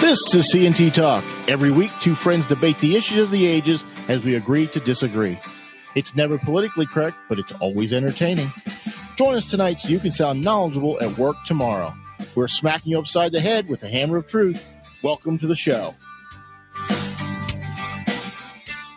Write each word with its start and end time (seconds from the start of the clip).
This 0.00 0.32
is 0.32 0.54
CNT 0.54 0.94
Talk. 0.94 1.24
Every 1.48 1.72
week, 1.72 1.90
two 2.00 2.14
friends 2.14 2.46
debate 2.46 2.78
the 2.78 2.94
issues 2.94 3.18
of 3.18 3.30
the 3.32 3.44
ages 3.44 3.82
as 4.06 4.22
we 4.22 4.36
agree 4.36 4.68
to 4.68 4.78
disagree. 4.80 5.38
It's 5.96 6.14
never 6.14 6.38
politically 6.38 6.86
correct, 6.86 7.16
but 7.28 7.38
it's 7.38 7.50
always 7.60 7.92
entertaining. 7.92 8.46
Join 9.16 9.34
us 9.34 9.50
tonight 9.50 9.74
so 9.74 9.88
you 9.88 9.98
can 9.98 10.12
sound 10.12 10.42
knowledgeable 10.42 10.98
at 11.02 11.18
work 11.18 11.36
tomorrow. 11.44 11.92
We're 12.36 12.46
smacking 12.46 12.92
you 12.92 12.98
upside 13.00 13.32
the 13.32 13.40
head 13.40 13.68
with 13.68 13.80
the 13.80 13.88
hammer 13.88 14.18
of 14.18 14.28
truth. 14.28 14.72
Welcome 15.02 15.36
to 15.40 15.48
the 15.48 15.56
show. 15.56 15.92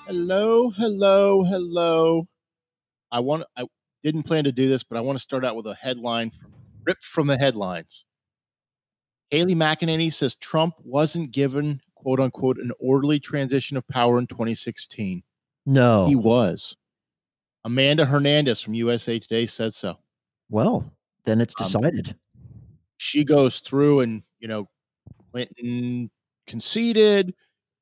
Hello, 0.05 0.69
hello, 0.69 1.43
hello. 1.43 2.27
I 3.11 3.21
want 3.21 3.43
I 3.57 3.65
didn't 4.03 4.23
plan 4.23 4.43
to 4.43 4.51
do 4.51 4.69
this, 4.69 4.83
but 4.83 4.97
I 4.97 5.01
want 5.01 5.17
to 5.17 5.21
start 5.21 5.43
out 5.43 5.55
with 5.55 5.65
a 5.65 5.75
headline 5.75 6.29
from, 6.29 6.53
ripped 6.85 7.05
from 7.05 7.25
the 7.25 7.37
headlines. 7.37 8.05
Kayleigh 9.31 9.55
McEnany 9.55 10.13
says 10.13 10.35
Trump 10.35 10.75
wasn't 10.83 11.31
given 11.31 11.81
quote 11.95 12.19
unquote 12.19 12.57
an 12.57 12.71
orderly 12.79 13.19
transition 13.19 13.77
of 13.77 13.87
power 13.87 14.17
in 14.17 14.27
2016. 14.27 15.23
No. 15.65 16.05
He 16.07 16.15
was. 16.15 16.75
Amanda 17.63 18.05
Hernandez 18.05 18.59
from 18.59 18.73
USA 18.73 19.19
Today 19.19 19.45
says 19.45 19.75
so. 19.77 19.97
Well, 20.49 20.91
then 21.25 21.39
it's 21.39 21.53
Um, 21.59 21.65
decided. 21.65 22.15
She 22.97 23.23
goes 23.23 23.59
through 23.59 24.01
and, 24.01 24.23
you 24.39 24.47
know, 24.47 24.67
Clinton 25.31 26.09
conceded 26.47 27.33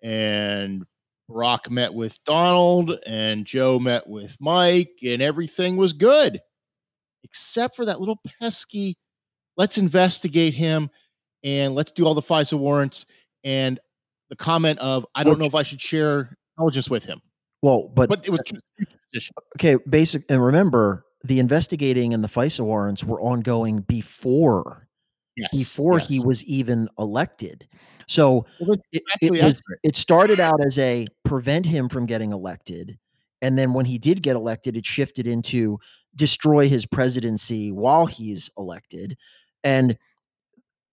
and 0.01 0.85
Barack 1.29 1.69
met 1.69 1.93
with 1.93 2.21
Donald 2.25 2.99
and 3.05 3.45
Joe 3.45 3.79
met 3.79 4.07
with 4.07 4.35
Mike 4.39 4.99
and 5.03 5.21
everything 5.21 5.77
was 5.77 5.93
good. 5.93 6.41
Except 7.23 7.75
for 7.75 7.85
that 7.85 7.99
little 7.99 8.19
pesky, 8.39 8.97
let's 9.57 9.77
investigate 9.77 10.53
him 10.53 10.89
and 11.43 11.75
let's 11.75 11.91
do 11.91 12.05
all 12.05 12.13
the 12.13 12.21
FISA 12.21 12.57
warrants 12.57 13.05
and 13.43 13.79
the 14.29 14.35
comment 14.35 14.79
of, 14.79 15.05
I 15.15 15.23
don't 15.23 15.39
know 15.39 15.45
if 15.45 15.55
I 15.55 15.63
should 15.63 15.81
share 15.81 16.37
intelligence 16.57 16.89
with 16.89 17.03
him. 17.03 17.21
well, 17.61 17.91
but, 17.93 18.09
But 18.09 18.25
it 18.25 18.31
was 18.31 18.41
okay, 19.57 19.77
basic 19.89 20.23
and 20.29 20.43
remember 20.43 21.05
the 21.23 21.39
investigating 21.39 22.13
and 22.13 22.23
the 22.23 22.27
FISA 22.27 22.61
warrants 22.61 23.03
were 23.03 23.19
ongoing 23.21 23.81
before 23.81 24.87
yes, 25.35 25.49
before 25.51 25.99
he 25.99 26.19
was 26.19 26.43
even 26.45 26.89
elected. 26.97 27.67
So 28.07 28.45
Well, 28.59 28.77
it, 28.91 29.03
it 29.21 29.31
was 29.31 29.61
it 29.83 29.95
started 29.95 30.39
out 30.39 30.63
as 30.65 30.77
a 30.79 31.07
prevent 31.25 31.65
him 31.65 31.89
from 31.89 32.05
getting 32.05 32.31
elected. 32.31 32.97
And 33.41 33.57
then 33.57 33.73
when 33.73 33.85
he 33.85 33.97
did 33.97 34.21
get 34.21 34.35
elected, 34.35 34.75
it 34.75 34.85
shifted 34.85 35.25
into 35.25 35.79
destroy 36.15 36.67
his 36.67 36.85
presidency 36.85 37.71
while 37.71 38.05
he's 38.05 38.49
elected. 38.57 39.17
And 39.63 39.97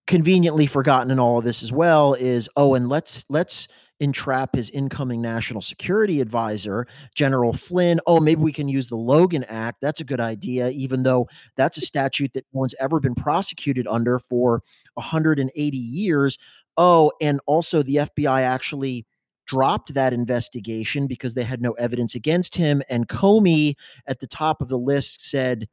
conveniently 0.07 0.65
forgotten 0.65 1.11
in 1.11 1.19
all 1.19 1.37
of 1.37 1.43
this 1.43 1.61
as 1.61 1.71
well 1.71 2.13
is 2.15 2.49
oh, 2.55 2.73
and 2.73 2.89
let's 2.89 3.25
let's 3.29 3.67
entrap 3.99 4.55
his 4.55 4.69
incoming 4.69 5.21
national 5.21 5.61
security 5.61 6.21
advisor, 6.21 6.87
General 7.15 7.53
Flynn. 7.53 7.99
Oh, 8.05 8.19
maybe 8.19 8.41
we 8.41 8.53
can 8.53 8.67
use 8.67 8.87
the 8.87 8.95
Logan 8.95 9.43
Act. 9.45 9.79
That's 9.81 10.01
a 10.01 10.05
good 10.05 10.19
idea, 10.19 10.69
even 10.69 11.03
though 11.03 11.27
that's 11.55 11.77
a 11.77 11.81
statute 11.81 12.31
that 12.33 12.45
no 12.53 12.59
one's 12.59 12.75
ever 12.79 12.99
been 12.99 13.15
prosecuted 13.15 13.87
under 13.87 14.19
for 14.19 14.61
180 14.93 15.77
years. 15.77 16.37
Oh, 16.77 17.11
and 17.21 17.39
also 17.47 17.81
the 17.81 17.95
FBI 17.95 18.41
actually 18.41 19.05
dropped 19.47 19.93
that 19.93 20.13
investigation 20.13 21.07
because 21.07 21.33
they 21.33 21.43
had 21.43 21.61
no 21.61 21.71
evidence 21.73 22.15
against 22.15 22.55
him. 22.55 22.83
And 22.89 23.07
Comey 23.07 23.75
at 24.05 24.19
the 24.19 24.27
top 24.27 24.61
of 24.61 24.67
the 24.67 24.77
list 24.77 25.27
said, 25.27 25.67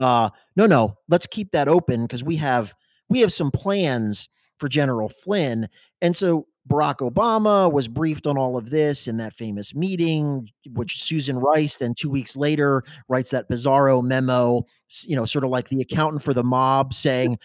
uh, 0.00 0.30
no, 0.56 0.66
no, 0.66 0.96
let's 1.08 1.26
keep 1.26 1.52
that 1.52 1.68
open 1.68 2.02
because 2.02 2.24
we 2.24 2.36
have 2.36 2.74
we 3.10 3.20
have 3.20 3.32
some 3.32 3.50
plans 3.50 4.28
for 4.58 4.68
General 4.68 5.08
Flynn. 5.08 5.68
And 6.00 6.16
so 6.16 6.46
Barack 6.68 6.98
Obama 6.98 7.70
was 7.70 7.88
briefed 7.88 8.26
on 8.26 8.38
all 8.38 8.56
of 8.56 8.70
this 8.70 9.08
in 9.08 9.16
that 9.16 9.34
famous 9.34 9.74
meeting, 9.74 10.48
which 10.72 11.02
Susan 11.02 11.38
Rice 11.38 11.76
then 11.76 11.94
two 11.94 12.08
weeks 12.08 12.36
later 12.36 12.84
writes 13.08 13.30
that 13.32 13.50
bizarro 13.50 14.02
memo, 14.02 14.64
you 15.02 15.16
know, 15.16 15.24
sort 15.24 15.44
of 15.44 15.50
like 15.50 15.68
the 15.68 15.80
accountant 15.80 16.22
for 16.22 16.32
the 16.32 16.44
mob 16.44 16.94
saying, 16.94 17.38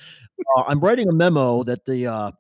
uh, 0.57 0.63
I'm 0.67 0.79
writing 0.79 1.09
a 1.09 1.13
memo 1.13 1.63
that 1.63 1.85
the, 1.85 2.07
uh, 2.07 2.31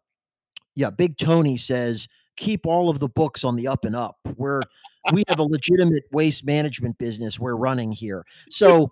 yeah, 0.75 0.89
Big 0.89 1.17
Tony 1.17 1.57
says, 1.57 2.07
keep 2.35 2.67
all 2.67 2.89
of 2.89 2.99
the 2.99 3.09
books 3.09 3.43
on 3.43 3.55
the 3.55 3.67
up 3.67 3.85
and 3.85 3.95
up. 3.95 4.17
We're, 4.35 4.61
we 5.13 5.23
have 5.29 5.39
a 5.39 5.43
legitimate 5.43 6.03
waste 6.11 6.45
management 6.45 6.97
business 6.97 7.39
we're 7.39 7.55
running 7.55 7.93
here. 7.93 8.25
So, 8.49 8.91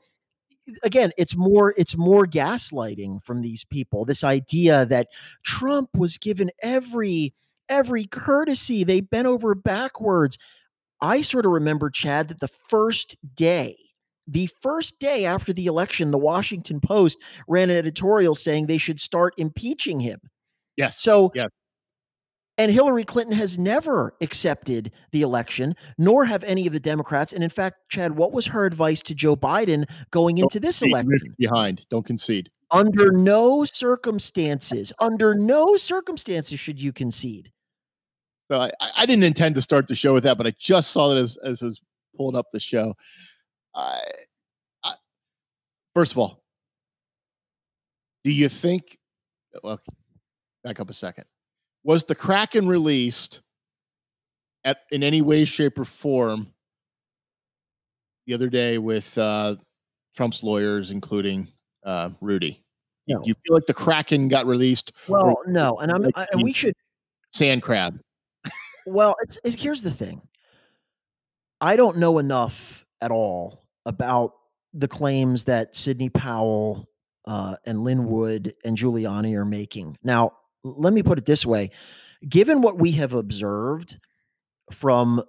again 0.84 1.12
it's 1.18 1.36
more 1.36 1.74
it's 1.78 1.98
more 1.98 2.26
gaslighting 2.26 3.24
from 3.24 3.42
these 3.42 3.64
people 3.66 4.06
this 4.06 4.24
idea 4.24 4.86
that 4.86 5.08
trump 5.44 5.90
was 5.98 6.18
given 6.18 6.50
every 6.62 7.34
every 7.70 8.06
courtesy 8.06 8.84
they 8.84 9.02
bent 9.02 9.28
over 9.28 9.56
backwards 9.56 10.38
i 11.02 11.22
sort 11.22 11.46
of 11.46 11.52
remember 11.52 11.90
chad 11.90 12.30
that 12.30 12.40
the 12.40 12.48
first 12.48 13.18
day 13.36 13.76
the 14.28 14.48
first 14.62 15.00
day 15.00 15.26
after 15.26 15.52
the 15.52 15.66
election 15.66 16.12
the 16.12 16.18
washington 16.18 16.80
post 16.80 17.18
ran 17.48 17.70
an 17.70 17.76
editorial 17.78 18.36
saying 18.36 18.66
they 18.66 18.78
should 18.78 19.02
start 19.02 19.34
impeaching 19.38 20.00
him 20.00 20.20
Yes. 20.78 21.00
so 21.00 21.32
yes. 21.36 21.50
And 22.58 22.72
Hillary 22.72 23.04
Clinton 23.04 23.36
has 23.36 23.58
never 23.58 24.16
accepted 24.22 24.92
the 25.12 25.22
election, 25.22 25.76
nor 25.98 26.26
have 26.26 26.44
any 26.44 26.68
of 26.68 26.74
the 26.74 26.80
Democrats. 26.80 27.34
And 27.34 27.44
in 27.44 27.50
fact, 27.50 27.78
Chad, 27.90 28.16
what 28.16 28.32
was 28.32 28.46
her 28.48 28.66
advice 28.66 29.02
to 29.04 29.16
Joe 29.16 29.36
Biden 29.36 29.90
going 30.12 30.38
into 30.38 30.60
this 30.60 30.82
election? 30.82 31.36
behind. 31.38 31.86
Don't 31.90 32.06
concede. 32.06 32.50
Under 32.72 33.12
no 33.12 33.66
circumstances, 33.66 34.94
under 35.00 35.36
no 35.36 35.76
circumstances 35.76 36.60
should 36.60 36.82
you 36.82 36.92
concede. 36.94 37.52
So 38.52 38.62
I, 38.62 38.72
I 38.98 39.06
didn't 39.06 39.24
intend 39.24 39.56
to 39.56 39.62
start 39.62 39.88
the 39.88 39.96
show 39.96 40.14
with 40.14 40.24
that, 40.24 40.38
but 40.38 40.48
I 40.48 40.54
just 40.60 40.92
saw 40.92 41.10
that 41.10 41.18
as 41.18 41.38
as 41.38 41.62
I 41.64 41.66
was 41.66 41.82
pulling 42.16 42.36
up 42.36 42.48
the 42.52 42.60
show. 42.60 42.94
I, 43.76 44.02
I 44.84 44.94
first 45.96 46.12
of 46.12 46.18
all, 46.18 46.44
do 48.24 48.32
you 48.32 48.50
think? 48.50 48.98
Well, 49.64 49.80
back 50.64 50.80
up 50.80 50.90
a 50.90 50.94
second. 50.94 51.26
Was 51.84 52.04
the 52.04 52.16
Kraken 52.16 52.68
released 52.68 53.42
at 54.64 54.78
in 54.92 55.04
any 55.04 55.22
way, 55.22 55.46
shape, 55.46 55.78
or 55.80 55.86
form 55.86 56.48
the 58.26 58.34
other 58.34 58.50
day 58.50 58.78
with 58.78 59.18
uh, 59.18 59.56
Trump's 60.16 60.44
lawyers, 60.44 60.92
including 60.92 61.48
uh, 61.86 62.10
Rudy? 62.22 62.64
No. 63.08 63.20
Do 63.22 63.28
you 63.28 63.36
feel 63.46 63.56
like 63.56 63.66
the 63.66 63.74
Kraken 63.74 64.30
got 64.30 64.46
released? 64.46 64.94
Well, 65.08 65.42
no, 65.46 65.78
and 65.80 65.92
I'm 65.92 66.06
I, 66.16 66.26
and 66.32 66.42
we 66.42 66.54
should. 66.54 66.74
Sand 67.34 67.62
crab. 67.62 68.00
Well, 68.86 69.16
it's, 69.24 69.38
it's 69.44 69.62
here's 69.62 69.82
the 69.82 69.92
thing. 69.92 70.22
I 71.62 71.76
don't 71.76 71.98
know 71.98 72.18
enough 72.20 72.86
at 73.02 73.12
all 73.12 73.66
about 73.86 74.34
the 74.74 74.88
claims 74.88 75.46
that 75.46 75.76
Sidney 75.76 76.10
Powell 76.10 76.90
uh, 77.26 77.56
and 77.66 77.84
Lin 77.84 78.06
Wood 78.06 78.54
and 78.66 78.78
Giuliani 78.78 79.36
are 79.36 79.46
making. 79.46 79.98
Now, 80.04 80.34
let 80.64 80.94
me 80.94 81.04
put 81.04 81.18
it 81.18 81.26
this 81.26 81.46
way: 81.46 81.72
given 82.28 82.62
what 82.62 82.78
we 82.80 82.92
have 82.94 83.14
observed 83.14 84.00
from 84.72 85.24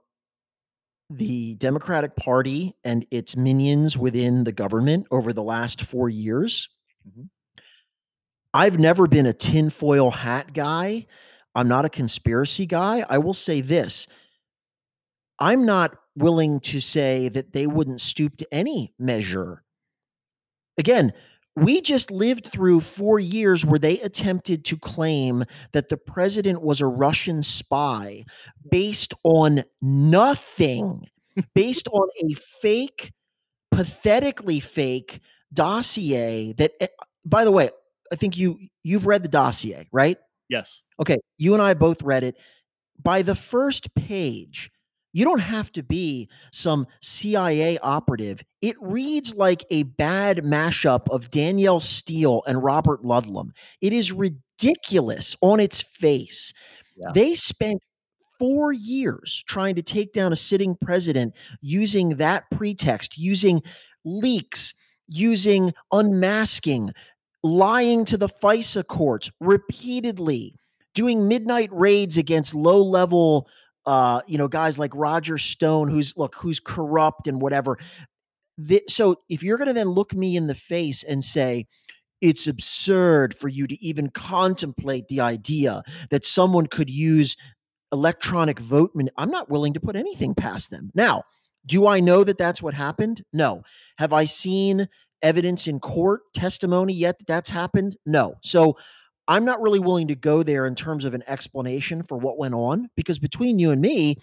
the 1.11 1.55
Democratic 1.57 2.17
Party 2.17 2.75
and 2.83 3.07
its 3.11 3.37
minions 3.37 3.97
within 3.99 4.45
the 4.45 4.53
government 4.53 5.07
over 5.11 5.33
the 5.33 5.43
last 5.43 5.83
four 5.83 6.09
years, 6.09 6.69
Mhm. 7.07 7.29
I've 8.53 8.79
never 8.79 9.07
been 9.07 9.27
a 9.27 9.33
tinfoil 9.33 10.11
hat 10.11 10.53
guy. 10.55 11.07
I'm 11.55 11.69
not 11.69 11.85
a 11.85 11.91
conspiracy 11.91 12.67
guy. 12.67 13.05
I 13.09 13.19
will 13.19 13.35
say 13.35 13.61
this 13.61 14.07
I'm 15.39 15.67
not 15.67 15.97
willing 16.17 16.61
to 16.61 16.81
say 16.81 17.29
that 17.29 17.53
they 17.53 17.67
wouldn't 17.67 18.01
stoop 18.01 18.37
to 18.37 18.55
any 18.55 18.95
measure. 18.99 19.65
Again, 20.79 21.13
we 21.57 21.81
just 21.81 22.11
lived 22.11 22.47
through 22.47 22.81
four 22.81 23.19
years 23.19 23.65
where 23.65 23.79
they 23.79 24.01
attempted 24.01 24.65
to 24.67 24.77
claim 24.77 25.45
that 25.73 25.89
the 25.89 25.97
president 25.97 26.63
was 26.63 26.81
a 26.81 26.87
Russian 26.87 27.43
spy 27.43 28.25
based 28.71 29.15
on 29.23 29.65
nothing, 29.81 31.09
based 31.55 31.89
on 31.89 32.09
a 32.29 32.35
fake, 32.35 33.13
pathetically 33.71 34.61
fake 34.61 35.21
dossier 35.53 36.53
that, 36.59 36.73
eh, 36.81 36.89
by 37.25 37.45
the 37.45 37.53
way, 37.53 37.71
I 38.13 38.17
think 38.17 38.37
you 38.37 38.59
you've 38.83 39.07
read 39.07 39.23
the 39.23 39.29
dossier, 39.29 39.89
right? 39.93 40.19
Yes. 40.49 40.83
Okay, 41.01 41.19
you 41.39 41.55
and 41.55 41.63
I 41.63 41.75
both 41.75 42.03
read 42.03 42.25
it. 42.25 42.37
By 43.03 43.23
the 43.23 43.35
first 43.35 43.95
page, 43.95 44.71
you 45.15 45.25
don't 45.25 45.39
have 45.39 45.73
to 45.73 45.83
be 45.83 46.29
some 46.53 46.87
CIA 47.01 47.79
operative. 47.79 48.43
It 48.61 48.75
reads 48.81 49.35
like 49.35 49.65
a 49.71 49.85
bad 49.85 50.39
mashup 50.39 51.09
of 51.09 51.31
Danielle 51.31 51.81
Steel 51.81 52.43
and 52.47 52.63
Robert 52.63 53.03
Ludlum. 53.03 53.51
It 53.81 53.93
is 53.93 54.11
mm. 54.11 54.33
ridiculous 54.59 55.37
on 55.41 55.61
its 55.61 55.81
face. 55.81 56.53
Yeah. 56.97 57.13
They 57.15 57.37
spent 57.37 57.81
four 58.41 58.73
years 58.73 59.45
trying 59.47 59.77
to 59.77 59.83
take 59.83 60.13
down 60.13 60.33
a 60.33 60.37
sitting 60.37 60.77
president 60.83 61.33
using 61.61 62.17
that 62.17 62.45
pretext, 62.51 63.17
using 63.17 63.63
leaks, 64.05 64.75
using 65.07 65.73
unmasking, 65.93 66.91
lying 67.45 68.05
to 68.07 68.17
the 68.17 68.29
FISA 68.29 68.85
courts 68.89 69.31
repeatedly, 69.39 70.57
doing 70.93 71.29
midnight 71.29 71.69
raids 71.73 72.17
against 72.17 72.53
low 72.53 72.83
level 72.83 73.47
uh, 73.87 74.21
you 74.27 74.39
know, 74.39 74.49
guys 74.49 74.79
like 74.79 74.95
Roger 74.95 75.39
Stone, 75.39 75.89
who's 75.89 76.17
look, 76.17 76.35
who's 76.37 76.61
corrupt 76.61 77.27
and 77.27 77.41
whatever. 77.41 77.79
The, 78.57 78.83
so 78.89 79.17
if 79.29 79.43
you're 79.43 79.59
going 79.59 79.69
to 79.69 79.75
then 79.75 79.89
look 79.89 80.15
me 80.15 80.37
in 80.37 80.47
the 80.47 80.55
face 80.55 81.03
and 81.03 81.25
say, 81.25 81.67
it's 82.21 82.47
absurd 82.47 83.35
for 83.35 83.49
you 83.49 83.67
to 83.67 83.85
even 83.85 84.09
contemplate 84.11 85.09
the 85.09 85.21
idea 85.21 85.83
that 86.11 86.25
someone 86.25 86.67
could 86.67 86.89
use 86.89 87.37
electronic 87.93 88.59
vote. 88.59 88.93
I'm 89.19 89.31
not 89.31 89.51
willing 89.51 89.75
to 89.75 89.81
put 89.81 89.97
anything 89.97 90.35
past 90.35 90.71
them. 90.71 90.91
Now, 90.95 91.25
do 91.67 91.87
I 91.87 92.01
know 92.01 92.25
that 92.25 92.39
that's 92.39 92.63
what 92.63 92.75
happened? 92.75 93.25
No. 93.33 93.63
Have 93.99 94.13
I 94.13 94.25
seen 94.25 94.89
evidence 95.23 95.67
in 95.67 95.81
court 95.81 96.23
testimony 96.35 96.93
yet 96.93 97.19
that 97.19 97.27
that's 97.27 97.51
happened? 97.51 97.97
No. 98.07 98.37
So 98.43 98.77
I'm 99.27 99.45
not 99.45 99.63
really 99.63 99.79
willing 99.79 100.09
to 100.09 100.15
go 100.15 100.43
there 100.43 100.67
in 100.67 100.75
terms 100.75 101.05
of 101.05 101.15
an 101.15 101.23
explanation 101.27 102.03
for 102.03 102.19
what 102.19 102.39
went 102.39 102.55
on 102.55 102.91
because 102.97 103.19
between 103.19 103.59
you 103.59 103.71
and 103.71 103.81
me, 103.81 104.19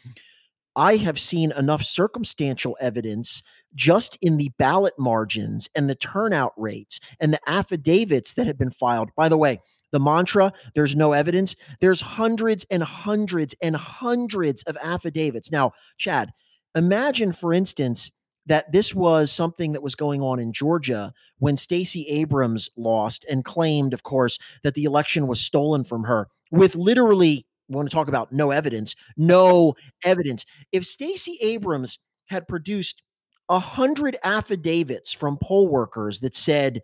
I 0.75 0.98
have 0.98 1.19
seen 1.19 1.51
enough 1.51 1.83
circumstantial 1.83 2.77
evidence 2.80 3.44
just 3.75 4.18
in 4.21 4.38
the 4.38 4.51
ballot 4.57 4.94
margins 4.98 5.69
and 5.75 5.89
the 5.89 5.95
turnout 5.95 6.53
rates 6.56 7.00
and 7.19 7.33
the 7.33 7.39
affidavits 7.45 8.36
that 8.36 8.48
have 8.48 8.57
been 8.57 8.71
filed. 8.71 9.09
By 9.18 9.27
the 9.27 9.38
way, 9.38 9.59
the 9.92 10.00
mantra, 10.00 10.53
there's 10.74 10.95
no 10.95 11.12
evidence, 11.12 11.56
there's 11.81 12.01
hundreds 12.01 12.65
and 12.71 12.83
hundreds 12.83 13.53
and 13.62 13.75
hundreds 13.75 14.63
of 14.63 14.77
affidavits. 14.81 15.51
Now, 15.51 15.74
Chad, 15.98 16.31
imagine, 16.75 17.33
for 17.33 17.53
instance, 17.53 18.09
that 18.45 18.71
this 18.71 18.93
was 18.95 19.31
something 19.31 19.73
that 19.73 19.83
was 19.83 19.95
going 19.95 20.21
on 20.21 20.39
in 20.39 20.53
Georgia 20.53 21.13
when 21.39 21.57
Stacey 21.57 22.07
Abrams 22.07 22.69
lost 22.75 23.25
and 23.29 23.45
claimed, 23.45 23.93
of 23.93 24.03
course, 24.03 24.38
that 24.63 24.73
the 24.73 24.83
election 24.83 25.27
was 25.27 25.39
stolen 25.39 25.83
from 25.83 26.03
her 26.03 26.27
with 26.51 26.75
literally, 26.75 27.45
we 27.69 27.75
want 27.75 27.89
to 27.89 27.95
talk 27.95 28.07
about 28.07 28.31
no 28.31 28.51
evidence, 28.51 28.95
no 29.17 29.75
evidence. 30.03 30.45
If 30.71 30.85
Stacey 30.85 31.38
Abrams 31.41 31.97
had 32.25 32.47
produced 32.47 33.01
a 33.49 33.59
hundred 33.59 34.17
affidavits 34.23 35.11
from 35.11 35.38
poll 35.41 35.67
workers 35.67 36.19
that 36.19 36.35
said, 36.35 36.81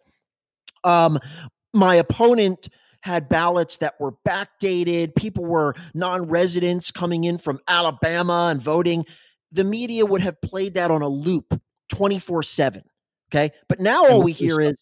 um, 0.84 1.20
my 1.74 1.96
opponent 1.96 2.70
had 3.02 3.30
ballots 3.30 3.78
that 3.78 4.00
were 4.00 4.14
backdated, 4.28 5.16
people 5.16 5.46
were 5.46 5.74
non 5.94 6.28
residents 6.28 6.92
coming 6.92 7.24
in 7.26 7.38
from 7.38 7.60
Alabama 7.68 8.50
and 8.52 8.62
voting 8.62 9.06
the 9.58 9.64
media 9.64 10.06
would 10.06 10.22
have 10.22 10.40
played 10.42 10.76
that 10.76 10.92
on 10.92 11.02
a 11.02 11.08
loop 11.08 11.60
24 11.90 12.44
7 12.44 12.82
okay? 13.32 13.52
But 13.68 13.80
now 13.80 14.08
all 14.08 14.24
we 14.24 14.32
hear 14.32 14.60
is 14.62 14.76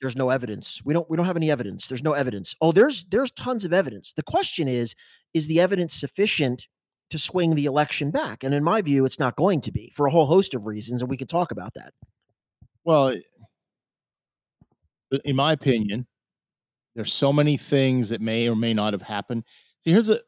there's 0.00 0.16
no 0.16 0.30
evidence. 0.30 0.80
We 0.84 0.94
don't 0.94 1.08
we 1.10 1.16
don't 1.16 1.26
have 1.26 1.36
any 1.36 1.50
evidence. 1.50 1.86
There's 1.86 2.02
no 2.02 2.12
evidence. 2.12 2.54
Oh 2.60 2.72
there's 2.72 3.04
there's 3.10 3.30
tons 3.32 3.64
of 3.64 3.72
evidence. 3.72 4.12
The 4.16 4.22
question 4.22 4.68
is 4.68 4.94
is 5.34 5.46
the 5.46 5.60
evidence 5.60 5.94
sufficient 5.94 6.66
to 7.10 7.18
swing 7.18 7.54
the 7.54 7.66
election 7.66 8.10
back? 8.10 8.44
And 8.44 8.54
in 8.54 8.64
my 8.64 8.82
view 8.82 9.04
it's 9.04 9.18
not 9.18 9.36
going 9.36 9.60
to 9.62 9.72
be 9.72 9.92
for 9.94 10.06
a 10.06 10.10
whole 10.10 10.26
host 10.26 10.54
of 10.54 10.66
reasons 10.66 11.02
and 11.02 11.10
we 11.10 11.16
could 11.16 11.28
talk 11.28 11.50
about 11.50 11.74
that. 11.74 11.92
Well 12.84 13.08
eh, 13.08 13.18
in 15.24 15.36
my 15.36 15.52
opinion 15.52 16.06
there's 16.94 17.12
so 17.12 17.32
many 17.32 17.56
things 17.56 18.08
that 18.08 18.20
may 18.20 18.48
or 18.48 18.56
may 18.56 18.74
not 18.74 18.92
have 18.92 19.02
happened. 19.02 19.44
See 19.84 19.90
here's 19.90 20.08
a 20.08 20.20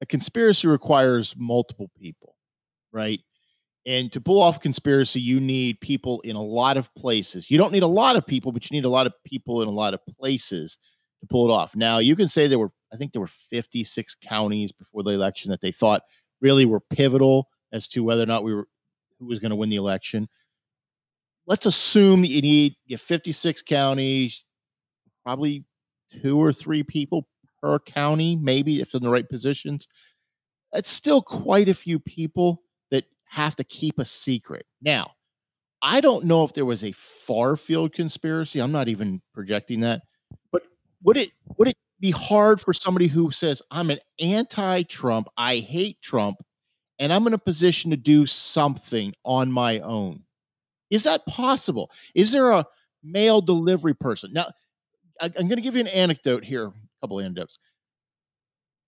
a 0.00 0.06
conspiracy 0.06 0.66
requires 0.66 1.32
multiple 1.38 1.88
people 1.96 2.34
right? 2.92 3.20
And 3.84 4.12
to 4.12 4.20
pull 4.20 4.40
off 4.40 4.60
conspiracy, 4.60 5.20
you 5.20 5.40
need 5.40 5.80
people 5.80 6.20
in 6.20 6.36
a 6.36 6.42
lot 6.42 6.76
of 6.76 6.94
places. 6.94 7.50
You 7.50 7.58
don't 7.58 7.72
need 7.72 7.82
a 7.82 7.88
lot 7.88 8.14
of 8.14 8.26
people, 8.26 8.52
but 8.52 8.70
you 8.70 8.74
need 8.74 8.84
a 8.84 8.90
lot 8.90 9.06
of 9.06 9.12
people 9.24 9.60
in 9.60 9.68
a 9.68 9.72
lot 9.72 9.94
of 9.94 10.00
places 10.18 10.78
to 11.20 11.26
pull 11.26 11.50
it 11.50 11.52
off. 11.52 11.74
Now, 11.74 11.98
you 11.98 12.14
can 12.14 12.28
say 12.28 12.46
there 12.46 12.60
were, 12.60 12.70
I 12.92 12.96
think 12.96 13.12
there 13.12 13.20
were 13.20 13.26
56 13.26 14.16
counties 14.22 14.70
before 14.70 15.02
the 15.02 15.10
election 15.10 15.50
that 15.50 15.60
they 15.60 15.72
thought 15.72 16.02
really 16.40 16.64
were 16.64 16.80
pivotal 16.80 17.48
as 17.72 17.88
to 17.88 18.04
whether 18.04 18.22
or 18.22 18.26
not 18.26 18.44
we 18.44 18.54
were 18.54 18.68
who 19.18 19.26
was 19.26 19.38
going 19.38 19.50
to 19.50 19.56
win 19.56 19.70
the 19.70 19.76
election. 19.76 20.28
Let's 21.46 21.66
assume 21.66 22.22
that 22.22 22.28
you 22.28 22.42
need 22.42 22.74
you 22.86 22.98
56 22.98 23.62
counties, 23.62 24.44
probably 25.24 25.64
two 26.22 26.40
or 26.40 26.52
three 26.52 26.82
people 26.82 27.26
per 27.60 27.78
county, 27.78 28.36
maybe 28.36 28.80
if 28.80 28.90
they're 28.90 28.98
in 28.98 29.04
the 29.04 29.10
right 29.10 29.28
positions. 29.28 29.88
That's 30.72 30.88
still 30.88 31.22
quite 31.22 31.68
a 31.68 31.74
few 31.74 31.98
people 31.98 32.62
have 33.32 33.56
to 33.56 33.64
keep 33.64 33.98
a 33.98 34.04
secret. 34.04 34.66
Now, 34.82 35.12
I 35.80 36.02
don't 36.02 36.26
know 36.26 36.44
if 36.44 36.52
there 36.52 36.66
was 36.66 36.84
a 36.84 36.92
far 36.92 37.56
field 37.56 37.94
conspiracy. 37.94 38.60
I'm 38.60 38.72
not 38.72 38.88
even 38.88 39.22
projecting 39.32 39.80
that. 39.80 40.02
But 40.52 40.64
would 41.02 41.16
it 41.16 41.32
would 41.56 41.68
it 41.68 41.76
be 41.98 42.10
hard 42.10 42.60
for 42.60 42.74
somebody 42.74 43.06
who 43.06 43.30
says 43.30 43.62
I'm 43.70 43.88
an 43.88 44.00
anti-Trump, 44.20 45.28
I 45.38 45.58
hate 45.58 45.96
Trump, 46.02 46.42
and 46.98 47.10
I'm 47.10 47.26
in 47.26 47.32
a 47.32 47.38
position 47.38 47.90
to 47.90 47.96
do 47.96 48.26
something 48.26 49.14
on 49.24 49.50
my 49.50 49.80
own? 49.80 50.24
Is 50.90 51.04
that 51.04 51.24
possible? 51.24 51.90
Is 52.14 52.32
there 52.32 52.50
a 52.50 52.66
mail 53.02 53.40
delivery 53.40 53.94
person? 53.94 54.34
Now, 54.34 54.52
I, 55.22 55.26
am 55.26 55.48
going 55.48 55.56
to 55.56 55.62
give 55.62 55.74
you 55.74 55.80
an 55.80 55.88
anecdote 55.88 56.44
here, 56.44 56.66
a 56.66 56.72
couple 57.00 57.18
of 57.18 57.24
anecdotes. 57.24 57.58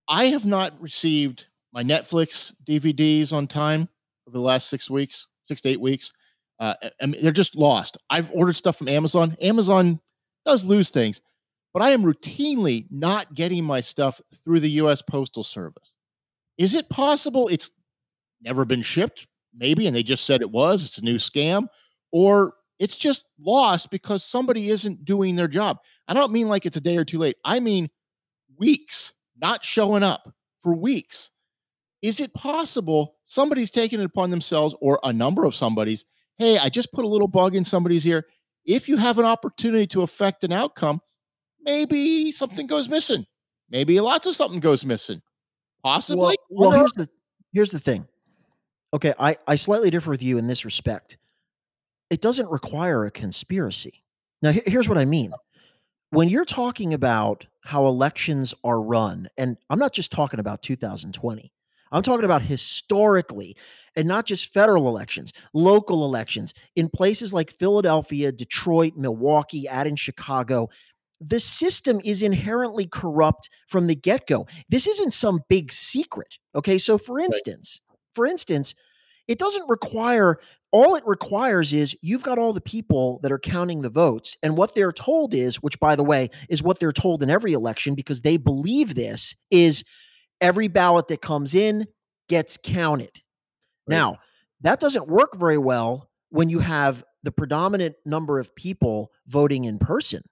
I 0.06 0.26
have 0.26 0.44
not 0.44 0.78
received 0.82 1.46
my 1.72 1.82
Netflix 1.82 2.52
DVDs 2.68 3.32
on 3.32 3.46
time 3.46 3.88
over 4.26 4.36
the 4.36 4.42
last 4.42 4.68
six 4.68 4.90
weeks, 4.90 5.26
six 5.44 5.60
to 5.62 5.68
eight 5.68 5.80
weeks. 5.80 6.12
Uh, 6.60 6.74
I 7.00 7.06
mean, 7.06 7.22
they're 7.22 7.32
just 7.32 7.56
lost. 7.56 7.98
I've 8.10 8.30
ordered 8.32 8.54
stuff 8.54 8.76
from 8.76 8.88
Amazon. 8.88 9.36
Amazon 9.40 10.00
does 10.46 10.64
lose 10.64 10.90
things, 10.90 11.20
but 11.72 11.82
I 11.82 11.90
am 11.90 12.02
routinely 12.02 12.86
not 12.90 13.34
getting 13.34 13.64
my 13.64 13.80
stuff 13.80 14.20
through 14.44 14.60
the 14.60 14.70
U.S. 14.70 15.02
Postal 15.02 15.44
Service. 15.44 15.94
Is 16.56 16.74
it 16.74 16.88
possible 16.88 17.48
it's 17.48 17.70
never 18.40 18.64
been 18.64 18.82
shipped? 18.82 19.26
Maybe, 19.56 19.86
and 19.86 19.94
they 19.94 20.02
just 20.02 20.24
said 20.24 20.40
it 20.40 20.50
was. 20.50 20.84
It's 20.84 20.98
a 20.98 21.04
new 21.04 21.16
scam, 21.16 21.66
or 22.12 22.54
it's 22.78 22.96
just 22.96 23.24
lost 23.38 23.90
because 23.90 24.24
somebody 24.24 24.70
isn't 24.70 25.04
doing 25.04 25.36
their 25.36 25.48
job. 25.48 25.78
I 26.08 26.14
don't 26.14 26.32
mean 26.32 26.48
like 26.48 26.66
it's 26.66 26.76
a 26.76 26.80
day 26.80 26.96
or 26.96 27.04
two 27.04 27.18
late. 27.18 27.36
I 27.44 27.60
mean 27.60 27.88
weeks 28.58 29.12
not 29.40 29.64
showing 29.64 30.02
up 30.02 30.32
for 30.62 30.74
weeks. 30.74 31.30
Is 32.04 32.20
it 32.20 32.34
possible 32.34 33.14
somebody's 33.24 33.70
taking 33.70 33.98
it 33.98 34.04
upon 34.04 34.30
themselves 34.30 34.74
or 34.82 35.00
a 35.04 35.10
number 35.10 35.46
of 35.46 35.54
somebody's? 35.54 36.04
Hey, 36.36 36.58
I 36.58 36.68
just 36.68 36.92
put 36.92 37.06
a 37.06 37.08
little 37.08 37.28
bug 37.28 37.54
in 37.54 37.64
somebody's 37.64 38.06
ear. 38.06 38.26
If 38.66 38.90
you 38.90 38.98
have 38.98 39.18
an 39.18 39.24
opportunity 39.24 39.86
to 39.86 40.02
affect 40.02 40.44
an 40.44 40.52
outcome, 40.52 41.00
maybe 41.62 42.30
something 42.30 42.66
goes 42.66 42.90
missing. 42.90 43.24
Maybe 43.70 43.98
lots 44.00 44.26
of 44.26 44.36
something 44.36 44.60
goes 44.60 44.84
missing. 44.84 45.22
Possibly. 45.82 46.36
Well, 46.50 46.72
well 46.72 46.78
here's 46.78 46.92
the 46.92 47.08
here's 47.54 47.70
the 47.70 47.78
thing. 47.78 48.06
Okay, 48.92 49.14
I, 49.18 49.38
I 49.46 49.56
slightly 49.56 49.88
differ 49.88 50.10
with 50.10 50.22
you 50.22 50.36
in 50.36 50.46
this 50.46 50.66
respect. 50.66 51.16
It 52.10 52.20
doesn't 52.20 52.50
require 52.50 53.06
a 53.06 53.10
conspiracy. 53.10 54.04
Now, 54.42 54.52
here's 54.52 54.90
what 54.90 54.98
I 54.98 55.06
mean. 55.06 55.32
When 56.10 56.28
you're 56.28 56.44
talking 56.44 56.92
about 56.92 57.46
how 57.62 57.86
elections 57.86 58.52
are 58.62 58.82
run, 58.82 59.26
and 59.38 59.56
I'm 59.70 59.78
not 59.78 59.94
just 59.94 60.12
talking 60.12 60.38
about 60.38 60.60
2020, 60.60 61.50
I'm 61.94 62.02
talking 62.02 62.24
about 62.24 62.42
historically 62.42 63.56
and 63.96 64.08
not 64.08 64.26
just 64.26 64.52
federal 64.52 64.88
elections, 64.88 65.32
local 65.52 66.04
elections 66.04 66.52
in 66.74 66.88
places 66.88 67.32
like 67.32 67.52
Philadelphia, 67.52 68.32
Detroit, 68.32 68.94
Milwaukee, 68.96 69.68
add 69.68 69.86
in 69.86 69.94
Chicago. 69.94 70.68
The 71.20 71.38
system 71.38 72.00
is 72.04 72.20
inherently 72.20 72.86
corrupt 72.86 73.48
from 73.68 73.86
the 73.86 73.94
get 73.94 74.26
go. 74.26 74.46
This 74.68 74.88
isn't 74.88 75.12
some 75.12 75.40
big 75.48 75.72
secret. 75.72 76.38
Okay. 76.56 76.78
So, 76.78 76.98
for 76.98 77.20
instance, 77.20 77.80
for 78.12 78.26
instance, 78.26 78.74
it 79.28 79.38
doesn't 79.38 79.68
require 79.68 80.38
all 80.72 80.96
it 80.96 81.06
requires 81.06 81.72
is 81.72 81.96
you've 82.02 82.24
got 82.24 82.36
all 82.36 82.52
the 82.52 82.60
people 82.60 83.20
that 83.22 83.30
are 83.30 83.38
counting 83.38 83.82
the 83.82 83.88
votes 83.88 84.36
and 84.42 84.56
what 84.56 84.74
they're 84.74 84.90
told 84.90 85.32
is 85.32 85.62
which 85.62 85.78
by 85.78 85.94
the 85.94 86.02
way 86.02 86.28
is 86.48 86.64
what 86.64 86.80
they're 86.80 86.92
told 86.92 87.22
in 87.22 87.30
every 87.30 87.52
election 87.52 87.94
because 87.94 88.22
they 88.22 88.36
believe 88.36 88.96
this 88.96 89.36
is 89.52 89.84
every 90.40 90.68
ballot 90.68 91.08
that 91.08 91.22
comes 91.22 91.54
in 91.54 91.86
gets 92.28 92.56
counted. 92.56 93.22
Right. 93.86 93.96
Now, 93.96 94.18
that 94.62 94.80
doesn't 94.80 95.08
work 95.08 95.36
very 95.36 95.58
well 95.58 96.10
when 96.30 96.48
you 96.48 96.58
have 96.60 97.04
the 97.22 97.32
predominant 97.32 97.96
number 98.04 98.38
of 98.38 98.54
people 98.54 99.10
voting 99.26 99.64
in 99.64 99.78
person. 99.78 100.22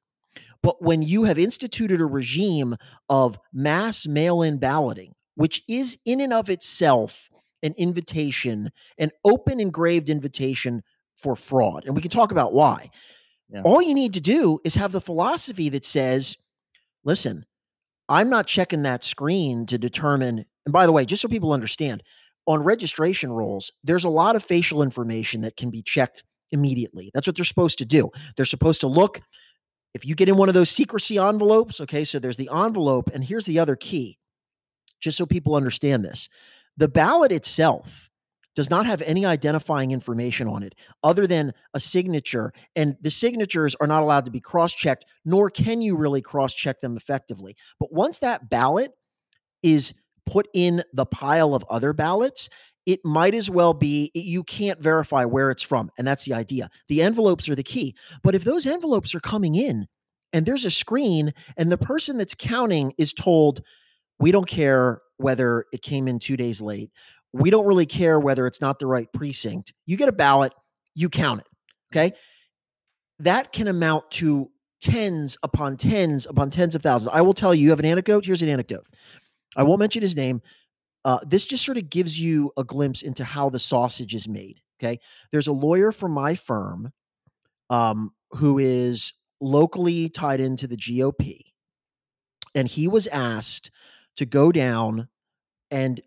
But 0.62 0.80
when 0.82 1.02
you 1.02 1.24
have 1.24 1.38
instituted 1.38 2.00
a 2.00 2.06
regime 2.06 2.76
of 3.08 3.38
mass 3.52 4.06
mail 4.06 4.42
in 4.42 4.58
balloting, 4.58 5.14
which 5.34 5.62
is 5.68 5.98
in 6.04 6.20
and 6.20 6.32
of 6.32 6.48
itself 6.48 7.28
an 7.62 7.74
invitation, 7.76 8.70
an 8.98 9.10
open 9.24 9.60
engraved 9.60 10.08
invitation 10.08 10.82
for 11.16 11.36
fraud, 11.36 11.84
and 11.84 11.94
we 11.94 12.02
can 12.02 12.10
talk 12.10 12.32
about 12.32 12.52
why. 12.52 12.90
Yeah. 13.48 13.62
All 13.62 13.82
you 13.82 13.94
need 13.94 14.14
to 14.14 14.20
do 14.20 14.60
is 14.64 14.74
have 14.76 14.92
the 14.92 15.00
philosophy 15.00 15.68
that 15.68 15.84
says, 15.84 16.36
listen, 17.04 17.44
I'm 18.08 18.30
not 18.30 18.46
checking 18.46 18.82
that 18.82 19.04
screen 19.04 19.66
to 19.66 19.78
determine. 19.78 20.44
And 20.66 20.72
by 20.72 20.86
the 20.86 20.92
way, 20.92 21.04
just 21.04 21.22
so 21.22 21.28
people 21.28 21.52
understand, 21.52 22.02
on 22.46 22.64
registration 22.64 23.32
rolls, 23.32 23.70
there's 23.84 24.04
a 24.04 24.10
lot 24.10 24.36
of 24.36 24.42
facial 24.42 24.82
information 24.82 25.42
that 25.42 25.56
can 25.56 25.70
be 25.70 25.82
checked 25.82 26.24
immediately. 26.50 27.10
That's 27.14 27.26
what 27.26 27.36
they're 27.36 27.44
supposed 27.44 27.78
to 27.78 27.84
do. 27.84 28.10
They're 28.36 28.44
supposed 28.44 28.80
to 28.80 28.88
look 28.88 29.22
if 29.94 30.06
you 30.06 30.14
get 30.14 30.28
in 30.28 30.36
one 30.36 30.48
of 30.48 30.54
those 30.54 30.70
secrecy 30.70 31.18
envelopes, 31.18 31.80
okay, 31.80 32.04
so 32.04 32.18
there's 32.18 32.36
the 32.36 32.48
envelope, 32.52 33.10
and 33.12 33.22
here's 33.22 33.46
the 33.46 33.58
other 33.58 33.76
key, 33.76 34.18
just 35.00 35.16
so 35.16 35.26
people 35.26 35.54
understand 35.54 36.04
this 36.04 36.28
the 36.78 36.88
ballot 36.88 37.32
itself 37.32 38.08
does 38.54 38.70
not 38.70 38.86
have 38.86 39.02
any 39.02 39.24
identifying 39.24 39.90
information 39.90 40.46
on 40.48 40.62
it 40.62 40.74
other 41.02 41.26
than 41.26 41.52
a 41.74 41.80
signature. 41.80 42.52
And 42.76 42.96
the 43.00 43.10
signatures 43.10 43.74
are 43.80 43.86
not 43.86 44.02
allowed 44.02 44.24
to 44.26 44.30
be 44.30 44.40
cross 44.40 44.72
checked, 44.72 45.04
nor 45.24 45.50
can 45.50 45.80
you 45.82 45.96
really 45.96 46.22
cross 46.22 46.54
check 46.54 46.80
them 46.80 46.96
effectively. 46.96 47.56
But 47.80 47.92
once 47.92 48.18
that 48.18 48.50
ballot 48.50 48.92
is 49.62 49.94
put 50.26 50.48
in 50.54 50.82
the 50.92 51.06
pile 51.06 51.54
of 51.54 51.64
other 51.68 51.92
ballots, 51.92 52.48
it 52.84 53.00
might 53.04 53.34
as 53.34 53.48
well 53.48 53.74
be 53.74 54.10
you 54.14 54.42
can't 54.42 54.80
verify 54.80 55.24
where 55.24 55.50
it's 55.50 55.62
from. 55.62 55.90
And 55.98 56.06
that's 56.06 56.24
the 56.24 56.34
idea. 56.34 56.68
The 56.88 57.02
envelopes 57.02 57.48
are 57.48 57.54
the 57.54 57.62
key. 57.62 57.94
But 58.22 58.34
if 58.34 58.44
those 58.44 58.66
envelopes 58.66 59.14
are 59.14 59.20
coming 59.20 59.54
in 59.54 59.86
and 60.32 60.44
there's 60.44 60.64
a 60.64 60.70
screen 60.70 61.32
and 61.56 61.70
the 61.70 61.78
person 61.78 62.18
that's 62.18 62.34
counting 62.34 62.92
is 62.98 63.12
told, 63.12 63.62
we 64.18 64.32
don't 64.32 64.48
care 64.48 65.00
whether 65.16 65.66
it 65.72 65.82
came 65.82 66.08
in 66.08 66.18
two 66.18 66.36
days 66.36 66.60
late. 66.60 66.90
We 67.32 67.50
don't 67.50 67.66
really 67.66 67.86
care 67.86 68.20
whether 68.20 68.46
it's 68.46 68.60
not 68.60 68.78
the 68.78 68.86
right 68.86 69.10
precinct. 69.12 69.72
You 69.86 69.96
get 69.96 70.08
a 70.08 70.12
ballot, 70.12 70.52
you 70.94 71.08
count 71.08 71.40
it. 71.40 71.46
Okay. 71.92 72.16
That 73.18 73.52
can 73.52 73.68
amount 73.68 74.10
to 74.12 74.50
tens 74.80 75.36
upon 75.42 75.76
tens 75.76 76.26
upon 76.26 76.50
tens 76.50 76.74
of 76.74 76.82
thousands. 76.82 77.10
I 77.12 77.20
will 77.20 77.34
tell 77.34 77.54
you, 77.54 77.64
you 77.64 77.70
have 77.70 77.78
an 77.78 77.86
anecdote. 77.86 78.26
Here's 78.26 78.42
an 78.42 78.48
anecdote. 78.48 78.86
I 79.56 79.62
won't 79.62 79.78
mention 79.78 80.02
his 80.02 80.16
name. 80.16 80.42
Uh, 81.04 81.18
this 81.26 81.44
just 81.44 81.64
sort 81.64 81.78
of 81.78 81.90
gives 81.90 82.18
you 82.18 82.52
a 82.56 82.64
glimpse 82.64 83.02
into 83.02 83.24
how 83.24 83.48
the 83.48 83.58
sausage 83.58 84.14
is 84.14 84.28
made. 84.28 84.60
Okay. 84.82 84.98
There's 85.30 85.46
a 85.46 85.52
lawyer 85.52 85.92
from 85.92 86.12
my 86.12 86.34
firm 86.34 86.92
um, 87.70 88.12
who 88.32 88.58
is 88.58 89.12
locally 89.40 90.08
tied 90.08 90.40
into 90.40 90.66
the 90.66 90.76
GOP. 90.76 91.40
And 92.54 92.68
he 92.68 92.88
was 92.88 93.06
asked 93.08 93.70
to 94.16 94.26
go 94.26 94.52
down 94.52 95.08
and 95.70 96.00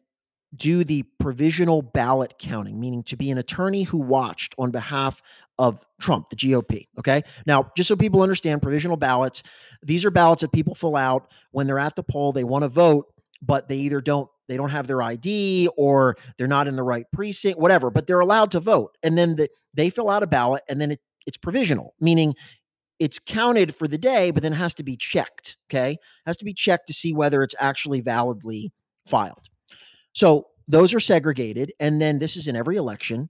do 0.55 0.83
the 0.83 1.03
provisional 1.19 1.81
ballot 1.81 2.35
counting, 2.39 2.79
meaning 2.79 3.03
to 3.03 3.15
be 3.15 3.31
an 3.31 3.37
attorney 3.37 3.83
who 3.83 3.97
watched 3.97 4.55
on 4.57 4.71
behalf 4.71 5.21
of 5.57 5.83
Trump, 5.99 6.29
the 6.29 6.35
GOP. 6.35 6.87
Okay. 6.99 7.23
Now, 7.45 7.71
just 7.77 7.87
so 7.87 7.95
people 7.95 8.21
understand, 8.21 8.61
provisional 8.61 8.97
ballots, 8.97 9.43
these 9.83 10.05
are 10.05 10.11
ballots 10.11 10.41
that 10.41 10.51
people 10.51 10.75
fill 10.75 10.95
out 10.95 11.31
when 11.51 11.67
they're 11.67 11.79
at 11.79 11.95
the 11.95 12.03
poll, 12.03 12.33
they 12.33 12.43
want 12.43 12.63
to 12.63 12.69
vote, 12.69 13.07
but 13.41 13.67
they 13.67 13.77
either 13.77 14.01
don't 14.01 14.29
they 14.47 14.57
don't 14.57 14.69
have 14.69 14.85
their 14.85 15.01
ID 15.01 15.69
or 15.75 16.17
they're 16.37 16.47
not 16.47 16.67
in 16.67 16.75
the 16.75 16.83
right 16.83 17.05
precinct, 17.11 17.59
whatever, 17.59 17.89
but 17.89 18.05
they're 18.05 18.19
allowed 18.19 18.51
to 18.51 18.59
vote. 18.59 18.95
And 19.01 19.17
then 19.17 19.35
the, 19.37 19.49
they 19.73 19.89
fill 19.89 20.07
out 20.07 20.21
a 20.21 20.27
ballot 20.27 20.61
and 20.69 20.79
then 20.79 20.91
it, 20.91 20.99
it's 21.25 21.37
provisional, 21.37 21.95
meaning 21.99 22.35
it's 22.99 23.17
counted 23.17 23.75
for 23.75 23.87
the 23.87 23.97
day, 23.97 24.29
but 24.29 24.43
then 24.43 24.53
it 24.53 24.57
has 24.57 24.75
to 24.75 24.83
be 24.83 24.95
checked. 24.95 25.57
Okay. 25.69 25.97
Has 26.27 26.37
to 26.37 26.45
be 26.45 26.53
checked 26.53 26.85
to 26.87 26.93
see 26.93 27.11
whether 27.11 27.41
it's 27.41 27.55
actually 27.59 28.01
validly 28.01 28.71
filed. 29.07 29.49
So 30.15 30.47
those 30.67 30.93
are 30.93 30.99
segregated. 30.99 31.73
And 31.79 32.01
then 32.01 32.17
this 32.17 32.35
is 32.35 32.47
in 32.47 32.55
every 32.55 32.77
election. 32.77 33.29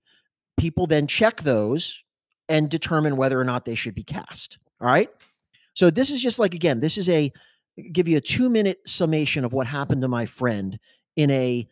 People 0.58 0.88
then 0.88 1.08
check 1.08 1.42
those 1.42 2.02
and 2.48 2.70
determine 2.70 3.18
whether 3.18 3.40
or 3.40 3.44
not 3.44 3.66
they 3.66 3.76
should 3.76 3.96
be 3.96 4.04
cast. 4.04 4.60
All 4.80 4.88
right. 4.88 5.10
So 5.74 5.90
this 5.90 6.12
is 6.12 6.22
just 6.22 6.40
like, 6.40 6.54
again, 6.54 6.80
this 6.80 6.98
is 6.98 7.10
a 7.10 7.34
give 7.92 8.08
you 8.08 8.16
a 8.18 8.22
two 8.22 8.50
minute 8.50 8.80
summation 8.88 9.44
of 9.44 9.52
what 9.52 9.68
happened 9.68 10.02
to 10.02 10.08
my 10.08 10.26
friend 10.26 10.80
in 11.18 11.30
a 11.32 11.68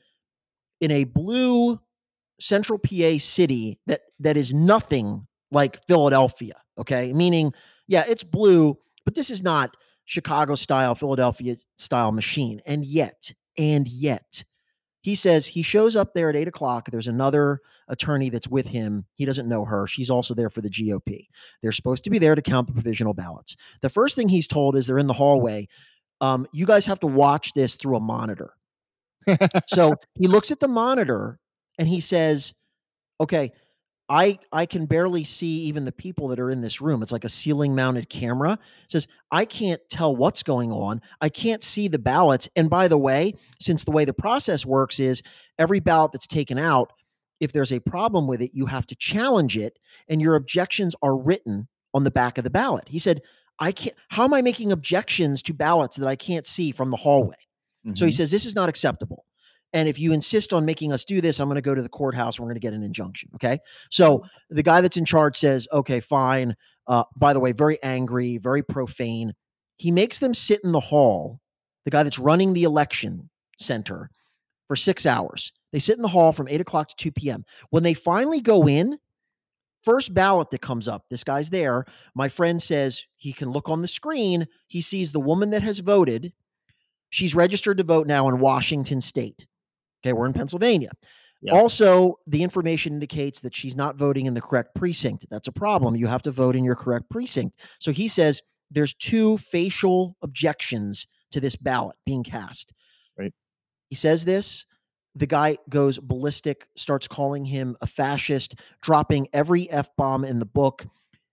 in 0.81 0.91
a 0.91 1.05
blue 1.05 1.79
central 2.41 2.77
PA 2.77 3.17
city 3.19 3.79
that 3.87 4.01
that 4.19 4.35
is 4.35 4.53
nothing 4.53 5.25
like 5.51 5.85
Philadelphia. 5.87 6.55
Okay. 6.77 7.13
Meaning, 7.13 7.53
yeah, 7.87 8.03
it's 8.07 8.23
blue, 8.23 8.77
but 9.05 9.15
this 9.15 9.29
is 9.29 9.43
not 9.43 9.77
Chicago 10.05 10.55
style, 10.55 10.95
Philadelphia 10.95 11.55
style 11.77 12.11
machine. 12.11 12.61
And 12.65 12.83
yet, 12.83 13.31
and 13.57 13.87
yet, 13.87 14.43
he 15.03 15.15
says 15.15 15.45
he 15.45 15.63
shows 15.63 15.97
up 15.97 16.13
there 16.13 16.29
at 16.29 16.35
eight 16.37 16.47
o'clock. 16.47 16.89
There's 16.89 17.09
another 17.09 17.59
attorney 17.89 18.29
that's 18.29 18.47
with 18.47 18.67
him. 18.67 19.05
He 19.15 19.25
doesn't 19.25 19.49
know 19.49 19.65
her. 19.65 19.85
She's 19.85 20.09
also 20.09 20.33
there 20.33 20.49
for 20.49 20.61
the 20.61 20.69
GOP. 20.69 21.27
They're 21.61 21.73
supposed 21.73 22.05
to 22.05 22.09
be 22.09 22.19
there 22.19 22.35
to 22.35 22.41
count 22.41 22.67
the 22.67 22.73
provisional 22.73 23.13
ballots. 23.13 23.57
The 23.81 23.89
first 23.89 24.15
thing 24.15 24.29
he's 24.29 24.47
told 24.47 24.77
is 24.77 24.87
they're 24.87 24.97
in 24.97 25.07
the 25.07 25.13
hallway. 25.13 25.67
Um, 26.21 26.47
you 26.53 26.65
guys 26.65 26.85
have 26.85 27.01
to 27.01 27.07
watch 27.07 27.51
this 27.51 27.75
through 27.75 27.97
a 27.97 27.99
monitor. 27.99 28.53
so 29.67 29.95
he 30.15 30.27
looks 30.27 30.51
at 30.51 30.61
the 30.61 30.69
monitor 30.69 31.37
and 31.77 31.89
he 31.89 31.99
says, 31.99 32.53
okay, 33.19 33.51
I 34.13 34.37
I 34.51 34.67
can 34.67 34.85
barely 34.85 35.23
see 35.23 35.63
even 35.63 35.85
the 35.85 35.91
people 35.91 36.27
that 36.27 36.39
are 36.39 36.51
in 36.51 36.61
this 36.61 36.79
room. 36.79 37.01
It's 37.01 37.11
like 37.11 37.23
a 37.23 37.29
ceiling 37.29 37.73
mounted 37.73 38.09
camera. 38.09 38.53
It 38.83 38.91
says 38.91 39.07
I 39.31 39.43
can't 39.43 39.81
tell 39.89 40.15
what's 40.15 40.43
going 40.43 40.71
on. 40.71 41.01
I 41.19 41.29
can't 41.29 41.63
see 41.63 41.87
the 41.87 41.97
ballots. 41.97 42.47
And 42.55 42.69
by 42.69 42.87
the 42.87 42.97
way, 42.97 43.33
since 43.59 43.83
the 43.83 43.91
way 43.91 44.05
the 44.05 44.13
process 44.13 44.67
works 44.67 44.99
is 44.99 45.23
every 45.57 45.79
ballot 45.79 46.11
that's 46.11 46.27
taken 46.27 46.59
out, 46.59 46.93
if 47.39 47.51
there's 47.51 47.73
a 47.73 47.79
problem 47.79 48.27
with 48.27 48.43
it, 48.43 48.51
you 48.53 48.67
have 48.67 48.85
to 48.87 48.95
challenge 48.95 49.57
it 49.57 49.79
and 50.07 50.21
your 50.21 50.35
objections 50.35 50.95
are 51.01 51.17
written 51.17 51.67
on 51.95 52.03
the 52.03 52.11
back 52.11 52.37
of 52.37 52.43
the 52.43 52.51
ballot. 52.51 52.89
He 52.89 52.99
said, 52.99 53.23
I 53.57 53.71
can't 53.71 53.95
how 54.09 54.25
am 54.25 54.33
I 54.35 54.43
making 54.43 54.71
objections 54.71 55.41
to 55.43 55.55
ballots 55.55 55.97
that 55.97 56.07
I 56.07 56.15
can't 56.15 56.45
see 56.45 56.71
from 56.71 56.91
the 56.91 56.97
hallway? 56.97 57.33
Mm-hmm. 57.83 57.95
So 57.95 58.05
he 58.05 58.11
mm-hmm. 58.11 58.17
says 58.17 58.29
this 58.29 58.45
is 58.45 58.53
not 58.53 58.69
acceptable. 58.69 59.25
And 59.73 59.89
if 59.89 59.99
you 59.99 60.13
insist 60.13 60.53
on 60.53 60.65
making 60.65 60.91
us 60.91 61.03
do 61.03 61.19
this, 61.19 61.39
I'm 61.39 61.47
going 61.47 61.55
to 61.55 61.61
go 61.61 61.73
to 61.73 61.81
the 61.81 61.89
courthouse. 61.89 62.39
We're 62.39 62.45
going 62.45 62.55
to 62.55 62.59
get 62.59 62.73
an 62.73 62.83
injunction. 62.83 63.29
Okay. 63.35 63.59
So 63.89 64.23
the 64.49 64.63
guy 64.63 64.81
that's 64.81 64.97
in 64.97 65.05
charge 65.05 65.37
says, 65.37 65.67
okay, 65.73 65.99
fine. 65.99 66.55
Uh, 66.87 67.03
by 67.15 67.33
the 67.33 67.39
way, 67.39 67.51
very 67.51 67.81
angry, 67.81 68.37
very 68.37 68.61
profane. 68.61 69.33
He 69.77 69.89
makes 69.89 70.19
them 70.19 70.33
sit 70.33 70.59
in 70.63 70.71
the 70.71 70.79
hall, 70.79 71.39
the 71.85 71.91
guy 71.91 72.03
that's 72.03 72.19
running 72.19 72.53
the 72.53 72.63
election 72.63 73.29
center, 73.59 74.09
for 74.67 74.75
six 74.75 75.05
hours. 75.05 75.51
They 75.71 75.79
sit 75.79 75.95
in 75.95 76.01
the 76.01 76.07
hall 76.07 76.31
from 76.33 76.47
eight 76.47 76.61
o'clock 76.61 76.89
to 76.89 76.95
2 76.95 77.11
p.m. 77.11 77.45
When 77.71 77.83
they 77.83 77.93
finally 77.93 78.41
go 78.41 78.67
in, 78.67 78.99
first 79.81 80.13
ballot 80.13 80.49
that 80.51 80.61
comes 80.61 80.87
up, 80.87 81.05
this 81.09 81.23
guy's 81.23 81.49
there. 81.49 81.85
My 82.15 82.29
friend 82.29 82.61
says 82.61 83.05
he 83.15 83.33
can 83.33 83.49
look 83.49 83.69
on 83.69 83.81
the 83.81 83.87
screen. 83.87 84.47
He 84.67 84.81
sees 84.81 85.11
the 85.11 85.19
woman 85.19 85.49
that 85.51 85.63
has 85.63 85.79
voted. 85.79 86.33
She's 87.09 87.35
registered 87.35 87.77
to 87.77 87.83
vote 87.83 88.07
now 88.07 88.27
in 88.27 88.39
Washington 88.39 89.01
state. 89.01 89.47
Okay, 90.03 90.13
we're 90.13 90.25
in 90.25 90.31
mm-hmm. 90.31 90.39
Pennsylvania. 90.39 90.91
Yep. 91.43 91.53
Also, 91.55 92.19
the 92.25 92.41
information 92.41 92.93
indicates 92.93 93.41
that 93.41 93.53
she's 93.53 93.75
not 93.75 93.97
voting 93.97 94.27
in 94.27 94.33
the 94.33 94.41
correct 94.41 94.75
precinct. 94.75 95.25
That's 95.29 95.49
a 95.49 95.51
problem. 95.51 95.95
You 95.95 96.07
have 96.07 96.21
to 96.21 96.31
vote 96.31 96.55
in 96.55 96.63
your 96.63 96.75
correct 96.75 97.09
precinct. 97.09 97.59
So 97.79 97.91
he 97.91 98.07
says 98.07 98.41
there's 98.71 98.93
two 98.93 99.37
facial 99.37 100.15
objections 100.21 101.05
to 101.31 101.41
this 101.41 101.57
ballot 101.57 101.97
being 102.05 102.23
cast. 102.23 102.71
Right. 103.17 103.33
He 103.89 103.95
says 103.95 104.23
this. 104.23 104.65
The 105.15 105.27
guy 105.27 105.57
goes 105.69 105.99
ballistic, 105.99 106.67
starts 106.75 107.07
calling 107.07 107.45
him 107.45 107.75
a 107.81 107.87
fascist, 107.87 108.55
dropping 108.81 109.27
every 109.31 109.69
F 109.69 109.89
bomb 109.95 110.23
in 110.23 110.39
the 110.39 110.45
book. 110.45 110.87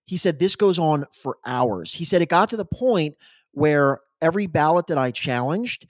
He 0.05 0.17
said 0.17 0.39
this 0.39 0.57
goes 0.57 0.79
on 0.79 1.07
for 1.13 1.39
hours. 1.47 1.95
He 1.95 2.05
said 2.05 2.21
it 2.21 2.29
got 2.29 2.51
to 2.51 2.57
the 2.57 2.65
point 2.65 3.17
where 3.53 4.01
every 4.21 4.47
ballot 4.47 4.89
that 4.89 4.99
I 4.99 5.13
challenged, 5.13 5.87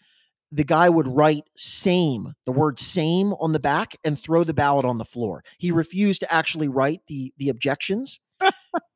the 0.53 0.65
guy 0.65 0.89
would 0.89 1.07
write 1.07 1.45
same, 1.57 2.35
the 2.45 2.53
word 2.53 2.79
same 2.79 3.33
on 3.35 3.53
the 3.53 3.61
back 3.61 3.97
and 4.05 4.19
throw 4.19 4.45
the 4.45 4.55
ballot 4.55 4.85
on 4.85 4.99
the 4.99 5.05
floor. 5.05 5.45
He 5.59 5.71
refused 5.71 6.21
to 6.21 6.33
actually 6.33 6.69
write 6.69 7.01
the 7.09 7.33
the 7.39 7.49
objections. 7.49 8.19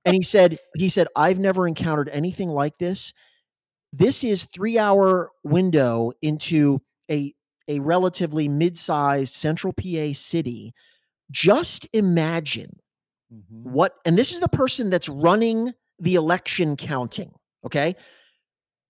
and 0.05 0.15
he 0.15 0.23
said 0.23 0.59
he 0.77 0.89
said 0.89 1.07
I've 1.15 1.39
never 1.39 1.69
encountered 1.69 2.09
anything 2.11 2.49
like 2.49 2.79
this. 2.79 3.13
This 3.93 4.25
is 4.25 4.47
3-hour 4.47 5.31
window 5.45 6.13
into 6.23 6.81
a 7.11 7.35
a 7.69 7.79
relatively 7.79 8.49
mid-sized 8.49 9.33
central 9.33 9.73
PA 9.73 10.13
city. 10.13 10.75
Just 11.31 11.89
imagine 11.93 12.71
mm-hmm. 13.33 13.73
what 13.73 13.95
and 14.05 14.19
this 14.19 14.33
is 14.33 14.41
the 14.41 14.49
person 14.49 14.91
that's 14.91 15.09
running 15.09 15.73
the 16.01 16.17
election 16.17 16.77
counting, 16.77 17.33
okay? 17.65 17.95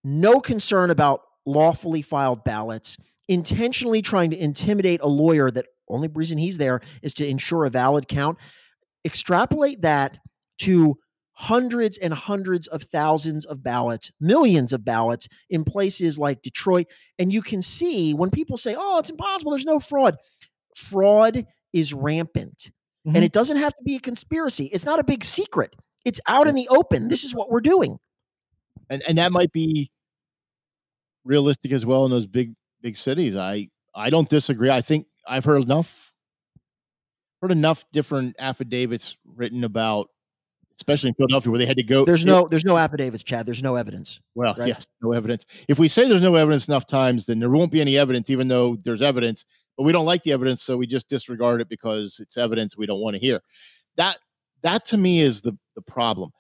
No 0.03 0.41
concern 0.41 0.91
about 0.91 1.21
lawfully 1.47 2.03
filed 2.03 2.45
ballots, 2.45 2.97
intentionally 3.29 4.03
trying 4.03 4.31
to 4.31 4.37
intimidate 4.37 5.01
a 5.03 5.09
lawyer 5.09 5.51
that 5.51 5.67
only 5.89 6.09
reason 6.09 6.39
he's 6.39 6.59
there 6.59 6.81
is 7.03 7.15
to 7.15 7.27
ensure 7.27 7.65
a 7.65 7.71
valid 7.71 8.09
count. 8.09 8.39
Extrapolate 9.05 9.83
that 9.83 10.19
to 10.59 10.97
hundreds 11.35 11.99
and 11.99 12.15
hundreds 12.15 12.67
of 12.69 12.83
thousands 12.83 13.45
of 13.45 13.63
ballots, 13.63 14.11
millions 14.21 14.73
of 14.73 14.85
ballots 14.85 15.29
in 15.51 15.65
places 15.65 16.19
like 16.19 16.43
Detroit. 16.43 16.87
And 17.19 17.33
you 17.33 17.43
can 17.43 17.61
see 17.61 18.15
when 18.15 18.31
people 18.31 18.57
say, 18.57 18.75
oh, 18.79 18.99
it's 18.99 19.11
impossible, 19.11 19.51
there's 19.51 19.65
no 19.65 19.81
fraud. 19.81 20.17
Fraud 20.77 21.45
is 21.73 21.93
rampant. 21.93 22.71
Mm-hmm. 23.07 23.17
And 23.17 23.25
it 23.25 23.33
doesn't 23.33 23.57
have 23.57 23.75
to 23.77 23.83
be 23.85 23.97
a 23.97 24.01
conspiracy. 24.01 24.67
It's 24.67 24.87
not 24.87 25.01
a 25.01 25.05
big 25.05 25.25
secret. 25.25 25.75
It's 26.05 26.21
out 26.29 26.47
in 26.47 26.55
the 26.55 26.69
open. 26.69 27.09
This 27.09 27.25
is 27.25 27.35
what 27.35 27.51
we're 27.51 27.61
doing. 27.61 27.99
And 28.91 29.03
and 29.09 29.19
that 29.19 29.33
might 29.33 29.53
be 29.53 29.91
realistic 31.25 31.73
as 31.73 31.87
well 31.87 32.05
in 32.05 32.11
those 32.11 32.27
big 32.27 32.55
big 32.83 32.97
cities. 32.97 33.37
I 33.37 33.69
I 33.95 34.11
don't 34.11 34.29
disagree. 34.29 34.71
I 34.71 34.81
think 34.81 35.07
I've 35.27 35.45
heard 35.45 35.63
enough 35.65 36.13
heard 37.43 37.53
enough 37.53 37.85
different 37.93 38.37
affidavits 38.39 39.17
written 39.37 39.65
about 39.65 40.09
especially 40.79 41.09
in 41.09 41.15
Philadelphia 41.15 41.51
where 41.51 41.59
they 41.59 41.67
had 41.67 41.77
to 41.77 41.83
go. 41.83 42.05
There's 42.05 42.25
no 42.25 42.49
there's 42.51 42.65
no 42.65 42.77
affidavits, 42.77 43.23
Chad. 43.23 43.47
There's 43.47 43.63
no 43.63 43.77
evidence. 43.77 44.21
Well, 44.35 44.55
right? 44.59 44.69
yes, 44.69 44.89
no 45.03 45.13
evidence. 45.13 45.47
If 45.69 45.79
we 45.79 45.89
say 45.89 46.09
there's 46.09 46.23
no 46.23 46.35
evidence 46.35 46.69
enough 46.69 46.87
times, 46.87 47.27
then 47.27 47.39
there 47.39 47.51
won't 47.51 47.73
be 47.73 47.81
any 47.81 47.97
evidence, 47.97 48.31
even 48.31 48.49
though 48.49 48.77
there's 48.85 49.03
evidence. 49.03 49.45
But 49.77 49.85
we 49.85 49.93
don't 49.93 50.07
like 50.07 50.23
the 50.23 50.33
evidence, 50.33 50.63
so 50.63 50.77
we 50.77 50.87
just 50.87 51.09
disregard 51.09 51.61
it 51.61 51.69
because 51.69 52.21
it's 52.21 52.37
evidence 52.37 52.77
we 52.77 52.87
don't 52.87 53.01
want 53.01 53.15
to 53.15 53.21
hear. 53.21 53.41
That 53.97 54.19
that 54.63 54.87
to 54.87 54.97
me 54.97 55.21
is 55.21 55.43
the 55.43 55.57
the 55.77 55.83
problem. 55.83 56.31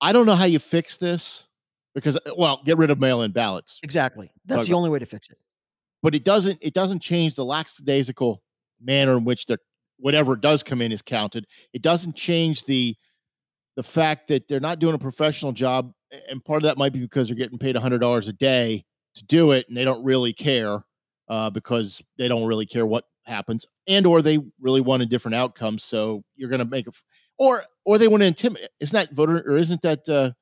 I 0.00 0.12
don't 0.12 0.26
know 0.26 0.36
how 0.36 0.44
you 0.46 0.58
fix 0.58 0.96
this 0.96 1.46
because 1.94 2.18
well, 2.36 2.62
get 2.64 2.78
rid 2.78 2.90
of 2.90 3.00
mail-in 3.00 3.32
ballots. 3.32 3.78
Exactly. 3.82 4.30
That's 4.46 4.68
the 4.68 4.74
only 4.74 4.90
way 4.90 4.98
to 4.98 5.06
fix 5.06 5.30
it. 5.30 5.38
But 6.02 6.14
it 6.14 6.24
doesn't 6.24 6.58
it 6.60 6.74
doesn't 6.74 7.00
change 7.00 7.34
the 7.34 7.44
lackadaisical 7.44 8.42
manner 8.80 9.16
in 9.16 9.24
which 9.24 9.46
the 9.46 9.58
whatever 9.98 10.36
does 10.36 10.62
come 10.62 10.80
in 10.80 10.92
is 10.92 11.02
counted. 11.02 11.46
It 11.72 11.82
doesn't 11.82 12.16
change 12.16 12.64
the 12.64 12.96
the 13.76 13.82
fact 13.82 14.28
that 14.28 14.48
they're 14.48 14.60
not 14.60 14.78
doing 14.78 14.94
a 14.94 14.98
professional 14.98 15.52
job, 15.52 15.92
and 16.28 16.44
part 16.44 16.58
of 16.58 16.64
that 16.64 16.78
might 16.78 16.92
be 16.92 17.00
because 17.00 17.28
they're 17.28 17.36
getting 17.36 17.58
paid 17.58 17.76
hundred 17.76 18.00
dollars 18.00 18.28
a 18.28 18.32
day 18.32 18.84
to 19.14 19.24
do 19.24 19.52
it, 19.52 19.66
and 19.68 19.76
they 19.76 19.84
don't 19.84 20.04
really 20.04 20.32
care 20.32 20.82
uh, 21.28 21.50
because 21.50 22.02
they 22.18 22.28
don't 22.28 22.46
really 22.46 22.66
care 22.66 22.86
what 22.86 23.04
happens, 23.24 23.66
and 23.86 24.06
or 24.06 24.22
they 24.22 24.38
really 24.60 24.80
want 24.80 25.02
a 25.02 25.06
different 25.06 25.34
outcome. 25.34 25.78
So 25.78 26.22
you're 26.36 26.48
going 26.48 26.60
to 26.60 26.64
make 26.64 26.86
a, 26.86 26.92
or 27.38 27.62
or 27.84 27.98
they 27.98 28.08
want 28.08 28.22
to 28.22 28.26
intimidate. 28.26 28.70
Isn't 28.80 28.94
that 28.94 29.12
voter 29.12 29.44
or 29.46 29.56
isn't 29.56 29.82
that 29.82 30.08
uh, 30.08 30.32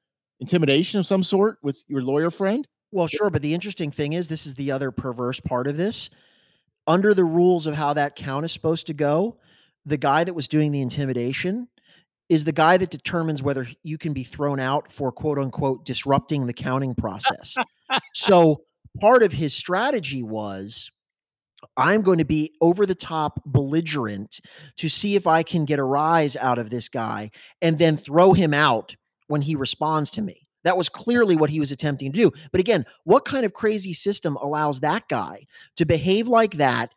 intimidation 0.40 1.00
of 1.00 1.06
some 1.06 1.22
sort 1.22 1.58
with 1.62 1.82
your 1.88 2.02
lawyer 2.02 2.30
friend? 2.30 2.66
Well, 2.90 3.06
sure, 3.06 3.30
but 3.30 3.42
the 3.42 3.54
interesting 3.54 3.90
thing 3.90 4.14
is, 4.14 4.28
this 4.28 4.46
is 4.46 4.54
the 4.54 4.70
other 4.70 4.90
perverse 4.90 5.40
part 5.40 5.66
of 5.66 5.76
this. 5.76 6.10
Under 6.86 7.12
the 7.12 7.24
rules 7.24 7.66
of 7.66 7.74
how 7.74 7.92
that 7.94 8.16
count 8.16 8.44
is 8.44 8.52
supposed 8.52 8.86
to 8.86 8.94
go, 8.94 9.36
the 9.84 9.98
guy 9.98 10.24
that 10.24 10.34
was 10.34 10.48
doing 10.48 10.72
the 10.72 10.80
intimidation 10.80 11.68
is 12.28 12.44
the 12.44 12.52
guy 12.52 12.76
that 12.76 12.90
determines 12.90 13.42
whether 13.42 13.66
you 13.82 13.98
can 13.98 14.12
be 14.12 14.24
thrown 14.24 14.60
out 14.60 14.92
for 14.92 15.10
quote 15.10 15.38
unquote 15.38 15.84
disrupting 15.84 16.46
the 16.46 16.52
counting 16.52 16.94
process. 16.94 17.54
so 18.14 18.62
part 19.00 19.22
of 19.22 19.32
his 19.32 19.54
strategy 19.54 20.22
was 20.22 20.90
I'm 21.76 22.02
going 22.02 22.18
to 22.18 22.24
be 22.24 22.52
over 22.60 22.86
the 22.86 22.94
top 22.94 23.40
belligerent 23.44 24.40
to 24.76 24.88
see 24.88 25.16
if 25.16 25.26
I 25.26 25.42
can 25.42 25.64
get 25.64 25.78
a 25.78 25.84
rise 25.84 26.36
out 26.36 26.58
of 26.58 26.70
this 26.70 26.88
guy 26.88 27.30
and 27.60 27.78
then 27.78 27.96
throw 27.96 28.32
him 28.32 28.54
out 28.54 28.94
when 29.28 29.42
he 29.42 29.54
responds 29.54 30.10
to 30.12 30.22
me. 30.22 30.48
That 30.64 30.76
was 30.76 30.88
clearly 30.88 31.36
what 31.36 31.50
he 31.50 31.60
was 31.60 31.70
attempting 31.72 32.12
to 32.12 32.18
do. 32.18 32.32
But 32.50 32.60
again, 32.60 32.84
what 33.04 33.24
kind 33.24 33.46
of 33.46 33.52
crazy 33.52 33.94
system 33.94 34.36
allows 34.36 34.80
that 34.80 35.08
guy 35.08 35.46
to 35.76 35.86
behave 35.86 36.26
like 36.26 36.54
that 36.54 36.92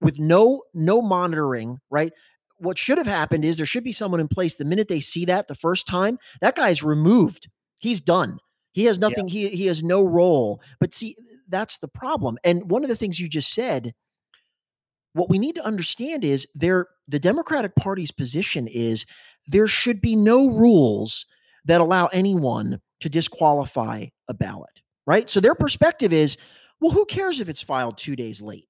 with 0.00 0.18
no 0.18 0.62
no 0.74 1.00
monitoring, 1.00 1.78
right? 1.90 2.12
What 2.58 2.78
should 2.78 2.98
have 2.98 3.06
happened 3.06 3.44
is 3.44 3.56
there 3.56 3.66
should 3.66 3.84
be 3.84 3.92
someone 3.92 4.20
in 4.20 4.28
place 4.28 4.56
the 4.56 4.64
minute 4.64 4.88
they 4.88 5.00
see 5.00 5.24
that 5.26 5.48
the 5.48 5.54
first 5.54 5.86
time, 5.86 6.18
that 6.40 6.56
guy's 6.56 6.82
removed. 6.82 7.48
He's 7.78 8.00
done. 8.00 8.38
He 8.72 8.84
has 8.84 8.98
nothing 8.98 9.28
yeah. 9.28 9.48
he 9.50 9.56
he 9.56 9.66
has 9.66 9.82
no 9.82 10.02
role. 10.02 10.60
But 10.80 10.92
see, 10.92 11.16
that's 11.48 11.78
the 11.78 11.88
problem. 11.88 12.38
And 12.42 12.68
one 12.70 12.82
of 12.82 12.88
the 12.88 12.96
things 12.96 13.20
you 13.20 13.28
just 13.28 13.54
said 13.54 13.94
what 15.14 15.30
we 15.30 15.38
need 15.38 15.54
to 15.54 15.64
understand 15.64 16.24
is 16.24 16.46
there 16.54 16.88
the 17.06 17.20
Democratic 17.20 17.74
Party's 17.76 18.10
position 18.10 18.66
is 18.66 19.06
there 19.46 19.68
should 19.68 20.00
be 20.00 20.16
no 20.16 20.48
rules 20.48 21.26
that 21.64 21.80
allow 21.80 22.06
anyone 22.06 22.80
to 23.00 23.08
disqualify 23.08 24.06
a 24.28 24.34
ballot, 24.34 24.80
right? 25.06 25.28
So 25.28 25.40
their 25.40 25.54
perspective 25.54 26.12
is, 26.12 26.36
well, 26.80 26.92
who 26.92 27.04
cares 27.06 27.40
if 27.40 27.48
it's 27.48 27.62
filed 27.62 27.98
2 27.98 28.16
days 28.16 28.42
late? 28.42 28.68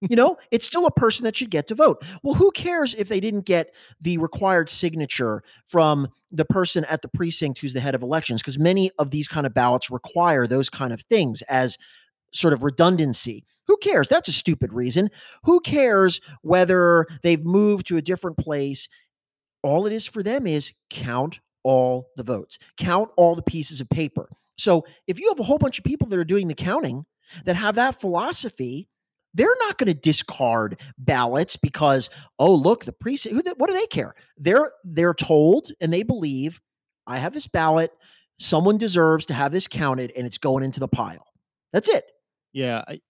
You 0.00 0.16
know, 0.16 0.36
it's 0.50 0.66
still 0.66 0.86
a 0.86 0.90
person 0.90 1.24
that 1.24 1.36
should 1.36 1.50
get 1.50 1.66
to 1.68 1.74
vote. 1.74 2.04
Well, 2.22 2.34
who 2.34 2.50
cares 2.50 2.94
if 2.94 3.08
they 3.08 3.20
didn't 3.20 3.46
get 3.46 3.72
the 4.00 4.18
required 4.18 4.68
signature 4.68 5.42
from 5.64 6.08
the 6.32 6.44
person 6.44 6.84
at 6.90 7.02
the 7.02 7.08
precinct 7.08 7.60
who's 7.60 7.72
the 7.72 7.80
head 7.80 7.94
of 7.94 8.02
elections? 8.02 8.42
Because 8.42 8.58
many 8.58 8.90
of 8.98 9.10
these 9.10 9.28
kind 9.28 9.46
of 9.46 9.54
ballots 9.54 9.90
require 9.90 10.46
those 10.46 10.68
kind 10.68 10.92
of 10.92 11.00
things 11.02 11.42
as 11.42 11.78
sort 12.32 12.52
of 12.52 12.62
redundancy. 12.62 13.44
Who 13.66 13.76
cares? 13.78 14.08
That's 14.08 14.28
a 14.28 14.32
stupid 14.32 14.72
reason. 14.72 15.10
Who 15.44 15.60
cares 15.60 16.20
whether 16.42 17.06
they've 17.22 17.44
moved 17.44 17.86
to 17.88 17.96
a 17.96 18.02
different 18.02 18.36
place? 18.36 18.88
All 19.62 19.86
it 19.86 19.92
is 19.92 20.06
for 20.06 20.22
them 20.22 20.46
is 20.46 20.72
count 20.90 21.40
all 21.66 22.10
the 22.16 22.22
votes, 22.22 22.58
count 22.76 23.10
all 23.16 23.34
the 23.34 23.42
pieces 23.42 23.80
of 23.80 23.88
paper. 23.88 24.28
So 24.56 24.86
if 25.08 25.18
you 25.18 25.28
have 25.28 25.40
a 25.40 25.42
whole 25.42 25.58
bunch 25.58 25.78
of 25.78 25.84
people 25.84 26.06
that 26.08 26.18
are 26.18 26.24
doing 26.24 26.46
the 26.46 26.54
counting 26.54 27.04
that 27.44 27.56
have 27.56 27.74
that 27.74 28.00
philosophy, 28.00 28.88
they're 29.34 29.48
not 29.58 29.76
going 29.76 29.88
to 29.88 30.00
discard 30.00 30.80
ballots 30.96 31.56
because 31.56 32.08
oh 32.38 32.54
look 32.54 32.84
the 32.84 32.92
precinct 32.92 33.34
who 33.34 33.54
what 33.56 33.68
do 33.68 33.74
they 33.74 33.86
care? 33.86 34.14
They're 34.38 34.70
they're 34.84 35.12
told 35.12 35.72
and 35.80 35.92
they 35.92 36.04
believe 36.04 36.60
i 37.06 37.18
have 37.18 37.34
this 37.34 37.48
ballot. 37.48 37.90
Someone 38.38 38.78
deserves 38.78 39.26
to 39.26 39.34
have 39.34 39.50
this 39.50 39.66
counted 39.66 40.12
and 40.16 40.26
it's 40.26 40.38
going 40.38 40.62
into 40.62 40.78
the 40.80 40.88
pile. 40.88 41.26
That's 41.72 41.88
it. 41.88 42.04
Yeah, 42.52 42.84
I 42.86 43.00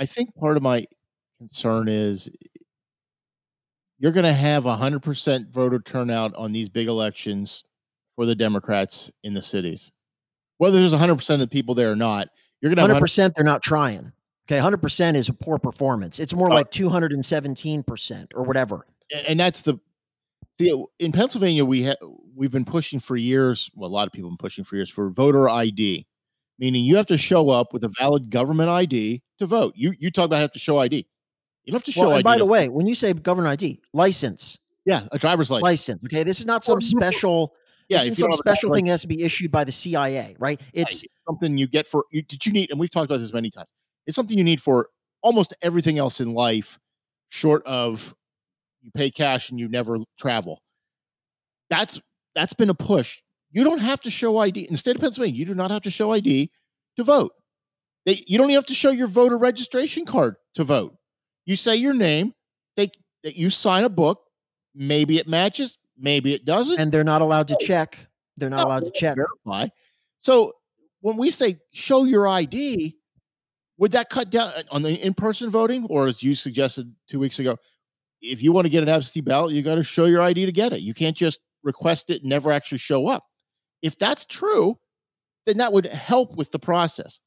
I 0.00 0.06
think 0.06 0.34
part 0.34 0.56
of 0.56 0.62
my 0.62 0.86
concern 1.38 1.88
is 1.88 2.28
you're 3.98 4.12
going 4.12 4.24
to 4.24 4.32
have 4.32 4.64
hundred 4.64 5.02
percent 5.02 5.48
voter 5.50 5.78
turnout 5.80 6.34
on 6.34 6.52
these 6.52 6.68
big 6.68 6.88
elections 6.88 7.64
for 8.16 8.26
the 8.26 8.34
Democrats 8.34 9.10
in 9.24 9.34
the 9.34 9.42
cities. 9.42 9.92
Whether 10.58 10.78
there's 10.78 10.92
hundred 10.92 11.16
percent 11.16 11.42
of 11.42 11.48
the 11.48 11.52
people 11.52 11.74
there 11.74 11.90
or 11.90 11.96
not, 11.96 12.28
you're 12.60 12.70
going 12.70 12.76
to 12.76 12.82
hundred 12.82 13.00
percent. 13.00 13.34
They're 13.36 13.44
not 13.44 13.62
trying. 13.62 14.12
Okay, 14.46 14.58
hundred 14.58 14.82
percent 14.82 15.16
is 15.16 15.28
a 15.28 15.34
poor 15.34 15.58
performance. 15.58 16.18
It's 16.18 16.34
more 16.34 16.50
oh. 16.50 16.54
like 16.54 16.70
two 16.70 16.88
hundred 16.88 17.12
and 17.12 17.24
seventeen 17.24 17.82
percent 17.82 18.32
or 18.34 18.44
whatever. 18.44 18.86
And 19.26 19.38
that's 19.38 19.62
the 19.62 19.78
the 20.58 20.72
uh, 20.72 20.82
in 20.98 21.12
Pennsylvania 21.12 21.64
we 21.64 21.82
have 21.82 21.96
we've 22.34 22.50
been 22.50 22.64
pushing 22.64 23.00
for 23.00 23.16
years. 23.16 23.70
Well, 23.74 23.90
a 23.90 23.92
lot 23.92 24.06
of 24.06 24.12
people 24.12 24.30
have 24.30 24.38
been 24.38 24.44
pushing 24.44 24.64
for 24.64 24.76
years 24.76 24.90
for 24.90 25.10
voter 25.10 25.48
ID 25.48 26.06
meaning 26.58 26.84
you 26.84 26.96
have 26.96 27.06
to 27.06 27.18
show 27.18 27.50
up 27.50 27.72
with 27.72 27.84
a 27.84 27.92
valid 27.98 28.30
government 28.30 28.68
ID 28.68 29.22
to 29.38 29.46
vote. 29.46 29.74
You 29.76 29.94
you 29.98 30.10
talk 30.10 30.26
about 30.26 30.40
have 30.40 30.52
to 30.52 30.58
show 30.58 30.78
ID. 30.78 31.06
You 31.68 31.72
don't 31.72 31.80
have 31.80 31.84
to 31.84 31.92
show 31.92 32.00
well, 32.02 32.14
ID. 32.14 32.22
By 32.22 32.38
the 32.38 32.46
way, 32.46 32.68
when 32.68 32.86
you 32.86 32.94
say 32.94 33.12
government 33.12 33.52
ID, 33.52 33.80
license. 33.92 34.58
Yeah, 34.84 35.06
a 35.12 35.18
driver's 35.18 35.50
license. 35.50 35.64
License. 35.64 36.04
Okay, 36.06 36.22
this 36.22 36.40
is 36.40 36.46
not 36.46 36.64
some 36.64 36.80
special. 36.80 37.54
Yeah, 37.88 38.04
this 38.04 38.18
some 38.18 38.32
special 38.32 38.74
thing 38.74 38.86
that 38.86 38.92
has 38.92 39.02
to 39.02 39.06
be 39.06 39.22
issued 39.22 39.50
by 39.50 39.64
the 39.64 39.72
CIA, 39.72 40.34
right? 40.38 40.60
It's 40.72 41.04
something 41.26 41.56
you 41.56 41.66
get 41.66 41.86
for. 41.86 42.04
You, 42.10 42.22
did 42.22 42.44
you 42.44 42.52
need? 42.52 42.70
And 42.70 42.80
we've 42.80 42.90
talked 42.90 43.10
about 43.10 43.20
this 43.20 43.32
many 43.32 43.50
times. 43.50 43.68
It's 44.06 44.16
something 44.16 44.36
you 44.36 44.44
need 44.44 44.60
for 44.60 44.88
almost 45.22 45.54
everything 45.62 45.98
else 45.98 46.20
in 46.20 46.32
life, 46.32 46.78
short 47.28 47.62
of 47.66 48.14
you 48.80 48.90
pay 48.90 49.10
cash 49.10 49.50
and 49.50 49.58
you 49.58 49.68
never 49.68 49.98
travel. 50.18 50.62
That's 51.70 52.00
that's 52.34 52.54
been 52.54 52.70
a 52.70 52.74
push 52.74 53.20
you 53.50 53.64
don't 53.64 53.78
have 53.78 54.00
to 54.00 54.10
show 54.10 54.38
ID 54.38 54.62
in 54.62 54.72
the 54.72 54.78
state 54.78 54.96
of 54.96 55.00
Pennsylvania. 55.00 55.38
You 55.38 55.46
do 55.46 55.54
not 55.54 55.70
have 55.70 55.82
to 55.82 55.90
show 55.90 56.12
ID 56.12 56.50
to 56.96 57.04
vote. 57.04 57.32
They, 58.04 58.22
you 58.26 58.38
don't 58.38 58.50
even 58.50 58.56
have 58.56 58.66
to 58.66 58.74
show 58.74 58.90
your 58.90 59.06
voter 59.06 59.38
registration 59.38 60.04
card 60.04 60.36
to 60.54 60.64
vote. 60.64 60.96
You 61.48 61.56
say 61.56 61.76
your 61.76 61.94
name. 61.94 62.34
They 62.76 62.90
that 63.24 63.34
you 63.34 63.48
sign 63.48 63.84
a 63.84 63.88
book. 63.88 64.20
Maybe 64.74 65.16
it 65.16 65.26
matches. 65.26 65.78
Maybe 65.96 66.34
it 66.34 66.44
doesn't. 66.44 66.78
And 66.78 66.92
they're 66.92 67.02
not 67.02 67.22
allowed 67.22 67.48
to 67.48 67.56
check. 67.58 68.06
They're 68.36 68.50
not 68.50 68.58
no, 68.58 68.68
allowed 68.68 68.84
to 68.84 68.90
check. 68.90 69.16
Verify. 69.16 69.68
So 70.20 70.52
when 71.00 71.16
we 71.16 71.30
say 71.30 71.58
show 71.72 72.04
your 72.04 72.28
ID, 72.28 72.98
would 73.78 73.92
that 73.92 74.10
cut 74.10 74.28
down 74.28 74.52
uh, 74.56 74.62
on 74.70 74.82
the 74.82 74.94
in-person 74.94 75.48
voting, 75.48 75.86
or 75.88 76.08
as 76.08 76.22
you 76.22 76.34
suggested 76.34 76.94
two 77.08 77.18
weeks 77.18 77.38
ago, 77.38 77.56
if 78.20 78.42
you 78.42 78.52
want 78.52 78.66
to 78.66 78.70
get 78.70 78.82
an 78.82 78.90
absentee 78.90 79.22
ballot, 79.22 79.54
you 79.54 79.62
got 79.62 79.76
to 79.76 79.82
show 79.82 80.04
your 80.04 80.20
ID 80.20 80.44
to 80.44 80.52
get 80.52 80.74
it. 80.74 80.82
You 80.82 80.92
can't 80.92 81.16
just 81.16 81.38
request 81.62 82.10
it 82.10 82.20
and 82.20 82.28
never 82.28 82.52
actually 82.52 82.78
show 82.78 83.08
up. 83.08 83.24
If 83.80 83.98
that's 83.98 84.26
true, 84.26 84.78
then 85.46 85.56
that 85.56 85.72
would 85.72 85.86
help 85.86 86.36
with 86.36 86.50
the 86.50 86.58
process. 86.58 87.20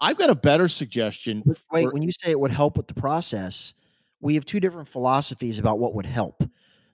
I've 0.00 0.18
got 0.18 0.30
a 0.30 0.34
better 0.34 0.68
suggestion. 0.68 1.42
Wait, 1.72 1.84
for- 1.84 1.92
when 1.92 2.02
you 2.02 2.12
say 2.12 2.30
it 2.30 2.40
would 2.40 2.50
help 2.50 2.76
with 2.76 2.86
the 2.86 2.94
process, 2.94 3.74
we 4.20 4.34
have 4.34 4.44
two 4.44 4.60
different 4.60 4.88
philosophies 4.88 5.58
about 5.58 5.78
what 5.78 5.94
would 5.94 6.06
help. 6.06 6.42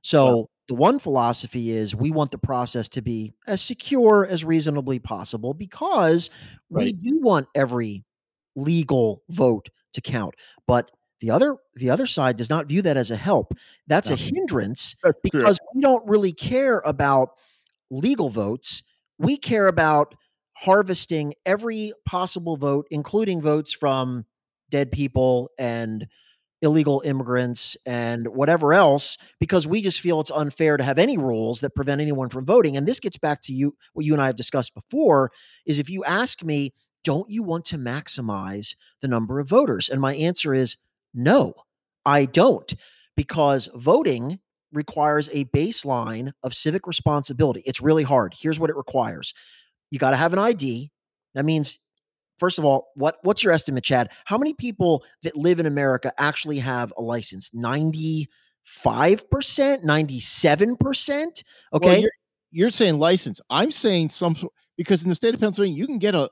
So, 0.03 0.25
well, 0.25 0.51
the 0.69 0.75
one 0.75 0.99
philosophy 0.99 1.71
is 1.71 1.95
we 1.95 2.11
want 2.11 2.31
the 2.31 2.39
process 2.39 2.89
to 2.91 3.03
be 3.03 3.33
as 3.47 3.61
secure 3.61 4.27
as 4.27 4.45
reasonably 4.45 4.99
possible 4.99 5.55
because 5.55 6.31
right. 6.71 6.85
we 6.85 6.93
do 6.93 7.21
want 7.21 7.49
every 7.55 8.05
legal 8.57 9.23
vote 9.29 9.69
to 9.93 10.01
count. 10.01 10.35
But 10.67 10.91
the 11.21 11.31
other 11.31 11.57
the 11.75 11.91
other 11.91 12.07
side 12.07 12.37
does 12.37 12.51
not 12.51 12.67
view 12.67 12.83
that 12.83 12.97
as 12.97 13.13
a 13.13 13.17
help. 13.17 13.55
That's 13.87 14.09
no. 14.09 14.15
a 14.15 14.19
hindrance 14.19 14.97
That's 15.05 15.19
because 15.23 15.59
true. 15.59 15.69
we 15.75 15.81
don't 15.81 16.07
really 16.09 16.33
care 16.33 16.81
about 16.85 17.31
legal 17.91 18.29
votes 18.29 18.83
we 19.23 19.37
care 19.37 19.69
about 19.69 20.15
harvesting 20.63 21.35
every 21.45 21.93
possible 22.07 22.57
vote, 22.57 22.87
including 22.91 23.43
votes 23.43 23.73
from 23.73 24.25
dead 24.71 24.93
people 24.93 25.51
and 25.59 26.07
illegal 26.63 27.03
immigrants 27.05 27.77
and 27.85 28.29
whatever 28.29 28.73
else, 28.73 29.19
because 29.41 29.67
we 29.67 29.83
just 29.83 30.01
feel 30.01 30.21
it's 30.21 30.31
unfair 30.31 30.77
to 30.77 30.85
have 30.85 30.99
any 30.99 31.19
rules 31.19 31.61
that 31.61 31.75
prevent 31.75 32.01
anyone 32.01 32.29
from 32.29 32.47
voting. 32.47 32.77
And 32.77 32.87
this 32.87 33.01
gets 33.01 33.19
back 33.19 33.43
to 33.43 33.53
you, 33.53 33.75
what 33.93 34.07
you 34.07 34.13
and 34.13 34.23
I 34.23 34.27
have 34.27 34.37
discussed 34.37 34.73
before 34.73 35.33
is 35.67 35.81
if 35.81 35.91
you 35.91 36.05
ask 36.05 36.45
me, 36.45 36.73
don't 37.03 37.29
you 37.29 37.43
want 37.43 37.65
to 37.67 37.77
maximize 37.77 38.77
the 39.01 39.09
number 39.09 39.41
of 39.41 39.49
voters? 39.49 39.89
And 39.89 40.01
my 40.01 40.15
answer 40.15 40.55
is 40.55 40.77
no, 41.13 41.55
I 42.07 42.27
don't, 42.27 42.73
because 43.17 43.69
voting 43.75 44.39
requires 44.73 45.29
a 45.33 45.45
baseline 45.47 46.31
of 46.45 46.55
civic 46.55 46.87
responsibility. 46.87 47.63
It's 47.67 47.81
really 47.83 48.05
hard. 48.05 48.35
Here's 48.39 48.61
what 48.61 48.71
it 48.71 48.77
requires. 48.77 49.35
You 49.93 49.99
got 49.99 50.13
to 50.13 50.17
have 50.17 50.33
an 50.33 50.39
ID. 50.39 50.91
That 51.35 51.45
means 51.45 51.79
first 52.39 52.59
of 52.59 52.65
all, 52.65 52.89
what 52.95 53.19
what's 53.23 53.45
your 53.45 53.53
estimate, 53.53 53.85
Chad? 53.85 54.11
How 54.25 54.39
many 54.39 54.55
people 54.55 55.05
that 55.23 55.37
live 55.37 55.61
in 55.61 55.67
America 55.67 56.15
actually 56.17 56.59
have 56.61 56.95
a 56.97 57.03
license? 57.03 57.51
95%, 57.51 58.27
97%? 58.75 61.43
Okay. 61.75 61.87
Well, 61.87 62.01
you're, 62.01 62.11
you're 62.51 62.71
saying 62.71 62.99
license. 62.99 63.39
I'm 63.51 63.71
saying 63.71 64.09
some 64.09 64.35
because 64.79 65.03
in 65.03 65.11
the 65.11 65.15
state 65.15 65.35
of 65.35 65.41
Pennsylvania, 65.41 65.77
you 65.77 65.87
can 65.87 65.99
get 65.99 66.15
a 66.15 66.31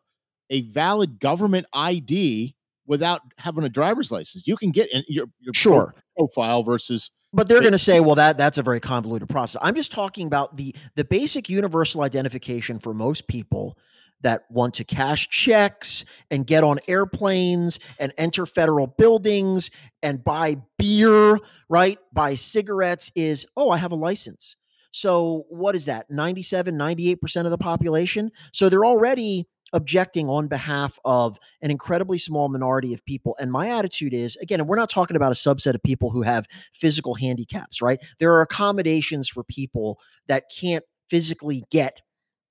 a 0.49 0.63
valid 0.63 1.21
government 1.21 1.67
ID 1.75 2.57
without 2.87 3.21
having 3.37 3.65
a 3.65 3.69
driver's 3.69 4.11
license. 4.11 4.47
You 4.47 4.57
can 4.57 4.71
get 4.71 4.91
in 4.91 5.05
your, 5.07 5.27
your 5.39 5.53
sure 5.53 5.95
profile 6.17 6.63
versus 6.63 7.11
but 7.33 7.49
they're 7.49 7.61
going 7.61 7.73
to 7.73 7.79
say 7.79 8.01
well 8.01 8.17
that 8.17 8.39
that's 8.39 8.59
a 8.59 8.63
very 8.63 8.81
convoluted 8.81 9.29
process. 9.29 9.61
I'm 9.63 9.75
just 9.75 9.93
talking 9.93 10.27
about 10.27 10.57
the 10.57 10.75
the 10.97 11.05
basic 11.05 11.49
universal 11.49 12.03
identification 12.03 12.79
for 12.79 12.95
most 12.95 13.29
people 13.29 13.79
that 14.23 14.45
want 14.51 14.75
to 14.75 14.85
cash 14.85 15.29
checks 15.29 16.05
and 16.31 16.47
get 16.47 16.63
on 16.63 16.79
airplanes 16.89 17.79
and 17.99 18.13
enter 18.19 18.45
federal 18.45 18.87
buildings 18.87 19.71
and 20.03 20.23
buy 20.23 20.57
beer 20.79 21.39
right? 21.69 21.99
Buy 22.13 22.35
cigarettes 22.35 23.11
is 23.15 23.47
oh 23.57 23.71
i 23.71 23.77
have 23.77 23.93
a 23.93 23.97
license. 23.97 24.57
So 24.93 25.47
what 25.49 25.77
is 25.77 25.85
that? 25.87 26.11
97 26.11 26.75
98% 26.75 27.45
of 27.45 27.51
the 27.51 27.59
population? 27.59 28.33
So 28.53 28.69
they're 28.69 28.85
already 28.85 29.47
objecting 29.73 30.29
on 30.29 30.49
behalf 30.49 30.99
of 31.05 31.39
an 31.63 31.71
incredibly 31.71 32.19
small 32.19 32.49
minority 32.49 32.93
of 32.95 33.05
people. 33.05 33.37
And 33.39 33.53
my 33.53 33.69
attitude 33.69 34.13
is 34.15 34.37
again, 34.37 34.61
and 34.61 34.69
we're 34.69 34.77
not 34.77 34.91
talking 34.91 35.17
about 35.17 35.33
a 35.33 35.37
subset 35.37 35.75
of 35.75 35.83
people 35.83 36.11
who 36.11 36.23
have 36.23 36.47
physical 36.73 37.15
handicaps, 37.15 37.81
right? 37.83 38.01
There 38.19 38.33
are 38.33 38.43
accommodations 38.43 39.29
for 39.29 39.45
people 39.45 40.01
that 40.29 40.45
can't 40.55 40.85
physically 41.09 41.65
get 41.71 42.01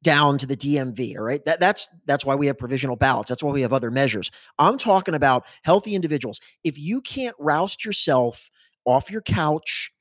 down 0.01 0.37
to 0.37 0.45
the 0.45 0.55
DMV. 0.55 1.17
All 1.17 1.23
right. 1.23 1.43
That, 1.45 1.59
that's 1.59 1.89
that's 2.05 2.25
why 2.25 2.35
we 2.35 2.47
have 2.47 2.57
provisional 2.57 2.95
ballots. 2.95 3.29
That's 3.29 3.43
why 3.43 3.51
we 3.51 3.61
have 3.61 3.73
other 3.73 3.91
measures. 3.91 4.31
I'm 4.57 4.77
talking 4.77 5.13
about 5.13 5.45
healthy 5.63 5.95
individuals. 5.95 6.39
If 6.63 6.77
you 6.77 7.01
can't 7.01 7.35
roust 7.37 7.83
yourself 7.83 8.49
off 8.85 9.11
your 9.11 9.21
couch 9.21 9.91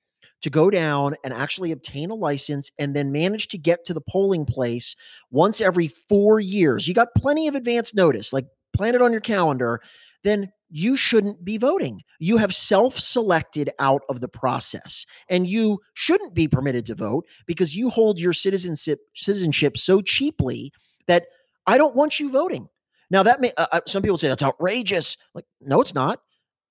to 0.42 0.51
go 0.51 0.70
down 0.70 1.14
and 1.24 1.33
actually 1.33 1.72
obtain 1.72 2.11
a 2.11 2.14
license 2.14 2.70
and 2.79 2.94
then 2.94 3.12
manage 3.12 3.48
to 3.48 3.59
get 3.59 3.85
to 3.85 3.94
the 3.94 4.01
polling 4.01 4.44
place 4.44 4.94
once 5.31 5.61
every 5.61 5.88
four 5.88 6.40
years. 6.40 6.87
You 6.87 6.94
got 6.94 7.14
plenty 7.16 7.48
of 7.48 7.55
advance 7.55 7.94
notice, 7.94 8.33
like 8.33 8.46
plan 8.74 8.94
it 8.94 9.03
on 9.03 9.12
your 9.12 9.20
calendar, 9.20 9.81
then 10.22 10.53
you 10.70 10.96
shouldn't 10.96 11.44
be 11.44 11.57
voting. 11.57 12.03
You 12.18 12.37
have 12.37 12.55
self 12.55 12.98
selected 12.98 13.70
out 13.79 14.03
of 14.09 14.20
the 14.20 14.29
process 14.29 15.07
and 15.29 15.48
you 15.48 15.81
shouldn't 15.94 16.35
be 16.35 16.46
permitted 16.46 16.87
to 16.87 16.94
vote 16.94 17.27
because 17.46 17.74
you 17.74 17.88
hold 17.90 18.18
your 18.18 18.33
citizenship, 18.33 19.01
citizenship 19.14 19.79
so 19.79 20.03
cheaply 20.03 20.72
that 21.07 21.27
I 21.66 21.79
don't 21.79 21.96
want 21.96 22.20
you 22.20 22.31
voting. 22.31 22.68
Now, 23.11 23.22
that 23.22 23.40
may, 23.40 23.53
uh, 23.57 23.66
uh 23.72 23.81
some 23.87 24.03
people 24.03 24.18
say 24.18 24.29
that's 24.29 24.42
outrageous. 24.42 25.16
Like, 25.35 25.46
no, 25.61 25.81
it's 25.81 25.94
not 25.94 26.20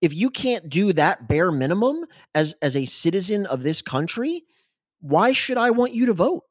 if 0.02 0.14
you 0.14 0.30
can't 0.30 0.70
do 0.70 0.94
that 0.94 1.28
bare 1.28 1.52
minimum 1.52 2.06
as 2.36 2.56
as 2.62 2.76
a 2.76 2.86
citizen 2.86 3.46
of 3.46 3.64
this 3.64 3.82
country, 3.82 4.44
why 5.00 5.34
should 5.34 5.58
I 5.58 5.72
want 5.72 5.94
you 5.94 6.06
to 6.08 6.14
vote? 6.14 6.44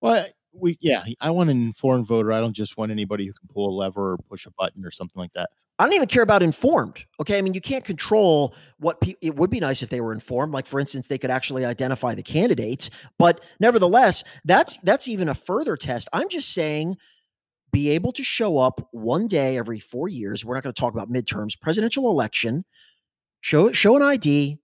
Well, 0.00 0.26
we 0.52 0.78
yeah, 0.80 1.04
I 1.20 1.30
want 1.30 1.50
an 1.50 1.62
informed 1.62 2.06
voter. 2.06 2.32
I 2.32 2.40
don't 2.40 2.54
just 2.54 2.76
want 2.76 2.92
anybody 2.92 3.26
who 3.26 3.32
can 3.32 3.48
pull 3.48 3.68
a 3.68 3.74
lever 3.74 4.12
or 4.12 4.18
push 4.18 4.46
a 4.46 4.50
button 4.50 4.84
or 4.84 4.90
something 4.90 5.18
like 5.18 5.32
that. 5.34 5.50
I 5.78 5.84
don't 5.84 5.94
even 5.94 6.06
care 6.08 6.22
about 6.22 6.42
informed. 6.42 7.04
Okay, 7.18 7.38
I 7.38 7.42
mean 7.42 7.54
you 7.54 7.60
can't 7.60 7.84
control 7.84 8.54
what 8.78 9.00
pe- 9.00 9.14
it 9.20 9.34
would 9.36 9.50
be 9.50 9.58
nice 9.58 9.82
if 9.82 9.88
they 9.88 10.00
were 10.00 10.12
informed. 10.12 10.52
Like 10.52 10.66
for 10.66 10.78
instance, 10.78 11.08
they 11.08 11.18
could 11.18 11.30
actually 11.30 11.64
identify 11.64 12.14
the 12.14 12.22
candidates. 12.22 12.90
But 13.18 13.40
nevertheless, 13.58 14.22
that's 14.44 14.76
that's 14.78 15.08
even 15.08 15.28
a 15.28 15.34
further 15.34 15.76
test. 15.76 16.08
I'm 16.12 16.28
just 16.28 16.52
saying 16.52 16.98
be 17.72 17.90
able 17.90 18.12
to 18.12 18.22
show 18.22 18.58
up 18.58 18.86
one 18.92 19.26
day 19.26 19.56
every 19.56 19.80
four 19.80 20.08
years. 20.08 20.44
We're 20.44 20.54
not 20.54 20.62
going 20.62 20.74
to 20.74 20.80
talk 20.80 20.92
about 20.92 21.10
midterms, 21.10 21.58
presidential 21.58 22.10
election. 22.10 22.64
Show 23.40 23.72
show 23.72 23.96
an 23.96 24.02
ID, 24.02 24.58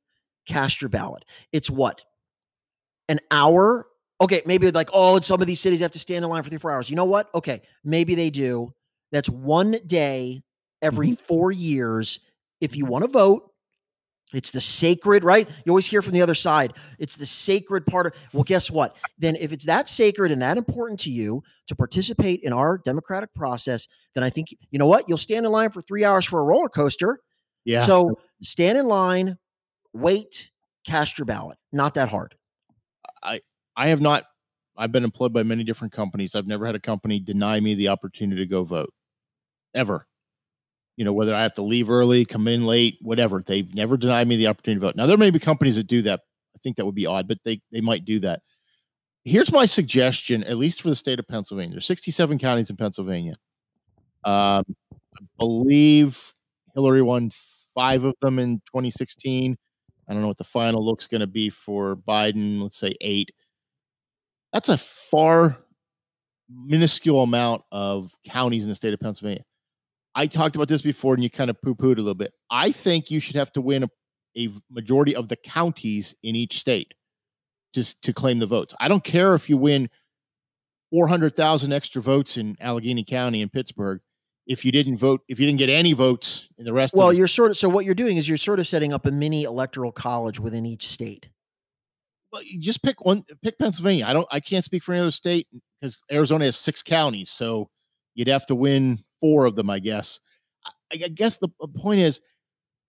cast 0.47 0.81
your 0.81 0.89
ballot. 0.89 1.25
It's 1.53 1.69
what 1.69 2.03
an 3.09 3.21
hour. 3.31 3.89
Okay, 4.21 4.43
maybe 4.47 4.71
like 4.71 4.91
oh, 4.93 5.17
in 5.17 5.23
some 5.23 5.41
of 5.41 5.47
these 5.47 5.61
cities 5.61 5.81
have 5.81 5.93
to 5.93 5.99
stand 5.99 6.25
in 6.25 6.31
line 6.31 6.43
for 6.43 6.51
three 6.51 6.59
four 6.59 6.71
hours. 6.71 6.89
You 6.91 6.97
know 6.97 7.05
what? 7.05 7.29
Okay, 7.35 7.63
maybe 7.85 8.15
they 8.15 8.31
do. 8.31 8.73
That's 9.11 9.29
one 9.29 9.77
day 9.87 10.43
every 10.83 11.09
mm-hmm. 11.09 11.25
four 11.25 11.51
years. 11.51 12.21
If 12.61 12.77
you 12.77 12.85
want 12.85 13.05
to 13.05 13.11
vote, 13.11 13.48
it's 14.33 14.51
the 14.51 14.61
sacred, 14.61 15.25
right? 15.25 15.49
You 15.65 15.71
always 15.71 15.87
hear 15.87 16.03
from 16.03 16.13
the 16.13 16.21
other 16.23 16.35
side. 16.35 16.75
It's 16.99 17.17
the 17.17 17.27
sacred 17.27 17.87
part 17.87 18.07
of, 18.07 18.13
well, 18.33 18.45
guess 18.45 18.71
what? 18.71 18.97
Then, 19.19 19.37
if 19.37 19.53
it's 19.53 19.65
that 19.67 19.89
sacred 19.89 20.31
and 20.33 20.43
that 20.43 20.59
important 20.59 21.01
to 21.01 21.11
you 21.11 21.43
to 21.67 21.75
participate 21.75 22.41
in 22.43 22.53
our 22.53 22.79
democratic 22.79 23.33
process, 23.35 23.87
then 24.15 24.25
I 24.25 24.31
think, 24.31 24.49
you 24.71 24.79
know 24.79 24.87
what? 24.87 25.09
You'll 25.09 25.19
stand 25.19 25.47
in 25.47 25.53
line 25.53 25.71
for 25.71 25.83
three 25.83 26.05
hours 26.05 26.27
for 26.27 26.41
a 26.41 26.45
roller 26.45 26.69
coaster. 26.69 27.21
Yeah. 27.65 27.81
So 27.81 28.19
stand 28.43 28.79
in 28.79 28.87
line, 28.87 29.39
wait, 29.93 30.51
cast 30.87 31.19
your 31.19 31.27
ballot. 31.27 31.59
Not 31.73 31.95
that 31.95 32.09
hard. 32.09 32.35
I, 33.23 33.41
I 33.77 33.89
have 33.89 34.01
not, 34.01 34.25
I've 34.77 34.93
been 34.93 35.05
employed 35.05 35.33
by 35.33 35.43
many 35.43 35.65
different 35.65 35.93
companies. 35.93 36.35
I've 36.35 36.47
never 36.47 36.67
had 36.67 36.75
a 36.75 36.81
company 36.81 37.19
deny 37.21 37.61
me 37.61 37.75
the 37.75 37.89
opportunity 37.89 38.43
to 38.43 38.49
go 38.49 38.65
vote 38.65 38.93
ever 39.75 40.07
you 40.99 41.05
know, 41.05 41.13
whether 41.13 41.33
I 41.33 41.43
have 41.43 41.55
to 41.55 41.63
leave 41.63 41.89
early, 41.89 42.25
come 42.25 42.49
in 42.49 42.67
late, 42.67 42.99
whatever. 43.03 43.41
They've 43.41 43.73
never 43.73 43.97
denied 43.97 44.27
me 44.27 44.35
the 44.35 44.49
opportunity 44.49 44.81
to 44.81 44.87
vote. 44.87 44.97
Now 44.97 45.07
there 45.07 45.17
may 45.17 45.31
be 45.31 45.39
companies 45.39 45.77
that 45.77 45.87
do 45.87 46.03
that. 46.03 46.23
I 46.57 46.59
think 46.59 46.77
that 46.77 46.87
would 46.87 46.97
be 46.97 47.07
odd, 47.07 47.29
but 47.29 47.39
they 47.45 47.61
they 47.71 47.81
might 47.81 48.05
do 48.05 48.19
that. 48.19 48.41
Here's 49.25 49.53
my 49.53 49.65
suggestion, 49.65 50.43
at 50.43 50.57
least 50.57 50.83
for 50.83 50.89
the 50.91 50.97
state 50.97 51.21
of 51.21 51.29
Pennsylvania. 51.29 51.75
There's 51.75 51.87
67 51.87 52.41
counties 52.41 52.69
in 52.69 52.77
Pennsylvania. 52.77 53.37
Um, 54.25 54.65
I 54.93 55.25
believe 55.39 56.35
Hillary 56.75 57.03
won 57.03 57.31
five 57.77 58.03
of 58.03 58.15
them 58.21 58.41
in 58.41 58.57
2016. 58.67 59.57
I 60.09 60.13
don't 60.13 60.23
know 60.23 60.29
what 60.29 60.39
the 60.39 60.43
final 60.43 60.85
look's 60.85 61.07
going 61.07 61.21
to 61.21 61.29
be 61.29 61.49
for 61.49 61.95
Biden. 61.95 62.61
Let's 62.61 62.79
say 62.79 62.97
eight. 63.01 63.31
That's 64.53 64.69
a 64.69 64.79
far 64.79 65.59
minuscule 66.49 67.23
amount 67.23 67.63
of 67.71 68.13
counties 68.27 68.65
in 68.65 68.69
the 68.69 68.75
state 68.75 68.95
of 68.95 68.99
Pennsylvania. 68.99 69.45
I 70.19 70.27
talked 70.27 70.57
about 70.57 70.67
this 70.67 70.83
before 70.83 71.15
and 71.15 71.23
you 71.23 71.31
kind 71.31 71.49
of 71.49 71.63
poo 71.63 71.77
pooed 71.77 71.93
a 71.93 72.01
little 72.01 72.15
bit. 72.15 72.33
I 72.51 72.73
think 72.73 73.09
you 73.09 73.21
should 73.21 73.37
have 73.37 73.53
to 73.53 73.61
win 73.61 73.85
a, 73.85 73.89
a 74.37 74.49
majority 74.69 75.15
of 75.15 75.29
the 75.29 75.37
counties 75.37 76.13
in 76.25 76.35
each 76.35 76.59
state 76.59 76.93
just 77.73 78.03
to 78.03 78.13
claim 78.13 78.41
the 78.41 78.47
votes. 78.47 78.75
I 78.81 78.89
don't 78.89 79.05
care 79.05 79.37
if 79.37 79.49
you 79.49 79.57
win 79.57 79.89
400,000 80.91 81.73
extra 81.73 82.03
votes 82.03 82.37
in 82.37 82.57
Allegheny 82.61 83.05
County 83.05 83.43
and 83.43 83.53
Pittsburgh 83.53 84.01
if 84.49 84.65
you 84.65 84.73
didn't 84.73 84.97
vote 84.97 85.21
if 85.29 85.39
you 85.39 85.47
didn't 85.47 85.59
get 85.59 85.69
any 85.71 85.93
votes 85.93 86.49
in 86.57 86.65
the 86.65 86.73
rest 86.73 86.95
well 86.95 87.09
the 87.09 87.17
you're 87.17 87.29
sort 87.29 87.51
of 87.51 87.57
so 87.57 87.69
what 87.69 87.85
you're 87.85 87.95
doing 87.95 88.17
is 88.17 88.27
you're 88.27 88.39
sort 88.39 88.59
of 88.59 88.67
setting 88.67 88.95
up 88.95 89.05
a 89.05 89.11
mini 89.11 89.45
electoral 89.45 89.93
college 89.93 90.41
within 90.41 90.65
each 90.65 90.89
state 90.89 91.29
well 92.33 92.43
you 92.43 92.59
just 92.59 92.83
pick 92.83 93.05
one 93.05 93.23
pick 93.43 93.59
pennsylvania 93.59 94.07
i 94.07 94.15
don't 94.15 94.27
i 94.33 94.41
can't 94.41 94.65
speak 94.65 94.83
for 94.83 94.95
any 94.95 95.03
other 95.03 95.11
state 95.11 95.47
because 95.79 95.99
arizona 96.11 96.47
has 96.47 96.57
six 96.57 96.83
counties 96.83 97.31
so 97.31 97.69
you'd 98.15 98.27
have 98.27 98.47
to 98.47 98.55
win 98.55 99.05
four 99.21 99.45
of 99.45 99.57
them, 99.57 99.71
I 99.71 99.79
guess. 99.79 100.21
I, 100.65 100.71
I 100.93 101.09
guess 101.09 101.37
the, 101.37 101.49
point 101.77 102.01
is, 102.01 102.21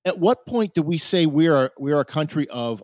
at 0.05 0.17
what 0.17 0.45
point 0.45 0.73
do 0.73 0.81
we 0.81 0.97
say 0.97 1.25
we 1.25 1.47
are 1.47 1.71
we 1.79 1.91
are 1.91 1.99
a 1.99 2.05
country 2.05 2.47
of, 2.49 2.81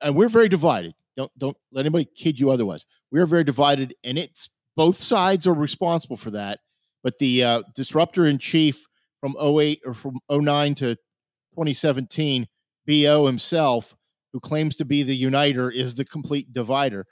and 0.00 0.14
we're 0.14 0.28
very 0.28 0.48
divided. 0.48 0.94
Don't 1.16 1.30
don't 1.38 1.56
let 1.72 1.82
anybody 1.82 2.08
kid 2.16 2.38
you 2.38 2.50
otherwise. 2.50 2.86
We 3.10 3.20
are 3.20 3.26
very 3.26 3.44
divided, 3.44 3.94
and 4.04 4.18
it's 4.18 4.48
both 4.76 4.96
sides 5.00 5.46
are 5.46 5.54
responsible 5.54 6.16
for 6.16 6.30
that. 6.30 6.60
But 7.02 7.18
the 7.18 7.44
uh, 7.44 7.62
disruptor 7.74 8.26
in 8.26 8.38
chief 8.38 8.86
from 9.20 9.36
08 9.40 9.80
or 9.84 9.94
from 9.94 10.18
09 10.30 10.74
to 10.76 10.94
2017, 11.54 12.46
BO 12.86 13.26
himself, 13.26 13.96
who 14.32 14.40
claims 14.40 14.76
to 14.76 14.84
be 14.84 15.02
the 15.02 15.16
uniter, 15.16 15.70
is 15.70 15.94
the 15.94 16.04
complete 16.04 16.52
divider. 16.52 17.06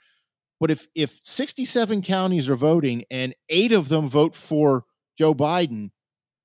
But 0.59 0.71
if 0.71 0.87
if 0.93 1.19
67 1.23 2.03
counties 2.03 2.47
are 2.47 2.55
voting 2.55 3.03
and 3.09 3.35
eight 3.49 3.71
of 3.71 3.89
them 3.89 4.07
vote 4.07 4.35
for 4.35 4.85
Joe 5.21 5.35
Biden, 5.35 5.91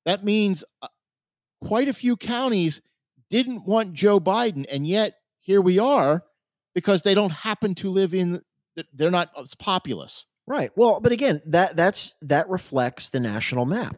that 0.04 0.22
means 0.22 0.62
uh, 0.82 0.88
quite 1.64 1.88
a 1.88 1.94
few 1.94 2.14
counties 2.14 2.82
didn't 3.30 3.66
want 3.66 3.94
Joe 3.94 4.20
Biden. 4.20 4.66
And 4.70 4.86
yet 4.86 5.14
here 5.40 5.62
we 5.62 5.78
are 5.78 6.22
because 6.74 7.00
they 7.00 7.14
don't 7.14 7.32
happen 7.32 7.74
to 7.76 7.88
live 7.88 8.12
in, 8.12 8.42
they're 8.92 9.10
not 9.10 9.30
as 9.42 9.54
populous. 9.54 10.26
Right. 10.46 10.70
Well, 10.76 11.00
but 11.00 11.10
again, 11.10 11.40
that 11.46 11.74
that's 11.74 12.12
that 12.20 12.50
reflects 12.50 13.08
the 13.08 13.18
national 13.18 13.64
map. 13.64 13.96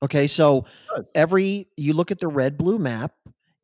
Okay, 0.00 0.28
so 0.28 0.64
every 1.12 1.66
you 1.76 1.92
look 1.92 2.12
at 2.12 2.20
the 2.20 2.28
red 2.28 2.56
blue 2.56 2.78
map, 2.78 3.14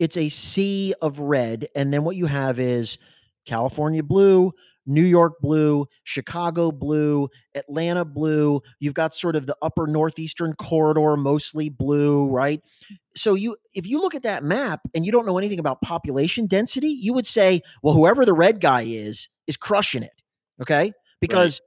it's 0.01 0.17
a 0.17 0.29
sea 0.31 0.95
of 1.01 1.21
red, 1.21 1.69
and 1.77 1.95
then 1.95 2.03
what 2.03 2.17
you 2.17 2.27
have 2.27 2.59
is 2.59 2.99
California 3.47 4.03
blue, 4.03 4.53
New 4.87 5.03
York 5.05 5.35
blue, 5.41 5.87
Chicago 6.05 6.73
blue, 6.73 7.29
Atlanta 7.55 8.05
blue. 8.05 8.61
You've 8.79 8.95
got 8.95 9.15
sort 9.15 9.37
of 9.37 9.47
the 9.47 9.57
upper 9.63 9.87
northeastern 9.87 10.55
corridor, 10.55 11.17
mostly 11.17 11.69
blue, 11.69 12.27
right? 12.27 12.61
So 13.17 13.35
you 13.35 13.57
if 13.75 13.87
you 13.87 14.01
look 14.01 14.15
at 14.15 14.23
that 14.23 14.43
map 14.43 14.81
and 14.95 15.05
you 15.05 15.13
don't 15.13 15.27
know 15.27 15.39
anything 15.39 15.59
about 15.59 15.81
population 15.83 16.47
density, 16.47 16.89
you 16.89 17.13
would 17.13 17.27
say, 17.27 17.63
well, 17.83 17.95
whoever 17.95 18.25
the 18.25 18.33
red 18.33 18.61
guy 18.61 18.83
is 18.83 19.29
is 19.47 19.57
crushing 19.57 20.03
it. 20.03 20.23
Okay? 20.61 20.93
Because 21.21 21.61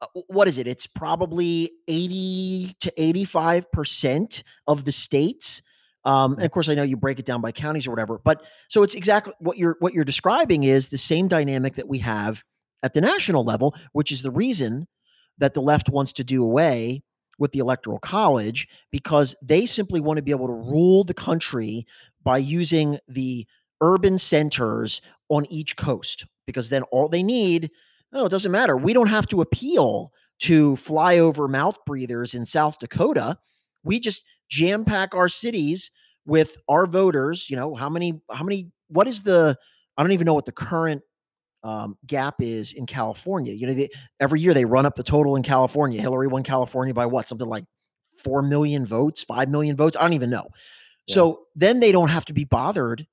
uh, 0.00 0.06
what 0.28 0.48
is 0.48 0.58
it? 0.58 0.68
It's 0.68 0.86
probably 0.86 1.72
80 1.88 2.74
to 2.80 2.92
85% 2.92 4.42
of 4.66 4.84
the 4.84 4.92
states 4.92 5.62
um, 6.08 6.32
and 6.36 6.44
of 6.44 6.50
course, 6.50 6.70
I 6.70 6.74
know 6.74 6.84
you 6.84 6.96
break 6.96 7.18
it 7.18 7.26
down 7.26 7.42
by 7.42 7.52
counties 7.52 7.86
or 7.86 7.90
whatever, 7.90 8.18
but 8.24 8.42
so 8.68 8.82
it's 8.82 8.94
exactly 8.94 9.34
what 9.40 9.58
you're 9.58 9.76
what 9.80 9.92
you're 9.92 10.04
describing 10.04 10.62
is 10.62 10.88
the 10.88 10.96
same 10.96 11.28
dynamic 11.28 11.74
that 11.74 11.86
we 11.86 11.98
have 11.98 12.42
at 12.82 12.94
the 12.94 13.02
national 13.02 13.44
level, 13.44 13.74
which 13.92 14.10
is 14.10 14.22
the 14.22 14.30
reason 14.30 14.88
that 15.36 15.52
the 15.52 15.60
left 15.60 15.90
wants 15.90 16.14
to 16.14 16.24
do 16.24 16.42
away 16.42 17.02
with 17.38 17.52
the 17.52 17.58
electoral 17.58 17.98
college 17.98 18.66
because 18.90 19.36
they 19.42 19.66
simply 19.66 20.00
want 20.00 20.16
to 20.16 20.22
be 20.22 20.30
able 20.30 20.46
to 20.46 20.54
rule 20.54 21.04
the 21.04 21.12
country 21.12 21.86
by 22.24 22.38
using 22.38 22.98
the 23.06 23.46
urban 23.82 24.18
centers 24.18 25.02
on 25.28 25.44
each 25.50 25.76
coast 25.76 26.24
because 26.46 26.70
then 26.70 26.84
all 26.84 27.10
they 27.10 27.22
need 27.22 27.70
oh 28.14 28.24
it 28.24 28.30
doesn't 28.30 28.50
matter. 28.50 28.78
We 28.78 28.94
don't 28.94 29.08
have 29.08 29.26
to 29.26 29.42
appeal 29.42 30.10
to 30.38 30.72
flyover 30.76 31.50
mouth 31.50 31.76
breathers 31.84 32.34
in 32.34 32.46
South 32.46 32.78
Dakota. 32.78 33.36
We 33.84 34.00
just 34.00 34.24
jam 34.48 34.84
pack 34.84 35.14
our 35.14 35.28
cities 35.28 35.90
with 36.26 36.56
our 36.68 36.86
voters. 36.86 37.48
You 37.50 37.56
know, 37.56 37.74
how 37.74 37.88
many, 37.88 38.20
how 38.30 38.44
many, 38.44 38.70
what 38.88 39.08
is 39.08 39.22
the, 39.22 39.56
I 39.96 40.02
don't 40.02 40.12
even 40.12 40.26
know 40.26 40.34
what 40.34 40.46
the 40.46 40.52
current 40.52 41.02
um, 41.62 41.98
gap 42.06 42.36
is 42.40 42.72
in 42.72 42.86
California. 42.86 43.52
You 43.52 43.66
know, 43.66 43.74
they, 43.74 43.88
every 44.20 44.40
year 44.40 44.54
they 44.54 44.64
run 44.64 44.86
up 44.86 44.96
the 44.96 45.02
total 45.02 45.36
in 45.36 45.42
California. 45.42 46.00
Hillary 46.00 46.26
won 46.26 46.42
California 46.42 46.94
by 46.94 47.06
what? 47.06 47.28
Something 47.28 47.48
like 47.48 47.64
4 48.22 48.42
million 48.42 48.84
votes, 48.84 49.22
5 49.22 49.48
million 49.48 49.76
votes. 49.76 49.96
I 49.96 50.02
don't 50.02 50.12
even 50.12 50.30
know. 50.30 50.48
Yeah. 51.06 51.14
So 51.14 51.40
then 51.54 51.80
they 51.80 51.92
don't 51.92 52.08
have 52.08 52.24
to 52.26 52.32
be 52.32 52.44
bothered 52.44 53.06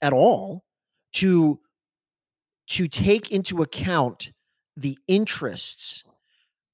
at 0.00 0.12
all 0.12 0.64
to 1.14 1.60
to 2.68 2.88
take 2.88 3.30
into 3.30 3.62
account 3.62 4.32
the 4.76 4.96
interests 5.06 6.04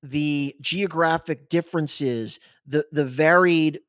the 0.03 0.55
geographic 0.61 1.49
differences 1.49 2.39
the 2.67 2.87
the 2.93 3.05
varied 3.05 3.81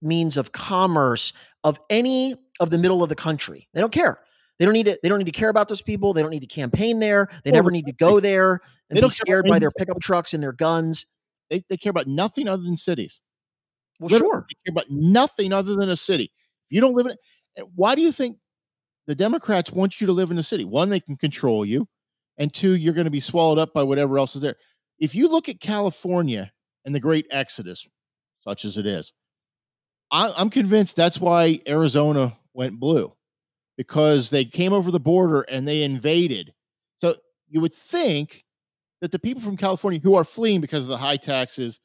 means 0.00 0.36
of 0.36 0.52
commerce 0.52 1.32
of 1.64 1.80
any 1.90 2.34
of 2.60 2.70
the 2.70 2.78
middle 2.78 3.02
of 3.02 3.08
the 3.08 3.14
country. 3.14 3.68
They 3.74 3.80
don't 3.80 3.92
care. 3.92 4.20
They 4.58 4.64
don't 4.64 4.74
need 4.74 4.86
to. 4.86 4.98
They 5.02 5.08
don't 5.08 5.18
need 5.18 5.24
to 5.24 5.32
care 5.32 5.50
about 5.50 5.68
those 5.68 5.82
people. 5.82 6.12
They 6.12 6.22
don't 6.22 6.30
need 6.30 6.40
to 6.40 6.46
campaign 6.46 6.98
there. 6.98 7.28
They 7.44 7.52
never 7.52 7.70
need 7.70 7.86
to 7.86 7.92
go 7.92 8.18
there 8.20 8.60
and 8.90 8.96
they 8.96 9.00
be 9.00 9.10
scared 9.10 9.46
by 9.48 9.58
their 9.58 9.70
pickup 9.70 10.00
trucks 10.00 10.34
and 10.34 10.42
their 10.42 10.52
guns. 10.52 11.06
They, 11.50 11.64
they 11.68 11.76
care 11.76 11.90
about 11.90 12.06
nothing 12.06 12.48
other 12.48 12.62
than 12.62 12.76
cities. 12.76 13.20
Well, 14.00 14.10
Literally, 14.10 14.30
sure. 14.30 14.46
They 14.48 14.70
care 14.70 14.72
about 14.72 14.90
nothing 14.90 15.52
other 15.52 15.74
than 15.74 15.90
a 15.90 15.96
city. 15.96 16.24
If 16.24 16.74
you 16.74 16.80
don't 16.80 16.94
live 16.94 17.06
in 17.06 17.12
it, 17.12 17.68
why 17.74 17.94
do 17.94 18.02
you 18.02 18.12
think 18.12 18.38
the 19.06 19.14
Democrats 19.14 19.70
want 19.70 20.00
you 20.00 20.06
to 20.06 20.12
live 20.12 20.30
in 20.30 20.38
a 20.38 20.42
city? 20.42 20.64
One, 20.64 20.88
they 20.88 21.00
can 21.00 21.16
control 21.16 21.64
you, 21.64 21.88
and 22.36 22.52
two, 22.52 22.76
you're 22.76 22.94
going 22.94 23.06
to 23.06 23.10
be 23.10 23.20
swallowed 23.20 23.58
up 23.58 23.72
by 23.72 23.82
whatever 23.82 24.18
else 24.18 24.36
is 24.36 24.42
there. 24.42 24.56
If 24.98 25.14
you 25.14 25.28
look 25.28 25.48
at 25.48 25.60
California 25.60 26.52
and 26.84 26.94
the 26.94 27.00
Great 27.00 27.26
Exodus, 27.30 27.86
such 28.40 28.64
as 28.64 28.76
it 28.76 28.86
is, 28.86 29.12
I, 30.10 30.32
I'm 30.36 30.50
convinced 30.50 30.96
that's 30.96 31.20
why 31.20 31.60
Arizona 31.68 32.36
went 32.54 32.80
blue 32.80 33.12
because 33.76 34.30
they 34.30 34.44
came 34.44 34.72
over 34.72 34.90
the 34.90 35.00
border 35.00 35.42
and 35.42 35.66
they 35.66 35.82
invaded. 35.82 36.52
So 37.00 37.16
you 37.48 37.60
would 37.60 37.74
think 37.74 38.44
that 39.00 39.12
the 39.12 39.18
people 39.18 39.42
from 39.42 39.56
California 39.56 40.00
who 40.00 40.14
are 40.14 40.24
fleeing 40.24 40.60
because 40.60 40.82
of 40.82 40.88
the 40.88 40.96
high 40.96 41.16
taxes, 41.16 41.78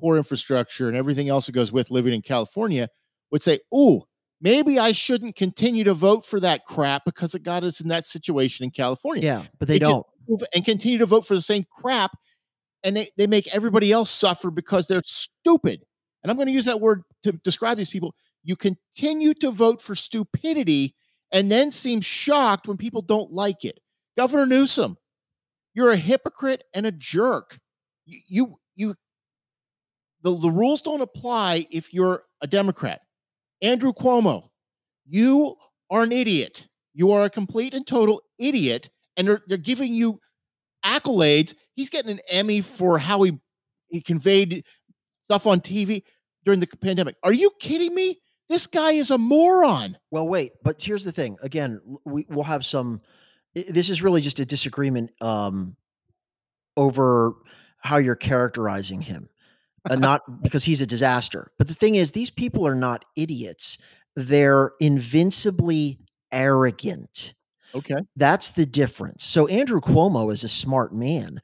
poor 0.00 0.16
infrastructure, 0.16 0.88
and 0.88 0.96
everything 0.96 1.28
else 1.28 1.46
that 1.46 1.52
goes 1.52 1.72
with 1.72 1.90
living 1.90 2.14
in 2.14 2.22
California 2.22 2.88
would 3.30 3.42
say, 3.42 3.60
"Oh, 3.70 4.06
maybe 4.40 4.78
I 4.78 4.92
shouldn't 4.92 5.36
continue 5.36 5.84
to 5.84 5.94
vote 5.94 6.24
for 6.24 6.40
that 6.40 6.64
crap 6.64 7.04
because 7.04 7.34
it 7.34 7.42
got 7.42 7.64
us 7.64 7.80
in 7.80 7.88
that 7.88 8.06
situation 8.06 8.64
in 8.64 8.70
California." 8.70 9.22
Yeah, 9.22 9.42
but 9.58 9.68
they, 9.68 9.74
they 9.74 9.80
don't 9.80 10.06
and 10.54 10.64
continue 10.64 10.98
to 10.98 11.06
vote 11.06 11.26
for 11.26 11.34
the 11.34 11.42
same 11.42 11.66
crap, 11.70 12.12
and 12.82 12.96
they 12.96 13.10
they 13.18 13.26
make 13.26 13.54
everybody 13.54 13.92
else 13.92 14.10
suffer 14.10 14.50
because 14.50 14.86
they're 14.86 15.02
stupid 15.04 15.84
and 16.24 16.30
I'm 16.30 16.36
going 16.36 16.46
to 16.48 16.52
use 16.52 16.64
that 16.64 16.80
word 16.80 17.02
to 17.22 17.32
describe 17.32 17.76
these 17.76 17.90
people, 17.90 18.14
you 18.42 18.56
continue 18.56 19.34
to 19.34 19.50
vote 19.50 19.82
for 19.82 19.94
stupidity 19.94 20.94
and 21.30 21.52
then 21.52 21.70
seem 21.70 22.00
shocked 22.00 22.66
when 22.66 22.78
people 22.78 23.02
don't 23.02 23.30
like 23.30 23.64
it. 23.64 23.78
Governor 24.16 24.46
Newsom, 24.46 24.96
you're 25.74 25.92
a 25.92 25.96
hypocrite 25.96 26.64
and 26.72 26.86
a 26.86 26.92
jerk. 26.92 27.58
You, 28.06 28.20
you, 28.26 28.58
you 28.74 28.94
the, 30.22 30.36
the 30.38 30.50
rules 30.50 30.80
don't 30.80 31.02
apply 31.02 31.66
if 31.70 31.92
you're 31.92 32.22
a 32.40 32.46
Democrat. 32.46 33.02
Andrew 33.60 33.92
Cuomo, 33.92 34.48
you 35.06 35.56
are 35.90 36.04
an 36.04 36.12
idiot. 36.12 36.68
You 36.94 37.12
are 37.12 37.24
a 37.24 37.30
complete 37.30 37.74
and 37.74 37.86
total 37.86 38.22
idiot. 38.38 38.88
And 39.16 39.28
they're, 39.28 39.42
they're 39.46 39.58
giving 39.58 39.92
you 39.92 40.20
accolades. 40.84 41.54
He's 41.74 41.90
getting 41.90 42.12
an 42.12 42.20
Emmy 42.30 42.62
for 42.62 42.98
how 42.98 43.22
he, 43.22 43.38
he 43.88 44.00
conveyed 44.00 44.64
stuff 45.24 45.46
on 45.46 45.60
TV 45.60 46.02
during 46.44 46.60
the 46.60 46.66
pandemic. 46.66 47.16
Are 47.22 47.32
you 47.32 47.50
kidding 47.60 47.94
me? 47.94 48.20
This 48.48 48.66
guy 48.66 48.92
is 48.92 49.10
a 49.10 49.18
moron. 49.18 49.96
Well, 50.10 50.28
wait, 50.28 50.52
but 50.62 50.82
here's 50.82 51.04
the 51.04 51.12
thing. 51.12 51.36
Again, 51.42 51.80
we, 52.04 52.26
will 52.28 52.42
have 52.42 52.64
some. 52.64 53.00
This 53.54 53.88
is 53.88 54.02
really 54.02 54.20
just 54.20 54.38
a 54.38 54.44
disagreement 54.44 55.10
um, 55.20 55.76
over 56.76 57.34
how 57.78 57.98
you're 57.98 58.16
characterizing 58.16 59.00
him, 59.00 59.28
uh, 59.88 59.96
not 59.96 60.42
because 60.42 60.64
he's 60.64 60.82
a 60.82 60.86
disaster. 60.86 61.52
But 61.58 61.68
the 61.68 61.74
thing 61.74 61.94
is, 61.94 62.12
these 62.12 62.30
people 62.30 62.66
are 62.66 62.74
not 62.74 63.04
idiots. 63.16 63.78
They're 64.16 64.72
invincibly 64.80 65.98
arrogant. 66.30 67.34
Okay. 67.74 67.96
That's 68.16 68.50
the 68.50 68.66
difference. 68.66 69.24
So 69.24 69.46
Andrew 69.48 69.80
Cuomo 69.80 70.32
is 70.32 70.44
a 70.44 70.48
smart 70.48 70.94
man. 70.94 71.40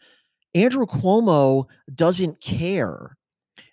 Andrew 0.54 0.86
Cuomo 0.86 1.66
doesn't 1.94 2.40
care 2.40 3.16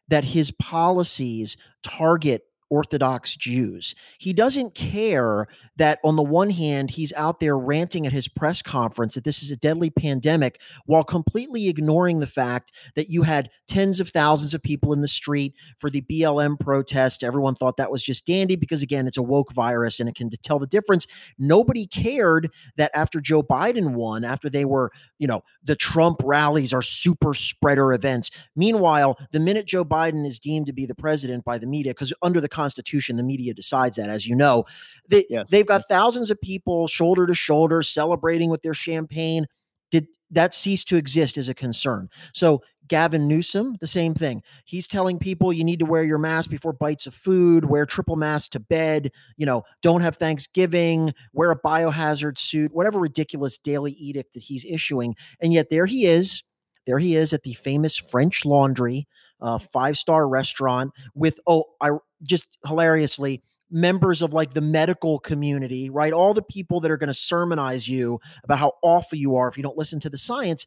that 0.07 0.25
his 0.25 0.51
policies 0.51 1.57
target 1.83 2.46
Orthodox 2.69 3.35
Jews. 3.35 3.95
He 4.17 4.33
doesn't 4.33 4.75
care 4.75 5.47
that, 5.77 5.99
on 6.03 6.15
the 6.15 6.23
one 6.23 6.49
hand, 6.49 6.91
he's 6.91 7.13
out 7.13 7.39
there 7.39 7.57
ranting 7.57 8.05
at 8.05 8.13
his 8.13 8.27
press 8.27 8.61
conference 8.61 9.15
that 9.15 9.23
this 9.23 9.41
is 9.41 9.51
a 9.51 9.55
deadly 9.55 9.89
pandemic 9.89 10.59
while 10.85 11.03
completely 11.03 11.67
ignoring 11.67 12.19
the 12.19 12.27
fact 12.27 12.71
that 12.95 13.09
you 13.09 13.23
had 13.23 13.49
tens 13.67 13.99
of 13.99 14.09
thousands 14.09 14.53
of 14.53 14.61
people 14.61 14.93
in 14.93 15.01
the 15.01 15.07
street 15.07 15.53
for 15.77 15.89
the 15.89 16.01
BLM 16.01 16.59
protest. 16.59 17.23
Everyone 17.23 17.55
thought 17.55 17.77
that 17.77 17.91
was 17.91 18.03
just 18.03 18.25
dandy 18.25 18.55
because, 18.55 18.81
again, 18.81 19.07
it's 19.07 19.17
a 19.17 19.23
woke 19.23 19.53
virus 19.53 19.99
and 19.99 20.09
it 20.09 20.15
can 20.15 20.29
tell 20.43 20.59
the 20.59 20.67
difference. 20.67 21.07
Nobody 21.37 21.85
cared 21.85 22.49
that 22.77 22.91
after 22.93 23.21
Joe 23.21 23.43
Biden 23.43 23.93
won, 23.93 24.23
after 24.23 24.49
they 24.49 24.65
were, 24.65 24.91
you 25.19 25.27
know, 25.27 25.43
the 25.63 25.75
Trump 25.75 26.21
rallies 26.23 26.73
are 26.73 26.81
super 26.81 27.33
spreader 27.33 27.93
events. 27.93 28.31
Meanwhile, 28.55 29.17
the 29.31 29.39
minute 29.39 29.65
Joe 29.65 29.85
Biden 29.85 30.25
is 30.25 30.39
deemed 30.39 30.65
to 30.67 30.73
be 30.73 30.85
the 30.85 30.95
president 30.95 31.45
by 31.45 31.57
the 31.57 31.67
media, 31.67 31.91
because 31.91 32.13
under 32.21 32.41
the 32.41 32.49
Constitution. 32.57 33.17
The 33.17 33.23
media 33.23 33.53
decides 33.53 33.97
that, 33.97 34.09
as 34.09 34.25
you 34.25 34.35
know. 34.35 34.65
They, 35.07 35.25
yes. 35.29 35.49
They've 35.49 35.65
got 35.67 35.87
thousands 35.87 36.31
of 36.31 36.41
people 36.41 36.87
shoulder 36.87 37.27
to 37.27 37.35
shoulder 37.35 37.83
celebrating 37.83 38.49
with 38.49 38.63
their 38.63 38.73
champagne. 38.73 39.45
Did 39.91 40.07
that 40.31 40.55
cease 40.55 40.83
to 40.85 40.97
exist 40.97 41.37
as 41.37 41.49
a 41.49 41.53
concern? 41.53 42.09
So 42.33 42.61
Gavin 42.87 43.27
Newsom, 43.27 43.75
the 43.79 43.87
same 43.87 44.13
thing. 44.13 44.41
He's 44.65 44.87
telling 44.87 45.19
people 45.19 45.53
you 45.53 45.63
need 45.63 45.79
to 45.79 45.85
wear 45.85 46.03
your 46.03 46.17
mask 46.17 46.49
before 46.49 46.73
bites 46.73 47.05
of 47.05 47.13
food, 47.13 47.65
wear 47.65 47.85
triple 47.85 48.15
mask 48.15 48.51
to 48.51 48.59
bed, 48.59 49.11
you 49.37 49.45
know, 49.45 49.63
don't 49.81 50.01
have 50.01 50.15
Thanksgiving, 50.15 51.13
wear 51.33 51.51
a 51.51 51.59
biohazard 51.59 52.37
suit, 52.37 52.73
whatever 52.73 52.99
ridiculous 52.99 53.57
daily 53.57 53.91
edict 53.93 54.33
that 54.33 54.43
he's 54.43 54.65
issuing. 54.65 55.15
And 55.41 55.53
yet 55.53 55.69
there 55.69 55.85
he 55.85 56.05
is. 56.05 56.43
There 56.85 56.99
he 56.99 57.15
is 57.17 57.33
at 57.33 57.43
the 57.43 57.53
famous 57.53 57.97
French 57.97 58.45
Laundry, 58.45 59.07
uh, 59.41 59.59
five 59.59 59.97
star 59.97 60.27
restaurant 60.27 60.93
with, 61.13 61.37
oh, 61.45 61.65
I 61.81 61.91
just 62.23 62.57
hilariously, 62.65 63.41
members 63.69 64.21
of 64.21 64.33
like 64.33 64.53
the 64.53 64.61
medical 64.61 65.19
community, 65.19 65.89
right? 65.89 66.13
All 66.13 66.33
the 66.33 66.41
people 66.41 66.79
that 66.81 66.91
are 66.91 66.97
going 66.97 67.07
to 67.07 67.13
sermonize 67.13 67.87
you 67.87 68.19
about 68.43 68.59
how 68.59 68.73
awful 68.81 69.17
you 69.17 69.35
are 69.35 69.47
if 69.47 69.57
you 69.57 69.63
don't 69.63 69.77
listen 69.77 69.99
to 70.01 70.09
the 70.09 70.17
science. 70.17 70.65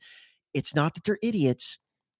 It's 0.53 0.75
not 0.75 0.95
that 0.95 1.05
they're 1.05 1.19
idiots, 1.23 1.79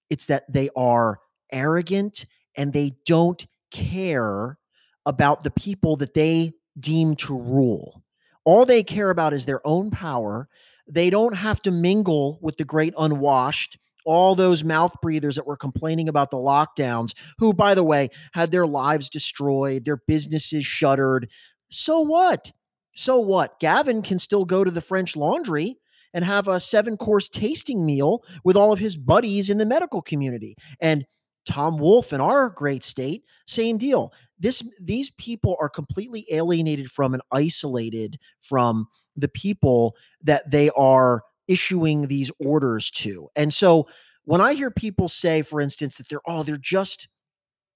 it's 0.09 0.27
that 0.27 0.51
they 0.51 0.69
are 0.75 1.19
arrogant 1.51 2.25
and 2.55 2.73
they 2.73 2.93
don't 3.05 3.45
care 3.71 4.57
about 5.05 5.43
the 5.43 5.51
people 5.51 5.95
that 5.97 6.13
they 6.13 6.53
deem 6.79 7.15
to 7.15 7.37
rule. 7.37 8.03
All 8.43 8.65
they 8.65 8.83
care 8.83 9.09
about 9.09 9.33
is 9.33 9.45
their 9.45 9.65
own 9.65 9.91
power. 9.91 10.47
They 10.87 11.09
don't 11.09 11.35
have 11.35 11.61
to 11.63 11.71
mingle 11.71 12.39
with 12.41 12.57
the 12.57 12.65
great 12.65 12.93
unwashed 12.97 13.77
all 14.05 14.35
those 14.35 14.63
mouth 14.63 14.93
breathers 15.01 15.35
that 15.35 15.47
were 15.47 15.57
complaining 15.57 16.09
about 16.09 16.31
the 16.31 16.37
lockdowns, 16.37 17.13
who, 17.37 17.53
by 17.53 17.75
the 17.75 17.83
way, 17.83 18.09
had 18.33 18.51
their 18.51 18.67
lives 18.67 19.09
destroyed, 19.09 19.85
their 19.85 20.01
businesses 20.07 20.65
shuttered. 20.65 21.29
So 21.69 22.01
what? 22.01 22.51
So 22.93 23.19
what? 23.19 23.59
Gavin 23.59 24.01
can 24.01 24.19
still 24.19 24.45
go 24.45 24.63
to 24.63 24.71
the 24.71 24.81
French 24.81 25.15
laundry 25.15 25.77
and 26.13 26.25
have 26.25 26.47
a 26.47 26.59
seven 26.59 26.97
course 26.97 27.29
tasting 27.29 27.85
meal 27.85 28.23
with 28.43 28.57
all 28.57 28.73
of 28.73 28.79
his 28.79 28.97
buddies 28.97 29.49
in 29.49 29.57
the 29.57 29.65
medical 29.65 30.01
community. 30.01 30.55
And 30.79 31.05
Tom 31.45 31.77
Wolf 31.77 32.13
in 32.13 32.21
our 32.21 32.49
great 32.49 32.83
state, 32.83 33.23
same 33.47 33.77
deal. 33.77 34.11
This 34.39 34.63
these 34.79 35.11
people 35.11 35.55
are 35.59 35.69
completely 35.69 36.25
alienated 36.31 36.91
from 36.91 37.13
and 37.13 37.23
isolated 37.31 38.17
from 38.41 38.87
the 39.15 39.27
people 39.27 39.95
that 40.23 40.49
they 40.49 40.69
are 40.71 41.23
issuing 41.51 42.07
these 42.07 42.31
orders 42.39 42.89
to. 42.91 43.27
And 43.35 43.53
so 43.53 43.87
when 44.23 44.41
I 44.41 44.53
hear 44.53 44.71
people 44.71 45.07
say, 45.07 45.41
for 45.41 45.59
instance, 45.59 45.97
that 45.97 46.07
they're 46.09 46.21
oh, 46.27 46.43
they're 46.43 46.57
just 46.57 47.07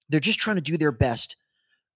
they're 0.08 0.20
just 0.20 0.38
trying 0.38 0.56
to 0.56 0.62
do 0.62 0.76
their 0.76 0.92
best. 0.92 1.36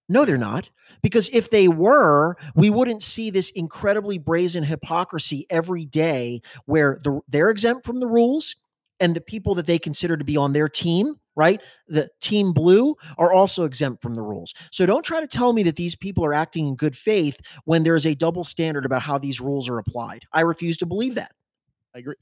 No, 0.09 0.25
they're 0.25 0.37
not. 0.37 0.69
Because 1.01 1.29
if 1.29 1.49
they 1.49 1.69
were, 1.69 2.35
we 2.53 2.69
wouldn't 2.69 3.01
see 3.01 3.29
this 3.29 3.49
incredibly 3.51 4.17
brazen 4.17 4.63
hypocrisy 4.63 5.45
every 5.49 5.85
day 5.85 6.41
where 6.65 6.99
the, 7.03 7.21
they're 7.29 7.49
exempt 7.49 7.85
from 7.85 8.01
the 8.01 8.07
rules 8.07 8.55
and 8.99 9.15
the 9.15 9.21
people 9.21 9.55
that 9.55 9.65
they 9.65 9.79
consider 9.79 10.17
to 10.17 10.25
be 10.25 10.35
on 10.35 10.51
their 10.51 10.67
team, 10.67 11.15
right? 11.35 11.61
The 11.87 12.09
team 12.19 12.51
blue 12.51 12.95
are 13.17 13.31
also 13.31 13.63
exempt 13.63 14.01
from 14.01 14.15
the 14.15 14.21
rules. 14.21 14.53
So 14.71 14.85
don't 14.85 15.05
try 15.05 15.21
to 15.21 15.27
tell 15.27 15.53
me 15.53 15.63
that 15.63 15.77
these 15.77 15.95
people 15.95 16.25
are 16.25 16.33
acting 16.33 16.67
in 16.67 16.75
good 16.75 16.95
faith 16.95 17.39
when 17.63 17.83
there's 17.83 18.05
a 18.05 18.13
double 18.13 18.43
standard 18.43 18.85
about 18.85 19.01
how 19.01 19.17
these 19.17 19.39
rules 19.39 19.69
are 19.69 19.79
applied. 19.79 20.25
I 20.33 20.41
refuse 20.41 20.77
to 20.79 20.85
believe 20.85 21.15
that. 21.15 21.31
I 21.95 21.99
agree. 21.99 22.15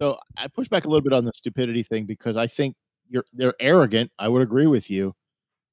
So 0.00 0.18
I 0.36 0.48
push 0.48 0.68
back 0.68 0.84
a 0.84 0.88
little 0.88 1.02
bit 1.02 1.12
on 1.12 1.24
the 1.24 1.32
stupidity 1.34 1.82
thing 1.82 2.04
because 2.04 2.36
I 2.36 2.46
think 2.46 2.74
you're 3.08 3.24
they're 3.32 3.54
arrogant. 3.60 4.10
I 4.18 4.28
would 4.28 4.42
agree 4.42 4.66
with 4.66 4.90
you, 4.90 5.14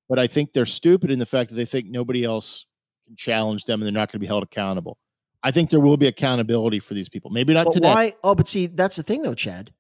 but 0.10 0.20
I 0.20 0.28
think 0.28 0.54
they're 0.54 0.66
stupid 0.66 1.12
in 1.12 1.20
the 1.20 1.26
fact 1.26 1.50
that 1.50 1.56
they 1.56 1.66
think 1.66 1.88
nobody 1.88 2.24
else 2.24 2.66
can 3.08 3.16
challenge 3.16 3.66
them 3.66 3.82
and 3.82 3.88
they're 3.88 4.00
not 4.00 4.10
going 4.10 4.20
to 4.20 4.20
be 4.20 4.28
held 4.28 4.44
accountable. 4.44 4.98
I 5.44 5.52
think 5.52 5.70
there 5.72 5.80
will 5.80 5.98
be 5.98 6.08
accountability 6.08 6.80
for 6.80 6.94
these 6.94 7.10
people. 7.10 7.32
Maybe 7.32 7.54
not 7.54 7.66
But 7.66 7.74
today. 7.74 7.94
why? 7.94 8.14
Oh, 8.24 8.36
but 8.36 8.48
see, 8.48 8.68
that's 8.68 8.96
the 8.96 9.04
thing 9.04 9.24
though, 9.24 9.34
Chad. 9.34 9.74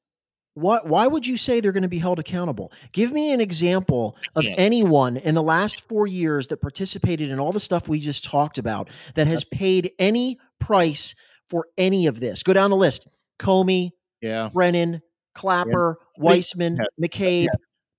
Why, 0.54 0.80
why 0.84 1.08
would 1.08 1.26
you 1.26 1.38
say 1.38 1.62
they're 1.62 1.72
going 1.72 1.84
to 1.84 1.90
be 1.90 2.00
held 2.00 2.20
accountable? 2.20 2.74
Give 2.92 3.14
me 3.14 3.32
an 3.32 3.40
example 3.40 4.18
of 4.36 4.46
anyone 4.58 5.16
in 5.16 5.34
the 5.34 5.44
last 5.44 5.88
four 5.88 6.08
years 6.08 6.48
that 6.50 6.58
participated 6.58 7.30
in 7.30 7.40
all 7.40 7.54
the 7.54 7.60
stuff 7.60 7.88
we 7.88 8.02
just 8.02 8.26
talked 8.26 8.58
about 8.58 8.90
that 9.16 9.28
has 9.28 9.46
paid 9.46 9.92
any 9.98 10.40
price 10.60 11.16
for 11.48 11.68
any 11.78 12.06
of 12.06 12.20
this. 12.20 12.44
Go 12.44 12.52
down 12.52 12.70
the 12.70 12.76
list. 12.76 13.08
Comey, 13.42 13.92
Yeah. 14.22 14.50
Brennan, 14.54 15.02
Clapper, 15.34 15.98
mean, 16.18 16.26
Weissman, 16.26 16.78
yeah, 16.78 17.08
McCabe, 17.08 17.48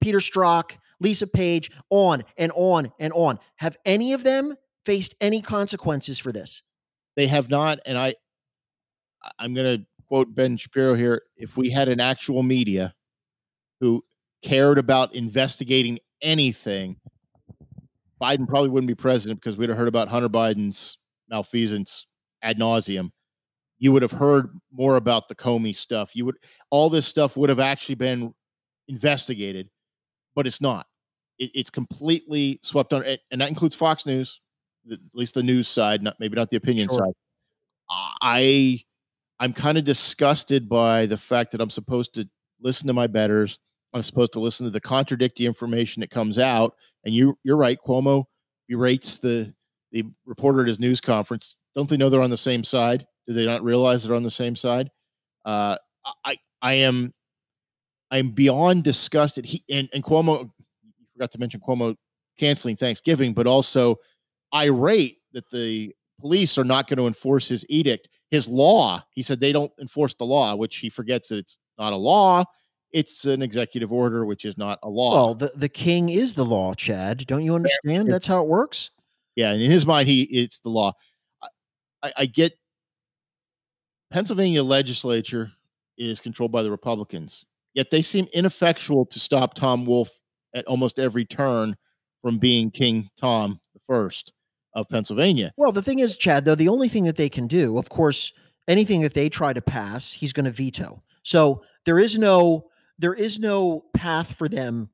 Peter 0.01 0.19
Strzok, 0.19 0.77
Lisa 1.01 1.27
Page, 1.27 1.71
on 1.91 2.23
and 2.37 2.53
on 2.55 2.93
and 2.99 3.13
on. 3.15 3.39
Have 3.57 3.77
any 3.85 4.13
of 4.13 4.23
them 4.25 4.55
faced 4.85 5.15
any 5.21 5.43
consequences 5.43 6.19
for 6.19 6.33
this? 6.33 6.63
They 7.17 7.27
have 7.27 7.51
not, 7.51 7.81
and 7.87 7.99
I 7.99 8.15
I'm 9.39 9.55
gonna 9.55 9.79
quote 10.09 10.35
Ben 10.35 10.57
Shapiro 10.57 10.95
here. 10.95 11.23
If 11.37 11.57
we 11.57 11.71
had 11.71 11.89
an 11.89 12.01
actual 12.01 12.43
media 12.43 12.95
who 13.81 14.05
cared 14.43 14.79
about 14.79 15.15
investigating 15.15 15.99
anything, 16.21 16.97
Biden 18.21 18.47
probably 18.47 18.71
wouldn't 18.71 18.89
be 18.89 18.95
president 18.95 19.41
because 19.41 19.57
we'd 19.57 19.69
have 19.69 19.79
heard 19.79 19.89
about 19.89 20.09
Hunter 20.09 20.29
Biden's 20.29 20.99
malfeasance 21.29 22.07
ad 22.43 22.59
nauseum. 22.59 23.11
You 23.83 23.91
would 23.91 24.03
have 24.03 24.13
heard 24.13 24.61
more 24.73 24.95
about 24.95 25.27
the 25.29 25.35
Comey 25.35 25.75
stuff. 25.75 26.15
You 26.15 26.25
would 26.27 26.37
all 26.71 26.89
this 26.89 27.05
stuff 27.05 27.37
would 27.37 27.49
have 27.49 27.59
actually 27.59 27.97
been 27.97 28.33
investigated, 28.87 29.69
but 30.37 30.47
it's 30.47 30.61
not. 30.61 30.87
It, 31.41 31.51
it's 31.53 31.69
completely 31.69 32.61
swept 32.63 32.93
on, 32.93 33.03
and- 33.05 33.19
and 33.33 33.41
that 33.41 33.49
includes 33.49 33.75
Fox 33.75 34.07
News, 34.07 34.39
at 34.93 35.01
least 35.15 35.35
the 35.35 35.43
news 35.43 35.67
side, 35.67 36.01
not 36.01 36.15
maybe 36.21 36.37
not 36.37 36.49
the 36.49 36.57
opinion 36.59 36.89
Sure. 36.89 36.99
side. 36.99 37.13
I 38.23 38.81
I'm 39.41 39.53
kind 39.53 39.77
of 39.77 39.83
disgusted 39.85 40.69
by 40.69 41.07
the 41.07 41.19
fact 41.19 41.51
that 41.51 41.61
I'm 41.61 41.69
supposed 41.71 42.15
to 42.15 42.29
listen 42.61 42.87
to 42.87 42.93
my 42.93 43.09
betters. 43.09 43.59
I'm 43.95 44.05
supposed 44.05 44.33
to 44.35 44.39
listen 44.41 44.65
to 44.65 44.71
the 44.71 44.81
contradictory 44.81 45.47
information 45.47 46.03
that 46.03 46.11
comes 46.11 46.39
out. 46.39 46.77
And 47.05 47.13
you 47.13 47.37
you're 47.43 47.57
right, 47.57 47.79
Cuomo 47.85 48.27
berates 48.69 49.17
the 49.17 49.53
the 49.91 50.05
reporter 50.25 50.61
at 50.61 50.69
his 50.69 50.79
news 50.79 51.01
conference. 51.01 51.57
Don't 51.75 51.89
they 51.89 51.97
know 51.97 52.09
they're 52.09 52.23
on 52.23 52.31
the 52.31 52.37
same 52.37 52.63
side? 52.63 53.09
Do 53.27 53.35
they 53.35 53.47
not 53.47 53.63
realize 53.63 54.03
they're 54.03 54.17
on 54.17 54.23
the 54.23 54.31
same 54.31 54.57
side? 54.57 54.91
Uh, 55.45 55.77
I 56.25 56.37
I 56.61 56.73
am 56.75 57.13
I'm 58.11 58.31
beyond 58.31 58.85
disgusted. 58.85 59.45
He 59.45 59.65
and, 59.71 59.89
and 59.93 60.03
Cuomo 60.03 60.43
you 60.43 61.07
forgot 61.13 61.33
to 61.33 61.39
mention 61.39 61.61
Cuomo 61.61 61.97
canceling 62.39 62.77
Thanksgiving, 62.77 63.33
but 63.33 63.47
also 63.47 63.97
irate 64.55 65.19
that 65.33 65.51
the 65.51 65.95
police 66.21 66.59
are 66.59 66.65
not 66.65 66.89
going 66.89 66.99
to 66.99 67.07
enforce 67.07 67.49
his 67.49 67.65
edict. 67.69 68.09
His 68.31 68.49
law, 68.49 69.05
he 69.11 69.23
said 69.23 69.41
they 69.41 69.53
don't 69.53 69.73
enforce 69.81 70.15
the 70.15 70.25
law, 70.25 70.55
which 70.55 70.77
he 70.77 70.89
forgets 70.89 71.29
that 71.29 71.39
it's 71.39 71.59
not 71.79 71.93
a 71.93 71.97
law. 71.97 72.45
It's 72.93 73.25
an 73.25 73.43
executive 73.43 73.93
order, 73.93 74.27
which 74.27 74.45
is 74.45 74.59
not 74.59 74.79
a 74.83 74.89
law. 74.89 75.15
Well, 75.15 75.35
the, 75.35 75.53
the 75.57 75.69
king 75.69 76.11
is 76.11 76.35
the 76.35 76.45
law, 76.45 76.75
Chad. 76.75 77.27
Don't 77.27 77.43
you 77.43 77.55
understand? 77.55 78.13
That's 78.13 78.27
how 78.27 78.43
it 78.43 78.49
works. 78.49 78.91
Yeah, 79.35 79.53
and 79.53 79.63
in 79.63 79.71
his 79.71 79.87
mind, 79.87 80.09
he 80.09 80.23
it's 80.25 80.59
the 80.59 80.69
law. 80.69 80.93
I, 81.43 81.49
I, 82.03 82.13
I 82.19 82.27
get 82.27 82.53
Pennsylvania 84.13 84.63
legislature 84.63 85.51
is 85.97 86.21
controlled 86.21 86.53
by 86.53 86.63
the 86.63 86.71
Republicans, 86.71 87.47
yet 87.73 87.91
they 87.91 88.03
seem 88.03 88.29
ineffectual 88.35 89.07
to 89.07 89.19
stop 89.19 89.55
Tom 89.55 89.87
Wolf 89.87 90.11
at 90.55 90.67
almost 90.67 90.99
every 90.99 91.25
turn 91.25 91.75
from 92.21 92.37
being 92.39 92.71
King 92.71 93.09
Tom 93.19 93.59
the 93.73 93.81
First 93.87 94.35
of 94.75 94.87
Pennsylvania. 94.91 95.53
Well, 95.57 95.73
the 95.73 95.83
thing 95.83 96.01
is, 96.01 96.19
Chad, 96.19 96.45
though, 96.45 96.55
the 96.55 96.69
only 96.69 96.91
thing 96.91 97.05
that 97.05 97.17
they 97.17 97.31
can 97.31 97.47
do, 97.47 97.79
of 97.79 97.89
course, 97.89 98.35
anything 98.69 99.01
that 99.01 99.15
they 99.15 99.31
try 99.31 99.55
to 99.55 99.63
pass, 99.63 100.13
he's 100.13 100.35
going 100.35 100.45
to 100.45 100.51
veto. 100.51 101.03
So 101.23 101.63
there 101.87 101.99
is 101.99 102.19
no 102.19 102.67
there 102.99 103.15
is 103.15 103.39
no 103.39 103.85
path 103.95 104.37
for 104.37 104.49
them 104.49 104.91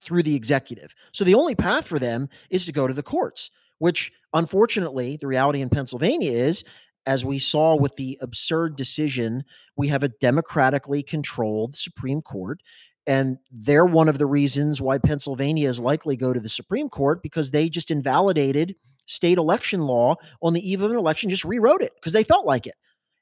through 0.00 0.22
the 0.22 0.36
executive. 0.36 0.94
So 1.12 1.24
the 1.24 1.34
only 1.34 1.56
path 1.56 1.86
for 1.86 1.98
them 1.98 2.28
is 2.48 2.64
to 2.66 2.72
go 2.72 2.86
to 2.86 2.94
the 2.94 3.02
courts, 3.02 3.50
which 3.78 4.12
unfortunately, 4.32 5.16
the 5.16 5.26
reality 5.26 5.60
in 5.60 5.68
Pennsylvania 5.68 6.30
is 6.30 6.64
as 7.06 7.24
we 7.24 7.38
saw 7.38 7.76
with 7.76 7.96
the 7.96 8.18
absurd 8.20 8.76
decision, 8.76 9.44
we 9.76 9.88
have 9.88 10.02
a 10.02 10.08
democratically 10.08 11.02
controlled 11.02 11.76
Supreme 11.76 12.22
Court. 12.22 12.60
And 13.06 13.38
they're 13.50 13.86
one 13.86 14.08
of 14.08 14.18
the 14.18 14.26
reasons 14.26 14.80
why 14.80 14.98
Pennsylvania 14.98 15.68
is 15.68 15.80
likely 15.80 16.16
go 16.16 16.32
to 16.32 16.40
the 16.40 16.48
Supreme 16.48 16.88
Court 16.88 17.22
because 17.22 17.50
they 17.50 17.68
just 17.68 17.90
invalidated 17.90 18.76
state 19.06 19.38
election 19.38 19.80
law 19.80 20.14
on 20.42 20.52
the 20.52 20.70
eve 20.70 20.82
of 20.82 20.90
an 20.90 20.96
election, 20.96 21.30
just 21.30 21.44
rewrote 21.44 21.82
it 21.82 21.92
because 21.94 22.12
they 22.12 22.22
felt 22.22 22.46
like 22.46 22.66
it. 22.66 22.74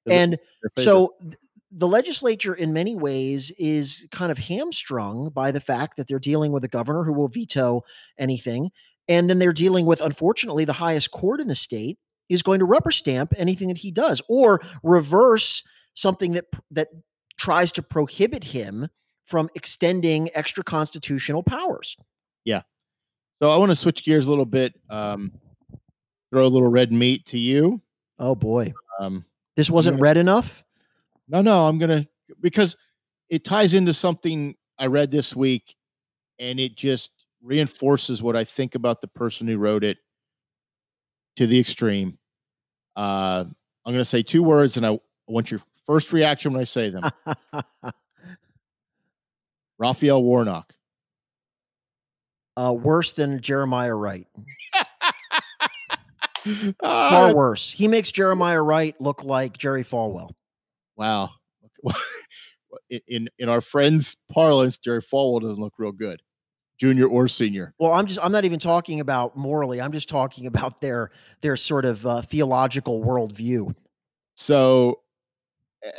It 0.04 0.12
And 0.12 0.38
so 0.76 1.14
th- 1.20 1.34
the 1.70 1.88
legislature, 1.88 2.54
in 2.54 2.72
many 2.72 2.96
ways, 2.96 3.52
is 3.58 4.06
kind 4.10 4.32
of 4.32 4.38
hamstrung 4.38 5.30
by 5.30 5.50
the 5.50 5.60
fact 5.60 5.96
that 5.96 6.08
they're 6.08 6.18
dealing 6.18 6.52
with 6.52 6.64
a 6.64 6.68
governor 6.68 7.04
who 7.04 7.12
will 7.12 7.28
veto 7.28 7.82
anything. 8.18 8.70
And 9.06 9.30
then 9.30 9.38
they're 9.38 9.52
dealing 9.52 9.86
with, 9.86 10.00
unfortunately, 10.00 10.64
the 10.64 10.72
highest 10.74 11.10
court 11.10 11.40
in 11.40 11.48
the 11.48 11.54
state 11.54 11.98
is 12.28 12.42
going 12.42 12.58
to 12.60 12.64
rubber 12.64 12.90
stamp 12.90 13.32
anything 13.36 13.68
that 13.68 13.76
he 13.78 13.90
does 13.90 14.20
or 14.28 14.60
reverse 14.82 15.62
something 15.94 16.32
that 16.32 16.46
that 16.70 16.88
tries 17.38 17.72
to 17.72 17.82
prohibit 17.82 18.42
him 18.44 18.88
from 19.26 19.48
extending 19.54 20.30
extra 20.34 20.64
constitutional 20.64 21.42
powers. 21.42 21.96
Yeah. 22.44 22.62
So 23.40 23.50
I 23.50 23.56
want 23.56 23.70
to 23.70 23.76
switch 23.76 24.04
gears 24.04 24.26
a 24.26 24.30
little 24.30 24.46
bit. 24.46 24.74
Um, 24.90 25.32
throw 26.32 26.44
a 26.44 26.48
little 26.48 26.68
red 26.68 26.92
meat 26.92 27.26
to 27.26 27.38
you. 27.38 27.80
Oh 28.18 28.34
boy. 28.34 28.72
Um, 29.00 29.24
This 29.56 29.70
wasn't 29.70 29.94
gonna- 29.96 30.02
red 30.02 30.16
enough? 30.16 30.64
no, 31.28 31.40
no, 31.42 31.66
I'm 31.66 31.78
gonna 31.78 32.06
because 32.40 32.76
it 33.28 33.44
ties 33.44 33.74
into 33.74 33.92
something 33.92 34.56
I 34.78 34.86
read 34.86 35.10
this 35.10 35.36
week, 35.36 35.74
and 36.38 36.58
it 36.58 36.76
just 36.76 37.10
reinforces 37.42 38.22
what 38.22 38.36
I 38.36 38.44
think 38.44 38.74
about 38.74 39.00
the 39.00 39.08
person 39.08 39.46
who 39.46 39.58
wrote 39.58 39.84
it 39.84 39.98
to 41.38 41.46
the 41.46 41.58
extreme. 41.58 42.18
Uh, 42.96 43.44
I'm 43.86 43.92
gonna 43.92 44.04
say 44.04 44.22
two 44.22 44.42
words, 44.42 44.76
and 44.76 44.84
I 44.84 44.98
want 45.26 45.50
your 45.50 45.60
first 45.86 46.12
reaction 46.12 46.52
when 46.52 46.60
I 46.60 46.64
say 46.64 46.90
them. 46.90 47.04
Raphael 49.78 50.22
Warnock. 50.22 50.72
uh, 52.56 52.72
worse 52.72 53.12
than 53.12 53.40
Jeremiah 53.40 53.94
Wright. 53.94 54.26
Ah, 56.82 57.10
Far 57.10 57.34
worse. 57.34 57.70
He 57.70 57.86
makes 57.88 58.10
Jeremiah 58.10 58.62
Wright 58.62 58.98
look 59.00 59.22
like 59.22 59.58
Jerry 59.58 59.82
Falwell. 59.84 60.30
Wow. 60.96 61.30
In 63.08 63.28
in 63.38 63.48
our 63.50 63.60
friends' 63.60 64.16
parlance, 64.32 64.78
Jerry 64.78 65.02
Falwell 65.02 65.42
doesn't 65.42 65.58
look 65.58 65.74
real 65.78 65.92
good, 65.92 66.22
junior 66.78 67.06
or 67.06 67.28
senior. 67.28 67.74
Well, 67.78 67.92
I'm 67.92 68.06
just 68.06 68.20
I'm 68.22 68.32
not 68.32 68.44
even 68.44 68.58
talking 68.58 69.00
about 69.00 69.36
morally. 69.36 69.80
I'm 69.80 69.92
just 69.92 70.08
talking 70.08 70.46
about 70.46 70.80
their 70.80 71.10
their 71.40 71.56
sort 71.56 71.84
of 71.84 72.06
uh, 72.06 72.22
theological 72.22 73.02
worldview. 73.02 73.74
So, 74.34 75.00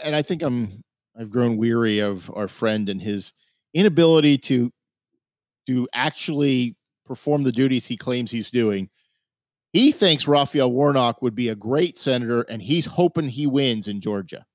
and 0.04 0.16
I 0.16 0.22
think 0.22 0.42
I'm 0.42 0.82
I've 1.20 1.30
grown 1.30 1.58
weary 1.58 2.00
of 2.00 2.32
our 2.34 2.48
friend 2.48 2.90
and 2.90 3.02
his 3.02 3.34
inability 3.74 4.38
to 4.40 4.72
to 5.68 5.88
actually 5.94 6.76
perform 7.06 7.44
the 7.44 7.52
duties 7.52 7.86
he 7.86 7.98
claims 7.98 8.32
he's 8.32 8.52
doing. 8.52 8.90
He 9.74 9.92
thinks 9.92 10.28
Raphael 10.28 10.72
Warnock 10.72 11.22
would 11.22 11.36
be 11.36 11.50
a 11.50 11.56
great 11.56 12.00
senator, 12.00 12.42
and 12.44 12.62
he's 12.62 12.88
hoping 12.88 13.30
he 13.30 13.46
wins 13.46 13.88
in 13.88 14.02
Georgia. 14.02 14.46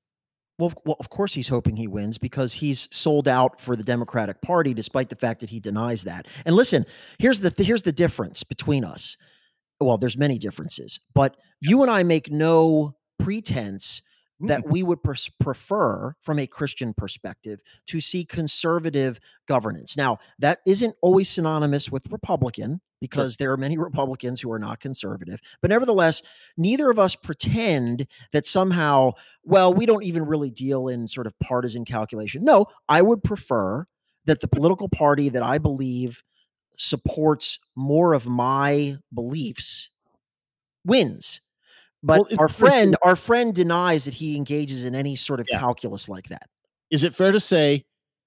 Well, 0.57 0.67
of, 0.67 0.77
well, 0.85 0.95
of 0.99 1.09
course 1.09 1.33
he's 1.33 1.49
hoping 1.49 1.75
he 1.75 1.87
wins 1.87 2.17
because 2.17 2.53
he's 2.53 2.87
sold 2.91 3.27
out 3.27 3.59
for 3.59 3.75
the 3.75 3.83
Democratic 3.83 4.41
Party, 4.41 4.73
despite 4.73 5.09
the 5.09 5.15
fact 5.15 5.41
that 5.41 5.49
he 5.49 5.59
denies 5.59 6.03
that. 6.03 6.27
And 6.45 6.55
listen, 6.55 6.85
here's 7.19 7.41
the 7.41 7.51
th- 7.51 7.67
here's 7.67 7.81
the 7.81 7.91
difference 7.91 8.43
between 8.43 8.85
us. 8.85 9.17
Well, 9.81 9.97
there's 9.97 10.17
many 10.17 10.37
differences, 10.37 10.99
but 11.13 11.35
you 11.59 11.81
and 11.81 11.91
I 11.91 12.03
make 12.03 12.31
no 12.31 12.95
pretense 13.19 14.01
that 14.41 14.63
Mm. 14.65 14.71
we 14.71 14.83
would 14.83 15.01
pers- 15.01 15.29
prefer, 15.39 16.13
from 16.19 16.39
a 16.39 16.47
Christian 16.47 16.93
perspective, 16.93 17.61
to 17.87 17.99
see 18.01 18.25
conservative 18.25 19.19
governance. 19.47 19.95
Now, 19.95 20.17
that 20.39 20.59
isn't 20.65 20.95
always 21.01 21.29
synonymous 21.29 21.89
with 21.89 22.11
Republican 22.11 22.81
because 22.99 23.37
there 23.37 23.51
are 23.51 23.57
many 23.57 23.77
Republicans 23.77 24.41
who 24.41 24.51
are 24.51 24.59
not 24.59 24.79
conservative. 24.79 25.39
But 25.61 25.69
nevertheless, 25.69 26.21
neither 26.57 26.89
of 26.89 26.99
us 26.99 27.15
pretend 27.15 28.07
that 28.31 28.45
somehow, 28.45 29.11
well, 29.43 29.73
we 29.73 29.85
don't 29.85 30.03
even 30.03 30.25
really 30.25 30.49
deal 30.49 30.87
in 30.89 31.07
sort 31.07 31.27
of 31.27 31.37
partisan 31.39 31.85
calculation. 31.85 32.43
No, 32.43 32.65
I 32.89 33.01
would 33.01 33.23
prefer 33.23 33.85
that 34.25 34.41
the 34.41 34.47
political 34.47 34.89
party 34.89 35.29
that 35.29 35.43
I 35.43 35.59
believe 35.59 36.23
supports 36.77 37.59
more 37.75 38.13
of 38.13 38.25
my 38.27 38.97
beliefs 39.13 39.91
wins. 40.83 41.39
But 42.05 42.19
Well, 42.29 42.39
our 42.39 42.47
friend, 42.47 42.95
our 43.03 43.15
friend 43.15 43.53
denies 43.53 44.05
that 44.05 44.13
he 44.13 44.35
engages 44.37 44.85
in 44.85 44.93
any 44.93 45.15
sort 45.15 45.39
of 45.39 45.47
Yeah. 45.51 45.59
calculus 45.59 46.07
like 46.07 46.29
that. 46.29 46.47
Is 46.91 47.03
it 47.03 47.15
fair 47.15 47.31
to 47.31 47.39
say 47.39 47.83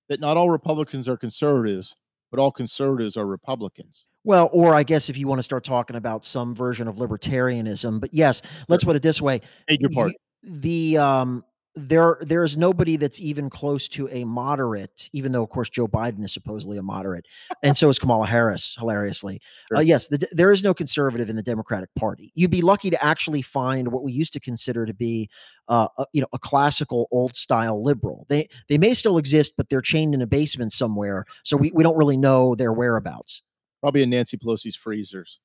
that 0.08 0.18
not 0.20 0.36
all 0.36 0.50
Republicans 0.50 1.08
are 1.08 1.16
conservatives, 1.16 1.94
but 2.32 2.40
all 2.40 2.50
conservatives 2.50 3.16
are 3.16 3.24
Republicans? 3.26 4.04
Well, 4.24 4.50
or 4.52 4.74
I 4.74 4.82
guess 4.82 5.08
if 5.08 5.16
you 5.16 5.28
want 5.28 5.38
to 5.38 5.44
start 5.44 5.62
talking 5.62 5.94
about 5.96 6.24
some 6.24 6.54
version 6.54 6.88
of 6.88 6.96
libertarianism, 6.96 8.00
but 8.00 8.12
yes, 8.12 8.42
let's 8.68 8.82
put 8.82 8.96
it 8.96 9.02
this 9.02 9.22
way: 9.22 9.40
Major 9.70 9.88
part. 9.90 10.08
y- 10.08 10.14
the 10.60 10.98
um, 10.98 11.44
there 11.86 12.18
there 12.20 12.44
is 12.44 12.56
nobody 12.56 12.96
that's 12.96 13.20
even 13.20 13.50
close 13.50 13.88
to 13.88 14.08
a 14.10 14.24
moderate, 14.24 15.08
even 15.12 15.32
though 15.32 15.42
of 15.42 15.50
course 15.50 15.68
Joe 15.68 15.86
Biden 15.86 16.24
is 16.24 16.32
supposedly 16.32 16.78
a 16.78 16.82
moderate, 16.82 17.26
and 17.62 17.76
so 17.76 17.88
is 17.88 17.98
Kamala 17.98 18.26
Harris. 18.26 18.76
Hilariously, 18.78 19.40
uh, 19.76 19.80
yes, 19.80 20.08
the, 20.08 20.26
there 20.32 20.52
is 20.52 20.62
no 20.62 20.74
conservative 20.74 21.28
in 21.30 21.36
the 21.36 21.42
Democratic 21.42 21.90
Party. 21.94 22.32
You'd 22.34 22.50
be 22.50 22.62
lucky 22.62 22.90
to 22.90 23.04
actually 23.04 23.42
find 23.42 23.88
what 23.88 24.02
we 24.02 24.12
used 24.12 24.32
to 24.34 24.40
consider 24.40 24.86
to 24.86 24.94
be, 24.94 25.30
uh, 25.68 25.88
a, 25.98 26.06
you 26.12 26.20
know, 26.20 26.28
a 26.32 26.38
classical 26.38 27.08
old 27.10 27.36
style 27.36 27.82
liberal. 27.82 28.26
They 28.28 28.48
they 28.68 28.78
may 28.78 28.94
still 28.94 29.18
exist, 29.18 29.52
but 29.56 29.68
they're 29.68 29.80
chained 29.80 30.14
in 30.14 30.22
a 30.22 30.26
basement 30.26 30.72
somewhere, 30.72 31.24
so 31.44 31.56
we 31.56 31.70
we 31.72 31.82
don't 31.82 31.96
really 31.96 32.16
know 32.16 32.54
their 32.54 32.72
whereabouts. 32.72 33.42
Probably 33.80 34.02
in 34.02 34.10
Nancy 34.10 34.36
Pelosi's 34.36 34.76
freezers. 34.76 35.38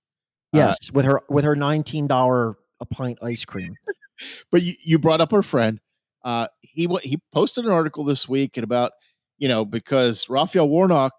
Uh, 0.53 0.57
Yes, 0.57 0.91
with 0.91 1.05
her 1.05 1.21
with 1.29 1.45
her 1.45 1.55
nineteen 1.55 2.07
dollar 2.07 2.57
a 2.79 2.85
pint 2.85 3.17
ice 3.21 3.45
cream. 3.45 3.75
but 4.51 4.61
you, 4.61 4.73
you 4.83 4.99
brought 4.99 5.21
up 5.21 5.31
her 5.31 5.41
friend. 5.41 5.79
Uh, 6.23 6.47
he 6.61 6.87
he 7.03 7.19
posted 7.31 7.65
an 7.65 7.71
article 7.71 8.03
this 8.03 8.27
week 8.27 8.57
and 8.57 8.63
about 8.63 8.91
you 9.37 9.47
know 9.47 9.65
because 9.65 10.29
Raphael 10.29 10.69
Warnock. 10.69 11.13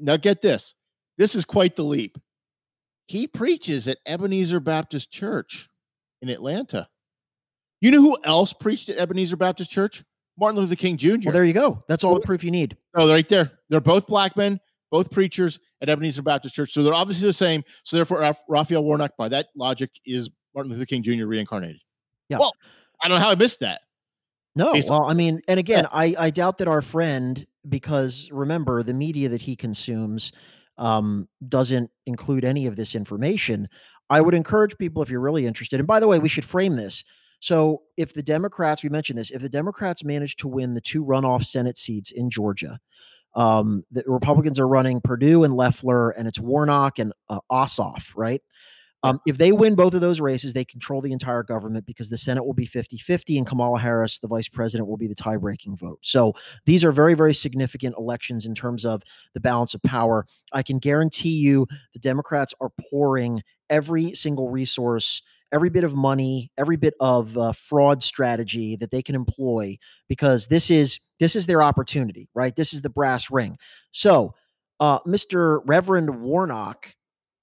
Now 0.00 0.16
get 0.16 0.40
this, 0.40 0.74
this 1.16 1.34
is 1.34 1.44
quite 1.44 1.74
the 1.74 1.82
leap. 1.82 2.16
He 3.06 3.26
preaches 3.26 3.88
at 3.88 3.98
Ebenezer 4.06 4.60
Baptist 4.60 5.10
Church 5.10 5.68
in 6.22 6.28
Atlanta. 6.28 6.88
You 7.80 7.90
know 7.90 8.00
who 8.00 8.16
else 8.24 8.52
preached 8.52 8.88
at 8.90 8.98
Ebenezer 8.98 9.36
Baptist 9.36 9.70
Church? 9.70 10.04
Martin 10.38 10.60
Luther 10.60 10.76
King 10.76 10.96
Jr. 10.96 11.16
Well, 11.24 11.32
there 11.32 11.44
you 11.44 11.52
go. 11.52 11.82
That's 11.88 12.04
all 12.04 12.14
the 12.14 12.20
proof 12.20 12.44
you 12.44 12.50
need. 12.50 12.76
Oh, 12.94 13.10
right 13.10 13.28
there. 13.28 13.50
They're 13.70 13.80
both 13.80 14.06
black 14.06 14.36
men, 14.36 14.60
both 14.90 15.10
preachers 15.10 15.58
at 15.80 15.88
Ebenezer 15.88 16.22
Baptist 16.22 16.54
Church. 16.54 16.72
So 16.72 16.82
they're 16.82 16.94
obviously 16.94 17.26
the 17.26 17.32
same. 17.32 17.64
So 17.84 17.96
therefore, 17.96 18.32
Raphael 18.48 18.84
Warnock, 18.84 19.12
by 19.18 19.28
that 19.30 19.48
logic, 19.56 19.90
is 20.06 20.30
Martin 20.54 20.72
Luther 20.72 20.86
King 20.86 21.02
Jr. 21.02 21.26
reincarnated. 21.26 21.80
Yeah. 22.28 22.38
Well, 22.38 22.52
I 23.02 23.08
don't 23.08 23.18
know 23.18 23.24
how 23.24 23.30
I 23.30 23.34
missed 23.34 23.60
that. 23.60 23.80
No, 24.58 24.72
based 24.72 24.88
well, 24.88 25.04
I 25.04 25.14
mean, 25.14 25.40
and 25.48 25.58
again, 25.58 25.86
I 25.92 26.14
I 26.18 26.30
doubt 26.30 26.58
that 26.58 26.68
our 26.68 26.82
friend, 26.82 27.46
because 27.68 28.28
remember, 28.32 28.82
the 28.82 28.92
media 28.92 29.28
that 29.28 29.40
he 29.40 29.54
consumes 29.54 30.32
um, 30.78 31.28
doesn't 31.48 31.90
include 32.06 32.44
any 32.44 32.66
of 32.66 32.76
this 32.76 32.94
information. 32.94 33.68
I 34.10 34.20
would 34.20 34.34
encourage 34.34 34.76
people 34.76 35.02
if 35.02 35.10
you're 35.10 35.20
really 35.20 35.46
interested. 35.46 35.78
And 35.78 35.86
by 35.86 36.00
the 36.00 36.08
way, 36.08 36.18
we 36.18 36.28
should 36.28 36.44
frame 36.44 36.76
this. 36.76 37.04
So, 37.40 37.82
if 37.96 38.14
the 38.14 38.22
Democrats, 38.22 38.82
we 38.82 38.88
mentioned 38.88 39.18
this, 39.18 39.30
if 39.30 39.42
the 39.42 39.48
Democrats 39.48 40.02
manage 40.02 40.34
to 40.36 40.48
win 40.48 40.74
the 40.74 40.80
two 40.80 41.04
runoff 41.04 41.44
Senate 41.44 41.78
seats 41.78 42.10
in 42.10 42.28
Georgia, 42.28 42.80
um, 43.36 43.84
the 43.92 44.02
Republicans 44.06 44.58
are 44.58 44.66
running 44.66 45.00
Perdue 45.00 45.44
and 45.44 45.54
Loeffler, 45.54 46.10
and 46.10 46.26
it's 46.26 46.40
Warnock 46.40 46.98
and 46.98 47.12
uh, 47.28 47.38
Ossoff, 47.50 48.12
right? 48.16 48.42
Um, 49.04 49.20
if 49.26 49.38
they 49.38 49.52
win 49.52 49.76
both 49.76 49.94
of 49.94 50.00
those 50.00 50.20
races, 50.20 50.52
they 50.52 50.64
control 50.64 51.00
the 51.00 51.12
entire 51.12 51.44
government 51.44 51.86
because 51.86 52.10
the 52.10 52.18
Senate 52.18 52.44
will 52.44 52.54
be 52.54 52.66
50 52.66 52.98
50 52.98 53.38
and 53.38 53.46
Kamala 53.46 53.78
Harris, 53.78 54.18
the 54.18 54.26
vice 54.28 54.48
president, 54.48 54.88
will 54.88 54.96
be 54.96 55.06
the 55.06 55.14
tie 55.14 55.36
breaking 55.36 55.76
vote. 55.76 56.00
So 56.02 56.34
these 56.66 56.84
are 56.84 56.90
very, 56.90 57.14
very 57.14 57.34
significant 57.34 57.94
elections 57.96 58.44
in 58.44 58.54
terms 58.54 58.84
of 58.84 59.02
the 59.34 59.40
balance 59.40 59.74
of 59.74 59.82
power. 59.82 60.26
I 60.52 60.62
can 60.62 60.78
guarantee 60.78 61.36
you 61.36 61.66
the 61.92 62.00
Democrats 62.00 62.54
are 62.60 62.70
pouring 62.90 63.42
every 63.70 64.14
single 64.14 64.50
resource, 64.50 65.22
every 65.52 65.70
bit 65.70 65.84
of 65.84 65.94
money, 65.94 66.50
every 66.58 66.76
bit 66.76 66.94
of 67.00 67.38
uh, 67.38 67.52
fraud 67.52 68.02
strategy 68.02 68.74
that 68.76 68.90
they 68.90 69.02
can 69.02 69.14
employ 69.14 69.78
because 70.08 70.48
this 70.48 70.70
is 70.70 70.98
this 71.20 71.36
is 71.36 71.46
their 71.46 71.62
opportunity, 71.62 72.28
right? 72.34 72.54
This 72.54 72.72
is 72.72 72.82
the 72.82 72.90
brass 72.90 73.30
ring. 73.30 73.58
So, 73.92 74.34
uh, 74.80 75.00
Mr. 75.00 75.60
Reverend 75.64 76.20
Warnock, 76.20 76.94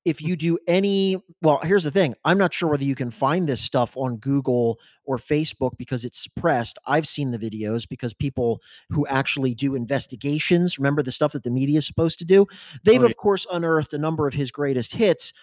if 0.06 0.22
you 0.22 0.36
do 0.36 0.58
any 0.68 1.18
well 1.42 1.60
here's 1.64 1.84
the 1.84 1.92
thing 1.92 2.14
i'm 2.26 2.38
not 2.38 2.54
sure 2.54 2.70
whether 2.70 2.84
you 2.84 2.96
can 2.96 3.12
find 3.12 3.50
this 3.50 3.60
stuff 3.60 3.98
on 3.98 4.18
google 4.18 4.80
or 5.04 5.18
facebook 5.18 5.72
because 5.78 6.06
it's 6.06 6.22
suppressed 6.22 6.78
i've 6.88 7.08
seen 7.08 7.32
the 7.32 7.40
videos 7.40 7.90
because 7.90 8.14
people 8.14 8.62
who 8.92 9.06
actually 9.08 9.54
do 9.56 9.76
investigations 9.76 10.78
remember 10.80 11.04
the 11.04 11.12
stuff 11.12 11.34
that 11.34 11.44
the 11.44 11.50
media 11.50 11.78
is 11.80 11.86
supposed 11.86 12.20
to 12.20 12.26
do? 12.26 12.46
They've 12.84 13.02
Oh, 13.02 13.04
yeah. 13.04 13.10
of 13.10 13.18
course 13.18 13.46
unearthed 13.52 13.94
a 13.94 13.98
number 13.98 14.28
of 14.28 14.34
his 14.36 14.52
greatest 14.52 14.94
hits 14.94 15.34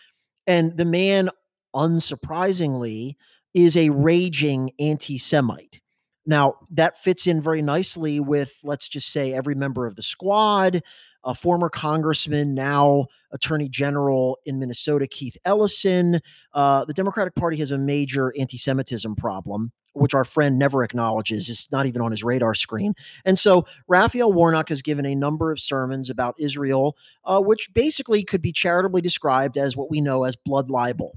and 0.46 0.76
the 0.76 0.84
man 0.84 1.28
unsurprisingly 1.76 3.16
is 3.54 3.76
a 3.76 3.90
raging 3.90 4.70
anti-semite 4.78 5.81
now 6.26 6.54
that 6.70 6.98
fits 6.98 7.26
in 7.26 7.40
very 7.40 7.62
nicely 7.62 8.20
with 8.20 8.58
let's 8.62 8.88
just 8.88 9.12
say 9.12 9.32
every 9.32 9.54
member 9.54 9.86
of 9.86 9.96
the 9.96 10.02
squad 10.02 10.82
a 11.24 11.34
former 11.34 11.68
congressman 11.68 12.54
now 12.54 13.06
Attorney 13.32 13.68
General 13.68 14.38
in 14.44 14.58
Minnesota, 14.58 15.06
Keith 15.06 15.36
Ellison. 15.44 16.20
Uh, 16.52 16.84
the 16.84 16.94
Democratic 16.94 17.34
Party 17.34 17.56
has 17.58 17.72
a 17.72 17.78
major 17.78 18.32
anti 18.38 18.56
Semitism 18.56 19.14
problem, 19.16 19.72
which 19.94 20.14
our 20.14 20.24
friend 20.24 20.58
never 20.58 20.82
acknowledges. 20.82 21.48
It's 21.48 21.70
not 21.70 21.86
even 21.86 22.02
on 22.02 22.10
his 22.10 22.24
radar 22.24 22.54
screen. 22.54 22.94
And 23.24 23.38
so 23.38 23.66
Raphael 23.88 24.32
Warnock 24.32 24.68
has 24.68 24.82
given 24.82 25.06
a 25.06 25.14
number 25.14 25.50
of 25.50 25.60
sermons 25.60 26.10
about 26.10 26.34
Israel, 26.38 26.96
uh, 27.24 27.40
which 27.40 27.72
basically 27.72 28.24
could 28.24 28.42
be 28.42 28.52
charitably 28.52 29.00
described 29.00 29.56
as 29.56 29.76
what 29.76 29.90
we 29.90 30.00
know 30.00 30.24
as 30.24 30.36
blood 30.36 30.70
libel. 30.70 31.16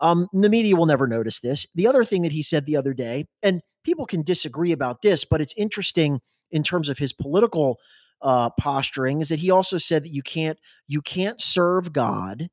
Um, 0.00 0.28
the 0.34 0.50
media 0.50 0.76
will 0.76 0.86
never 0.86 1.06
notice 1.06 1.40
this. 1.40 1.66
The 1.74 1.86
other 1.86 2.04
thing 2.04 2.22
that 2.22 2.32
he 2.32 2.42
said 2.42 2.66
the 2.66 2.76
other 2.76 2.92
day, 2.92 3.24
and 3.42 3.62
people 3.86 4.04
can 4.04 4.22
disagree 4.22 4.72
about 4.72 5.00
this, 5.00 5.24
but 5.24 5.40
it's 5.40 5.54
interesting 5.56 6.20
in 6.50 6.64
terms 6.64 6.88
of 6.88 6.98
his 6.98 7.12
political 7.12 7.78
uh, 8.20 8.50
posturing 8.58 9.20
is 9.20 9.28
that 9.28 9.38
he 9.38 9.50
also 9.50 9.78
said 9.78 10.02
that 10.02 10.12
you 10.12 10.22
can't 10.22 10.58
you 10.88 11.00
can't 11.00 11.40
serve 11.40 11.92
God 11.92 12.48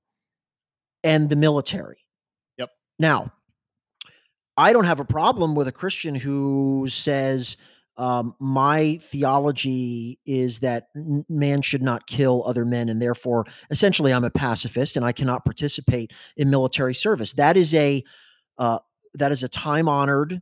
and 1.04 1.30
the 1.30 1.36
military. 1.36 2.06
Yep. 2.58 2.70
Now, 3.00 3.32
I 4.56 4.72
don't 4.74 4.86
have 4.86 5.00
a 5.00 5.06
problem 5.06 5.56
with 5.56 5.68
a 5.68 5.72
Christian 5.72 6.14
who 6.14 6.86
says 6.88 7.58
um, 7.98 8.36
my 8.40 9.00
theology 9.02 10.20
is 10.26 10.60
that 10.60 10.88
man 11.30 11.62
should 11.62 11.82
not 11.82 12.08
kill 12.08 12.44
other 12.46 12.66
men, 12.66 12.90
and 12.90 13.02
therefore, 13.02 13.46
essentially, 13.72 14.14
I'm 14.14 14.24
a 14.24 14.30
pacifist 14.30 14.96
and 14.96 15.06
I 15.06 15.14
cannot 15.14 15.46
participate 15.46 16.12
in 16.38 16.50
military 16.50 16.94
service. 16.94 17.34
That 17.34 17.58
is 17.58 17.74
a 17.74 18.04
uh, 18.60 18.80
that 19.16 19.32
is 19.32 19.42
a 19.44 19.50
time 19.50 19.90
honored 19.90 20.42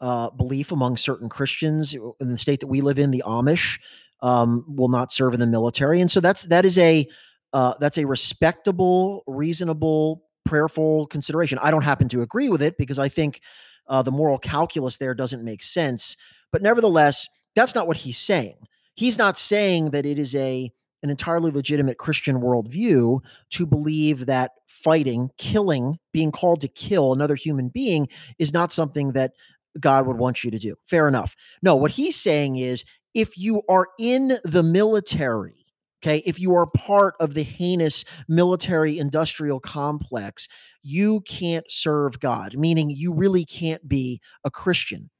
uh, 0.00 0.30
belief 0.30 0.72
among 0.72 0.96
certain 0.96 1.28
Christians 1.28 1.94
in 1.94 2.28
the 2.28 2.38
state 2.38 2.60
that 2.60 2.66
we 2.66 2.80
live 2.80 2.98
in, 2.98 3.10
the 3.10 3.22
Amish 3.26 3.78
um, 4.20 4.64
will 4.68 4.88
not 4.88 5.12
serve 5.12 5.34
in 5.34 5.40
the 5.40 5.46
military, 5.46 6.00
and 6.00 6.10
so 6.10 6.20
that's 6.20 6.44
that 6.44 6.64
is 6.64 6.78
a 6.78 7.08
uh, 7.52 7.74
that's 7.80 7.98
a 7.98 8.04
respectable, 8.04 9.24
reasonable, 9.26 10.22
prayerful 10.44 11.06
consideration. 11.06 11.58
I 11.62 11.70
don't 11.70 11.84
happen 11.84 12.08
to 12.10 12.22
agree 12.22 12.48
with 12.48 12.62
it 12.62 12.76
because 12.76 12.98
I 12.98 13.08
think 13.08 13.40
uh, 13.88 14.02
the 14.02 14.10
moral 14.10 14.38
calculus 14.38 14.98
there 14.98 15.14
doesn't 15.14 15.44
make 15.44 15.62
sense. 15.62 16.16
But 16.52 16.62
nevertheless, 16.62 17.28
that's 17.54 17.74
not 17.74 17.86
what 17.86 17.96
he's 17.96 18.18
saying. 18.18 18.56
He's 18.94 19.18
not 19.18 19.38
saying 19.38 19.90
that 19.90 20.06
it 20.06 20.18
is 20.18 20.34
a 20.34 20.72
an 21.02 21.10
entirely 21.10 21.52
legitimate 21.52 21.96
Christian 21.96 22.40
worldview 22.40 23.20
to 23.50 23.66
believe 23.66 24.26
that 24.26 24.52
fighting, 24.66 25.30
killing, 25.38 25.96
being 26.12 26.32
called 26.32 26.60
to 26.62 26.68
kill 26.68 27.12
another 27.12 27.36
human 27.36 27.68
being 27.68 28.08
is 28.40 28.52
not 28.52 28.72
something 28.72 29.12
that 29.12 29.32
God 29.80 30.06
would 30.06 30.18
want 30.18 30.44
you 30.44 30.50
to 30.50 30.58
do. 30.58 30.74
Fair 30.84 31.08
enough. 31.08 31.34
No, 31.62 31.76
what 31.76 31.92
he's 31.92 32.16
saying 32.16 32.56
is 32.56 32.84
if 33.14 33.38
you 33.38 33.62
are 33.68 33.88
in 33.98 34.38
the 34.44 34.62
military, 34.62 35.66
okay, 36.02 36.18
if 36.24 36.38
you 36.38 36.54
are 36.54 36.66
part 36.66 37.14
of 37.20 37.34
the 37.34 37.42
heinous 37.42 38.04
military 38.28 38.98
industrial 38.98 39.60
complex, 39.60 40.48
you 40.82 41.20
can't 41.22 41.66
serve 41.68 42.20
God, 42.20 42.56
meaning 42.56 42.90
you 42.90 43.14
really 43.14 43.44
can't 43.44 43.86
be 43.88 44.20
a 44.44 44.50
Christian. 44.50 45.10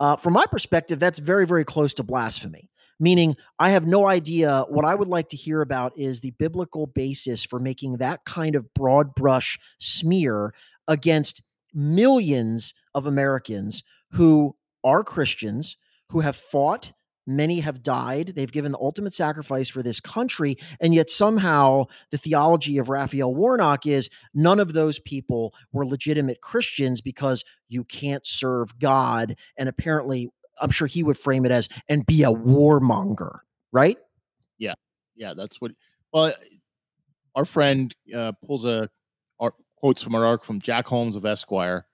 Uh, 0.00 0.16
from 0.16 0.34
my 0.34 0.44
perspective, 0.46 0.98
that's 0.98 1.18
very, 1.18 1.46
very 1.46 1.64
close 1.64 1.94
to 1.94 2.02
blasphemy. 2.02 2.70
Meaning, 3.00 3.36
I 3.58 3.70
have 3.70 3.86
no 3.86 4.06
idea. 4.06 4.64
What 4.68 4.84
I 4.84 4.94
would 4.94 5.08
like 5.08 5.28
to 5.30 5.36
hear 5.36 5.62
about 5.62 5.98
is 5.98 6.20
the 6.20 6.30
biblical 6.32 6.86
basis 6.86 7.44
for 7.44 7.58
making 7.58 7.96
that 7.96 8.24
kind 8.24 8.54
of 8.54 8.72
broad 8.74 9.14
brush 9.16 9.58
smear 9.80 10.54
against 10.86 11.42
millions 11.74 12.74
of 12.94 13.06
Americans 13.06 13.82
who 14.12 14.56
are 14.82 15.02
Christians, 15.02 15.76
who 16.10 16.20
have 16.20 16.36
fought 16.36 16.92
Many 17.26 17.60
have 17.60 17.82
died. 17.82 18.34
They've 18.36 18.52
given 18.52 18.72
the 18.72 18.78
ultimate 18.78 19.14
sacrifice 19.14 19.68
for 19.68 19.82
this 19.82 19.98
country. 19.98 20.56
And 20.80 20.94
yet, 20.94 21.08
somehow, 21.08 21.86
the 22.10 22.18
theology 22.18 22.76
of 22.76 22.90
Raphael 22.90 23.34
Warnock 23.34 23.86
is 23.86 24.10
none 24.34 24.60
of 24.60 24.74
those 24.74 24.98
people 24.98 25.54
were 25.72 25.86
legitimate 25.86 26.42
Christians 26.42 27.00
because 27.00 27.44
you 27.68 27.84
can't 27.84 28.26
serve 28.26 28.78
God. 28.78 29.36
And 29.56 29.68
apparently, 29.68 30.28
I'm 30.60 30.70
sure 30.70 30.86
he 30.86 31.02
would 31.02 31.18
frame 31.18 31.46
it 31.46 31.50
as 31.50 31.68
and 31.88 32.04
be 32.04 32.24
a 32.24 32.30
warmonger, 32.30 33.38
right? 33.72 33.96
Yeah. 34.58 34.74
Yeah. 35.16 35.32
That's 35.34 35.60
what, 35.60 35.72
well, 36.12 36.34
our 37.34 37.46
friend 37.46 37.94
uh, 38.14 38.32
pulls 38.46 38.66
a, 38.66 38.90
quotes 39.84 40.02
from 40.02 40.14
our 40.14 40.24
arc 40.24 40.46
from 40.46 40.62
Jack 40.62 40.86
Holmes 40.86 41.14
of 41.14 41.26
Esquire. 41.26 41.84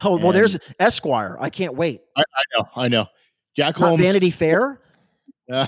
Oh, 0.00 0.16
well, 0.16 0.30
there's 0.30 0.56
Esquire. 0.78 1.36
I 1.40 1.50
can't 1.50 1.74
wait. 1.74 2.00
I, 2.16 2.20
I 2.20 2.42
know. 2.56 2.68
I 2.76 2.86
know. 2.86 3.06
Jack 3.56 3.80
Not 3.80 3.88
Holmes. 3.88 4.02
Vanity 4.02 4.30
Fair. 4.30 4.80
Uh, 5.52 5.66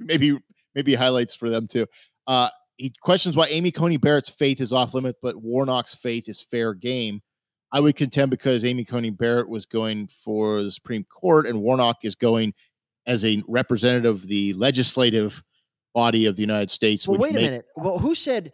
maybe 0.00 0.36
maybe 0.74 0.94
highlights 0.94 1.34
for 1.34 1.48
them 1.48 1.68
too. 1.68 1.86
Uh, 2.26 2.48
he 2.76 2.92
questions 3.00 3.36
why 3.36 3.46
Amy 3.46 3.70
Coney 3.70 3.96
Barrett's 3.98 4.28
faith 4.28 4.60
is 4.60 4.72
off 4.72 4.94
limit, 4.94 5.14
but 5.22 5.36
Warnock's 5.36 5.94
faith 5.94 6.28
is 6.28 6.42
fair 6.42 6.74
game. 6.74 7.22
I 7.72 7.78
would 7.78 7.94
contend 7.94 8.30
because 8.30 8.64
Amy 8.64 8.84
Coney 8.84 9.10
Barrett 9.10 9.48
was 9.48 9.64
going 9.64 10.08
for 10.24 10.64
the 10.64 10.72
Supreme 10.72 11.04
Court 11.04 11.46
and 11.46 11.62
Warnock 11.62 11.98
is 12.02 12.16
going 12.16 12.52
as 13.06 13.24
a 13.24 13.42
representative 13.46 14.16
of 14.16 14.26
the 14.26 14.52
legislative 14.54 15.40
body 15.94 16.26
of 16.26 16.34
the 16.34 16.42
United 16.42 16.70
States. 16.70 17.06
Well, 17.06 17.18
wait 17.18 17.36
a 17.36 17.40
minute. 17.40 17.66
Well, 17.76 17.98
who 17.98 18.16
said 18.16 18.52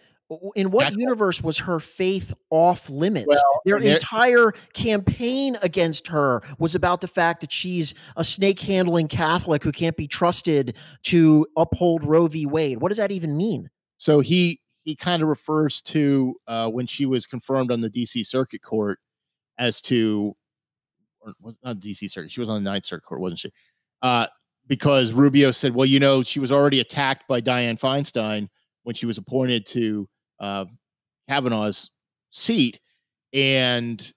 in 0.57 0.71
what 0.71 0.93
universe 0.95 1.43
was 1.43 1.59
her 1.59 1.79
faith 1.79 2.35
off 2.51 2.91
limits? 2.91 3.27
Well, 3.29 3.61
Their 3.65 3.79
entire 3.79 4.53
campaign 4.73 5.57
against 5.63 6.09
her 6.09 6.43
was 6.59 6.75
about 6.75 7.01
the 7.01 7.09
fact 7.09 7.41
that 7.43 7.53
she's 7.53 7.95
a 8.17 8.25
snake 8.25 8.61
handling 8.61 9.09
Catholic 9.09 9.63
who 9.63 9.73
can't 9.73 9.97
be 9.97 10.09
trusted 10.09 10.77
to 11.05 11.47
uphold 11.57 12.05
Roe 12.05 12.27
v. 12.27 12.47
Wade. 12.47 12.81
What 12.81 12.89
does 12.89 12.99
that 12.99 13.13
even 13.13 13.37
mean? 13.37 13.71
So 13.99 14.21
he 14.21 14.61
he 14.83 14.95
kind 14.95 15.23
of 15.23 15.29
refers 15.29 15.81
to 15.83 16.37
uh, 16.47 16.69
when 16.69 16.87
she 16.87 17.07
was 17.07 17.27
confirmed 17.27 17.71
on 17.71 17.81
the 17.81 17.91
D.C. 17.91 18.23
Circuit 18.25 18.63
Court 18.63 18.99
as 19.59 19.81
to, 19.83 20.37
or 21.21 21.35
not 21.65 21.81
D.C. 21.81 22.09
Circuit, 22.09 22.31
she 22.31 22.41
was 22.41 22.49
on 22.49 22.63
the 22.63 22.71
Ninth 22.71 22.85
Circuit 22.85 23.05
Court, 23.05 23.21
wasn't 23.21 23.41
she? 23.41 23.53
Uh, 24.03 24.27
because 24.69 25.13
Rubio 25.13 25.51
said, 25.51 25.75
well, 25.75 25.87
you 25.87 25.99
know, 25.99 26.23
she 26.23 26.41
was 26.41 26.53
already 26.53 26.81
attacked 26.81 27.27
by 27.29 27.41
Dianne 27.41 27.81
Feinstein 27.81 28.49
when 28.83 28.95
she 28.95 29.07
was 29.07 29.19
appointed 29.19 29.67
to 29.67 30.09
uh, 30.41 30.67
Kavanaugh's 31.29 31.91
seat, 32.31 32.81
and 33.33 34.13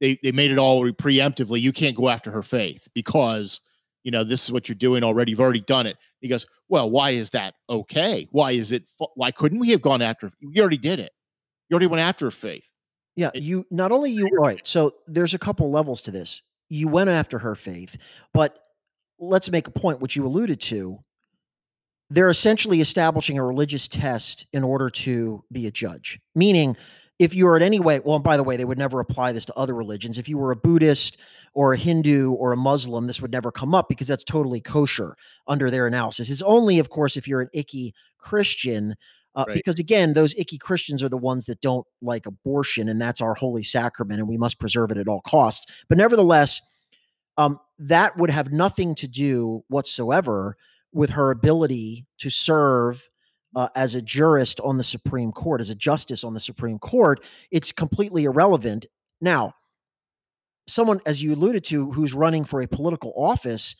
they 0.00 0.18
they 0.22 0.32
made 0.32 0.50
it 0.50 0.58
all 0.58 0.84
preemptively. 0.92 1.60
You 1.60 1.72
can't 1.72 1.96
go 1.96 2.08
after 2.08 2.30
her 2.30 2.42
faith 2.42 2.88
because 2.94 3.60
you 4.04 4.10
know 4.10 4.24
this 4.24 4.44
is 4.44 4.52
what 4.52 4.68
you're 4.68 4.76
doing 4.76 5.02
already. 5.04 5.30
You've 5.30 5.40
already 5.40 5.60
done 5.60 5.86
it. 5.86 5.96
He 6.20 6.28
goes, 6.28 6.46
well, 6.68 6.88
why 6.90 7.10
is 7.10 7.28
that 7.30 7.54
okay? 7.68 8.26
Why 8.30 8.52
is 8.52 8.72
it? 8.72 8.84
Why 9.14 9.30
couldn't 9.30 9.58
we 9.58 9.68
have 9.70 9.82
gone 9.82 10.00
after? 10.00 10.30
You 10.40 10.62
already 10.62 10.78
did 10.78 11.00
it. 11.00 11.12
You 11.68 11.74
already 11.74 11.86
went 11.86 12.00
after 12.00 12.24
her 12.26 12.30
faith. 12.30 12.70
Yeah, 13.14 13.30
it, 13.34 13.42
you 13.42 13.66
not 13.70 13.92
only 13.92 14.10
you 14.10 14.26
right. 14.38 14.60
So 14.64 14.92
there's 15.06 15.34
a 15.34 15.38
couple 15.38 15.70
levels 15.70 16.00
to 16.02 16.10
this. 16.10 16.40
You 16.70 16.88
went 16.88 17.10
after 17.10 17.38
her 17.40 17.54
faith, 17.54 17.98
but 18.32 18.58
let's 19.18 19.50
make 19.50 19.68
a 19.68 19.70
point 19.70 20.00
which 20.00 20.16
you 20.16 20.26
alluded 20.26 20.60
to 20.62 20.98
they're 22.12 22.30
essentially 22.30 22.80
establishing 22.80 23.38
a 23.38 23.44
religious 23.44 23.88
test 23.88 24.46
in 24.52 24.62
order 24.62 24.90
to 24.90 25.42
be 25.50 25.66
a 25.66 25.70
judge. 25.70 26.20
Meaning, 26.34 26.76
if 27.18 27.34
you 27.34 27.46
are 27.46 27.56
in 27.56 27.62
any 27.62 27.80
way, 27.80 28.00
well, 28.00 28.18
by 28.18 28.36
the 28.36 28.42
way, 28.42 28.56
they 28.56 28.64
would 28.66 28.78
never 28.78 29.00
apply 29.00 29.32
this 29.32 29.46
to 29.46 29.54
other 29.54 29.74
religions. 29.74 30.18
If 30.18 30.28
you 30.28 30.36
were 30.36 30.50
a 30.50 30.56
Buddhist 30.56 31.16
or 31.54 31.72
a 31.72 31.78
Hindu 31.78 32.32
or 32.32 32.52
a 32.52 32.56
Muslim, 32.56 33.06
this 33.06 33.22
would 33.22 33.30
never 33.30 33.50
come 33.50 33.74
up 33.74 33.88
because 33.88 34.08
that's 34.08 34.24
totally 34.24 34.60
kosher 34.60 35.16
under 35.46 35.70
their 35.70 35.86
analysis. 35.86 36.28
It's 36.28 36.42
only, 36.42 36.78
of 36.78 36.90
course, 36.90 37.16
if 37.16 37.26
you're 37.26 37.40
an 37.40 37.50
icky 37.54 37.94
Christian, 38.18 38.94
uh, 39.34 39.44
right. 39.48 39.56
because 39.56 39.78
again, 39.78 40.12
those 40.12 40.34
icky 40.34 40.58
Christians 40.58 41.02
are 41.02 41.08
the 41.08 41.16
ones 41.16 41.46
that 41.46 41.62
don't 41.62 41.86
like 42.02 42.26
abortion, 42.26 42.90
and 42.90 43.00
that's 43.00 43.22
our 43.22 43.34
holy 43.34 43.62
sacrament, 43.62 44.20
and 44.20 44.28
we 44.28 44.36
must 44.36 44.58
preserve 44.58 44.90
it 44.90 44.98
at 44.98 45.08
all 45.08 45.22
costs. 45.22 45.66
But 45.88 45.96
nevertheless, 45.96 46.60
um, 47.38 47.58
that 47.78 48.18
would 48.18 48.30
have 48.30 48.52
nothing 48.52 48.94
to 48.96 49.08
do 49.08 49.64
whatsoever 49.68 50.56
with 50.92 51.10
her 51.10 51.30
ability 51.30 52.06
to 52.18 52.30
serve 52.30 53.08
uh, 53.54 53.68
as 53.74 53.94
a 53.94 54.02
jurist 54.02 54.60
on 54.60 54.78
the 54.78 54.84
Supreme 54.84 55.32
Court, 55.32 55.60
as 55.60 55.70
a 55.70 55.74
justice 55.74 56.24
on 56.24 56.34
the 56.34 56.40
Supreme 56.40 56.78
Court, 56.78 57.22
it's 57.50 57.72
completely 57.72 58.24
irrelevant. 58.24 58.86
Now, 59.20 59.54
someone, 60.66 61.00
as 61.06 61.22
you 61.22 61.34
alluded 61.34 61.64
to, 61.64 61.92
who's 61.92 62.14
running 62.14 62.44
for 62.44 62.62
a 62.62 62.68
political 62.68 63.12
office, 63.16 63.74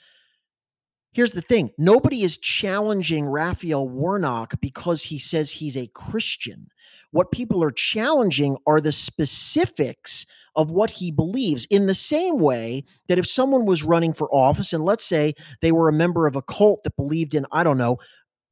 here's 1.13 1.33
the 1.33 1.43
thing 1.43 1.71
nobody 1.79 2.23
is 2.23 2.39
challenging 2.39 3.27
Raphael 3.27 3.89
Warnock 3.89 4.61
because 4.61 5.03
he 5.05 5.19
says 5.19 5.53
he's 5.53 5.77
a 5.77 5.89
Christian. 5.89 6.69
What 7.11 7.31
people 7.31 7.63
are 7.63 7.73
challenging 7.73 8.57
are 8.67 8.81
the 8.81 8.93
specifics 8.93 10.25
of 10.57 10.71
what 10.71 10.91
he 10.91 11.11
believes, 11.11 11.67
in 11.67 11.87
the 11.87 11.95
same 11.95 12.39
way 12.39 12.85
that 13.09 13.19
if 13.19 13.27
someone 13.27 13.67
was 13.67 13.83
running 13.83 14.13
for 14.13 14.35
office, 14.35 14.73
and 14.73 14.85
let's 14.85 15.05
say 15.05 15.35
they 15.61 15.73
were 15.73 15.89
a 15.89 15.93
member 15.93 16.27
of 16.27 16.37
a 16.37 16.43
cult 16.43 16.83
that 16.85 16.97
believed 16.97 17.35
in, 17.35 17.47
I 17.53 17.65
don't 17.65 17.79
know, 17.79 17.99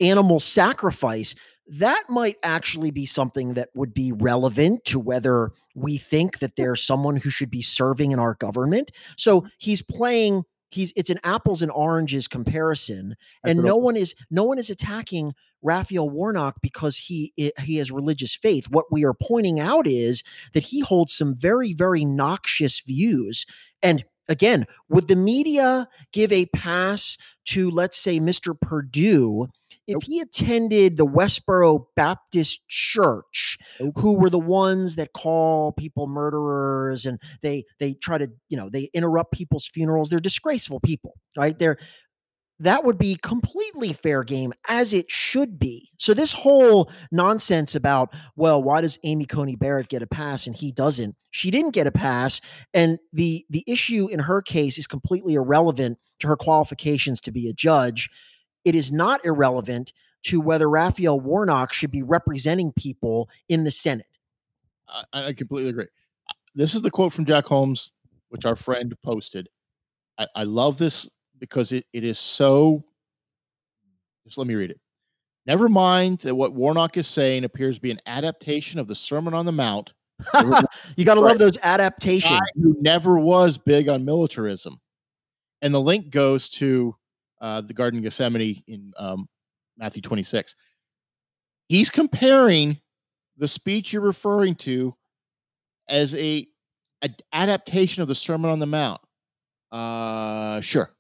animal 0.01 0.41
sacrifice, 0.41 1.35
that 1.67 2.03
might 2.09 2.37
actually 2.43 2.91
be 2.91 3.07
something 3.07 3.55
that 3.55 3.69
would 3.75 3.95
be 3.95 4.13
relevant 4.13 4.85
to 4.87 4.99
whether 4.99 5.53
we 5.75 5.99
think 5.99 6.41
that 6.41 6.57
there's 6.57 6.83
someone 6.83 7.17
who 7.17 7.31
should 7.31 7.51
be 7.51 7.63
serving 7.63 8.13
in 8.13 8.19
our 8.19 8.35
government. 8.35 8.91
So 9.17 9.47
he's 9.59 9.83
playing 9.83 10.45
he's 10.71 10.93
it's 10.97 11.11
an 11.11 11.21
apples 11.25 11.63
and 11.63 11.71
oranges 11.73 12.29
comparison 12.29 13.17
and 13.45 13.59
no 13.63 13.77
one 13.77 13.97
is 13.97 14.15
no 14.31 14.45
one 14.45 14.59
is 14.59 14.71
attacking 14.71 15.35
Raphael 15.63 16.09
Warnock 16.09 16.57
because 16.63 16.97
he 16.97 17.33
eh, 17.39 17.51
he 17.61 17.77
has 17.77 17.91
religious 17.91 18.35
faith. 18.35 18.67
What 18.71 18.91
we 18.91 19.05
are 19.05 19.15
pointing 19.15 19.61
out 19.61 19.87
is 19.87 20.23
that 20.55 20.65
he 20.65 20.81
holds 20.81 21.15
some 21.15 21.35
very 21.35 21.73
very 21.73 22.05
noxious 22.05 22.81
views. 22.81 23.47
And 23.83 24.05
again, 24.29 24.67
would 24.89 25.09
the 25.09 25.17
media 25.17 25.89
give 26.13 26.33
a 26.33 26.47
pass 26.47 27.19
to 27.47 27.71
let's 27.71 27.97
say 27.97 28.19
Mr. 28.21 28.59
Perdue 28.59 29.49
if 29.91 30.03
he 30.05 30.21
attended 30.21 30.97
the 30.97 31.07
Westboro 31.07 31.87
Baptist 31.97 32.61
Church, 32.69 33.59
who 33.97 34.15
were 34.15 34.31
the 34.31 34.39
ones 34.39 34.97
that 34.97 35.13
call 35.13 35.73
people 35.73 36.07
murderers 36.07 37.07
and 37.07 37.21
they 37.43 37.65
they 37.79 37.95
try 37.95 38.19
to, 38.19 38.29
you 38.49 38.57
know, 38.57 38.69
they 38.71 38.91
interrupt 38.95 39.33
people's 39.33 39.67
funerals. 39.67 40.09
They're 40.09 40.21
disgraceful 40.21 40.81
people, 40.81 41.15
right? 41.37 41.59
They're 41.59 41.79
that 42.61 42.85
would 42.85 42.99
be 42.99 43.17
completely 43.23 43.93
fair 43.95 44.23
game 44.23 44.53
as 44.69 44.93
it 44.93 45.11
should 45.11 45.59
be. 45.59 45.91
So 45.99 46.13
this 46.13 46.35
whole 46.35 46.91
nonsense 47.11 47.75
about, 47.75 48.15
well, 48.37 48.63
why 48.63 48.83
does 48.83 48.99
Amy 49.03 49.25
Coney 49.25 49.57
Barrett 49.57 49.89
get 49.89 50.03
a 50.03 50.07
pass 50.07 50.47
and 50.47 50.55
he 50.55 50.71
doesn't? 50.71 51.17
She 51.31 51.51
didn't 51.51 51.71
get 51.71 51.87
a 51.87 51.93
pass 51.93 52.41
and 52.75 52.99
the 53.13 53.47
the 53.49 53.65
issue 53.67 54.09
in 54.09 54.21
her 54.21 54.43
case 54.43 54.79
is 54.79 54.87
completely 54.87 55.35
irrelevant 55.35 55.99
to 56.21 56.29
her 56.29 56.37
qualifications 56.37 57.21
to 57.23 57.33
be 57.33 57.49
a 57.49 57.53
judge. 57.55 58.11
It 58.65 58.75
is 58.75 58.91
not 58.93 59.25
irrelevant 59.25 59.93
to 60.25 60.41
whether 60.41 60.69
Raphael 60.69 61.19
Warnock 61.19 61.73
should 61.73 61.91
be 61.91 62.03
representing 62.03 62.73
people 62.73 63.29
in 63.49 63.65
the 63.65 63.71
Senate. 63.71 64.07
I, 64.89 65.29
I 65.29 65.33
completely 65.33 65.71
agree. 65.71 65.87
This 66.55 66.75
is 66.75 66.83
the 66.83 66.91
quote 66.91 67.13
from 67.13 67.25
Jack 67.25 67.45
Holmes, 67.45 67.93
which 68.29 68.45
our 68.45 68.57
friend 68.57 68.95
posted. 69.03 69.49
I, 70.19 70.27
I 70.35 70.43
love 70.45 70.79
this 70.79 71.09
because 71.39 71.73
it, 71.73 71.87
it 71.93 72.05
is 72.05 72.19
so. 72.19 72.85
Just 74.25 74.37
let 74.37 74.47
me 74.47 74.55
read 74.55 74.71
it. 74.71 74.81
Never 75.47 75.69
mind 75.69 76.19
that 76.21 76.35
what 76.35 76.55
Warnock 76.55 76.97
is 76.97 77.09
saying 77.09 77.45
appears 77.45 77.77
to 77.77 77.81
be 77.81 77.91
an 77.91 78.01
adaptation 78.07 78.79
of 78.79 78.87
the 78.87 78.95
Sermon 78.95 79.33
on 79.33 79.47
the 79.47 79.53
Mount. 79.53 79.93
you 80.97 81.05
got 81.05 81.15
to 81.15 81.21
love 81.21 81.39
those 81.39 81.57
adaptations. 81.63 82.39
Who 82.55 82.77
never 82.81 83.19
was 83.19 83.57
big 83.57 83.89
on 83.89 84.05
militarism, 84.05 84.79
and 85.63 85.73
the 85.73 85.81
link 85.81 86.11
goes 86.11 86.49
to 86.51 86.95
uh, 87.41 87.61
the 87.61 87.75
Garden 87.75 87.99
of 87.99 88.05
Gethsemane 88.05 88.63
in 88.67 88.93
um, 88.99 89.29
Matthew 89.77 90.03
26. 90.03 90.55
He's 91.69 91.91
comparing 91.91 92.79
the 93.37 93.49
speech 93.49 93.93
you're 93.93 94.03
referring 94.03 94.55
to 94.57 94.95
as 95.89 96.15
a, 96.15 96.47
a 97.03 97.09
adaptation 97.33 98.03
of 98.03 98.09
the 98.09 98.15
Sermon 98.15 98.51
on 98.51 98.59
the 98.59 98.67
Mount. 98.67 99.01
Uh, 99.73 100.61
sure, 100.61 100.95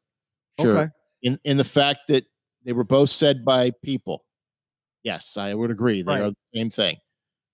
Sure. 0.60 0.78
Okay. 0.78 0.90
In 1.22 1.38
in 1.44 1.56
the 1.56 1.64
fact 1.64 2.00
that 2.08 2.24
they 2.64 2.72
were 2.72 2.84
both 2.84 3.10
said 3.10 3.44
by 3.44 3.72
people. 3.82 4.24
Yes, 5.02 5.36
I 5.36 5.54
would 5.54 5.70
agree. 5.70 6.02
They 6.02 6.12
right. 6.12 6.22
are 6.22 6.30
the 6.30 6.36
same 6.54 6.70
thing. 6.70 6.96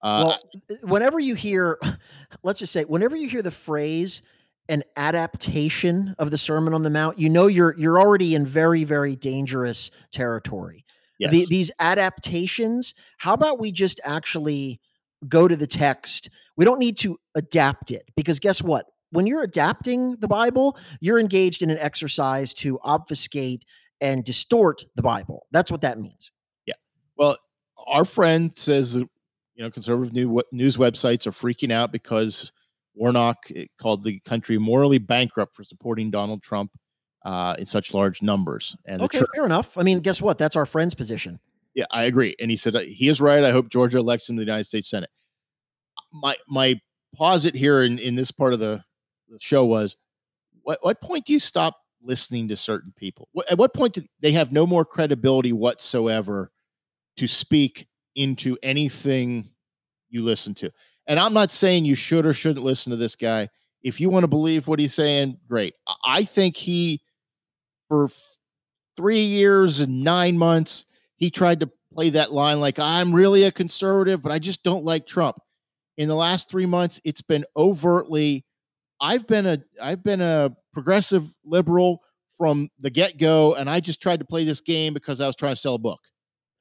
Uh, 0.02 0.34
well, 0.68 0.78
whenever 0.82 1.18
you 1.18 1.34
hear, 1.34 1.78
let's 2.42 2.60
just 2.60 2.72
say, 2.72 2.84
whenever 2.84 3.16
you 3.16 3.28
hear 3.28 3.42
the 3.42 3.50
phrase 3.50 4.22
an 4.68 4.82
adaptation 4.96 6.14
of 6.18 6.30
the 6.30 6.38
Sermon 6.38 6.74
on 6.74 6.82
the 6.82 6.90
Mount, 6.90 7.18
you 7.18 7.28
know 7.28 7.46
you're 7.46 7.74
you're 7.78 7.98
already 7.98 8.34
in 8.34 8.44
very 8.44 8.84
very 8.84 9.16
dangerous 9.16 9.90
territory. 10.12 10.84
Yes. 11.18 11.30
The, 11.30 11.46
these 11.48 11.70
adaptations, 11.78 12.94
how 13.16 13.32
about 13.32 13.58
we 13.58 13.72
just 13.72 14.00
actually 14.04 14.80
go 15.28 15.48
to 15.48 15.56
the 15.56 15.66
text? 15.66 16.28
We 16.56 16.64
don't 16.64 16.78
need 16.78 16.98
to 16.98 17.18
adapt 17.34 17.90
it 17.90 18.04
because 18.16 18.38
guess 18.38 18.62
what? 18.62 18.86
When 19.10 19.26
you're 19.26 19.42
adapting 19.42 20.16
the 20.16 20.28
Bible, 20.28 20.76
you're 21.00 21.18
engaged 21.18 21.62
in 21.62 21.70
an 21.70 21.78
exercise 21.78 22.52
to 22.54 22.78
obfuscate 22.82 23.64
and 24.00 24.24
distort 24.24 24.84
the 24.94 25.02
Bible. 25.02 25.46
That's 25.52 25.70
what 25.70 25.80
that 25.82 25.98
means. 25.98 26.32
Yeah. 26.66 26.74
Well, 27.16 27.38
our 27.86 28.04
friend 28.04 28.52
says 28.56 28.94
you 28.94 29.08
know 29.58 29.70
conservative 29.70 30.12
new, 30.12 30.42
news 30.52 30.76
websites 30.76 31.26
are 31.26 31.32
freaking 31.32 31.72
out 31.72 31.92
because 31.92 32.52
Warnock 32.96 33.36
called 33.80 34.02
the 34.02 34.18
country 34.20 34.58
morally 34.58 34.98
bankrupt 34.98 35.54
for 35.54 35.62
supporting 35.62 36.10
Donald 36.10 36.42
Trump 36.42 36.72
uh, 37.24 37.54
in 37.58 37.66
such 37.66 37.92
large 37.92 38.22
numbers. 38.22 38.74
And 38.86 39.02
okay, 39.02 39.18
church, 39.18 39.28
fair 39.34 39.44
enough. 39.44 39.76
I 39.76 39.82
mean, 39.82 40.00
guess 40.00 40.22
what? 40.22 40.38
That's 40.38 40.56
our 40.56 40.66
friend's 40.66 40.94
position. 40.94 41.38
yeah, 41.76 41.84
I 41.90 42.04
agree. 42.04 42.34
And 42.40 42.50
he 42.50 42.56
said 42.56 42.74
uh, 42.74 42.80
he 42.80 43.08
is 43.08 43.20
right. 43.20 43.44
I 43.44 43.52
hope 43.52 43.68
Georgia 43.68 43.98
elects 43.98 44.28
him 44.28 44.36
to 44.36 44.40
the 44.40 44.46
United 44.46 44.64
States 44.64 44.88
Senate. 44.88 45.10
My 46.12 46.34
my 46.48 46.80
posit 47.14 47.54
here 47.54 47.82
in, 47.82 47.98
in 47.98 48.14
this 48.14 48.30
part 48.30 48.54
of 48.54 48.58
the, 48.60 48.82
the 49.28 49.38
show 49.40 49.64
was, 49.64 49.96
what 50.62 50.78
what 50.82 51.00
point 51.02 51.26
do 51.26 51.34
you 51.34 51.40
stop 51.40 51.76
listening 52.02 52.48
to 52.48 52.56
certain 52.56 52.92
people? 52.96 53.28
What, 53.32 53.50
at 53.50 53.58
what 53.58 53.74
point 53.74 53.94
do 53.94 54.02
they 54.20 54.32
have 54.32 54.52
no 54.52 54.66
more 54.66 54.84
credibility 54.86 55.52
whatsoever 55.52 56.50
to 57.18 57.28
speak 57.28 57.86
into 58.14 58.56
anything 58.62 59.50
you 60.08 60.22
listen 60.22 60.54
to? 60.54 60.70
And 61.06 61.20
I'm 61.20 61.32
not 61.32 61.52
saying 61.52 61.84
you 61.84 61.94
should 61.94 62.26
or 62.26 62.34
shouldn't 62.34 62.64
listen 62.64 62.90
to 62.90 62.96
this 62.96 63.16
guy. 63.16 63.48
If 63.82 64.00
you 64.00 64.10
want 64.10 64.24
to 64.24 64.28
believe 64.28 64.66
what 64.66 64.78
he's 64.78 64.94
saying, 64.94 65.38
great. 65.48 65.74
I- 66.04 66.24
think 66.24 66.56
he, 66.56 67.00
for 67.88 68.08
three 68.96 69.22
years 69.22 69.80
and 69.80 70.02
nine 70.02 70.36
months, 70.36 70.86
he 71.16 71.30
tried 71.30 71.60
to 71.60 71.70
play 71.92 72.10
that 72.10 72.32
line 72.32 72.60
like 72.60 72.78
I'm 72.78 73.14
really 73.14 73.44
a 73.44 73.52
conservative, 73.52 74.22
but 74.22 74.32
I 74.32 74.38
just 74.38 74.62
don't 74.62 74.84
like 74.84 75.06
Trump. 75.06 75.38
In 75.96 76.08
the 76.08 76.14
last 76.14 76.50
three 76.50 76.66
months, 76.66 77.00
it's 77.04 77.22
been 77.22 77.44
overtly. 77.56 78.44
I've 79.00 79.26
been 79.26 79.46
a 79.46 79.62
I've 79.80 80.02
been 80.02 80.20
a 80.20 80.54
progressive 80.72 81.24
liberal 81.44 82.02
from 82.36 82.68
the 82.80 82.90
get 82.90 83.18
go, 83.18 83.54
and 83.54 83.70
I 83.70 83.80
just 83.80 84.02
tried 84.02 84.18
to 84.18 84.26
play 84.26 84.44
this 84.44 84.60
game 84.60 84.92
because 84.92 85.20
I 85.20 85.26
was 85.26 85.36
trying 85.36 85.54
to 85.54 85.60
sell 85.60 85.74
a 85.74 85.78
book. 85.78 86.00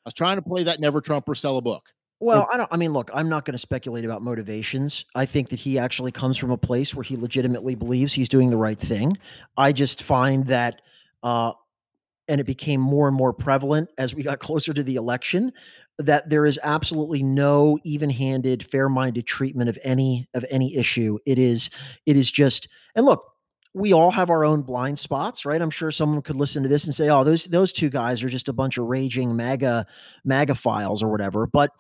I 0.06 0.08
was 0.08 0.14
trying 0.14 0.38
to 0.38 0.42
play 0.42 0.64
that 0.64 0.80
never 0.80 1.02
Trump 1.02 1.28
or 1.28 1.36
sell 1.36 1.58
a 1.58 1.62
book. 1.62 1.84
Well, 2.22 2.48
I 2.52 2.58
don't. 2.58 2.70
I 2.72 2.78
mean, 2.78 2.94
look, 2.94 3.12
I'm 3.14 3.28
not 3.28 3.44
going 3.44 3.54
to 3.54 3.60
speculate 3.60 4.06
about 4.06 4.22
motivations. 4.22 5.06
I 5.16 5.26
think 5.26 5.50
that 5.50 5.60
he 5.60 5.78
actually 5.78 6.12
comes 6.12 6.38
from 6.38 6.50
a 6.50 6.58
place 6.58 6.96
where 6.96 7.04
he 7.04 7.18
legitimately 7.18 7.76
believes 7.76 8.14
he's 8.14 8.30
doing 8.30 8.50
the 8.50 8.58
right 8.58 8.80
thing. 8.80 9.18
I 9.58 9.74
just 9.74 10.02
find 10.02 10.48
that, 10.48 10.82
uh, 11.24 11.52
and 12.30 12.40
it 12.40 12.46
became 12.46 12.80
more 12.80 13.08
and 13.10 13.18
more 13.18 13.34
prevalent 13.34 13.90
as 13.98 14.16
we 14.16 14.24
got 14.24 14.40
closer 14.48 14.74
to 14.74 14.82
the 14.82 14.96
election, 14.96 15.52
that 15.98 16.30
there 16.30 16.46
is 16.46 16.58
absolutely 16.64 17.22
no 17.22 17.78
even-handed, 17.84 18.66
fair-minded 18.66 19.28
treatment 19.28 19.70
of 19.70 19.78
any 19.84 20.28
of 20.34 20.46
any 20.50 20.74
issue. 20.76 21.20
It 21.26 21.38
is, 21.38 21.70
it 22.06 22.16
is 22.16 22.32
just. 22.32 22.70
And 22.96 23.06
look, 23.06 23.26
we 23.74 23.92
all 23.92 24.10
have 24.12 24.30
our 24.30 24.46
own 24.46 24.62
blind 24.62 24.98
spots, 24.98 25.46
right? 25.46 25.62
I'm 25.62 25.70
sure 25.70 25.92
someone 25.92 26.22
could 26.22 26.38
listen 26.38 26.64
to 26.64 26.70
this 26.70 26.86
and 26.86 26.96
say, 26.96 27.10
"Oh, 27.10 27.26
those 27.26 27.44
those 27.44 27.74
two 27.74 27.90
guys 27.90 28.24
are 28.24 28.30
just 28.30 28.48
a 28.48 28.54
bunch 28.54 28.78
of 28.78 28.86
raging 28.86 29.36
MAGA 29.36 29.86
MAGA 30.24 30.56
files 30.56 31.04
or 31.04 31.12
whatever." 31.12 31.46
But 31.46 31.72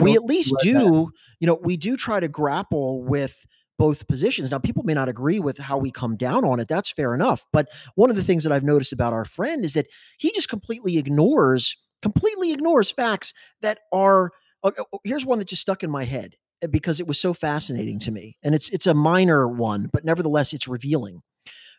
we 0.00 0.14
at 0.14 0.24
least 0.24 0.54
read 0.64 0.74
that. 0.74 0.80
do, 0.80 1.10
you 1.40 1.46
know, 1.46 1.58
we 1.62 1.76
do 1.76 1.96
try 1.96 2.20
to 2.20 2.28
grapple 2.28 3.02
with 3.02 3.44
both 3.78 4.06
positions. 4.06 4.50
Now, 4.50 4.58
people 4.58 4.84
may 4.84 4.94
not 4.94 5.08
agree 5.08 5.40
with 5.40 5.58
how 5.58 5.76
we 5.76 5.90
come 5.90 6.16
down 6.16 6.44
on 6.44 6.60
it. 6.60 6.68
That's 6.68 6.90
fair 6.90 7.14
enough. 7.14 7.44
But 7.52 7.68
one 7.94 8.10
of 8.10 8.16
the 8.16 8.22
things 8.22 8.44
that 8.44 8.52
I've 8.52 8.62
noticed 8.64 8.92
about 8.92 9.12
our 9.12 9.24
friend 9.24 9.64
is 9.64 9.74
that 9.74 9.86
he 10.18 10.30
just 10.32 10.48
completely 10.48 10.98
ignores, 10.98 11.76
completely 12.00 12.52
ignores 12.52 12.90
facts 12.90 13.34
that 13.60 13.80
are. 13.92 14.30
uh, 14.62 14.70
uh, 14.78 14.98
here's 15.04 15.26
one 15.26 15.38
that 15.40 15.48
just 15.48 15.62
stuck 15.62 15.82
in 15.82 15.90
my 15.90 16.04
head 16.04 16.36
uh, 16.62 16.68
because 16.68 17.00
it 17.00 17.06
was 17.06 17.18
so 17.18 17.34
fascinating 17.34 17.98
to 18.00 18.12
me, 18.12 18.36
and 18.42 18.54
it's 18.54 18.70
it's 18.70 18.86
a 18.86 18.94
minor 18.94 19.48
one, 19.48 19.90
but 19.92 20.04
nevertheless, 20.04 20.52
it's 20.52 20.68
revealing. 20.68 21.22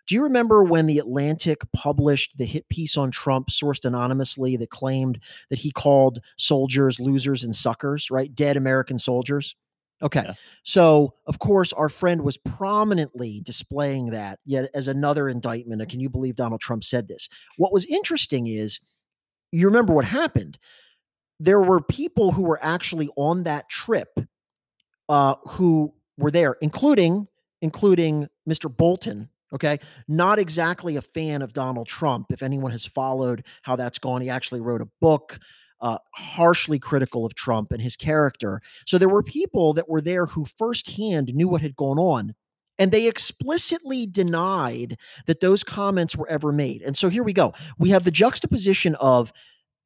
Do 0.08 0.16
you 0.16 0.24
remember 0.24 0.64
when 0.64 0.86
the 0.86 1.00
Atlantic 1.00 1.62
published 1.74 2.38
the 2.38 2.46
hit 2.46 2.68
piece 2.70 2.98
on 2.98 3.12
Trump, 3.12 3.50
sourced 3.50 3.86
anonymously, 3.86 4.58
that 4.58 4.70
claimed 4.70 5.20
that 5.50 5.60
he 5.60 5.72
called 5.72 6.20
soldiers 6.38 7.00
losers 7.00 7.44
and 7.44 7.56
suckers, 7.56 8.12
right? 8.12 8.34
Dead 8.34 8.58
American 8.58 9.00
soldiers. 9.00 9.56
Okay. 10.02 10.24
Yeah. 10.26 10.34
So, 10.64 11.14
of 11.28 11.40
course, 11.40 11.72
our 11.72 11.88
friend 11.88 12.24
was 12.24 12.38
prominently 12.38 13.42
displaying 13.42 14.08
that 14.08 14.40
yet 14.46 14.70
as 14.74 14.90
another 14.90 15.30
indictment. 15.30 15.82
And 15.82 15.90
can 15.90 16.02
you 16.02 16.10
believe 16.10 16.36
Donald 16.36 16.60
Trump 16.60 16.84
said 16.84 17.08
this? 17.08 17.30
What 17.56 17.72
was 17.72 17.86
interesting 17.86 18.48
is 18.48 18.82
you 19.54 19.68
remember 19.68 19.94
what 19.94 20.06
happened. 20.06 20.58
There 21.40 21.62
were 21.62 21.82
people 21.82 22.34
who 22.34 22.44
were 22.44 22.60
actually 22.62 23.10
on 23.16 23.44
that 23.44 23.70
trip 23.70 24.20
uh, 25.08 25.36
who 25.48 25.94
were 26.18 26.32
there, 26.32 26.58
including 26.62 27.28
including 27.62 28.28
Mr. 28.48 28.76
Bolton. 28.76 29.30
Okay, 29.54 29.80
not 30.08 30.40
exactly 30.40 30.96
a 30.96 31.02
fan 31.02 31.42
of 31.42 31.54
Donald 31.54 31.88
Trump. 31.88 32.28
If 32.32 32.42
anyone 32.42 32.72
has 32.72 32.86
followed 32.86 33.46
how 33.62 33.76
that's 33.76 34.00
gone, 34.00 34.22
he 34.22 34.30
actually 34.30 34.62
wrote 34.62 34.82
a 34.82 34.90
book 35.00 35.40
uh, 35.80 35.98
harshly 36.14 36.80
critical 36.80 37.26
of 37.26 37.36
Trump 37.36 37.72
and 37.72 37.82
his 37.82 37.96
character. 37.96 38.62
So 38.88 38.98
there 38.98 39.10
were 39.10 39.22
people 39.22 39.74
that 39.74 39.90
were 39.90 40.02
there 40.02 40.26
who 40.26 40.46
firsthand 40.58 41.34
knew 41.34 41.48
what 41.48 41.62
had 41.62 41.76
gone 41.76 42.00
on. 42.00 42.34
And 42.80 42.92
they 42.92 43.08
explicitly 43.08 44.08
denied 44.08 44.98
that 45.28 45.42
those 45.42 45.64
comments 45.64 46.16
were 46.16 46.28
ever 46.28 46.52
made. 46.52 46.82
And 46.82 46.98
so 46.98 47.10
here 47.10 47.22
we 47.22 47.34
go. 47.34 47.54
We 47.78 47.90
have 47.90 48.04
the 48.04 48.12
juxtaposition 48.12 48.96
of 48.96 49.32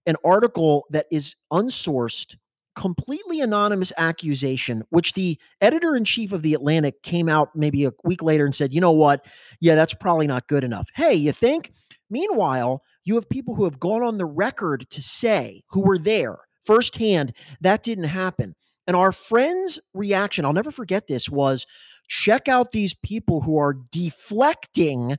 an 0.05 0.15
article 0.23 0.85
that 0.91 1.07
is 1.11 1.35
unsourced, 1.51 2.37
completely 2.77 3.41
anonymous 3.41 3.91
accusation, 3.97 4.83
which 4.91 5.13
the 5.13 5.37
editor 5.61 5.95
in 5.95 6.05
chief 6.05 6.31
of 6.31 6.43
The 6.43 6.53
Atlantic 6.53 7.01
came 7.01 7.27
out 7.27 7.49
maybe 7.55 7.83
a 7.85 7.91
week 8.03 8.21
later 8.21 8.45
and 8.45 8.53
said, 8.53 8.71
you 8.73 8.79
know 8.79 8.91
what? 8.91 9.25
Yeah, 9.59 9.75
that's 9.75 9.95
probably 9.95 10.27
not 10.27 10.47
good 10.47 10.63
enough. 10.63 10.87
Hey, 10.95 11.15
you 11.15 11.31
think? 11.31 11.73
Meanwhile, 12.09 12.83
you 13.03 13.15
have 13.15 13.27
people 13.27 13.55
who 13.55 13.63
have 13.63 13.79
gone 13.79 14.03
on 14.03 14.19
the 14.19 14.25
record 14.27 14.87
to 14.91 15.01
say, 15.01 15.63
who 15.69 15.81
were 15.81 15.97
there 15.97 16.37
firsthand, 16.61 17.33
that 17.61 17.81
didn't 17.81 18.05
happen. 18.05 18.55
And 18.85 18.95
our 18.95 19.11
friend's 19.11 19.79
reaction, 19.93 20.45
I'll 20.45 20.53
never 20.53 20.71
forget 20.71 21.07
this, 21.07 21.29
was 21.29 21.65
check 22.07 22.47
out 22.47 22.71
these 22.71 22.93
people 22.93 23.41
who 23.41 23.57
are 23.57 23.73
deflecting 23.91 25.17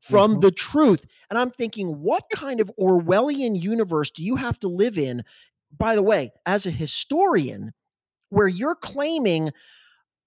from 0.00 0.36
Mhm. 0.36 0.40
the 0.42 0.50
truth. 0.50 1.06
And 1.30 1.38
I'm 1.38 1.50
thinking, 1.50 2.00
what 2.02 2.24
kind 2.32 2.60
of 2.60 2.70
Orwellian 2.78 3.60
universe 3.60 4.10
do 4.10 4.22
you 4.22 4.36
have 4.36 4.60
to 4.60 4.68
live 4.68 4.98
in? 4.98 5.24
By 5.76 5.94
the 5.94 6.02
way, 6.02 6.30
as 6.46 6.66
a 6.66 6.70
historian, 6.70 7.72
where 8.30 8.48
you're 8.48 8.74
claiming 8.74 9.52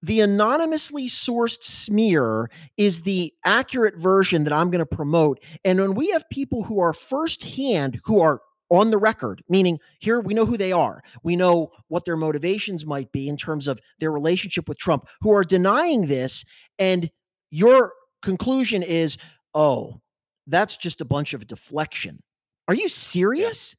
the 0.04 0.22
anonymously 0.22 1.08
sourced 1.08 1.64
smear 1.64 2.50
is 2.78 3.04
the 3.04 3.34
accurate 3.46 3.98
version 3.98 4.44
that 4.44 4.54
I'm 4.54 4.72
going 4.72 4.80
to 4.80 4.86
promote. 4.86 5.40
And 5.64 5.80
when 5.80 5.94
we 5.94 6.10
have 6.10 6.30
people 6.32 6.64
who 6.64 6.80
are 6.80 6.94
firsthand, 6.94 8.00
who 8.06 8.20
are 8.20 8.42
on 8.72 8.90
the 8.90 8.98
record, 8.98 9.44
meaning 9.50 9.78
here 10.00 10.20
we 10.22 10.34
know 10.34 10.46
who 10.46 10.58
they 10.58 10.72
are, 10.72 11.04
we 11.24 11.36
know 11.36 11.72
what 11.90 12.06
their 12.06 12.16
motivations 12.16 12.86
might 12.86 13.12
be 13.12 13.28
in 13.28 13.38
terms 13.38 13.68
of 13.68 13.80
their 14.00 14.12
relationship 14.12 14.68
with 14.68 14.80
Trump, 14.80 15.06
who 15.20 15.32
are 15.32 15.44
denying 15.44 16.08
this, 16.08 16.46
and 16.80 17.12
your 17.52 17.94
conclusion 18.22 18.82
is, 18.82 19.18
oh, 19.54 20.00
that's 20.48 20.78
just 20.78 21.02
a 21.02 21.06
bunch 21.06 21.34
of 21.34 21.46
deflection. 21.48 22.24
Are 22.68 22.74
you 22.74 22.90
serious? 22.90 23.76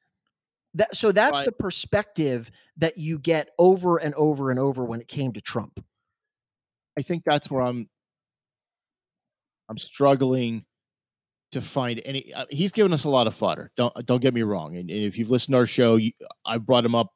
That 0.75 0.97
so 0.97 1.13
that's 1.13 1.39
Right. 1.39 1.45
the 1.45 1.53
perspective 1.53 2.51
that 2.79 2.97
you 2.97 3.19
get 3.19 3.51
over 3.59 3.99
and 3.99 4.15
over 4.15 4.51
and 4.51 4.59
over 4.59 4.85
when 4.85 5.01
it 5.01 5.09
came 5.09 5.33
to 5.35 5.41
Trump. 5.41 5.85
I 6.99 7.03
think 7.03 7.25
that's 7.25 7.51
where 7.51 7.63
I'm 7.63 7.89
I'm 9.69 9.79
struggling 9.79 10.65
to 11.53 11.61
find 11.61 12.01
any 12.05 12.33
uh, 12.33 12.47
he's 12.51 12.73
given 12.73 12.93
us 12.93 13.05
a 13.05 13.09
lot 13.09 13.27
of 13.27 13.35
fodder. 13.35 13.71
Don't 13.77 13.95
don't 14.07 14.21
get 14.21 14.35
me 14.35 14.43
wrong. 14.43 14.77
And, 14.77 14.91
and 14.91 15.05
if 15.05 15.19
you've 15.19 15.31
listened 15.31 15.53
to 15.55 15.59
our 15.59 15.67
show, 15.67 15.97
you, 15.97 16.13
I 16.45 16.59
brought 16.59 16.85
him 16.85 16.95
up. 16.95 17.13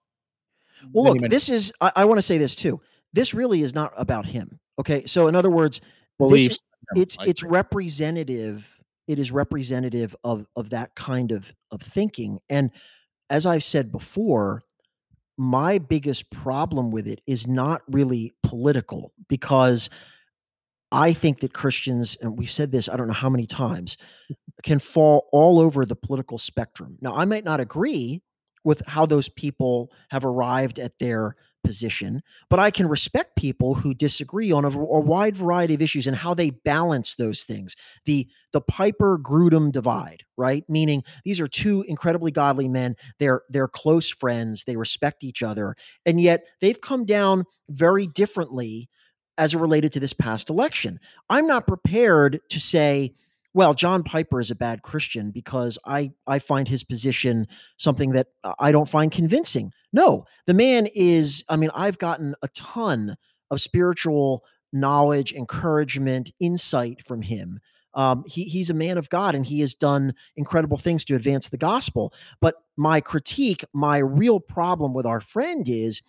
Well, 0.93 1.05
look, 1.05 1.21
many 1.21 1.29
this 1.29 1.49
is 1.49 1.73
I, 1.81 1.93
I 1.97 2.05
want 2.05 2.19
to 2.19 2.23
say 2.23 2.39
this 2.39 2.55
too. 2.55 2.81
This 3.13 3.33
really 3.33 3.63
is 3.63 3.75
not 3.75 3.93
about 3.97 4.27
him. 4.27 4.61
Okay. 4.79 5.07
So 5.07 5.27
in 5.27 5.35
other 5.35 5.51
words, 5.51 5.81
beliefs. 6.19 6.59
it's 6.95 7.17
it's 7.27 7.43
representative, 7.43 8.79
it 9.09 9.19
is 9.19 9.33
representative 9.33 10.15
of 10.23 10.47
of 10.55 10.71
that 10.71 10.95
kind 10.95 11.33
of 11.33 11.51
of 11.71 11.81
thinking. 11.81 12.39
And 12.51 12.71
as 13.31 13.47
I've 13.47 13.65
said 13.65 13.93
before, 13.93 14.65
my 15.39 15.79
biggest 15.79 16.31
problem 16.31 16.91
with 16.91 17.07
it 17.07 17.21
is 17.27 17.47
not 17.47 17.83
really 17.89 18.33
political 18.43 19.13
because 19.29 19.91
I 20.93 21.13
think 21.13 21.41
that 21.41 21.53
Christians, 21.53 22.17
and 22.23 22.39
we've 22.39 22.51
said 22.51 22.73
this, 22.73 22.89
I 22.89 22.97
don't 22.97 23.09
know 23.09 23.13
how 23.13 23.29
many 23.29 23.47
times, 23.47 23.97
can 24.63 24.79
fall 24.79 25.29
all 25.33 25.59
over 25.59 25.85
the 25.85 25.97
political 25.97 26.39
spectrum. 26.39 26.97
Now, 27.01 27.17
I 27.17 27.25
might 27.25 27.45
not 27.45 27.61
agree 27.61 28.23
with 28.65 28.83
how 28.87 29.07
those 29.07 29.29
people 29.29 29.93
have 30.11 30.25
arrived 30.25 30.79
at 30.79 30.99
their 30.99 31.37
position, 31.67 32.23
but 32.49 32.61
I 32.61 32.71
can 32.71 32.89
respect 32.89 33.37
people 33.37 33.75
who 33.75 33.93
disagree 33.93 34.53
on 34.53 34.65
a, 34.65 34.69
a, 34.69 35.01
wide 35.01 35.37
variety 35.37 35.75
of 35.75 35.83
issues 35.83 36.07
and 36.07 36.17
how 36.17 36.33
they 36.33 36.51
balance 36.51 37.17
those 37.17 37.43
things. 37.43 37.77
The 38.05 38.29
the 38.53 38.61
Piper 38.61 39.19
Grudem 39.19 39.73
divide, 39.73 40.23
right? 40.37 40.65
Meaning 40.69 41.03
these 41.25 41.41
are 41.41 41.49
two 41.49 41.85
incredibly 41.89 42.31
godly 42.31 42.69
men. 42.69 42.97
They're 43.19 43.43
they're 43.51 43.69
close 43.69 44.09
friends. 44.09 44.65
They 44.65 44.77
respect 44.77 45.25
each 45.25 45.43
other, 45.43 45.77
and 46.07 46.21
yet 46.21 46.45
they've 46.61 46.81
come 46.81 47.05
down 47.05 47.45
very 47.69 48.07
differently 48.07 48.89
as 49.39 49.53
it 49.53 49.59
related 49.59 49.93
to 49.93 50.01
this 50.01 50.13
past 50.13 50.49
election. 50.49 51.01
I'm 51.29 51.47
not 51.47 51.67
prepared 51.67 52.41
to 52.49 52.61
say 52.61 53.15
well, 53.57 53.73
John 53.73 54.03
Piper 54.03 54.39
is 54.39 54.51
a 54.51 54.55
bad 54.55 54.83
Christian 54.83 55.31
because 55.31 55.79
I 55.87 56.13
I 56.27 56.41
find 56.41 56.69
his 56.69 56.85
position 56.85 57.49
something 57.79 58.11
that 58.11 58.27
I 58.59 58.71
don't 58.71 58.89
find 58.89 59.11
convincing. 59.11 59.73
No, 59.95 60.27
the 60.45 60.53
man 60.53 60.87
is. 60.95 61.43
I 61.49 61.57
mean, 61.57 61.71
I've 61.75 61.97
gotten 61.97 62.35
a 62.43 62.49
ton 62.49 63.17
of 63.51 63.63
spiritual 63.63 64.45
knowledge, 64.75 65.33
encouragement, 65.33 66.33
insight 66.39 67.03
from 67.03 67.23
him. 67.23 67.61
Um, 67.95 68.25
he, 68.27 68.45
he's 68.45 68.69
a 68.69 68.75
man 68.75 68.99
of 68.99 69.09
God 69.09 69.35
and 69.35 69.47
he 69.47 69.61
has 69.61 69.73
done 69.73 70.13
incredible 70.37 70.77
things 70.77 71.03
to 71.07 71.15
advance 71.15 71.49
the 71.49 71.57
gospel. 71.57 72.13
But 72.43 72.57
my 72.77 73.01
critique, 73.01 73.65
my 73.73 73.97
real 73.97 74.39
problem 74.39 74.93
with 74.93 75.07
our 75.07 75.23
friend 75.23 75.67
is 75.67 76.03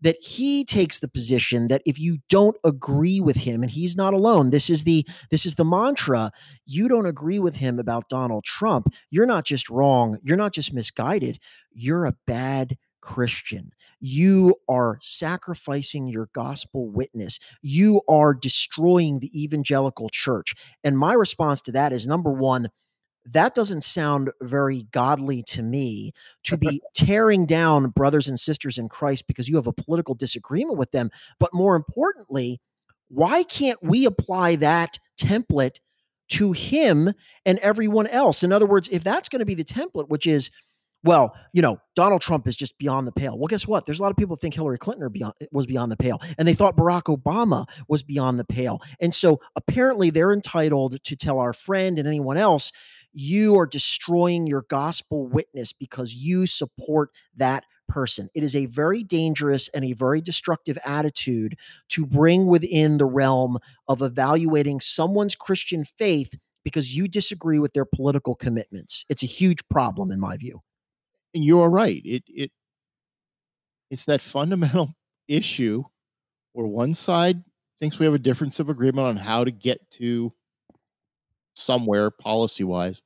that 0.00 0.16
he 0.20 0.64
takes 0.64 0.98
the 0.98 1.08
position 1.08 1.68
that 1.68 1.82
if 1.84 1.98
you 1.98 2.18
don't 2.28 2.56
agree 2.64 3.20
with 3.20 3.36
him 3.36 3.62
and 3.62 3.70
he's 3.70 3.96
not 3.96 4.14
alone 4.14 4.50
this 4.50 4.70
is 4.70 4.84
the 4.84 5.06
this 5.30 5.44
is 5.46 5.56
the 5.56 5.64
mantra 5.64 6.30
you 6.66 6.88
don't 6.88 7.06
agree 7.06 7.38
with 7.38 7.56
him 7.56 7.78
about 7.78 8.08
Donald 8.08 8.44
Trump 8.44 8.88
you're 9.10 9.26
not 9.26 9.44
just 9.44 9.68
wrong 9.68 10.18
you're 10.22 10.36
not 10.36 10.52
just 10.52 10.72
misguided 10.72 11.38
you're 11.72 12.06
a 12.06 12.16
bad 12.26 12.76
Christian. 13.00 13.72
You 14.00 14.56
are 14.68 14.98
sacrificing 15.00 16.08
your 16.08 16.28
gospel 16.34 16.90
witness. 16.90 17.38
You 17.62 18.02
are 18.08 18.34
destroying 18.34 19.20
the 19.20 19.42
evangelical 19.42 20.08
church. 20.10 20.54
And 20.84 20.98
my 20.98 21.14
response 21.14 21.60
to 21.62 21.72
that 21.72 21.92
is 21.92 22.06
number 22.06 22.32
one, 22.32 22.68
that 23.32 23.54
doesn't 23.54 23.84
sound 23.84 24.30
very 24.42 24.84
godly 24.92 25.42
to 25.44 25.62
me 25.62 26.12
to 26.44 26.56
be 26.58 26.80
tearing 26.94 27.46
down 27.46 27.90
brothers 27.90 28.28
and 28.28 28.38
sisters 28.38 28.78
in 28.78 28.88
Christ 28.88 29.26
because 29.26 29.48
you 29.48 29.56
have 29.56 29.66
a 29.66 29.72
political 29.72 30.14
disagreement 30.14 30.78
with 30.78 30.90
them. 30.92 31.10
But 31.38 31.54
more 31.54 31.76
importantly, 31.76 32.60
why 33.08 33.42
can't 33.42 33.82
we 33.82 34.04
apply 34.06 34.56
that 34.56 34.98
template 35.18 35.76
to 36.28 36.52
him 36.52 37.12
and 37.46 37.58
everyone 37.58 38.06
else? 38.08 38.42
In 38.42 38.52
other 38.52 38.66
words, 38.66 38.88
if 38.92 39.02
that's 39.02 39.28
going 39.28 39.40
to 39.40 39.46
be 39.46 39.54
the 39.54 39.64
template, 39.64 40.08
which 40.08 40.26
is, 40.26 40.50
well, 41.04 41.34
you 41.52 41.62
know, 41.62 41.80
Donald 41.94 42.20
Trump 42.20 42.46
is 42.46 42.56
just 42.56 42.76
beyond 42.76 43.06
the 43.06 43.12
pale. 43.12 43.38
Well, 43.38 43.46
guess 43.46 43.66
what? 43.66 43.86
There's 43.86 44.00
a 44.00 44.02
lot 44.02 44.10
of 44.10 44.16
people 44.16 44.36
think 44.36 44.54
Hillary 44.54 44.78
Clinton 44.78 45.08
beyond, 45.10 45.34
was 45.52 45.64
beyond 45.64 45.92
the 45.92 45.96
pale, 45.96 46.20
and 46.36 46.46
they 46.46 46.54
thought 46.54 46.76
Barack 46.76 47.04
Obama 47.04 47.66
was 47.88 48.02
beyond 48.02 48.38
the 48.38 48.44
pale. 48.44 48.82
And 49.00 49.14
so 49.14 49.40
apparently 49.56 50.10
they're 50.10 50.32
entitled 50.32 51.02
to 51.02 51.16
tell 51.16 51.38
our 51.38 51.52
friend 51.52 51.98
and 51.98 52.08
anyone 52.08 52.36
else 52.36 52.72
you 53.18 53.58
are 53.58 53.66
destroying 53.66 54.46
your 54.46 54.64
gospel 54.68 55.26
witness 55.26 55.72
because 55.72 56.14
you 56.14 56.46
support 56.46 57.10
that 57.36 57.64
person. 57.88 58.28
It 58.34 58.44
is 58.44 58.54
a 58.54 58.66
very 58.66 59.02
dangerous 59.02 59.68
and 59.74 59.84
a 59.84 59.92
very 59.94 60.20
destructive 60.20 60.78
attitude 60.84 61.56
to 61.88 62.06
bring 62.06 62.46
within 62.46 62.98
the 62.98 63.06
realm 63.06 63.58
of 63.88 64.02
evaluating 64.02 64.80
someone's 64.80 65.34
Christian 65.34 65.84
faith 65.84 66.32
because 66.62 66.94
you 66.94 67.08
disagree 67.08 67.58
with 67.58 67.72
their 67.72 67.84
political 67.84 68.36
commitments. 68.36 69.04
It's 69.08 69.22
a 69.24 69.26
huge 69.26 69.66
problem 69.68 70.12
in 70.12 70.20
my 70.20 70.36
view. 70.36 70.60
And 71.34 71.44
you 71.44 71.60
are 71.60 71.70
right. 71.70 72.00
It 72.04 72.22
it 72.28 72.52
it's 73.90 74.04
that 74.04 74.22
fundamental 74.22 74.94
issue 75.28 75.82
where 76.52 76.66
one 76.66 76.94
side 76.94 77.42
thinks 77.80 77.98
we 77.98 78.06
have 78.06 78.14
a 78.14 78.18
difference 78.18 78.60
of 78.60 78.68
agreement 78.68 79.06
on 79.06 79.16
how 79.16 79.44
to 79.44 79.50
get 79.50 79.78
to 79.92 80.32
somewhere 81.58 82.10
policy 82.10 82.64
wise, 82.64 83.02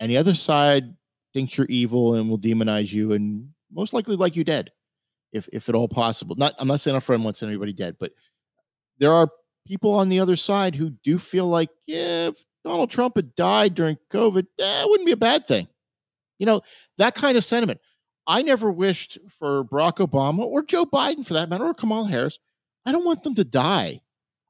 and 0.00 0.10
the 0.10 0.16
other 0.16 0.34
side 0.34 0.94
thinks 1.34 1.56
you're 1.56 1.66
evil 1.68 2.14
and 2.14 2.28
will 2.28 2.38
demonize 2.38 2.92
you 2.92 3.12
and 3.12 3.48
most 3.72 3.92
likely 3.92 4.16
like 4.16 4.36
you 4.36 4.44
dead, 4.44 4.70
if 5.32 5.48
if 5.52 5.68
at 5.68 5.74
all 5.74 5.88
possible. 5.88 6.36
Not 6.36 6.54
I'm 6.58 6.68
not 6.68 6.80
saying 6.80 6.94
our 6.94 7.00
friend 7.00 7.24
wants 7.24 7.42
anybody 7.42 7.72
dead, 7.72 7.96
but 7.98 8.12
there 8.98 9.12
are 9.12 9.28
people 9.66 9.92
on 9.92 10.08
the 10.08 10.20
other 10.20 10.36
side 10.36 10.74
who 10.74 10.90
do 11.04 11.18
feel 11.18 11.46
like 11.46 11.70
yeah, 11.86 12.28
if 12.28 12.44
Donald 12.64 12.90
Trump 12.90 13.16
had 13.16 13.34
died 13.34 13.74
during 13.74 13.98
COVID, 14.10 14.46
it 14.58 14.90
wouldn't 14.90 15.06
be 15.06 15.12
a 15.12 15.16
bad 15.16 15.46
thing. 15.46 15.68
You 16.38 16.46
know 16.46 16.62
that 16.98 17.14
kind 17.14 17.36
of 17.36 17.44
sentiment. 17.44 17.80
I 18.26 18.42
never 18.42 18.70
wished 18.70 19.18
for 19.38 19.64
Barack 19.64 20.06
Obama 20.06 20.40
or 20.40 20.62
Joe 20.62 20.84
Biden, 20.84 21.26
for 21.26 21.32
that 21.32 21.48
matter, 21.48 21.64
or 21.64 21.74
Kamala 21.74 22.08
Harris. 22.08 22.38
I 22.84 22.92
don't 22.92 23.04
want 23.04 23.22
them 23.22 23.34
to 23.36 23.44
die. 23.44 24.02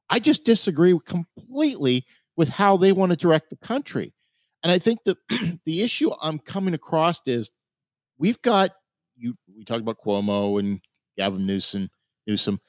I 0.09 0.19
just 0.19 0.43
disagree 0.43 0.97
completely 1.05 2.05
with 2.35 2.49
how 2.49 2.77
they 2.77 2.91
want 2.91 3.11
to 3.11 3.15
direct 3.15 3.49
the 3.49 3.55
country. 3.55 4.13
And 4.63 4.71
I 4.71 4.79
think 4.79 4.99
that 5.05 5.17
the 5.65 5.81
issue 5.81 6.11
I'm 6.21 6.39
coming 6.39 6.73
across 6.73 7.21
is 7.25 7.51
we've 8.17 8.41
got 8.41 8.71
you. 9.15 9.35
We 9.55 9.63
talked 9.63 9.81
about 9.81 9.97
Cuomo 10.05 10.59
and 10.59 10.79
Gavin 11.17 11.45
Newsom. 11.45 11.89
Newsom. 12.27 12.59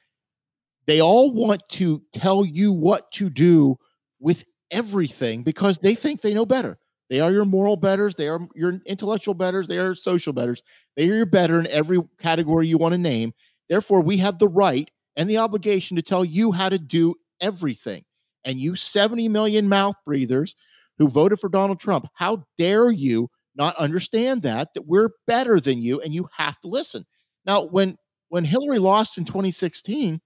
They 0.87 1.01
all 1.01 1.33
want 1.33 1.63
to 1.71 2.03
tell 2.13 2.45
you 2.45 2.73
what 2.73 3.11
to 3.13 3.31
do 3.31 3.77
with 4.19 4.45
everything 4.71 5.43
because 5.43 5.79
they 5.79 5.95
think 5.95 6.21
they 6.21 6.35
know 6.35 6.47
better. 6.47 6.79
They 7.11 7.21
are 7.21 7.33
your 7.33 7.45
moral 7.45 7.77
betters. 7.77 8.15
They 8.15 8.29
are 8.29 8.41
your 8.55 8.81
intellectual 8.87 9.35
betters. 9.35 9.67
They 9.67 9.79
are 9.79 9.95
social 9.95 10.33
betters. 10.33 10.63
They 10.97 11.11
are 11.11 11.17
your 11.17 11.27
better 11.27 11.59
in 11.59 11.67
every 11.67 11.99
category 12.21 12.69
you 12.69 12.79
want 12.79 12.93
to 12.93 12.99
name. 12.99 13.35
Therefore, 13.69 14.01
we 14.01 14.17
have 14.19 14.39
the 14.39 14.49
right 14.49 14.89
and 15.17 15.29
the 15.29 15.39
obligation 15.39 15.97
to 15.97 16.03
tell 16.03 16.25
you 16.25 16.53
how 16.53 16.69
to 16.69 16.79
do 16.79 17.17
everything 17.41 18.05
and 18.45 18.61
you 18.61 18.77
70 18.77 19.29
million 19.29 19.69
mouth 19.69 19.97
breathers 20.05 20.55
who 21.01 21.09
voted 21.09 21.41
for 21.41 21.49
Donald 21.49 21.81
Trump, 21.81 22.07
how 22.15 22.45
dare 22.59 22.91
you 22.91 23.29
not 23.57 23.75
understand 23.77 24.43
that 24.43 24.69
that 24.75 24.87
we're 24.87 25.09
better 25.27 25.59
than 25.59 25.83
you 25.83 26.01
and 26.01 26.15
you 26.15 26.29
have 26.37 26.61
to 26.61 26.69
listen. 26.69 27.05
Now, 27.47 27.65
when 27.65 27.97
when 28.29 28.45
Hillary 28.45 28.79
lost 28.79 29.19
in 29.19 29.25
2016, 29.25 30.21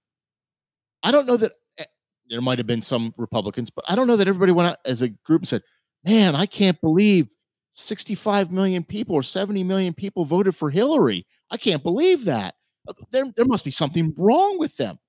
I 1.01 1.11
don't 1.11 1.25
know 1.25 1.37
that 1.37 1.53
eh, 1.79 1.85
there 2.29 2.41
might 2.41 2.59
have 2.59 2.67
been 2.67 2.81
some 2.81 3.13
Republicans, 3.17 3.69
but 3.71 3.85
I 3.87 3.95
don't 3.95 4.05
know 4.05 4.17
that 4.17 4.27
everybody 4.27 4.51
went 4.51 4.69
out 4.69 4.77
as 4.85 5.01
a 5.01 5.07
group 5.07 5.41
and 5.41 5.47
said, 5.47 5.63
"Man, 6.03 6.35
I 6.35 6.45
can't 6.45 6.79
believe 6.81 7.29
65 7.73 8.51
million 8.51 8.83
people 8.83 9.15
or 9.15 9.23
70 9.23 9.63
million 9.63 9.93
people 9.93 10.25
voted 10.25 10.55
for 10.55 10.69
Hillary. 10.69 11.25
I 11.51 11.57
can't 11.57 11.83
believe 11.83 12.25
that. 12.25 12.55
Uh, 12.87 12.93
there, 13.11 13.25
there 13.35 13.45
must 13.45 13.63
be 13.65 13.71
something 13.71 14.13
wrong 14.17 14.59
with 14.59 14.75
them." 14.75 14.99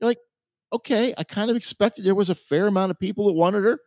You're 0.00 0.10
like, 0.10 0.18
okay, 0.72 1.14
I 1.16 1.24
kind 1.24 1.50
of 1.50 1.56
expected 1.56 2.04
there 2.04 2.14
was 2.14 2.30
a 2.30 2.34
fair 2.34 2.66
amount 2.66 2.90
of 2.90 2.98
people 2.98 3.26
that 3.26 3.32
wanted 3.32 3.64
her, 3.64 3.78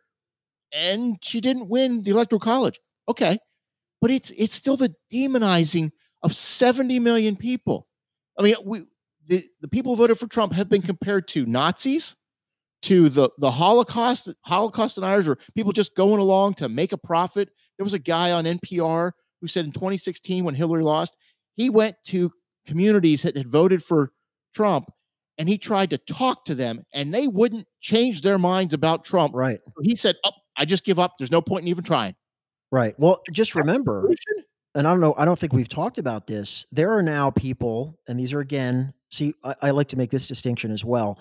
and 0.72 1.16
she 1.22 1.40
didn't 1.40 1.68
win 1.68 2.02
the 2.02 2.10
electoral 2.10 2.40
college. 2.40 2.80
Okay, 3.08 3.38
but 4.00 4.10
it's 4.10 4.30
it's 4.36 4.54
still 4.54 4.76
the 4.76 4.94
demonizing 5.12 5.90
of 6.22 6.34
70 6.34 6.98
million 6.98 7.36
people. 7.36 7.86
I 8.38 8.42
mean, 8.42 8.54
we 8.64 8.82
the, 9.26 9.44
the 9.60 9.68
people 9.68 9.94
who 9.94 10.02
voted 10.02 10.18
for 10.18 10.26
Trump 10.26 10.52
have 10.52 10.68
been 10.68 10.82
compared 10.82 11.28
to 11.28 11.46
Nazis, 11.46 12.16
to 12.82 13.08
the 13.08 13.30
the 13.38 13.50
Holocaust, 13.50 14.32
Holocaust 14.42 14.96
deniers, 14.96 15.28
or 15.28 15.38
people 15.54 15.72
just 15.72 15.94
going 15.94 16.20
along 16.20 16.54
to 16.54 16.68
make 16.68 16.92
a 16.92 16.98
profit. 16.98 17.50
There 17.76 17.84
was 17.84 17.94
a 17.94 17.98
guy 17.98 18.32
on 18.32 18.44
NPR 18.44 19.12
who 19.40 19.46
said 19.46 19.64
in 19.64 19.72
2016 19.72 20.44
when 20.44 20.54
Hillary 20.54 20.82
lost, 20.82 21.16
he 21.54 21.70
went 21.70 21.96
to 22.06 22.32
communities 22.66 23.22
that 23.22 23.36
had 23.36 23.48
voted 23.48 23.82
for 23.82 24.12
Trump 24.54 24.90
and 25.38 25.48
he 25.48 25.56
tried 25.56 25.90
to 25.90 25.98
talk 25.98 26.44
to 26.44 26.54
them 26.54 26.84
and 26.92 27.14
they 27.14 27.28
wouldn't 27.28 27.66
change 27.80 28.22
their 28.22 28.38
minds 28.38 28.74
about 28.74 29.04
Trump. 29.04 29.34
Right. 29.34 29.58
So 29.64 29.82
he 29.82 29.94
said, 29.94 30.16
Oh, 30.24 30.32
I 30.58 30.64
just 30.64 30.84
give 30.84 30.98
up. 30.98 31.14
There's 31.18 31.30
no 31.30 31.40
point 31.40 31.62
in 31.62 31.68
even 31.68 31.84
trying. 31.84 32.14
Right. 32.70 32.94
Well, 32.98 33.22
just 33.32 33.54
remember, 33.54 34.12
and 34.74 34.86
I 34.86 34.90
don't 34.90 35.00
know, 35.00 35.14
I 35.16 35.24
don't 35.24 35.38
think 35.38 35.54
we've 35.54 35.68
talked 35.68 35.96
about 35.96 36.26
this. 36.26 36.66
There 36.70 36.92
are 36.92 37.02
now 37.02 37.30
people, 37.30 37.98
and 38.06 38.20
these 38.20 38.34
are 38.34 38.40
again, 38.40 38.92
see, 39.10 39.32
I, 39.42 39.54
I 39.62 39.70
like 39.70 39.88
to 39.88 39.96
make 39.96 40.10
this 40.10 40.26
distinction 40.26 40.70
as 40.70 40.84
well 40.84 41.18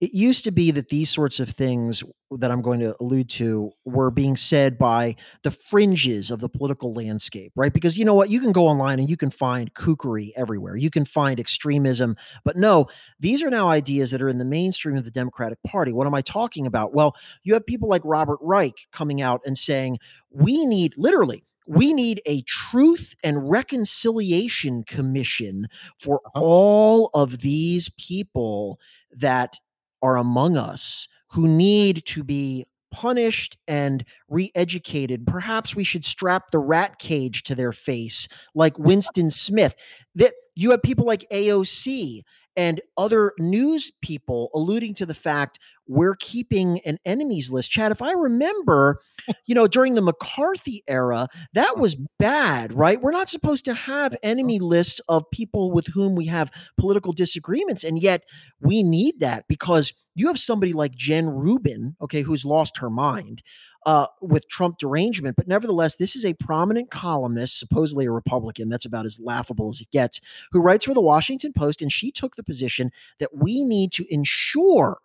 it 0.00 0.14
used 0.14 0.44
to 0.44 0.50
be 0.50 0.70
that 0.70 0.88
these 0.88 1.10
sorts 1.10 1.40
of 1.40 1.50
things 1.50 2.02
that 2.38 2.50
I'm 2.50 2.62
going 2.62 2.80
to 2.80 2.96
allude 3.00 3.28
to 3.30 3.70
were 3.84 4.10
being 4.10 4.34
said 4.34 4.78
by 4.78 5.16
the 5.42 5.50
fringes 5.50 6.30
of 6.30 6.40
the 6.40 6.48
political 6.48 6.94
landscape, 6.94 7.52
right? 7.54 7.72
Because 7.72 7.98
you 7.98 8.06
know 8.06 8.14
what? 8.14 8.30
You 8.30 8.40
can 8.40 8.52
go 8.52 8.66
online 8.66 8.98
and 8.98 9.10
you 9.10 9.18
can 9.18 9.30
find 9.30 9.72
kookery 9.74 10.30
everywhere. 10.36 10.76
You 10.76 10.88
can 10.88 11.04
find 11.04 11.38
extremism. 11.38 12.16
But 12.44 12.56
no, 12.56 12.86
these 13.18 13.42
are 13.42 13.50
now 13.50 13.68
ideas 13.68 14.10
that 14.12 14.22
are 14.22 14.28
in 14.28 14.38
the 14.38 14.44
mainstream 14.44 14.96
of 14.96 15.04
the 15.04 15.10
Democratic 15.10 15.62
Party. 15.64 15.92
What 15.92 16.06
am 16.06 16.14
I 16.14 16.22
talking 16.22 16.66
about? 16.66 16.94
Well, 16.94 17.14
you 17.42 17.52
have 17.52 17.66
people 17.66 17.88
like 17.88 18.02
Robert 18.04 18.38
Reich 18.40 18.86
coming 18.92 19.20
out 19.20 19.42
and 19.44 19.58
saying, 19.58 19.98
we 20.30 20.64
need 20.64 20.94
literally, 20.96 21.44
we 21.66 21.92
need 21.92 22.22
a 22.24 22.40
truth 22.42 23.14
and 23.22 23.50
reconciliation 23.50 24.82
commission 24.84 25.68
for 25.98 26.20
uh-huh. 26.26 26.40
all 26.40 27.10
of 27.12 27.40
these 27.40 27.90
people 27.98 28.80
that 29.12 29.56
are 30.02 30.16
among 30.16 30.56
us 30.56 31.08
who 31.28 31.46
need 31.46 32.04
to 32.06 32.24
be 32.24 32.66
punished 32.90 33.56
and 33.68 34.04
re-educated. 34.28 35.26
Perhaps 35.26 35.76
we 35.76 35.84
should 35.84 36.04
strap 36.04 36.50
the 36.50 36.58
rat 36.58 36.98
cage 36.98 37.44
to 37.44 37.54
their 37.54 37.72
face 37.72 38.26
like 38.54 38.78
winston 38.78 39.30
smith. 39.30 39.74
That 40.14 40.34
you 40.56 40.70
have 40.72 40.82
people 40.82 41.06
like 41.06 41.26
aoc 41.32 42.22
and 42.56 42.80
other 42.96 43.32
news 43.38 43.92
people 44.02 44.50
alluding 44.54 44.94
to 44.94 45.06
the 45.06 45.14
fact 45.14 45.60
we're 45.90 46.14
keeping 46.14 46.80
an 46.86 46.98
enemies 47.04 47.50
list. 47.50 47.70
Chad, 47.70 47.90
if 47.90 48.00
I 48.00 48.12
remember, 48.12 49.00
you 49.46 49.56
know, 49.56 49.66
during 49.66 49.96
the 49.96 50.00
McCarthy 50.00 50.84
era, 50.86 51.26
that 51.52 51.78
was 51.78 51.96
bad, 52.20 52.72
right? 52.72 53.00
We're 53.00 53.10
not 53.10 53.28
supposed 53.28 53.64
to 53.64 53.74
have 53.74 54.16
enemy 54.22 54.60
lists 54.60 55.00
of 55.08 55.28
people 55.32 55.72
with 55.72 55.88
whom 55.88 56.14
we 56.14 56.26
have 56.26 56.52
political 56.78 57.12
disagreements. 57.12 57.82
And 57.82 58.00
yet 58.00 58.22
we 58.60 58.84
need 58.84 59.18
that 59.18 59.48
because 59.48 59.92
you 60.14 60.28
have 60.28 60.38
somebody 60.38 60.72
like 60.72 60.94
Jen 60.94 61.28
Rubin, 61.28 61.96
okay, 62.00 62.22
who's 62.22 62.44
lost 62.44 62.78
her 62.78 62.90
mind 62.90 63.42
uh, 63.84 64.06
with 64.20 64.48
Trump 64.48 64.78
derangement. 64.78 65.36
But 65.36 65.48
nevertheless, 65.48 65.96
this 65.96 66.14
is 66.14 66.24
a 66.24 66.34
prominent 66.34 66.92
columnist, 66.92 67.58
supposedly 67.58 68.06
a 68.06 68.12
Republican. 68.12 68.68
That's 68.68 68.84
about 68.84 69.06
as 69.06 69.18
laughable 69.20 69.68
as 69.68 69.80
it 69.80 69.90
gets, 69.90 70.20
who 70.52 70.60
writes 70.60 70.84
for 70.84 70.94
the 70.94 71.00
Washington 71.00 71.52
Post. 71.52 71.82
And 71.82 71.90
she 71.90 72.12
took 72.12 72.36
the 72.36 72.44
position 72.44 72.92
that 73.18 73.36
we 73.36 73.64
need 73.64 73.90
to 73.92 74.06
ensure 74.12 74.98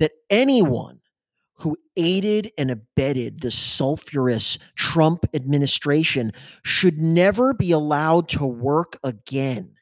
that 0.00 0.12
anyone 0.30 1.00
who 1.58 1.76
aided 1.96 2.50
and 2.58 2.70
abetted 2.70 3.40
the 3.40 3.48
sulfurous 3.48 4.58
Trump 4.76 5.24
administration 5.34 6.32
should 6.64 6.98
never 6.98 7.54
be 7.54 7.70
allowed 7.70 8.28
to 8.28 8.44
work 8.44 8.98
again. 9.04 9.76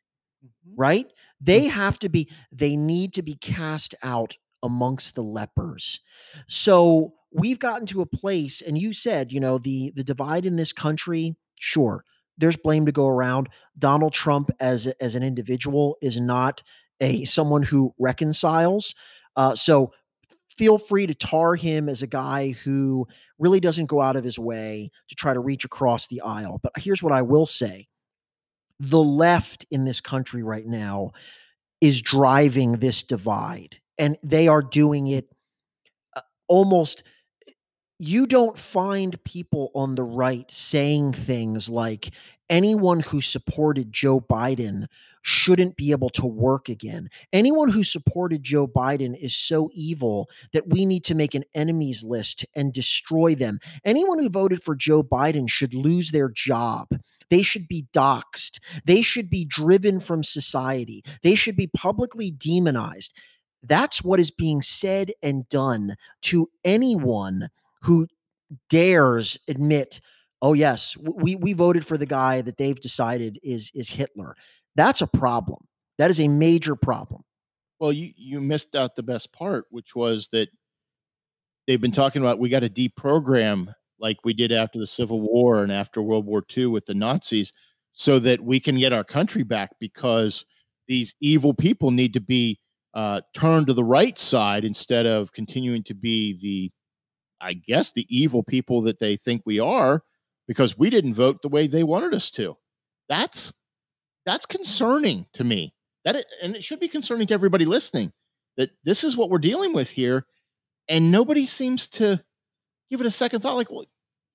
Mm-hmm. 0.44 0.74
Right? 0.76 1.12
They 1.40 1.62
mm-hmm. 1.62 1.80
have 1.80 1.98
to 2.00 2.08
be, 2.08 2.28
they 2.50 2.76
need 2.76 3.14
to 3.14 3.22
be 3.22 3.34
cast 3.34 3.94
out 4.02 4.36
amongst 4.62 5.14
the 5.14 5.22
lepers. 5.22 6.00
So 6.48 7.14
we've 7.32 7.58
gotten 7.58 7.86
to 7.88 8.00
a 8.00 8.06
place, 8.06 8.60
and 8.60 8.78
you 8.78 8.92
said, 8.92 9.32
you 9.32 9.40
know, 9.40 9.58
the 9.58 9.92
the 9.96 10.04
divide 10.04 10.46
in 10.46 10.56
this 10.56 10.72
country, 10.72 11.34
sure, 11.58 12.04
there's 12.38 12.56
blame 12.56 12.86
to 12.86 12.92
go 12.92 13.08
around. 13.08 13.48
Donald 13.78 14.12
Trump 14.12 14.50
as 14.60 14.86
as 15.00 15.14
an 15.14 15.22
individual 15.22 15.96
is 16.00 16.20
not 16.20 16.62
a 17.00 17.24
someone 17.24 17.62
who 17.62 17.94
reconciles. 17.98 18.94
Uh, 19.34 19.54
so 19.54 19.92
feel 20.56 20.78
free 20.78 21.06
to 21.06 21.14
tar 21.14 21.54
him 21.54 21.88
as 21.88 22.02
a 22.02 22.06
guy 22.06 22.50
who 22.50 23.06
really 23.38 23.60
doesn't 23.60 23.86
go 23.86 24.00
out 24.00 24.16
of 24.16 24.24
his 24.24 24.38
way 24.38 24.90
to 25.08 25.14
try 25.14 25.34
to 25.34 25.40
reach 25.40 25.64
across 25.64 26.06
the 26.06 26.20
aisle. 26.20 26.60
But 26.62 26.72
here's 26.76 27.02
what 27.02 27.12
I 27.12 27.22
will 27.22 27.46
say. 27.46 27.88
The 28.80 29.02
left 29.02 29.64
in 29.70 29.84
this 29.84 30.00
country 30.00 30.42
right 30.42 30.66
now 30.66 31.12
is 31.80 32.00
driving 32.00 32.72
this 32.72 33.02
divide 33.02 33.80
and 33.98 34.16
they 34.22 34.48
are 34.48 34.62
doing 34.62 35.08
it 35.08 35.28
uh, 36.16 36.20
almost 36.48 37.02
you 37.98 38.26
don't 38.26 38.58
find 38.58 39.22
people 39.24 39.70
on 39.74 39.94
the 39.94 40.02
right 40.02 40.50
saying 40.50 41.12
things 41.12 41.68
like 41.68 42.10
anyone 42.52 43.00
who 43.00 43.22
supported 43.22 43.90
Joe 43.92 44.20
Biden 44.20 44.86
shouldn't 45.22 45.76
be 45.76 45.90
able 45.90 46.10
to 46.10 46.26
work 46.26 46.68
again. 46.68 47.08
Anyone 47.32 47.70
who 47.70 47.82
supported 47.82 48.42
Joe 48.42 48.66
Biden 48.66 49.16
is 49.16 49.34
so 49.34 49.70
evil 49.72 50.28
that 50.52 50.68
we 50.68 50.84
need 50.84 51.02
to 51.04 51.14
make 51.14 51.34
an 51.34 51.44
enemies 51.54 52.04
list 52.04 52.44
and 52.54 52.72
destroy 52.72 53.34
them. 53.34 53.58
Anyone 53.84 54.18
who 54.18 54.28
voted 54.28 54.62
for 54.62 54.76
Joe 54.76 55.02
Biden 55.02 55.48
should 55.48 55.72
lose 55.72 56.10
their 56.10 56.28
job. 56.28 56.88
They 57.30 57.42
should 57.42 57.66
be 57.66 57.86
doxxed. 57.94 58.58
They 58.84 59.00
should 59.00 59.30
be 59.30 59.46
driven 59.46 59.98
from 59.98 60.22
society. 60.22 61.02
They 61.22 61.34
should 61.34 61.56
be 61.56 61.68
publicly 61.68 62.30
demonized. 62.30 63.14
That's 63.62 64.04
what 64.04 64.20
is 64.20 64.30
being 64.30 64.60
said 64.60 65.12
and 65.22 65.48
done 65.48 65.96
to 66.22 66.50
anyone 66.64 67.48
who 67.80 68.08
dares 68.68 69.38
admit, 69.48 70.00
"Oh 70.42 70.52
yes, 70.52 70.96
we 71.00 71.36
we 71.36 71.54
voted 71.54 71.86
for 71.86 71.96
the 71.96 72.06
guy 72.06 72.42
that 72.42 72.58
they've 72.58 72.78
decided 72.80 73.38
is 73.42 73.70
is 73.74 73.88
Hitler." 73.88 74.36
That's 74.74 75.00
a 75.00 75.06
problem. 75.06 75.66
That 75.98 76.10
is 76.10 76.20
a 76.20 76.28
major 76.28 76.76
problem. 76.76 77.22
Well, 77.80 77.92
you 77.92 78.12
you 78.16 78.40
missed 78.40 78.74
out 78.74 78.96
the 78.96 79.02
best 79.02 79.32
part, 79.32 79.66
which 79.70 79.94
was 79.94 80.28
that 80.32 80.48
they've 81.66 81.80
been 81.80 81.92
talking 81.92 82.22
about 82.22 82.38
we 82.38 82.48
got 82.48 82.60
to 82.60 82.68
deprogram 82.68 83.72
like 83.98 84.18
we 84.24 84.34
did 84.34 84.52
after 84.52 84.78
the 84.78 84.86
Civil 84.86 85.20
War 85.20 85.62
and 85.62 85.72
after 85.72 86.02
World 86.02 86.26
War 86.26 86.44
II 86.56 86.66
with 86.66 86.86
the 86.86 86.94
Nazis, 86.94 87.52
so 87.92 88.18
that 88.18 88.40
we 88.40 88.58
can 88.60 88.78
get 88.78 88.92
our 88.92 89.04
country 89.04 89.44
back 89.44 89.70
because 89.78 90.44
these 90.88 91.14
evil 91.20 91.54
people 91.54 91.90
need 91.90 92.12
to 92.14 92.20
be 92.20 92.58
uh, 92.94 93.20
turn 93.34 93.64
to 93.66 93.74
the 93.74 93.84
right 93.84 94.18
side 94.18 94.64
instead 94.64 95.06
of 95.06 95.32
continuing 95.32 95.82
to 95.84 95.94
be 95.94 96.38
the, 96.42 96.70
I 97.40 97.54
guess, 97.54 97.92
the 97.92 98.06
evil 98.08 98.42
people 98.42 98.82
that 98.82 98.98
they 98.98 99.16
think 99.16 99.42
we 99.46 99.60
are 99.60 100.02
because 100.52 100.76
we 100.76 100.90
didn't 100.90 101.14
vote 101.14 101.40
the 101.40 101.48
way 101.48 101.66
they 101.66 101.82
wanted 101.82 102.12
us 102.12 102.30
to. 102.30 102.54
That's 103.08 103.54
that's 104.26 104.44
concerning 104.44 105.24
to 105.32 105.44
me. 105.44 105.72
That 106.04 106.16
it, 106.16 106.26
and 106.42 106.54
it 106.54 106.62
should 106.62 106.78
be 106.78 106.88
concerning 106.88 107.26
to 107.28 107.32
everybody 107.32 107.64
listening 107.64 108.12
that 108.58 108.68
this 108.84 109.02
is 109.02 109.16
what 109.16 109.30
we're 109.30 109.38
dealing 109.38 109.72
with 109.72 109.88
here, 109.88 110.26
and 110.90 111.10
nobody 111.10 111.46
seems 111.46 111.88
to 111.88 112.22
give 112.90 113.00
it 113.00 113.06
a 113.06 113.10
second 113.10 113.40
thought. 113.40 113.56
Like, 113.56 113.70
well, 113.70 113.86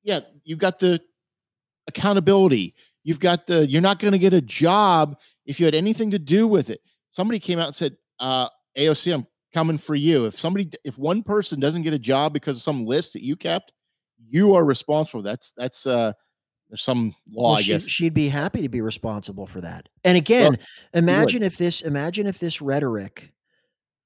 yeah, 0.01 0.21
you've 0.43 0.57
got 0.57 0.79
the 0.79 0.99
accountability. 1.85 2.73
You've 3.03 3.19
got 3.19 3.45
the 3.45 3.69
you're 3.69 3.79
not 3.79 3.99
going 3.99 4.13
to 4.13 4.17
get 4.17 4.33
a 4.33 4.41
job 4.41 5.17
if 5.45 5.59
you 5.59 5.67
had 5.67 5.75
anything 5.75 6.09
to 6.11 6.19
do 6.19 6.47
with 6.47 6.71
it. 6.71 6.81
Somebody 7.11 7.39
came 7.39 7.59
out 7.59 7.67
and 7.67 7.75
said, 7.75 7.95
uh, 8.19 8.49
AOC, 8.75 9.13
I'm 9.13 9.27
coming 9.53 9.77
for 9.77 9.93
you. 9.93 10.25
If 10.25 10.39
somebody, 10.39 10.71
if 10.83 10.97
one 10.97 11.21
person 11.21 11.59
doesn't 11.59 11.83
get 11.83 11.93
a 11.93 11.99
job 11.99 12.33
because 12.33 12.55
of 12.55 12.63
some 12.63 12.87
list 12.87 13.13
that 13.13 13.23
you 13.23 13.35
kept, 13.35 13.71
you 14.29 14.55
are 14.55 14.65
responsible. 14.65 15.21
That's 15.21 15.53
that's 15.57 15.85
uh 15.85 16.13
there's 16.69 16.81
some 16.81 17.15
law, 17.31 17.51
well, 17.51 17.59
I 17.59 17.61
guess. 17.61 17.87
She'd 17.87 18.13
be 18.13 18.27
happy 18.27 18.61
to 18.61 18.69
be 18.69 18.81
responsible 18.81 19.47
for 19.47 19.61
that. 19.61 19.87
And 20.03 20.17
again, 20.17 20.51
well, 20.51 21.01
imagine 21.01 21.43
if 21.43 21.57
this 21.57 21.81
imagine 21.81 22.27
if 22.27 22.39
this 22.39 22.61
rhetoric 22.61 23.31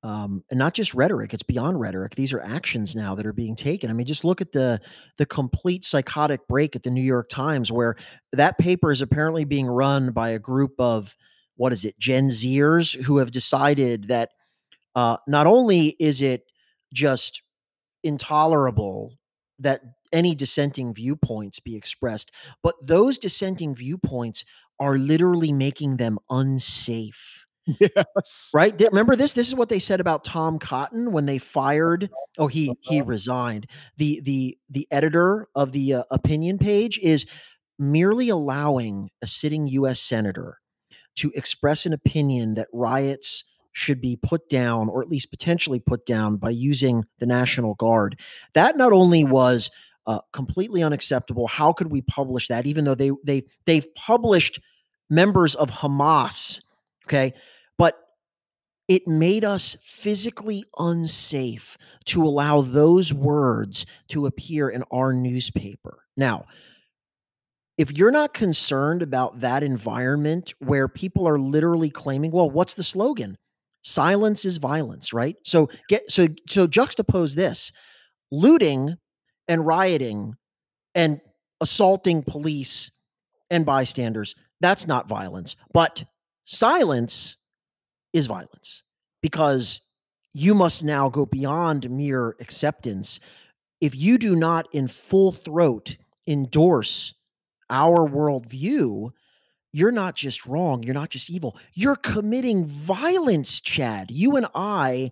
um, 0.03 0.43
and 0.49 0.57
not 0.57 0.73
just 0.73 0.95
rhetoric 0.95 1.31
it's 1.31 1.43
beyond 1.43 1.79
rhetoric 1.79 2.15
these 2.15 2.33
are 2.33 2.41
actions 2.41 2.95
now 2.95 3.13
that 3.13 3.23
are 3.23 3.33
being 3.33 3.55
taken 3.55 3.87
i 3.87 3.93
mean 3.93 4.07
just 4.07 4.25
look 4.25 4.41
at 4.41 4.51
the 4.51 4.81
the 5.17 5.27
complete 5.27 5.85
psychotic 5.85 6.47
break 6.47 6.75
at 6.75 6.81
the 6.81 6.89
new 6.89 7.03
york 7.03 7.29
times 7.29 7.71
where 7.71 7.95
that 8.31 8.57
paper 8.57 8.91
is 8.91 9.03
apparently 9.03 9.45
being 9.45 9.67
run 9.67 10.09
by 10.11 10.29
a 10.29 10.39
group 10.39 10.73
of 10.79 11.15
what 11.61 11.71
is 11.71 11.85
it, 11.85 11.97
Gen 11.99 12.27
Zers 12.27 12.99
who 13.03 13.19
have 13.19 13.29
decided 13.29 14.07
that 14.07 14.31
uh, 14.95 15.17
not 15.27 15.45
only 15.45 15.95
is 15.99 16.23
it 16.23 16.45
just 16.91 17.43
intolerable 18.03 19.13
that 19.59 19.81
any 20.13 20.35
dissenting 20.35 20.93
viewpoints 20.93 21.59
be 21.59 21.75
expressed, 21.75 22.31
but 22.63 22.75
those 22.81 23.17
dissenting 23.17 23.75
viewpoints 23.75 24.45
are 24.79 24.97
literally 24.97 25.51
making 25.51 25.97
them 25.97 26.17
unsafe. 26.29 27.45
Yes. 27.79 28.49
Right? 28.53 28.75
Remember 28.79 29.15
this? 29.15 29.33
This 29.33 29.47
is 29.47 29.55
what 29.55 29.69
they 29.69 29.77
said 29.77 30.01
about 30.01 30.23
Tom 30.23 30.57
Cotton 30.57 31.11
when 31.11 31.27
they 31.27 31.37
fired 31.37 32.09
oh 32.39 32.47
he 32.47 32.75
he 32.81 32.99
uh-huh. 32.99 33.05
resigned. 33.05 33.67
The 33.97 34.19
the 34.21 34.57
the 34.69 34.87
editor 34.89 35.47
of 35.53 35.71
the 35.71 35.93
uh, 35.93 36.03
opinion 36.09 36.57
page 36.57 36.97
is 36.99 37.27
merely 37.77 38.29
allowing 38.29 39.09
a 39.21 39.27
sitting 39.27 39.67
US 39.67 39.99
senator 39.99 40.57
to 41.17 41.31
express 41.35 41.85
an 41.85 41.93
opinion 41.93 42.55
that 42.55 42.67
riots 42.73 43.43
should 43.73 44.01
be 44.01 44.17
put 44.17 44.49
down 44.49 44.89
or 44.89 45.01
at 45.01 45.09
least 45.09 45.31
potentially 45.31 45.79
put 45.79 46.05
down 46.05 46.37
by 46.37 46.49
using 46.49 47.05
the 47.19 47.25
National 47.25 47.75
Guard. 47.75 48.19
That 48.53 48.77
not 48.77 48.91
only 48.91 49.23
was 49.23 49.71
uh, 50.11 50.19
completely 50.33 50.83
unacceptable. 50.83 51.47
How 51.47 51.71
could 51.71 51.91
we 51.91 52.01
publish 52.01 52.47
that? 52.49 52.65
Even 52.65 52.83
though 52.85 52.95
they 52.95 53.11
they 53.23 53.43
they've 53.65 53.87
published 53.95 54.59
members 55.09 55.55
of 55.55 55.69
Hamas, 55.69 56.61
okay, 57.05 57.33
but 57.77 57.97
it 58.87 59.07
made 59.07 59.45
us 59.45 59.77
physically 59.81 60.65
unsafe 60.77 61.77
to 62.05 62.23
allow 62.23 62.61
those 62.61 63.13
words 63.13 63.85
to 64.09 64.25
appear 64.25 64.69
in 64.69 64.83
our 64.91 65.13
newspaper. 65.13 66.03
Now, 66.17 66.45
if 67.77 67.97
you're 67.97 68.11
not 68.11 68.33
concerned 68.33 69.01
about 69.01 69.39
that 69.39 69.63
environment 69.63 70.53
where 70.59 70.89
people 70.89 71.25
are 71.27 71.39
literally 71.39 71.89
claiming, 71.89 72.31
well, 72.31 72.49
what's 72.49 72.73
the 72.73 72.83
slogan? 72.83 73.37
Silence 73.83 74.43
is 74.43 74.57
violence, 74.57 75.13
right? 75.13 75.37
So 75.45 75.69
get 75.87 76.11
so 76.11 76.27
so 76.49 76.67
juxtapose 76.67 77.33
this. 77.35 77.71
Looting 78.29 78.97
and 79.51 79.65
rioting 79.65 80.37
and 80.95 81.19
assaulting 81.59 82.23
police 82.23 82.89
and 83.49 83.65
bystanders, 83.65 84.33
that's 84.61 84.87
not 84.87 85.09
violence. 85.09 85.57
But 85.73 86.05
silence 86.45 87.35
is 88.13 88.27
violence 88.27 88.83
because 89.21 89.81
you 90.33 90.55
must 90.55 90.85
now 90.85 91.09
go 91.09 91.25
beyond 91.25 91.89
mere 91.89 92.37
acceptance. 92.39 93.19
If 93.81 93.93
you 93.93 94.17
do 94.17 94.37
not 94.37 94.69
in 94.71 94.87
full 94.87 95.33
throat 95.33 95.97
endorse 96.25 97.13
our 97.69 98.07
worldview, 98.07 99.11
you're 99.73 99.91
not 99.91 100.15
just 100.15 100.45
wrong. 100.45 100.81
You're 100.81 100.93
not 100.93 101.09
just 101.09 101.29
evil. 101.29 101.57
You're 101.73 101.97
committing 101.97 102.65
violence, 102.67 103.59
Chad. 103.59 104.11
You 104.11 104.37
and 104.37 104.47
I 104.55 105.11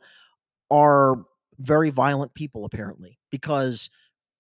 are 0.71 1.25
very 1.59 1.89
violent 1.89 2.33
people, 2.35 2.63
apparently, 2.63 3.19
because 3.31 3.89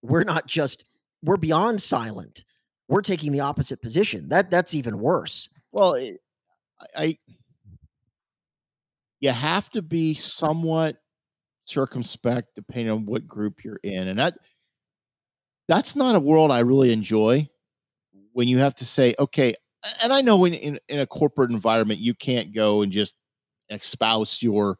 we're 0.01 0.23
not 0.23 0.47
just, 0.47 0.85
we're 1.23 1.37
beyond 1.37 1.81
silent. 1.81 2.43
We're 2.87 3.01
taking 3.01 3.31
the 3.31 3.41
opposite 3.41 3.81
position. 3.81 4.29
That 4.29 4.49
That's 4.49 4.73
even 4.73 4.99
worse. 4.99 5.49
Well, 5.71 5.93
it, 5.93 6.19
I, 6.95 7.17
you 9.19 9.31
have 9.31 9.69
to 9.71 9.81
be 9.81 10.13
somewhat 10.13 10.97
circumspect 11.65 12.55
depending 12.55 12.89
on 12.91 13.05
what 13.05 13.27
group 13.27 13.63
you're 13.63 13.79
in. 13.83 14.07
And 14.07 14.19
that 14.19 14.35
that's 15.67 15.95
not 15.95 16.15
a 16.15 16.19
world 16.19 16.51
I 16.51 16.59
really 16.59 16.91
enjoy 16.91 17.47
when 18.33 18.47
you 18.47 18.57
have 18.57 18.75
to 18.75 18.85
say, 18.85 19.13
okay, 19.19 19.53
and 20.01 20.11
I 20.11 20.21
know 20.21 20.45
in, 20.45 20.53
in, 20.53 20.79
in 20.89 20.99
a 20.99 21.05
corporate 21.05 21.51
environment, 21.51 21.99
you 21.99 22.13
can't 22.13 22.53
go 22.53 22.81
and 22.81 22.91
just 22.91 23.13
espouse 23.69 24.41
your 24.41 24.77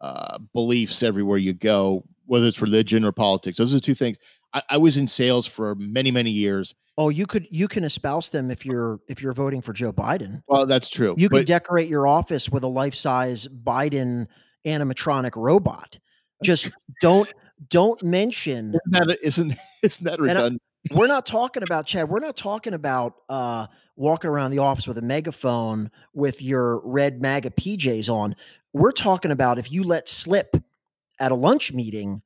uh, 0.00 0.38
beliefs 0.52 1.02
everywhere 1.02 1.38
you 1.38 1.52
go, 1.52 2.04
whether 2.26 2.46
it's 2.46 2.62
religion 2.62 3.04
or 3.04 3.12
politics. 3.12 3.58
Those 3.58 3.72
are 3.72 3.76
the 3.76 3.80
two 3.80 3.94
things. 3.94 4.16
I, 4.54 4.62
I 4.70 4.76
was 4.76 4.96
in 4.96 5.08
sales 5.08 5.46
for 5.46 5.74
many, 5.76 6.10
many 6.10 6.30
years. 6.30 6.74
Oh, 6.98 7.08
you 7.08 7.26
could 7.26 7.48
you 7.50 7.68
can 7.68 7.84
espouse 7.84 8.30
them 8.30 8.50
if 8.50 8.66
you're 8.66 9.00
if 9.08 9.22
you're 9.22 9.32
voting 9.32 9.62
for 9.62 9.72
Joe 9.72 9.92
Biden. 9.92 10.42
Well, 10.46 10.66
that's 10.66 10.90
true. 10.90 11.14
You 11.16 11.28
can 11.28 11.44
decorate 11.44 11.88
your 11.88 12.06
office 12.06 12.50
with 12.50 12.64
a 12.64 12.68
life 12.68 12.94
size 12.94 13.48
Biden 13.48 14.26
animatronic 14.66 15.32
robot. 15.34 15.98
Just 16.44 16.70
don't 17.00 17.28
don't 17.70 18.02
mention 18.02 18.74
isn't 18.74 19.08
that 19.08 19.18
isn't 19.22 19.58
isn't 19.82 20.04
that 20.04 20.20
redundant? 20.20 20.60
we're 20.90 21.06
not 21.06 21.24
talking 21.24 21.62
about 21.62 21.86
Chad. 21.86 22.08
We're 22.08 22.20
not 22.20 22.36
talking 22.36 22.74
about 22.74 23.14
uh, 23.28 23.66
walking 23.96 24.28
around 24.28 24.50
the 24.50 24.58
office 24.58 24.86
with 24.86 24.98
a 24.98 25.02
megaphone 25.02 25.90
with 26.12 26.42
your 26.42 26.80
red 26.80 27.22
MAGA 27.22 27.50
PJs 27.50 28.12
on. 28.12 28.34
We're 28.72 28.92
talking 28.92 29.30
about 29.30 29.58
if 29.58 29.70
you 29.70 29.84
let 29.84 30.08
slip 30.08 30.56
at 31.20 31.30
a 31.32 31.34
lunch 31.34 31.72
meeting 31.72 32.22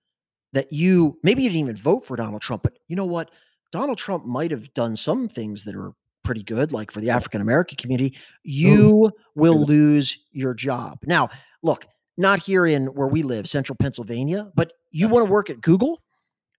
that 0.57 0.73
you 0.73 1.19
maybe 1.23 1.43
you 1.43 1.49
didn't 1.49 1.61
even 1.61 1.77
vote 1.77 2.07
for 2.07 2.17
Donald 2.17 2.43
Trump, 2.43 2.63
but 2.63 2.79
you 2.89 2.97
know 2.97 3.05
what? 3.05 3.31
Donald 3.73 3.99
Trump 3.99 4.25
might 4.25 4.51
have 4.51 4.73
done 4.75 4.97
some 4.97 5.29
things 5.29 5.65
that 5.65 5.75
are 5.75 5.93
pretty 6.25 6.43
good, 6.43 6.73
like 6.73 6.91
for 6.91 7.01
the 7.01 7.11
African 7.11 7.41
American 7.41 7.77
community. 7.77 8.17
You 8.43 9.11
will 9.35 9.65
lose 9.65 10.19
your 10.33 10.55
job. 10.55 10.99
Now, 11.05 11.29
look, 11.63 11.87
not 12.17 12.43
here 12.43 12.67
in 12.67 12.87
where 12.87 13.09
we 13.09 13.23
live, 13.23 13.49
central 13.49 13.77
Pennsylvania, 13.77 14.51
but 14.55 14.73
you 14.91 15.09
want 15.09 15.27
to 15.27 15.31
work 15.31 15.51
at 15.51 15.61
Google 15.61 16.03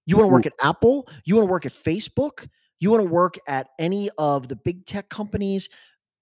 you 0.08 0.16
want 0.16 0.30
to 0.30 0.34
work 0.34 0.46
at 0.46 0.54
Apple, 0.64 1.08
you 1.26 1.36
want 1.36 1.48
to 1.48 1.52
work 1.52 1.66
at 1.66 1.74
Facebook, 1.74 2.48
you 2.80 2.90
want 2.90 3.04
to 3.04 3.10
work 3.10 3.38
at 3.46 3.68
any 3.78 4.10
of 4.18 4.48
the 4.48 4.56
big 4.56 4.86
tech 4.86 5.10
companies, 5.10 5.70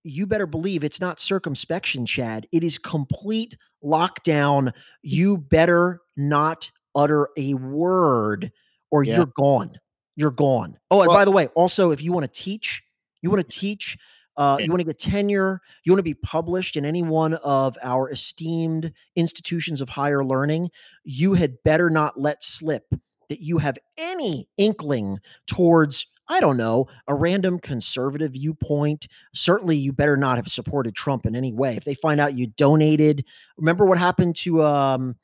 you 0.03 0.25
better 0.25 0.47
believe 0.47 0.83
it's 0.83 0.99
not 0.99 1.19
circumspection, 1.19 2.05
Chad. 2.05 2.47
It 2.51 2.63
is 2.63 2.77
complete 2.77 3.55
lockdown. 3.83 4.71
You 5.03 5.37
better 5.37 6.01
not 6.17 6.71
utter 6.95 7.29
a 7.37 7.53
word 7.55 8.51
or 8.91 9.03
yeah. 9.03 9.17
you're 9.17 9.31
gone. 9.37 9.79
You're 10.15 10.31
gone. 10.31 10.77
Oh, 10.91 11.01
and 11.01 11.09
well, 11.09 11.17
by 11.17 11.25
the 11.25 11.31
way, 11.31 11.47
also, 11.47 11.91
if 11.91 12.01
you 12.01 12.13
want 12.13 12.23
to 12.23 12.41
teach, 12.41 12.81
you 13.21 13.29
want 13.29 13.47
to 13.47 13.59
teach, 13.59 13.97
uh, 14.37 14.57
you 14.59 14.69
want 14.69 14.79
to 14.79 14.85
get 14.85 14.99
tenure, 14.99 15.61
you 15.83 15.91
want 15.91 15.99
to 15.99 16.03
be 16.03 16.13
published 16.13 16.75
in 16.75 16.85
any 16.85 17.03
one 17.03 17.33
of 17.35 17.77
our 17.83 18.09
esteemed 18.09 18.93
institutions 19.15 19.81
of 19.81 19.89
higher 19.89 20.23
learning, 20.23 20.69
you 21.03 21.33
had 21.33 21.61
better 21.63 21.89
not 21.89 22.19
let 22.19 22.43
slip 22.43 22.85
that 23.29 23.41
you 23.41 23.57
have 23.57 23.77
any 23.97 24.47
inkling 24.57 25.19
towards 25.47 26.07
I 26.27 26.39
don't 26.39 26.57
know, 26.57 26.87
a 27.07 27.13
random 27.13 27.59
conservative 27.59 28.33
viewpoint. 28.33 29.07
Certainly, 29.35 29.77
you 29.77 29.93
better 29.93 30.17
not 30.17 30.37
have 30.37 30.47
supported 30.47 30.95
Trump 30.95 31.27
in 31.27 31.35
any 31.35 31.53
way. 31.53 31.75
If 31.75 31.83
they 31.83 31.93
find 31.93 32.19
out 32.19 32.33
you 32.33 32.47
donated, 32.47 33.25
remember 33.57 33.85
what 33.85 33.99
happened 33.99 34.35
to 34.37 34.63
um, 34.63 35.17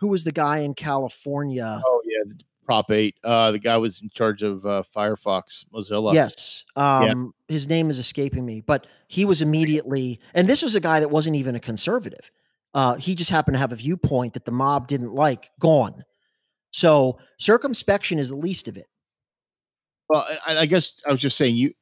who 0.00 0.08
was 0.08 0.24
the 0.24 0.32
guy 0.32 0.58
in 0.58 0.74
California? 0.74 1.80
Oh 1.86 2.02
yeah, 2.04 2.32
Prop 2.64 2.90
Eight. 2.90 3.16
Uh, 3.22 3.52
the 3.52 3.58
guy 3.58 3.76
was 3.76 4.00
in 4.00 4.08
charge 4.10 4.42
of 4.42 4.64
uh, 4.64 4.82
Firefox, 4.96 5.64
Mozilla. 5.72 6.14
Yes, 6.14 6.64
um, 6.74 7.34
yeah. 7.48 7.54
his 7.54 7.68
name 7.68 7.90
is 7.90 7.98
escaping 7.98 8.44
me, 8.44 8.62
but 8.62 8.86
he 9.08 9.24
was 9.24 9.42
immediately, 9.42 10.18
and 10.34 10.48
this 10.48 10.62
was 10.62 10.74
a 10.74 10.80
guy 10.80 11.00
that 11.00 11.10
wasn't 11.10 11.36
even 11.36 11.54
a 11.54 11.60
conservative. 11.60 12.30
Uh, 12.72 12.94
he 12.94 13.14
just 13.14 13.30
happened 13.30 13.54
to 13.54 13.58
have 13.58 13.72
a 13.72 13.76
viewpoint 13.76 14.32
that 14.34 14.44
the 14.44 14.52
mob 14.52 14.86
didn't 14.86 15.12
like. 15.12 15.50
Gone. 15.60 16.04
So 16.72 17.18
circumspection 17.38 18.18
is 18.18 18.28
the 18.28 18.36
least 18.36 18.68
of 18.68 18.76
it. 18.76 18.86
Well, 20.08 20.26
I, 20.46 20.58
I 20.58 20.66
guess 20.66 21.00
I 21.06 21.10
was 21.10 21.20
just 21.20 21.36
saying 21.36 21.56
you 21.56 21.72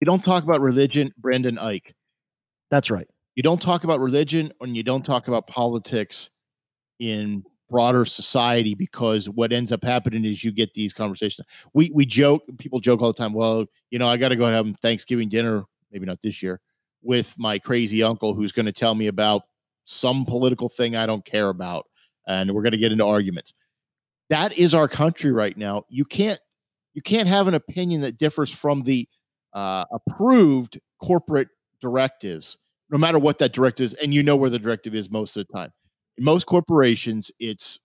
you 0.00 0.06
don't 0.06 0.24
talk 0.24 0.42
about 0.42 0.60
religion, 0.60 1.12
Brendan 1.18 1.56
Eich. 1.56 1.92
That's 2.70 2.90
right. 2.90 3.06
You 3.36 3.42
don't 3.42 3.62
talk 3.62 3.84
about 3.84 4.00
religion 4.00 4.52
and 4.60 4.76
you 4.76 4.82
don't 4.82 5.04
talk 5.04 5.28
about 5.28 5.46
politics 5.46 6.30
in 7.02 7.44
broader 7.70 8.04
society 8.04 8.74
because 8.74 9.28
what 9.28 9.52
ends 9.52 9.72
up 9.72 9.82
happening 9.82 10.24
is 10.24 10.44
you 10.44 10.52
get 10.52 10.74
these 10.74 10.92
conversations. 10.92 11.46
We 11.74 11.90
we 11.94 12.06
joke, 12.06 12.42
people 12.58 12.80
joke 12.80 13.02
all 13.02 13.12
the 13.12 13.18
time. 13.18 13.32
Well, 13.32 13.66
you 13.90 13.98
know, 13.98 14.08
I 14.08 14.16
got 14.16 14.28
to 14.28 14.36
go 14.36 14.46
have 14.46 14.66
Thanksgiving 14.80 15.28
dinner, 15.28 15.64
maybe 15.90 16.06
not 16.06 16.20
this 16.22 16.42
year, 16.42 16.60
with 17.02 17.34
my 17.38 17.58
crazy 17.58 18.02
uncle 18.02 18.34
who's 18.34 18.52
going 18.52 18.66
to 18.66 18.72
tell 18.72 18.94
me 18.94 19.06
about 19.06 19.42
some 19.84 20.24
political 20.24 20.68
thing 20.68 20.96
I 20.96 21.06
don't 21.06 21.24
care 21.24 21.48
about, 21.48 21.86
and 22.26 22.52
we're 22.52 22.62
going 22.62 22.72
to 22.72 22.78
get 22.78 22.92
into 22.92 23.04
arguments 23.04 23.52
that 24.32 24.56
is 24.56 24.72
our 24.72 24.88
country 24.88 25.30
right 25.30 25.56
now. 25.58 25.84
You 25.90 26.06
can't 26.06 26.40
you 26.94 27.02
can't 27.02 27.28
have 27.28 27.48
an 27.48 27.54
opinion 27.54 28.00
that 28.00 28.16
differs 28.16 28.50
from 28.50 28.82
the 28.82 29.06
uh, 29.52 29.84
approved 29.92 30.80
corporate 31.02 31.48
directives, 31.82 32.56
no 32.90 32.96
matter 32.96 33.18
what 33.18 33.38
that 33.38 33.52
directive 33.52 33.84
is, 33.84 33.94
and 33.94 34.14
you 34.14 34.22
know 34.22 34.34
where 34.34 34.48
the 34.48 34.58
directive 34.58 34.94
is 34.94 35.10
most 35.10 35.36
of 35.36 35.46
the 35.46 35.52
time. 35.52 35.70
In 36.18 36.24
most 36.24 36.46
corporations, 36.46 37.30
it's 37.38 37.80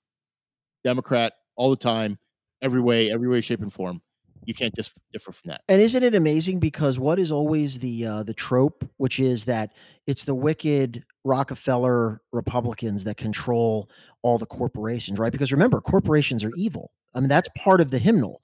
Democrat 0.84 1.34
all 1.56 1.70
the 1.70 1.78
time, 1.78 2.18
every 2.62 2.82
way, 2.82 3.12
every 3.12 3.28
way, 3.28 3.42
shape, 3.42 3.62
and 3.62 3.74
form. 3.74 4.02
You 4.46 4.54
can't 4.54 4.74
dis- 4.74 4.92
differ 5.12 5.34
from 5.34 5.50
that. 5.50 5.62
And 5.68 5.82
isn't 5.82 6.04
it 6.04 6.16
amazing? 6.16 6.60
Because 6.60 6.98
what 6.98 7.20
is 7.20 7.32
always 7.34 7.80
the 7.80 8.06
uh, 8.06 8.24
the 8.24 8.34
trope, 8.34 8.90
which 8.96 9.20
is 9.20 9.44
that 9.46 9.74
it's 10.06 10.24
the 10.24 10.36
wicked 10.36 11.04
Rockefeller 11.26 12.22
Republicans 12.32 13.04
that 13.04 13.18
control 13.18 13.90
all 14.22 14.38
the 14.38 14.46
corporations, 14.46 15.20
right? 15.20 15.34
Because 15.34 15.52
remember, 15.52 15.82
corporations 15.82 16.46
are 16.46 16.52
evil. 16.56 16.92
I 17.14 17.20
mean, 17.20 17.28
that's 17.28 17.50
part 17.58 17.82
of 17.82 17.92
the 17.92 18.00
hymnal, 18.00 18.42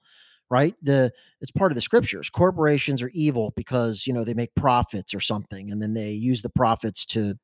right? 0.50 0.74
The 0.82 1.10
it's 1.40 1.50
part 1.50 1.72
of 1.72 1.76
the 1.76 1.80
scriptures. 1.80 2.28
Corporations 2.28 3.00
are 3.00 3.10
evil 3.14 3.54
because 3.56 4.06
you 4.06 4.12
know 4.12 4.24
they 4.24 4.34
make 4.34 4.54
profits 4.54 5.14
or 5.14 5.20
something, 5.20 5.70
and 5.70 5.80
then 5.80 5.94
they 5.94 6.10
use 6.10 6.42
the 6.42 6.50
profits 6.50 7.06
to 7.06 7.38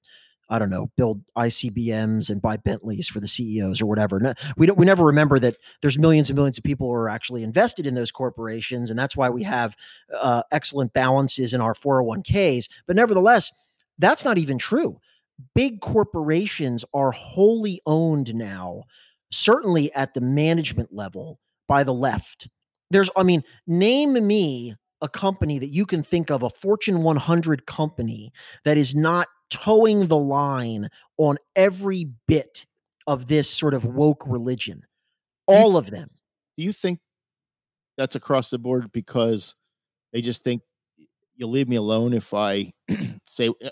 I 0.50 0.58
don't 0.58 0.70
know, 0.70 0.90
build 0.96 1.22
ICBMs 1.36 2.28
and 2.28 2.42
buy 2.42 2.56
Bentleys 2.58 3.08
for 3.08 3.20
the 3.20 3.28
CEOs 3.28 3.80
or 3.80 3.86
whatever. 3.86 4.20
No, 4.20 4.34
we 4.56 4.66
don't. 4.66 4.78
We 4.78 4.84
never 4.84 5.04
remember 5.04 5.38
that 5.38 5.56
there's 5.80 5.98
millions 5.98 6.28
and 6.28 6.36
millions 6.36 6.58
of 6.58 6.64
people 6.64 6.88
who 6.88 6.94
are 6.94 7.08
actually 7.08 7.42
invested 7.42 7.86
in 7.86 7.94
those 7.94 8.10
corporations, 8.10 8.90
and 8.90 8.98
that's 8.98 9.16
why 9.16 9.30
we 9.30 9.44
have 9.44 9.76
uh, 10.14 10.42
excellent 10.52 10.92
balances 10.92 11.54
in 11.54 11.60
our 11.60 11.74
401ks. 11.74 12.68
But 12.86 12.96
nevertheless, 12.96 13.52
that's 13.98 14.24
not 14.24 14.38
even 14.38 14.58
true 14.58 14.98
big 15.54 15.80
corporations 15.80 16.84
are 16.94 17.12
wholly 17.12 17.80
owned 17.86 18.34
now, 18.34 18.84
certainly 19.30 19.92
at 19.94 20.14
the 20.14 20.20
management 20.20 20.92
level 20.92 21.38
by 21.68 21.84
the 21.84 21.94
left. 21.94 22.48
There's, 22.90 23.10
I 23.16 23.22
mean, 23.22 23.44
name 23.66 24.26
me 24.26 24.76
a 25.00 25.08
company 25.08 25.58
that 25.58 25.72
you 25.72 25.86
can 25.86 26.02
think 26.02 26.30
of, 26.30 26.42
a 26.42 26.50
Fortune 26.50 27.02
100 27.02 27.66
company 27.66 28.32
that 28.64 28.76
is 28.76 28.94
not 28.94 29.28
toeing 29.50 30.06
the 30.06 30.16
line 30.16 30.88
on 31.18 31.36
every 31.56 32.08
bit 32.26 32.66
of 33.06 33.26
this 33.26 33.48
sort 33.50 33.74
of 33.74 33.84
woke 33.84 34.24
religion. 34.26 34.82
All 35.46 35.76
of 35.76 35.90
them. 35.90 36.08
Do 36.56 36.64
you 36.64 36.72
think 36.72 37.00
that's 37.96 38.14
across 38.14 38.50
the 38.50 38.58
board 38.58 38.92
because 38.92 39.54
they 40.12 40.20
just 40.20 40.44
think 40.44 40.62
you'll 41.36 41.50
leave 41.50 41.68
me 41.68 41.76
alone 41.76 42.12
if 42.12 42.32
I 42.32 42.72
say 43.26 43.48
uh 43.48 43.70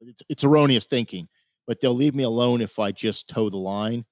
it's, 0.00 0.22
it's 0.28 0.44
erroneous 0.44 0.86
thinking, 0.86 1.28
but 1.66 1.80
they'll 1.80 1.94
leave 1.94 2.14
me 2.14 2.24
alone 2.24 2.60
if 2.60 2.78
I 2.78 2.92
just 2.92 3.28
toe 3.28 3.50
the 3.50 3.56
line 3.56 4.04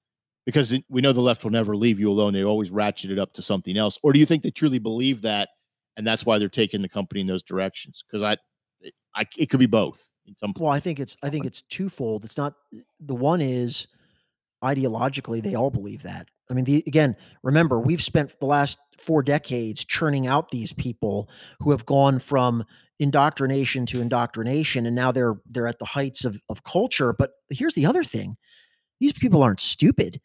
because 0.47 0.77
we 0.89 1.01
know 1.01 1.13
the 1.13 1.21
left 1.21 1.45
will 1.45 1.51
never 1.51 1.77
leave 1.77 2.01
you 2.01 2.11
alone. 2.11 2.33
They 2.33 2.45
always 2.45 2.71
ratchet 2.71 3.11
it 3.11 3.19
up 3.19 3.33
to 3.35 3.43
something 3.43 3.77
else. 3.77 3.99
Or 4.03 4.13
do 4.13 4.19
you 4.19 4.27
think 4.27 4.43
they 4.43 4.51
truly 4.51 4.79
believe 4.79 5.23
that, 5.23 5.51
and 5.97 6.07
that's 6.07 6.25
why 6.27 6.39
they're 6.39 6.49
taking 6.49 6.83
the 6.83 6.89
company 6.89 7.21
in 7.21 7.27
those 7.27 7.43
directions? 7.43 8.03
Because 8.07 8.23
I, 8.23 8.37
I, 9.15 9.27
it 9.37 9.51
could 9.51 9.61
be 9.61 9.67
both. 9.67 10.11
In 10.27 10.37
some 10.37 10.55
well, 10.59 10.71
I 10.71 10.81
think 10.81 11.01
it's 11.01 11.17
I 11.23 11.31
think 11.31 11.47
it's 11.47 11.63
twofold. 11.63 12.25
It's 12.25 12.37
not 12.37 12.55
the 13.01 13.15
one 13.15 13.41
is 13.41 13.89
ideologically 14.63 15.43
they 15.43 15.55
all 15.55 15.71
believe 15.71 16.03
that. 16.03 16.29
I 16.51 16.55
mean, 16.55 16.65
the, 16.65 16.85
again, 16.87 17.17
remember 17.43 17.81
we've 17.81 18.03
spent 18.03 18.39
the 18.39 18.47
last 18.47 18.79
four 18.99 19.23
decades 19.23 19.85
churning 19.85 20.27
out 20.27 20.51
these 20.51 20.73
people 20.73 21.29
who 21.61 21.71
have 21.71 21.87
gone 21.87 22.19
from 22.19 22.65
indoctrination 23.03 23.85
to 23.87 24.01
indoctrination 24.01 24.87
and 24.87 24.95
now 24.95 25.11
they're 25.11 25.35
they're 25.51 25.67
at 25.67 25.81
the 25.81 25.85
heights 25.85 26.25
of, 26.25 26.41
of 26.49 26.63
culture 26.63 27.13
but 27.13 27.33
here's 27.51 27.75
the 27.75 27.85
other 27.85 28.05
thing 28.05 28.37
these 29.01 29.13
people 29.13 29.43
aren't 29.43 29.59
stupid 29.59 30.21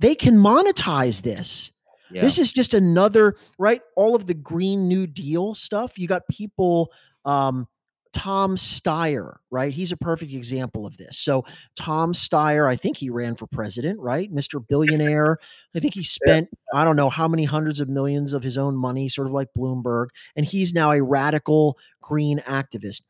they 0.00 0.12
can 0.12 0.34
monetize 0.34 1.22
this 1.22 1.70
yeah. 2.10 2.20
this 2.20 2.36
is 2.36 2.50
just 2.50 2.74
another 2.74 3.36
right 3.60 3.80
all 3.94 4.16
of 4.16 4.26
the 4.26 4.34
green 4.34 4.88
new 4.88 5.06
deal 5.06 5.54
stuff 5.54 5.96
you 5.98 6.08
got 6.08 6.26
people 6.28 6.90
um 7.26 7.68
Tom 8.16 8.56
Steyer, 8.56 9.36
right? 9.50 9.74
He's 9.74 9.92
a 9.92 9.96
perfect 9.96 10.32
example 10.32 10.86
of 10.86 10.96
this. 10.96 11.18
So, 11.18 11.44
Tom 11.76 12.14
Steyer, 12.14 12.66
I 12.66 12.74
think 12.74 12.96
he 12.96 13.10
ran 13.10 13.36
for 13.36 13.46
president, 13.46 14.00
right? 14.00 14.32
Mr. 14.32 14.66
Billionaire. 14.66 15.36
I 15.74 15.80
think 15.80 15.92
he 15.92 16.02
spent, 16.02 16.48
I 16.72 16.82
don't 16.82 16.96
know 16.96 17.10
how 17.10 17.28
many 17.28 17.44
hundreds 17.44 17.78
of 17.78 17.90
millions 17.90 18.32
of 18.32 18.42
his 18.42 18.56
own 18.56 18.74
money, 18.74 19.10
sort 19.10 19.26
of 19.26 19.34
like 19.34 19.48
Bloomberg. 19.54 20.06
And 20.34 20.46
he's 20.46 20.72
now 20.72 20.92
a 20.92 21.02
radical 21.02 21.76
green 22.00 22.38
activist. 22.48 23.02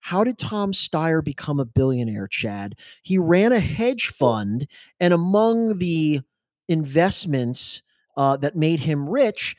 how 0.00 0.24
did 0.24 0.38
Tom 0.38 0.72
Steyer 0.72 1.22
become 1.22 1.60
a 1.60 1.66
billionaire, 1.66 2.26
Chad? 2.26 2.74
He 3.02 3.18
ran 3.18 3.52
a 3.52 3.60
hedge 3.60 4.08
fund, 4.08 4.66
and 4.98 5.12
among 5.12 5.76
the 5.76 6.22
investments 6.70 7.82
uh, 8.16 8.38
that 8.38 8.56
made 8.56 8.80
him 8.80 9.10
rich, 9.10 9.56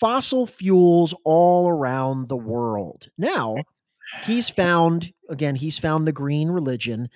fossil 0.00 0.44
fuels 0.48 1.14
all 1.24 1.68
around 1.68 2.28
the 2.28 2.36
world. 2.36 3.10
Now, 3.16 3.54
he's 4.24 4.48
found, 4.48 5.12
again, 5.28 5.56
he's 5.56 5.78
found 5.78 6.06
the 6.06 6.12
green 6.12 6.50
religion. 6.50 7.08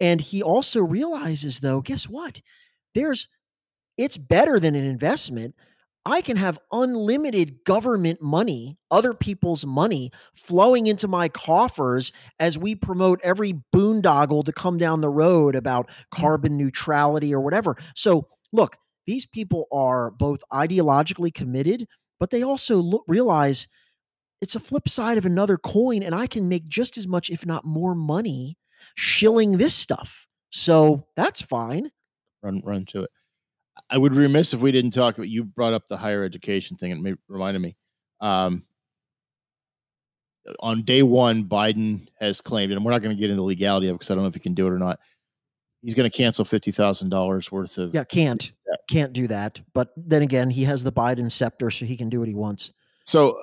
And 0.00 0.20
he 0.20 0.42
also 0.42 0.80
realizes, 0.80 1.60
though, 1.60 1.80
guess 1.80 2.08
what? 2.08 2.40
There's, 2.94 3.28
it's 3.96 4.18
better 4.18 4.60
than 4.60 4.74
an 4.74 4.84
investment 4.84 5.54
I 6.06 6.20
can 6.20 6.36
have 6.36 6.60
unlimited 6.70 7.64
government 7.64 8.22
money, 8.22 8.78
other 8.92 9.12
people's 9.12 9.66
money 9.66 10.12
flowing 10.36 10.86
into 10.86 11.08
my 11.08 11.28
coffers 11.28 12.12
as 12.38 12.56
we 12.56 12.76
promote 12.76 13.20
every 13.24 13.54
boondoggle 13.74 14.44
to 14.44 14.52
come 14.52 14.78
down 14.78 15.00
the 15.00 15.10
road 15.10 15.56
about 15.56 15.88
mm. 15.88 15.92
carbon 16.12 16.56
neutrality 16.56 17.34
or 17.34 17.40
whatever. 17.40 17.76
So, 17.96 18.28
look, 18.52 18.76
these 19.08 19.26
people 19.26 19.66
are 19.72 20.12
both 20.12 20.40
ideologically 20.52 21.34
committed, 21.34 21.88
but 22.20 22.30
they 22.30 22.44
also 22.44 22.76
look, 22.78 23.02
realize 23.08 23.66
it's 24.40 24.56
a 24.56 24.60
flip 24.60 24.88
side 24.88 25.18
of 25.18 25.24
another 25.24 25.56
coin, 25.56 26.02
and 26.02 26.14
I 26.14 26.26
can 26.26 26.48
make 26.48 26.68
just 26.68 26.96
as 26.98 27.06
much, 27.06 27.30
if 27.30 27.46
not 27.46 27.64
more, 27.64 27.94
money 27.94 28.58
shilling 28.94 29.52
this 29.52 29.74
stuff. 29.74 30.26
So 30.50 31.06
that's 31.16 31.40
fine. 31.40 31.90
Run, 32.42 32.62
run 32.64 32.84
to 32.86 33.02
it. 33.02 33.10
I 33.90 33.98
would 33.98 34.14
remiss 34.14 34.54
if 34.54 34.60
we 34.60 34.72
didn't 34.72 34.92
talk 34.92 35.16
about. 35.16 35.28
You 35.28 35.44
brought 35.44 35.72
up 35.72 35.84
the 35.88 35.96
higher 35.96 36.24
education 36.24 36.76
thing, 36.76 36.92
and 36.92 37.06
it 37.06 37.18
reminded 37.28 37.60
me. 37.60 37.76
Um, 38.20 38.64
on 40.60 40.82
day 40.82 41.02
one, 41.02 41.44
Biden 41.44 42.06
has 42.20 42.40
claimed, 42.40 42.72
and 42.72 42.84
we're 42.84 42.92
not 42.92 43.02
going 43.02 43.14
to 43.14 43.20
get 43.20 43.30
into 43.30 43.40
the 43.40 43.46
legality 43.46 43.88
of 43.88 43.94
it 43.94 43.98
because 43.98 44.10
I 44.10 44.14
don't 44.14 44.24
know 44.24 44.28
if 44.28 44.34
he 44.34 44.40
can 44.40 44.54
do 44.54 44.66
it 44.66 44.72
or 44.72 44.78
not. 44.78 44.98
He's 45.82 45.94
going 45.94 46.10
to 46.10 46.16
cancel 46.16 46.44
fifty 46.44 46.70
thousand 46.70 47.10
dollars 47.10 47.52
worth 47.52 47.78
of. 47.78 47.94
Yeah, 47.94 48.04
can't 48.04 48.52
can't 48.88 49.12
do 49.12 49.26
that. 49.28 49.60
But 49.74 49.90
then 49.96 50.22
again, 50.22 50.50
he 50.50 50.64
has 50.64 50.82
the 50.82 50.92
Biden 50.92 51.30
scepter, 51.30 51.70
so 51.70 51.84
he 51.84 51.96
can 51.96 52.08
do 52.08 52.20
what 52.20 52.28
he 52.28 52.34
wants. 52.34 52.72
So 53.04 53.38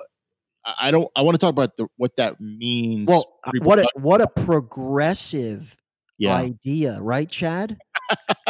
I 0.80 0.90
don't. 0.90 1.10
I 1.14 1.22
want 1.22 1.34
to 1.34 1.38
talk 1.38 1.50
about 1.50 1.76
the, 1.76 1.86
what 1.96 2.16
that 2.16 2.40
means. 2.40 3.06
Well, 3.06 3.34
uh, 3.44 3.52
what 3.62 3.78
a 3.78 3.86
what 3.94 4.20
a 4.20 4.26
progressive 4.26 5.76
yeah. 6.18 6.36
idea, 6.36 6.98
right, 7.00 7.28
Chad? 7.28 7.78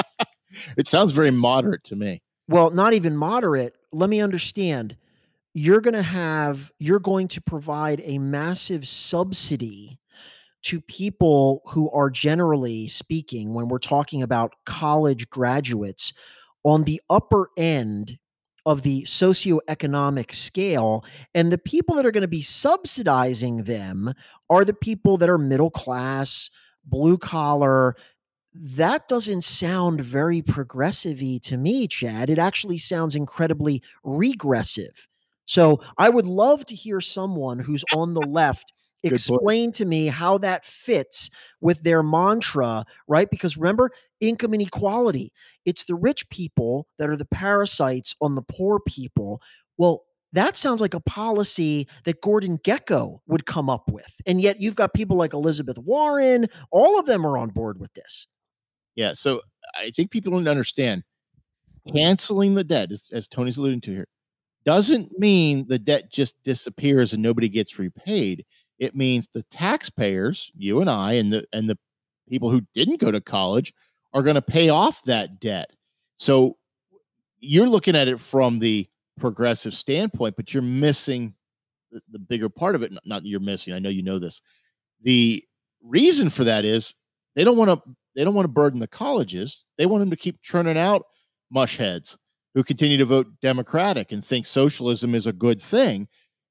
it 0.77 0.89
sounds 0.89 1.13
very 1.13 1.31
moderate 1.31 1.85
to 1.85 1.97
me. 1.97 2.23
Well, 2.49 2.71
not 2.71 2.93
even 2.93 3.17
moderate. 3.17 3.75
Let 3.93 4.11
me 4.11 4.21
understand. 4.21 4.97
You're 5.55 5.81
going 5.81 5.95
to 5.95 6.03
have, 6.03 6.73
you're 6.79 6.99
going 6.99 7.29
to 7.29 7.41
provide 7.41 8.03
a 8.05 8.19
massive 8.19 8.89
subsidy 8.89 9.99
to 10.63 10.81
people 10.81 11.63
who 11.67 11.91
are 11.91 12.11
generally 12.11 12.89
speaking, 12.89 13.55
when 13.55 13.69
we're 13.69 13.79
talking 13.79 14.23
about 14.23 14.55
college 14.67 15.29
graduates, 15.31 16.13
on 16.65 16.83
the 16.85 17.01
upper 17.09 17.51
end 17.57 18.19
of 18.67 18.83
the 18.83 19.03
socioeconomic 19.03 20.35
scale. 20.35 21.05
And 21.35 21.53
the 21.53 21.59
people 21.59 21.97
that 21.97 22.07
are 22.07 22.11
going 22.11 22.23
to 22.23 22.29
be 22.29 22.43
subsidizing 22.43 23.65
them 23.65 24.13
are 24.49 24.65
the 24.65 24.75
people 24.75 25.17
that 25.19 25.29
are 25.29 25.39
middle 25.39 25.71
class, 25.71 26.51
blue 26.85 27.19
collar, 27.19 27.97
that 28.55 29.09
doesn't 29.09 29.43
sound 29.43 30.01
very 30.01 30.41
progressive 30.41 31.19
to 31.43 31.57
me, 31.57 31.89
Chad. 31.89 32.31
It 32.31 32.39
actually 32.39 32.79
sounds 32.79 33.17
incredibly 33.17 33.83
regressive. 34.05 35.09
So 35.45 35.81
I 35.99 36.09
would 36.09 36.27
love 36.27 36.65
to 36.67 36.75
hear 36.75 37.01
someone 37.01 37.59
who's 37.59 37.85
on 37.93 38.15
the 38.15 38.27
left 38.27 38.73
explain 39.03 39.71
to 39.73 39.85
me 39.85 40.07
how 40.07 40.39
that 40.39 40.65
fits 40.65 41.31
with 41.61 41.83
their 41.83 42.03
mantra, 42.03 42.87
right? 43.07 43.29
Because 43.29 43.57
remember, 43.57 43.91
income 44.29 44.55
inequality. 44.55 45.33
It's 45.65 45.85
the 45.85 45.95
rich 45.95 46.29
people 46.31 46.87
that 46.99 47.11
are 47.11 47.17
the 47.17 47.27
parasites 47.27 48.15
on 48.21 48.35
the 48.35 48.43
poor 48.43 48.81
people. 48.81 49.41
Well, 49.77 50.03
that 50.33 50.57
sounds 50.57 50.81
like 50.81 50.95
a 50.95 51.01
policy 51.01 51.87
that 52.05 52.21
Gordon 52.21 52.59
Gekko 52.59 53.21
would 53.29 53.47
come 53.47 53.71
up 53.71 53.89
with. 53.91 54.13
And 54.27 54.41
yet 54.41 54.61
you've 54.61 54.75
got 54.75 54.93
people 54.93 55.17
like 55.17 55.33
Elizabeth 55.33 55.79
Warren, 55.79 56.47
all 56.73 56.99
of 56.99 57.07
them 57.07 57.25
are 57.25 57.39
on 57.39 57.51
board 57.51 57.79
with 57.79 57.93
this. 57.95 58.27
Yeah. 58.97 59.15
So 59.15 59.43
I 59.77 59.91
think 59.91 60.11
people 60.11 60.33
don't 60.33 60.49
understand 60.49 61.05
canceling 61.93 62.55
the 62.55 62.65
debt, 62.65 62.91
as, 62.91 63.09
as 63.13 63.29
Tony's 63.29 63.59
alluding 63.59 63.83
to 63.83 63.93
here, 63.93 64.09
doesn't 64.65 65.19
mean 65.19 65.67
the 65.69 65.79
debt 65.79 66.11
just 66.11 66.35
disappears 66.45 67.13
and 67.13 67.23
nobody 67.23 67.49
gets 67.49 67.79
repaid. 67.79 68.45
It 68.79 68.97
means 68.97 69.29
the 69.33 69.45
taxpayers, 69.51 70.51
you 70.57 70.81
and 70.81 70.91
I, 70.91 71.13
and 71.15 71.33
the 71.33 71.47
and 71.53 71.69
the 71.69 71.79
people 72.29 72.51
who 72.51 72.63
didn't 72.75 73.01
go 73.01 73.11
to 73.11 73.21
college 73.21 73.73
are 74.15 74.23
going 74.23 74.37
to 74.37 74.43
pay 74.43 74.69
off 74.69 75.03
that 75.03 75.41
debt. 75.41 75.71
So 76.17 76.57
you're 77.41 77.69
looking 77.69 77.97
at 77.97 78.09
it 78.09 78.21
from 78.21 78.61
the 78.61 78.89
progressive 79.19 79.75
standpoint, 79.75 80.37
but 80.37 80.55
you're 80.55 80.63
missing 80.63 81.35
the, 81.91 82.01
the 82.11 82.19
bigger 82.19 82.49
part 82.49 82.75
of 82.75 82.83
it. 82.83 82.93
Not 83.05 83.27
you're 83.27 83.41
missing. 83.41 83.75
I 83.75 83.81
know 83.81 83.91
you 83.91 84.03
know 84.03 84.19
this. 84.19 84.41
The 85.03 85.43
reason 85.83 86.31
for 86.31 86.45
that 86.45 86.65
is 86.65 86.95
they 87.35 87.45
don't 87.45 87.59
want 87.59 87.71
to 87.71 87.83
they 88.17 88.23
don't 88.23 88.35
want 88.35 88.45
to 88.45 88.53
burden 88.53 88.79
the 88.79 88.87
colleges. 88.87 89.65
They 89.77 89.87
want 89.87 90.01
them 90.01 90.11
to 90.11 90.17
keep 90.17 90.41
churning 90.41 90.79
out 90.79 91.03
mush 91.51 91.77
heads 91.77 92.17
who 92.55 92.63
continue 92.63 92.97
to 92.97 93.05
vote 93.05 93.27
Democratic 93.43 94.13
and 94.13 94.25
think 94.25 94.47
socialism 94.47 95.15
is 95.17 95.27
a 95.27 95.33
good 95.33 95.61
thing. 95.61 96.07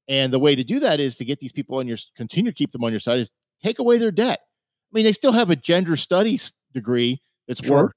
And 0.10 0.34
the 0.34 0.40
way 0.40 0.56
to 0.56 0.64
do 0.66 0.82
that 0.82 1.00
is 1.00 1.16
to 1.16 1.26
get 1.26 1.40
these 1.40 1.54
people 1.54 1.78
on 1.78 1.88
your 1.88 1.98
continue 2.18 2.52
to 2.52 2.56
keep 2.56 2.72
them 2.72 2.84
on 2.84 2.92
your 2.92 3.00
side 3.00 3.20
is 3.20 3.32
take 3.64 3.80
away 3.80 3.98
their 3.98 4.12
debt. 4.12 4.40
I 4.42 4.96
mean, 4.96 5.06
they 5.06 5.14
still 5.14 5.32
have 5.32 5.50
a 5.50 5.56
gender 5.56 5.96
studies 5.96 6.52
degree 6.74 7.22
that's 7.48 7.66
sure. 7.66 7.84
worth, 7.84 7.92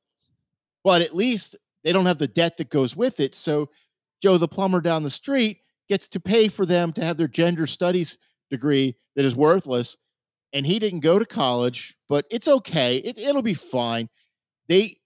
but 0.85 1.03
at 1.03 1.15
least 1.15 1.57
they 1.85 1.93
don't 1.93 2.07
have 2.07 2.19
the 2.19 2.29
debt 2.29 2.57
that 2.57 2.71
goes 2.71 2.97
with 2.97 3.21
it. 3.21 3.35
So 3.35 3.71
Joe 4.23 4.39
the 4.39 4.49
plumber 4.49 4.81
down 4.81 5.03
the 5.03 5.11
street 5.11 5.59
gets 5.89 6.09
to 6.09 6.21
pay 6.21 6.49
for 6.49 6.67
them 6.67 6.93
to 6.95 7.05
have 7.05 7.17
their 7.17 7.29
gender 7.29 7.67
studies 7.67 8.19
degree 8.51 8.97
that 9.15 9.25
is 9.25 9.37
worthless 9.37 9.97
and 10.53 10.65
he 10.65 10.79
didn't 10.79 11.01
go 11.01 11.19
to 11.19 11.27
college, 11.27 11.97
but 12.09 12.25
it's 12.31 12.49
okay. 12.49 12.97
It, 12.97 13.19
it'll 13.19 13.43
be 13.43 13.55
fine. 13.55 14.09
They, 14.69 14.99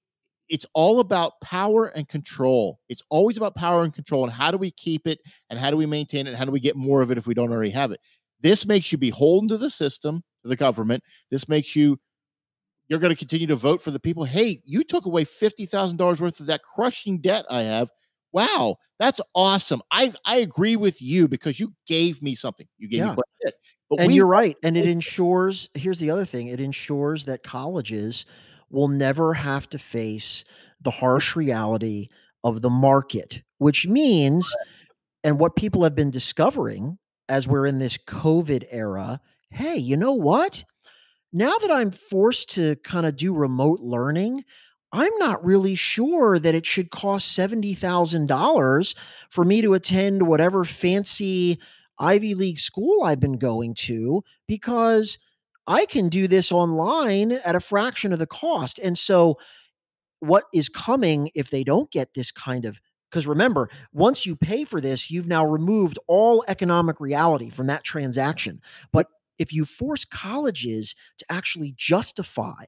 it's 0.48 0.66
all 0.74 1.00
about 1.00 1.40
power 1.40 1.86
and 1.86 2.08
control. 2.08 2.78
It's 2.88 3.02
always 3.10 3.36
about 3.36 3.54
power 3.54 3.82
and 3.82 3.92
control, 3.92 4.24
and 4.24 4.32
how 4.32 4.50
do 4.50 4.58
we 4.58 4.70
keep 4.70 5.06
it, 5.06 5.18
and 5.48 5.58
how 5.58 5.70
do 5.70 5.76
we 5.76 5.86
maintain 5.86 6.26
it, 6.26 6.30
and 6.30 6.38
how 6.38 6.44
do 6.44 6.52
we 6.52 6.60
get 6.60 6.76
more 6.76 7.02
of 7.02 7.10
it 7.10 7.18
if 7.18 7.26
we 7.26 7.34
don't 7.34 7.50
already 7.50 7.70
have 7.70 7.90
it. 7.90 8.00
This 8.40 8.64
makes 8.64 8.92
you 8.92 8.98
beholden 8.98 9.48
to 9.48 9.58
the 9.58 9.70
system, 9.70 10.22
to 10.42 10.48
the 10.48 10.56
government. 10.56 11.02
This 11.30 11.48
makes 11.48 11.74
you 11.74 11.98
you're 12.90 12.98
going 12.98 13.14
to 13.14 13.18
continue 13.18 13.46
to 13.46 13.56
vote 13.56 13.80
for 13.80 13.90
the 13.90 14.00
people. 14.00 14.24
Hey, 14.24 14.60
you 14.66 14.84
took 14.84 15.06
away 15.06 15.24
fifty 15.24 15.64
thousand 15.64 15.96
dollars 15.96 16.20
worth 16.20 16.40
of 16.40 16.46
that 16.46 16.62
crushing 16.62 17.20
debt 17.20 17.46
I 17.48 17.62
have. 17.62 17.88
Wow, 18.32 18.76
that's 18.98 19.20
awesome. 19.34 19.80
I 19.90 20.12
I 20.26 20.36
agree 20.36 20.76
with 20.76 21.00
you 21.00 21.28
because 21.28 21.58
you 21.58 21.72
gave 21.86 22.20
me 22.20 22.34
something. 22.34 22.66
You 22.76 22.88
gave 22.88 23.00
yeah. 23.00 23.10
me 23.10 23.16
but 23.16 23.24
and 23.98 24.12
you're 24.12 24.26
right. 24.26 24.56
And 24.62 24.76
it 24.76 24.88
ensures, 24.88 25.68
here's 25.74 25.98
the 25.98 26.10
other 26.10 26.24
thing 26.24 26.48
it 26.48 26.60
ensures 26.60 27.24
that 27.24 27.42
colleges 27.42 28.26
will 28.70 28.88
never 28.88 29.34
have 29.34 29.68
to 29.70 29.78
face 29.78 30.44
the 30.80 30.90
harsh 30.90 31.34
reality 31.34 32.08
of 32.44 32.62
the 32.62 32.70
market, 32.70 33.42
which 33.58 33.86
means, 33.86 34.54
and 35.24 35.38
what 35.38 35.56
people 35.56 35.82
have 35.82 35.94
been 35.94 36.10
discovering 36.10 36.98
as 37.28 37.48
we're 37.48 37.66
in 37.66 37.78
this 37.78 37.98
COVID 37.98 38.66
era 38.70 39.20
hey, 39.52 39.76
you 39.76 39.96
know 39.96 40.12
what? 40.12 40.64
Now 41.32 41.56
that 41.58 41.70
I'm 41.70 41.90
forced 41.92 42.50
to 42.50 42.76
kind 42.76 43.06
of 43.06 43.16
do 43.16 43.34
remote 43.34 43.80
learning, 43.80 44.44
I'm 44.92 45.16
not 45.18 45.44
really 45.44 45.76
sure 45.76 46.38
that 46.38 46.54
it 46.54 46.66
should 46.66 46.90
cost 46.90 47.38
$70,000 47.38 48.94
for 49.28 49.44
me 49.44 49.62
to 49.62 49.74
attend 49.74 50.26
whatever 50.26 50.64
fancy 50.64 51.60
Ivy 51.98 52.34
League 52.34 52.58
school 52.58 53.04
I've 53.04 53.20
been 53.20 53.38
going 53.38 53.74
to 53.74 54.24
because 54.48 55.18
I 55.66 55.86
can 55.86 56.08
do 56.08 56.26
this 56.26 56.50
online 56.50 57.32
at 57.32 57.54
a 57.54 57.60
fraction 57.60 58.12
of 58.12 58.18
the 58.18 58.26
cost. 58.26 58.78
And 58.80 58.98
so, 58.98 59.38
what 60.18 60.44
is 60.52 60.68
coming 60.68 61.30
if 61.34 61.50
they 61.50 61.64
don't 61.64 61.90
get 61.90 62.12
this 62.14 62.30
kind 62.30 62.64
of 62.66 62.80
because 63.10 63.26
remember, 63.26 63.68
once 63.92 64.24
you 64.24 64.36
pay 64.36 64.64
for 64.64 64.80
this, 64.80 65.10
you've 65.10 65.26
now 65.26 65.44
removed 65.44 65.98
all 66.06 66.44
economic 66.46 67.00
reality 67.00 67.50
from 67.50 67.66
that 67.66 67.82
transaction. 67.82 68.60
But 68.92 69.08
if 69.40 69.52
you 69.52 69.64
force 69.64 70.04
colleges 70.04 70.94
to 71.18 71.24
actually 71.28 71.74
justify 71.76 72.64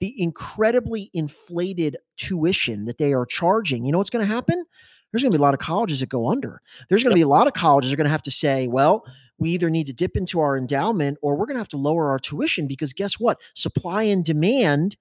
the 0.00 0.14
incredibly 0.22 1.10
inflated 1.14 1.96
tuition 2.18 2.84
that 2.84 2.98
they 2.98 3.14
are 3.14 3.24
charging, 3.24 3.86
you 3.86 3.92
know 3.92 3.98
what's 3.98 4.10
going 4.10 4.26
to 4.26 4.32
happen? 4.32 4.66
there's 5.12 5.22
going 5.22 5.32
to 5.32 5.38
be 5.38 5.40
a 5.40 5.44
lot 5.44 5.54
of 5.54 5.60
colleges 5.60 6.00
that 6.00 6.08
go 6.08 6.30
under. 6.30 6.60
There's 6.88 7.02
going 7.02 7.14
to 7.14 7.18
yep. 7.18 7.24
be 7.24 7.28
a 7.28 7.28
lot 7.28 7.46
of 7.46 7.54
colleges 7.54 7.90
that 7.90 7.94
are 7.94 7.96
going 7.96 8.06
to 8.06 8.10
have 8.10 8.22
to 8.24 8.30
say, 8.30 8.66
well, 8.66 9.06
we 9.38 9.50
either 9.50 9.70
need 9.70 9.86
to 9.86 9.92
dip 9.92 10.16
into 10.16 10.40
our 10.40 10.56
endowment 10.56 11.18
or 11.22 11.36
we're 11.36 11.46
going 11.46 11.54
to 11.54 11.60
have 11.60 11.68
to 11.68 11.76
lower 11.76 12.10
our 12.10 12.18
tuition 12.18 12.66
because 12.66 12.92
guess 12.92 13.14
what? 13.18 13.40
Supply 13.54 14.02
and 14.02 14.24
demand, 14.24 14.96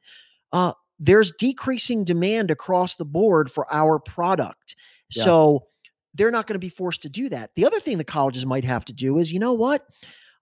uh, 0.51 0.73
there's 0.99 1.31
decreasing 1.33 2.05
demand 2.05 2.51
across 2.51 2.95
the 2.95 3.05
board 3.05 3.51
for 3.51 3.67
our 3.73 3.99
product. 3.99 4.75
Yeah. 5.13 5.23
So 5.23 5.67
they're 6.13 6.31
not 6.31 6.47
going 6.47 6.55
to 6.55 6.65
be 6.65 6.69
forced 6.69 7.01
to 7.01 7.09
do 7.09 7.27
that. 7.29 7.51
The 7.55 7.65
other 7.65 7.79
thing 7.79 7.97
the 7.97 8.03
colleges 8.03 8.45
might 8.45 8.63
have 8.63 8.85
to 8.85 8.93
do 8.93 9.17
is, 9.17 9.33
you 9.33 9.39
know 9.39 9.53
what? 9.53 9.85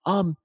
Um, 0.05 0.37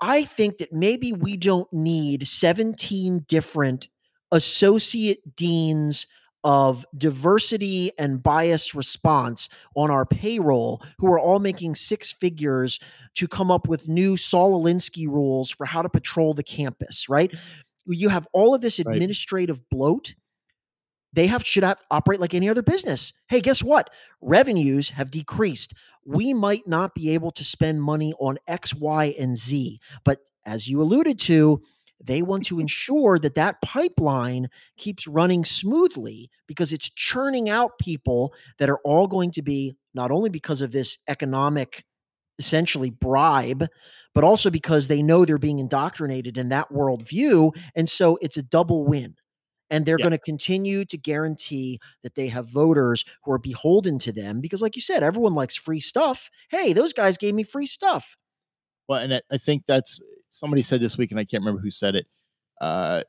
I 0.00 0.24
think 0.24 0.58
that 0.58 0.72
maybe 0.72 1.12
we 1.12 1.36
don't 1.36 1.72
need 1.72 2.26
17 2.26 3.24
different 3.28 3.88
associate 4.32 5.36
deans 5.36 6.06
of 6.42 6.84
diversity 6.96 7.90
and 7.98 8.22
bias 8.22 8.74
response 8.74 9.48
on 9.74 9.90
our 9.90 10.04
payroll 10.04 10.82
who 10.98 11.10
are 11.10 11.18
all 11.18 11.38
making 11.38 11.74
six 11.74 12.12
figures 12.12 12.78
to 13.14 13.26
come 13.26 13.50
up 13.50 13.66
with 13.66 13.88
new 13.88 14.16
Saul 14.16 14.62
Alinsky 14.62 15.06
rules 15.06 15.48
for 15.50 15.64
how 15.64 15.80
to 15.80 15.88
patrol 15.88 16.34
the 16.34 16.42
campus, 16.42 17.08
right? 17.08 17.32
You 17.86 18.10
have 18.10 18.26
all 18.34 18.54
of 18.54 18.60
this 18.60 18.78
Right. 18.78 18.96
administrative 18.96 19.68
bloat. 19.70 20.14
They 21.14 21.28
have 21.28 21.46
should 21.46 21.64
have 21.64 21.78
operate 21.90 22.20
like 22.20 22.34
any 22.34 22.48
other 22.48 22.62
business. 22.62 23.12
Hey, 23.28 23.40
guess 23.40 23.62
what? 23.62 23.90
Revenues 24.20 24.90
have 24.90 25.10
decreased. 25.10 25.74
We 26.04 26.34
might 26.34 26.66
not 26.66 26.94
be 26.94 27.14
able 27.14 27.30
to 27.32 27.44
spend 27.44 27.82
money 27.82 28.12
on 28.18 28.38
X, 28.48 28.74
Y, 28.74 29.14
and 29.18 29.36
Z, 29.36 29.80
but 30.04 30.20
as 30.44 30.68
you 30.68 30.82
alluded 30.82 31.18
to, 31.20 31.62
they 32.02 32.20
want 32.20 32.44
to 32.46 32.60
ensure 32.60 33.18
that 33.18 33.36
that 33.36 33.62
pipeline 33.62 34.48
keeps 34.76 35.06
running 35.06 35.44
smoothly 35.44 36.28
because 36.46 36.72
it's 36.72 36.90
churning 36.90 37.48
out 37.48 37.78
people 37.78 38.34
that 38.58 38.68
are 38.68 38.80
all 38.84 39.06
going 39.06 39.30
to 39.32 39.42
be 39.42 39.74
not 39.94 40.10
only 40.10 40.28
because 40.28 40.60
of 40.60 40.72
this 40.72 40.98
economic 41.08 41.84
essentially 42.38 42.90
bribe 42.90 43.66
but 44.12 44.24
also 44.24 44.50
because 44.50 44.88
they 44.88 45.02
know 45.02 45.24
they're 45.24 45.38
being 45.38 45.60
indoctrinated 45.60 46.36
in 46.36 46.48
that 46.48 46.68
worldview 46.70 47.56
and 47.76 47.88
so 47.88 48.18
it's 48.20 48.36
a 48.36 48.42
double 48.42 48.84
win 48.84 49.14
and 49.70 49.86
they're 49.86 49.98
Yeah. 49.98 50.04
going 50.04 50.12
to 50.12 50.18
continue 50.18 50.84
to 50.84 50.96
guarantee 50.98 51.80
that 52.02 52.14
they 52.14 52.28
have 52.28 52.48
voters 52.50 53.04
who 53.24 53.32
are 53.32 53.38
beholden 53.38 53.98
to 54.00 54.12
them 54.12 54.40
because 54.40 54.62
like 54.62 54.76
you 54.76 54.82
said 54.82 55.02
everyone 55.02 55.34
likes 55.34 55.56
free 55.56 55.80
stuff 55.80 56.30
hey 56.50 56.72
those 56.72 56.92
guys 56.92 57.16
gave 57.18 57.34
me 57.34 57.42
free 57.42 57.66
stuff 57.66 58.16
Well, 58.88 59.00
and 59.00 59.14
I, 59.14 59.22
I 59.30 59.38
think 59.38 59.64
that's 59.66 60.00
somebody 60.30 60.62
said 60.62 60.80
this 60.80 60.98
week, 60.98 61.10
and 61.10 61.18
I 61.20 61.24
can't 61.24 61.42
remember 61.42 61.60
who 61.62 61.70
said 61.70 61.94
it. 61.94 62.06
Uh, 62.60 63.02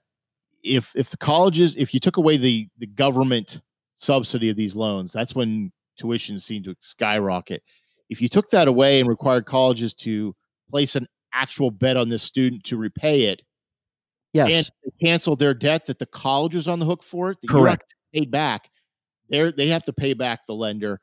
if 0.63 0.91
if 0.95 1.09
the 1.09 1.17
colleges, 1.17 1.75
if 1.77 1.93
you 1.93 1.99
took 1.99 2.17
away 2.17 2.37
the 2.37 2.67
the 2.79 2.87
government 2.87 3.61
subsidy 3.97 4.49
of 4.49 4.57
these 4.57 4.75
loans, 4.75 5.11
that's 5.13 5.35
when 5.35 5.71
tuition 5.97 6.39
seemed 6.39 6.65
to 6.65 6.75
skyrocket. 6.79 7.63
If 8.09 8.21
you 8.21 8.29
took 8.29 8.49
that 8.51 8.67
away 8.67 8.99
and 8.99 9.09
required 9.09 9.45
colleges 9.45 9.93
to 9.95 10.35
place 10.69 10.95
an 10.95 11.07
actual 11.33 11.71
bet 11.71 11.97
on 11.97 12.09
this 12.09 12.23
student 12.23 12.63
to 12.65 12.77
repay 12.77 13.23
it, 13.23 13.41
yes 14.35 14.51
and 14.53 14.69
they 14.83 15.07
canceled 15.07 15.39
their 15.39 15.53
debt 15.53 15.87
that 15.87 15.97
the 15.97 16.05
college 16.05 16.53
was 16.53 16.67
on 16.67 16.79
the 16.79 16.85
hook 16.85 17.01
for 17.01 17.31
it, 17.31 17.37
correct 17.49 17.95
paid 18.15 18.31
back. 18.31 18.69
They're 19.29 19.51
they 19.51 19.67
have 19.67 19.83
to 19.85 19.93
pay 19.93 20.13
back 20.13 20.45
the 20.45 20.53
lender. 20.53 21.01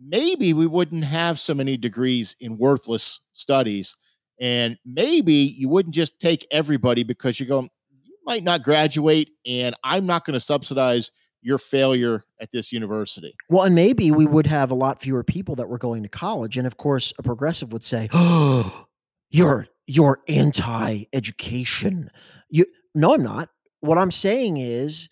Maybe 0.00 0.52
we 0.52 0.66
wouldn't 0.66 1.04
have 1.04 1.40
so 1.40 1.54
many 1.54 1.76
degrees 1.76 2.36
in 2.40 2.56
worthless 2.56 3.20
studies, 3.32 3.96
and 4.40 4.78
maybe 4.84 5.34
you 5.34 5.68
wouldn't 5.68 5.94
just 5.94 6.18
take 6.20 6.46
everybody 6.50 7.02
because 7.02 7.38
you're 7.38 7.48
going. 7.48 7.68
You 8.04 8.16
might 8.24 8.44
not 8.44 8.62
graduate, 8.62 9.30
and 9.44 9.74
I'm 9.82 10.06
not 10.06 10.24
going 10.24 10.34
to 10.34 10.40
subsidize 10.40 11.10
your 11.40 11.58
failure 11.58 12.24
at 12.40 12.50
this 12.52 12.72
university. 12.72 13.34
Well, 13.48 13.64
and 13.64 13.74
maybe 13.74 14.10
we 14.10 14.26
would 14.26 14.46
have 14.46 14.70
a 14.70 14.74
lot 14.74 15.00
fewer 15.00 15.24
people 15.24 15.56
that 15.56 15.68
were 15.68 15.78
going 15.78 16.02
to 16.02 16.08
college. 16.08 16.56
And 16.56 16.66
of 16.66 16.76
course, 16.76 17.12
a 17.18 17.22
progressive 17.22 17.72
would 17.72 17.84
say, 17.84 18.08
"Oh, 18.12 18.86
you're 19.30 19.66
you're 19.86 20.20
anti-education." 20.28 22.10
You 22.50 22.66
no, 22.94 23.14
I'm 23.14 23.22
not. 23.22 23.50
What 23.80 23.98
I'm 23.98 24.10
saying 24.10 24.56
is 24.56 25.08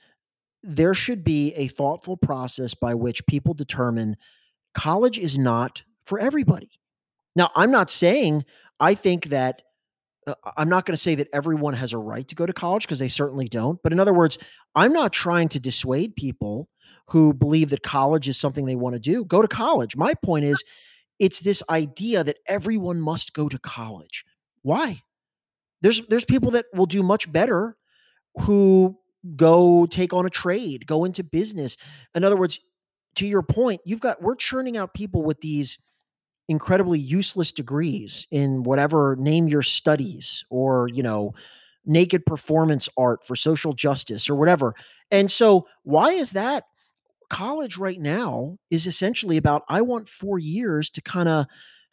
there 0.63 0.95
should 0.95 1.23
be 1.23 1.53
a 1.55 1.69
thoughtful 1.69 2.17
process 2.17 2.75
by 2.75 2.95
which 2.95 3.27
people 3.27 3.55
determine 3.55 4.17
college 4.75 5.19
is 5.19 5.39
not 5.39 5.83
for 6.05 6.19
everybody. 6.19 6.71
Now, 7.37 7.51
I'm 7.55 7.71
not 7.71 7.91
saying 7.91 8.45
I 8.81 8.95
think 8.95 9.27
that 9.27 9.63
uh, 10.27 10.35
I'm 10.57 10.69
not 10.69 10.85
going 10.85 10.95
to 10.95 11.03
say 11.03 11.15
that 11.17 11.29
everyone 11.33 11.75
has 11.75 11.93
a 11.93 11.99
right 11.99 12.27
to 12.29 12.35
go 12.35 12.47
to 12.47 12.53
college 12.53 12.83
because 12.83 12.99
they 12.99 13.09
certainly 13.09 13.47
don't. 13.47 13.81
But 13.83 13.93
in 13.93 14.01
other 14.01 14.15
words, 14.15 14.39
I'm 14.75 14.93
not 14.93 15.13
trying 15.13 15.49
to 15.51 15.61
dissuade 15.61 16.17
people 16.17 16.69
who 17.09 17.33
believe 17.33 17.71
that 17.71 17.83
college 17.83 18.29
is 18.29 18.37
something 18.37 18.65
they 18.65 18.75
want 18.75 18.95
to 18.95 19.01
do. 19.01 19.25
Go 19.25 19.43
to 19.43 19.49
college. 19.49 19.97
My 19.97 20.15
point 20.15 20.45
is, 20.45 20.65
it's 21.19 21.41
this 21.41 21.63
idea 21.71 22.25
that 22.25 22.39
everyone 22.47 23.01
must 23.01 23.33
go 23.33 23.49
to 23.49 23.59
college. 23.59 24.25
Why? 24.63 25.03
There's 25.87 26.05
there's 26.09 26.25
people 26.25 26.51
that 26.51 26.67
will 26.75 26.87
do 26.87 27.05
much 27.05 27.31
better 27.31 27.77
who 28.41 28.99
go 29.37 29.87
take 29.87 30.13
on 30.13 30.27
a 30.27 30.31
trade, 30.31 30.85
go 30.85 31.05
into 31.05 31.23
business. 31.23 31.77
In 32.13 32.25
other 32.25 32.37
words, 32.37 32.59
to 33.15 33.25
your 33.25 33.45
point, 33.45 33.83
you've 33.85 34.01
got 34.01 34.21
we're 34.21 34.35
churning 34.35 34.77
out 34.77 34.95
people 34.95 35.23
with 35.23 35.41
these 35.43 35.79
incredibly 36.49 36.99
useless 36.99 37.53
degrees 37.53 38.27
in 38.33 38.65
whatever 38.65 39.15
name 39.15 39.47
your 39.47 39.63
studies 39.63 40.45
or 40.51 40.89
you 40.89 41.05
know 41.05 41.35
naked 41.85 42.27
performance 42.27 42.89
art 42.97 43.25
for 43.25 43.37
social 43.37 43.73
justice 43.73 44.29
or 44.29 44.35
whatever 44.35 44.75
and 45.13 45.31
so 45.31 45.69
why 45.85 46.11
is 46.11 46.33
that 46.33 46.65
college 47.31 47.79
right 47.79 48.01
now 48.01 48.57
is 48.71 48.87
essentially 48.87 49.37
about 49.37 49.63
i 49.69 49.81
want 49.81 50.09
four 50.09 50.39
years 50.39 50.91
to 50.91 51.01
kind 51.01 51.29
of 51.29 51.47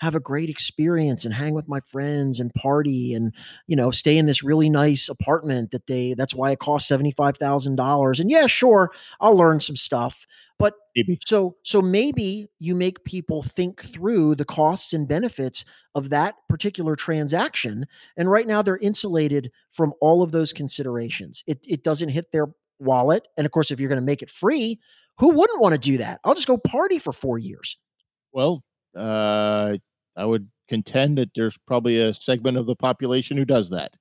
have 0.04 0.16
a 0.16 0.20
great 0.20 0.50
experience 0.50 1.26
and 1.26 1.34
hang 1.34 1.54
with 1.54 1.68
my 1.68 1.80
friends 1.80 2.40
and 2.40 2.54
party 2.54 3.14
and 3.14 3.34
you 3.68 3.76
know 3.76 3.90
stay 3.92 4.18
in 4.18 4.26
this 4.26 4.44
really 4.44 4.70
nice 4.70 5.10
apartment 5.10 5.72
that 5.72 5.88
they 5.88 6.14
that's 6.14 6.36
why 6.36 6.52
it 6.52 6.60
costs 6.60 6.90
$75000 6.90 8.20
and 8.20 8.30
yeah 8.30 8.46
sure 8.48 8.92
i'll 9.22 9.36
learn 9.38 9.60
some 9.60 9.76
stuff 9.76 10.26
but 10.60 10.76
Maybe. 10.96 11.20
so 11.26 11.56
so 11.64 11.82
maybe 11.82 12.48
you 12.60 12.76
make 12.76 13.04
people 13.04 13.42
think 13.42 13.82
through 13.82 14.36
the 14.36 14.46
costs 14.46 14.94
and 14.94 15.08
benefits 15.08 15.66
of 15.96 16.10
that 16.10 16.36
particular 16.50 16.96
transaction 16.96 17.86
and 18.18 18.30
right 18.30 18.48
now 18.48 18.62
they're 18.62 18.78
insulated 18.78 19.52
from 19.72 19.94
all 20.02 20.22
of 20.22 20.32
those 20.32 20.54
considerations. 20.54 21.44
It 21.48 21.66
it 21.68 21.84
doesn't 21.84 22.10
hit 22.10 22.32
their 22.32 22.48
wallet 22.80 23.28
and 23.38 23.46
of 23.46 23.52
course 23.52 23.72
if 23.72 23.80
you're 23.80 23.90
going 23.90 24.02
to 24.02 24.06
make 24.06 24.22
it 24.22 24.30
free, 24.30 24.80
who 25.18 25.30
wouldn't 25.30 25.62
want 25.62 25.74
to 25.74 25.80
do 25.80 25.98
that? 25.98 26.20
I'll 26.24 26.36
just 26.36 26.48
go 26.48 26.58
party 26.58 27.00
for 27.00 27.14
4 27.14 27.40
years. 27.40 27.78
Well, 28.34 28.64
uh, 28.96 29.78
I 30.16 30.26
would 30.26 30.48
contend 30.68 31.18
that 31.18 31.30
there's 31.36 31.58
probably 31.68 32.00
a 32.02 32.14
segment 32.14 32.58
of 32.58 32.66
the 32.66 32.76
population 32.76 33.38
who 33.38 33.46
does 33.46 33.70
that. 33.72 33.92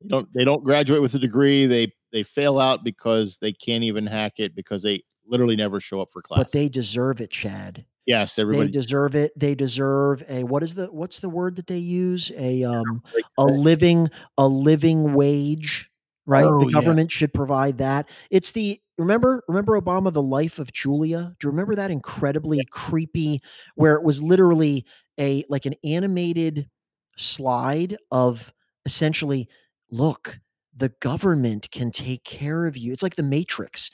They 0.00 0.08
don't 0.08 0.28
they 0.34 0.44
don't 0.44 0.62
graduate 0.64 1.02
with 1.02 1.14
a 1.14 1.18
degree. 1.18 1.66
They 1.66 1.92
they 2.12 2.22
fail 2.22 2.58
out 2.58 2.84
because 2.84 3.38
they 3.40 3.52
can't 3.52 3.84
even 3.84 4.06
hack 4.06 4.34
it 4.38 4.54
because 4.54 4.82
they 4.82 5.02
literally 5.26 5.56
never 5.56 5.80
show 5.80 6.00
up 6.00 6.10
for 6.12 6.22
class. 6.22 6.38
But 6.38 6.52
they 6.52 6.68
deserve 6.68 7.20
it, 7.20 7.30
Chad. 7.30 7.84
yes, 8.06 8.36
They 8.36 8.42
everybody 8.42 8.70
deserve 8.70 9.14
it. 9.16 9.32
They 9.38 9.54
deserve 9.54 10.22
a 10.28 10.44
what 10.44 10.62
is 10.62 10.74
the 10.74 10.86
what's 10.86 11.18
the 11.18 11.28
word 11.28 11.56
that 11.56 11.66
they 11.66 11.78
use? 11.78 12.30
A 12.36 12.64
um 12.64 13.02
a 13.36 13.44
living 13.44 14.08
a 14.38 14.46
living 14.46 15.14
wage 15.14 15.90
right 16.26 16.44
Oh, 16.44 16.60
the 16.60 16.66
yeah. 16.66 16.80
government 16.80 17.10
should 17.10 17.32
provide 17.34 17.78
that 17.78 18.08
it's 18.30 18.52
the 18.52 18.80
remember 18.98 19.42
remember 19.48 19.80
obama 19.80 20.12
the 20.12 20.22
life 20.22 20.58
of 20.58 20.72
julia 20.72 21.34
do 21.38 21.46
you 21.46 21.50
remember 21.50 21.74
that 21.74 21.90
incredibly 21.90 22.64
creepy 22.70 23.40
where 23.76 23.94
it 23.94 24.02
was 24.02 24.22
literally 24.22 24.84
a 25.18 25.44
like 25.48 25.66
an 25.66 25.74
animated 25.84 26.68
slide 27.16 27.96
of 28.10 28.52
essentially 28.84 29.48
look 29.90 30.38
the 30.76 30.90
government 31.00 31.70
can 31.70 31.90
take 31.90 32.24
care 32.24 32.66
of 32.66 32.76
you 32.76 32.92
it's 32.92 33.02
like 33.02 33.16
the 33.16 33.22
matrix 33.22 33.90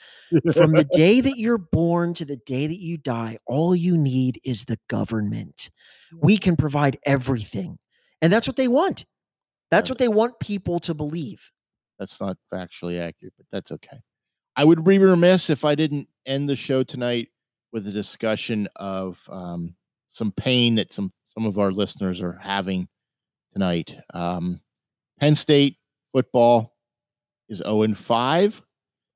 from 0.53 0.71
the 0.71 0.83
day 0.91 1.21
that 1.21 1.37
you're 1.37 1.57
born 1.57 2.13
to 2.15 2.25
the 2.25 2.37
day 2.37 2.67
that 2.67 2.79
you 2.79 2.97
die, 2.97 3.37
all 3.45 3.75
you 3.75 3.97
need 3.97 4.39
is 4.43 4.65
the 4.65 4.79
government. 4.87 5.69
Mm. 6.13 6.19
We 6.21 6.37
can 6.37 6.55
provide 6.55 6.97
everything. 7.05 7.77
And 8.21 8.31
that's 8.31 8.47
what 8.47 8.55
they 8.55 8.67
want. 8.67 9.05
That's 9.71 9.89
what 9.89 9.99
they 9.99 10.07
want 10.07 10.39
people 10.39 10.79
to 10.81 10.93
believe. 10.93 11.51
That's 11.99 12.21
not 12.21 12.37
factually 12.53 12.99
accurate, 12.99 13.33
but 13.37 13.45
that's 13.51 13.71
okay. 13.71 13.97
I 14.55 14.63
would 14.63 14.83
be 14.83 14.97
remiss 14.97 15.49
if 15.49 15.65
I 15.65 15.75
didn't 15.75 16.07
end 16.25 16.47
the 16.49 16.55
show 16.55 16.83
tonight 16.83 17.29
with 17.73 17.87
a 17.87 17.91
discussion 17.91 18.67
of 18.77 19.21
um, 19.31 19.75
some 20.11 20.31
pain 20.31 20.75
that 20.75 20.93
some 20.93 21.11
some 21.25 21.45
of 21.45 21.59
our 21.59 21.71
listeners 21.71 22.21
are 22.21 22.39
having 22.41 22.87
tonight. 23.51 23.95
Um, 24.13 24.61
Penn 25.19 25.35
State 25.35 25.77
football 26.13 26.73
is 27.49 27.57
0 27.57 27.81
and 27.83 27.97
5. 27.97 28.61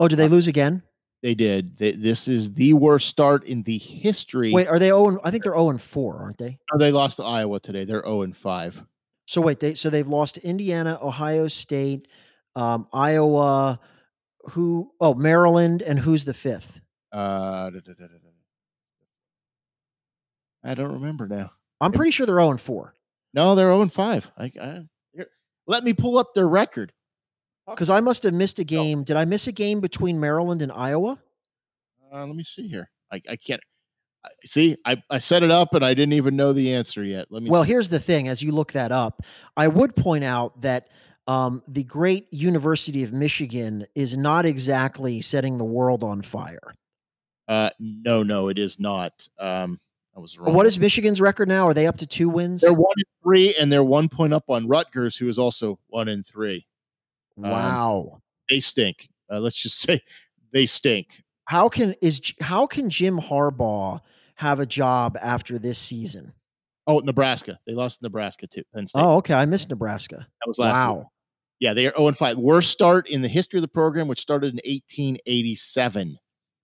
Oh, 0.02 0.08
did 0.10 0.18
they 0.18 0.26
Uh, 0.26 0.30
lose 0.30 0.48
again? 0.48 0.84
They 1.24 1.34
did. 1.36 1.78
They, 1.78 1.94
this 1.94 2.28
is 2.28 2.54
the 2.54 2.74
worst 2.74 3.08
start 3.08 3.44
in 3.46 3.64
the 3.64 3.78
history. 3.78 4.52
Wait, 4.54 4.68
are 4.68 4.80
they 4.80 4.88
0 4.88 5.08
and, 5.08 5.20
I 5.24 5.32
think 5.32 5.44
they're 5.44 5.54
0 5.54 5.70
and 5.70 5.82
4, 5.82 6.18
aren't 6.18 6.38
they? 6.38 6.58
Oh, 6.74 6.78
they 6.78 6.92
lost 6.92 7.18
to 7.18 7.24
Iowa 7.24 7.60
today. 7.62 7.86
They're 7.86 8.04
0 8.04 8.24
and 8.24 8.36
5. 8.36 8.84
So 9.26 9.40
wait, 9.42 9.60
they 9.62 9.76
so 9.76 9.90
they've 9.90 10.08
lost 10.08 10.36
to 10.36 10.46
Indiana, 10.46 10.98
Ohio 11.02 11.48
State, 11.48 12.08
um, 12.56 12.88
Iowa, 12.92 13.80
who 14.50 14.92
oh, 15.00 15.14
Maryland, 15.14 15.82
and 15.82 16.00
who's 16.00 16.26
the 16.26 16.34
fifth? 16.34 16.82
Uh, 17.12 17.70
da- 17.70 17.80
da- 17.80 17.94
da-. 17.94 18.06
I 20.64 20.74
don't 20.74 20.94
remember 20.94 21.28
now. 21.28 21.52
I'm 21.82 21.92
pretty 21.92 22.12
sure 22.12 22.26
they're 22.26 22.36
0 22.36 22.52
and 22.52 22.62
4. 22.62 22.94
No, 23.34 23.56
they're 23.56 23.68
0 23.68 23.82
and 23.82 23.94
5. 23.94 24.32
I, 24.38 24.44
I, 24.62 24.82
here, 25.14 25.28
let 25.68 25.84
me 25.84 25.94
pull 25.94 26.18
up 26.18 26.34
their 26.34 26.48
record. 26.48 26.92
Because 27.68 27.90
I 27.90 28.00
must 28.00 28.24
have 28.24 28.34
missed 28.34 28.58
a 28.58 28.64
game. 28.64 29.04
Did 29.04 29.16
I 29.16 29.26
miss 29.26 29.46
a 29.46 29.52
game 29.52 29.80
between 29.80 30.20
Maryland 30.20 30.64
and 30.64 30.72
Iowa? 30.72 31.20
Uh, 32.12 32.26
let 32.26 32.36
me 32.36 32.44
see 32.44 32.68
here. 32.68 32.90
I, 33.12 33.22
I 33.30 33.36
can't. 33.36 33.62
See, 34.44 34.76
I, 34.86 35.02
I 35.12 35.20
set 35.20 35.44
it 35.44 35.52
up 35.52 35.76
and 35.76 35.86
I 35.86 35.94
didn't 35.94 36.14
even 36.14 36.36
know 36.36 36.52
the 36.52 36.74
answer 36.74 37.04
yet. 37.04 37.28
Let 37.30 37.44
me. 37.44 37.50
Well, 37.50 37.64
see. 37.64 37.70
here's 37.70 37.90
the 37.90 38.00
thing: 38.00 38.28
as 38.28 38.42
you 38.42 38.52
look 38.52 38.72
that 38.72 38.92
up, 38.92 39.22
I 39.56 39.68
would 39.68 39.96
point 39.96 40.24
out 40.24 40.60
that 40.62 40.88
um, 41.30 41.62
the 41.68 41.84
great 41.84 42.26
University 42.34 43.04
of 43.04 43.14
Michigan 43.14 43.86
is 43.94 44.18
not 44.18 44.48
exactly 44.48 45.22
setting 45.22 45.60
the 45.60 45.64
world 45.64 46.04
on 46.04 46.24
fire. 46.24 46.74
Uh, 47.48 47.70
no, 47.80 48.24
no, 48.24 48.48
it 48.50 48.58
is 48.58 48.80
not. 48.80 49.28
Um, 49.38 49.80
I 50.18 50.20
was 50.20 50.40
wrong. 50.40 50.56
What 50.56 50.66
is 50.66 50.80
Michigan's 50.80 51.22
record 51.22 51.48
now? 51.48 51.68
Are 51.68 51.74
they 51.74 51.86
up 51.86 51.98
to 51.98 52.08
two 52.08 52.30
wins? 52.30 52.62
They're 52.62 52.74
one 52.74 52.94
and 52.98 53.06
three, 53.24 53.54
and 53.56 53.72
they're 53.72 53.84
one 53.84 54.10
point 54.10 54.34
up 54.34 54.46
on 54.50 54.68
Rutgers, 54.68 55.16
who 55.16 55.30
is 55.30 55.38
also 55.38 55.78
one 55.88 56.08
and 56.08 56.26
three. 56.26 56.66
Um, 57.38 57.52
wow. 57.52 58.22
They 58.50 58.60
stink. 58.60 59.08
Uh, 59.32 59.40
let's 59.40 59.56
just 59.56 59.80
say 59.82 60.02
they 60.52 60.66
stink. 60.66 61.24
How 61.46 61.70
can 61.70 61.94
is 62.02 62.22
how 62.42 62.66
can 62.66 62.90
Jim 62.90 63.20
Harbaugh 63.20 64.02
have 64.36 64.60
a 64.60 64.66
job 64.66 65.16
after 65.22 65.60
this 65.60 65.78
season? 65.78 66.34
Oh, 66.88 67.00
Nebraska. 67.00 67.60
They 67.68 67.74
lost 67.74 68.00
to 68.00 68.06
Nebraska 68.06 68.48
too. 68.48 68.64
Penn 68.74 68.88
State. 68.88 69.00
Oh, 69.00 69.18
okay. 69.18 69.36
I 69.36 69.46
missed 69.46 69.70
Nebraska. 69.70 70.18
that 70.18 70.48
was 70.48 70.58
last 70.58 70.74
Wow. 70.74 70.94
week. 70.96 71.06
Yeah, 71.60 71.74
they 71.74 71.88
are 71.88 71.94
0 71.96 72.08
and 72.08 72.18
5. 72.18 72.38
Worst 72.38 72.72
start 72.72 73.08
in 73.10 73.22
the 73.22 73.28
history 73.28 73.58
of 73.58 73.62
the 73.62 73.68
program, 73.68 74.08
which 74.08 74.22
started 74.22 74.54
in 74.54 74.62
1887. 74.66 76.18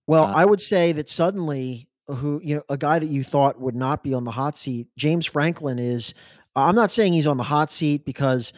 Well, 0.06 0.24
Uh, 0.24 0.32
I 0.32 0.44
would 0.44 0.60
say 0.60 0.92
that 0.92 1.08
suddenly, 1.08 1.88
who 2.08 2.40
you 2.42 2.56
know, 2.56 2.62
a 2.68 2.76
guy 2.76 2.98
that 2.98 3.08
you 3.08 3.24
thought 3.24 3.60
would 3.60 3.74
not 3.74 4.02
be 4.02 4.14
on 4.14 4.24
the 4.24 4.30
hot 4.30 4.56
seat, 4.56 4.88
James 4.96 5.26
Franklin 5.26 5.78
is. 5.78 6.14
I'm 6.54 6.74
not 6.74 6.90
saying 6.90 7.12
he's 7.12 7.26
on 7.26 7.36
the 7.36 7.42
hot 7.42 7.70
seat 7.70 8.06
because 8.06 8.54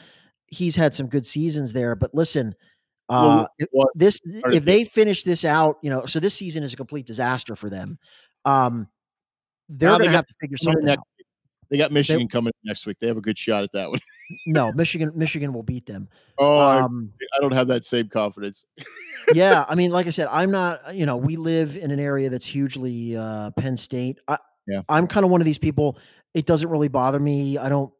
he's 0.46 0.76
had 0.76 0.94
some 0.94 1.08
good 1.08 1.26
seasons 1.26 1.72
there, 1.72 1.96
but 1.96 2.14
listen, 2.14 2.54
uh, 3.08 3.46
if 3.58 3.68
this 3.94 4.20
if 4.24 4.64
they 4.64 4.84
finish 4.84 5.24
this 5.24 5.44
out, 5.44 5.78
you 5.82 5.90
know, 5.90 6.06
so 6.06 6.20
this 6.20 6.34
season 6.34 6.62
is 6.62 6.72
a 6.74 6.76
complete 6.76 7.06
disaster 7.06 7.56
for 7.56 7.70
them. 7.70 7.98
Um, 8.44 8.86
they're 9.68 9.90
going 9.90 10.00
to 10.02 10.06
got 10.06 10.14
have 10.14 10.26
to 10.26 10.34
figure 10.40 10.56
something 10.58 10.88
out. 10.88 10.98
They 11.70 11.78
got 11.78 11.90
Michigan 11.90 12.28
coming 12.28 12.52
next 12.64 12.86
week. 12.86 12.96
They 13.00 13.08
have 13.08 13.16
a 13.16 13.22
good 13.22 13.38
shot 13.38 13.64
at 13.64 13.72
that 13.72 13.90
one. 13.90 14.00
No, 14.46 14.72
Michigan, 14.72 15.12
Michigan 15.14 15.52
will 15.52 15.62
beat 15.62 15.86
them. 15.86 16.08
Oh, 16.38 16.56
I- 16.58 16.80
Um, 16.82 17.12
I 17.36 17.40
don't 17.40 17.52
have 17.54 17.68
that 17.68 17.84
same 17.84 18.08
confidence. 18.08 18.64
yeah, 19.34 19.64
I 19.68 19.74
mean, 19.74 19.90
like 19.90 20.06
I 20.06 20.10
said, 20.10 20.28
I'm 20.30 20.50
not. 20.50 20.94
You 20.94 21.06
know, 21.06 21.16
we 21.16 21.36
live 21.36 21.76
in 21.76 21.90
an 21.90 22.00
area 22.00 22.28
that's 22.30 22.46
hugely 22.46 23.16
uh, 23.16 23.50
Penn 23.52 23.76
State. 23.76 24.18
I, 24.28 24.38
Yeah. 24.66 24.82
I'm 24.88 25.06
kind 25.06 25.24
of 25.24 25.30
one 25.30 25.40
of 25.40 25.44
these 25.46 25.58
people. 25.58 25.98
It 26.34 26.44
doesn't 26.46 26.68
really 26.68 26.88
bother 26.88 27.18
me. 27.18 27.56
I 27.58 27.68
don't. 27.68 27.92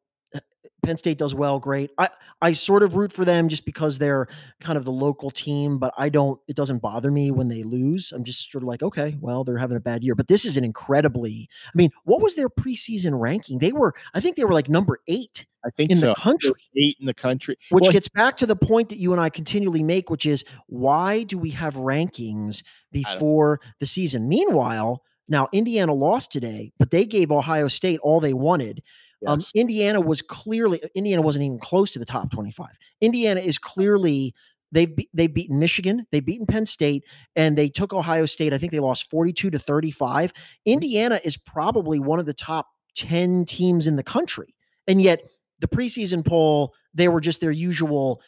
Penn 0.83 0.97
State 0.97 1.19
does 1.19 1.35
well, 1.35 1.59
great. 1.59 1.91
I 1.99 2.09
I 2.41 2.53
sort 2.53 2.83
of 2.83 2.95
root 2.95 3.13
for 3.13 3.25
them 3.25 3.49
just 3.49 3.65
because 3.65 3.99
they're 3.99 4.29
kind 4.61 4.79
of 4.79 4.85
the 4.85 4.93
local 4.93 5.31
team, 5.31 5.79
but 5.79 5.93
I 5.99 6.09
don't. 6.09 6.41
It 6.49 6.57
doesn't 6.57 6.79
bother 6.79 7.11
me 7.11 7.31
when 7.31 7.49
they 7.49 7.63
lose. 7.63 8.13
I'm 8.13 8.25
just 8.25 8.51
sort 8.51 8.63
of 8.63 8.69
like, 8.69 8.83
okay, 8.83 9.17
well, 9.21 9.45
they're 9.45 9.59
having 9.59 9.77
a 9.77 9.81
bad 9.81 10.05
year. 10.05 10.15
But 10.15 10.29
this 10.29 10.45
is 10.45 10.57
an 10.57 10.65
incredibly. 10.65 11.49
I 11.67 11.73
mean, 11.75 11.91
what 12.05 12.23
was 12.23 12.35
their 12.37 12.49
preseason 12.49 13.19
ranking? 13.19 13.59
They 13.59 13.73
were. 13.73 13.95
I 14.15 14.21
think 14.21 14.37
they 14.37 14.45
were 14.45 14.53
like 14.53 14.69
number 14.69 14.99
eight 15.09 15.47
I 15.65 15.71
think 15.71 15.91
in 15.91 15.99
so. 15.99 16.09
the 16.09 16.15
country. 16.15 16.53
Eight 16.77 16.97
in 17.01 17.07
the 17.07 17.15
country. 17.15 17.57
Which 17.71 17.83
Well, 17.83 17.93
gets 17.93 18.09
back 18.09 18.37
to 18.39 18.47
the 18.47 18.57
point 18.57 18.89
that 18.91 18.99
you 18.99 19.13
and 19.13 19.21
I 19.21 19.29
continually 19.29 19.83
make, 19.83 20.11
which 20.11 20.27
is 20.27 20.45
why 20.67 21.25
do 21.25 21.39
we 21.39 21.51
have 21.51 21.75
rankings 21.75 22.63
before 22.93 23.61
the 23.81 23.87
season? 23.87 24.29
Meanwhile, 24.29 25.03
now 25.29 25.49
Indiana 25.53 25.93
lost 25.93 26.33
today, 26.33 26.73
but 26.79 26.91
they 26.91 27.05
gave 27.05 27.31
Ohio 27.31 27.69
State 27.69 28.01
all 28.03 28.21
they 28.21 28.33
wanted. 28.33 28.83
Um. 29.27 29.41
Indiana 29.55 30.01
was 30.01 30.23
clearly 30.23 30.81
Indiana 30.95 31.23
wasn't 31.23 31.45
even 31.45 31.59
close 31.59 31.91
to 31.93 31.99
the 31.99 32.05
top 32.05 32.31
25. 32.31 32.69
Indiana 33.01 33.41
is 33.41 33.59
clearly 33.59 34.35
they've 34.71 34.95
be, 34.95 35.09
they've 35.13 35.33
beaten 35.33 35.59
Michigan, 35.59 36.07
they've 36.13 36.25
beaten 36.25 36.47
Penn 36.47 36.67
State, 36.67 37.05
and 37.37 37.57
they 37.57 37.69
took 37.69 37.93
Ohio 37.93 38.27
State. 38.27 38.53
I 38.53 38.59
think 38.59 38.73
they 38.73 38.81
lost 38.81 39.11
42 39.11 39.51
to 39.51 39.59
35. 39.59 40.33
Indiana 40.67 41.21
is 41.25 41.37
probably 41.37 41.99
one 41.99 42.19
of 42.19 42.27
the 42.27 42.35
top 42.35 42.69
10 42.97 43.45
teams 43.45 43.87
in 43.87 43.97
the 43.97 44.03
country. 44.03 44.55
And 44.87 45.01
yet 45.01 45.23
the 45.61 45.69
preseason 45.69 46.25
poll, 46.25 46.75
they 46.95 47.09
were 47.09 47.21
just 47.21 47.41
their 47.41 47.51
usual 47.51 48.21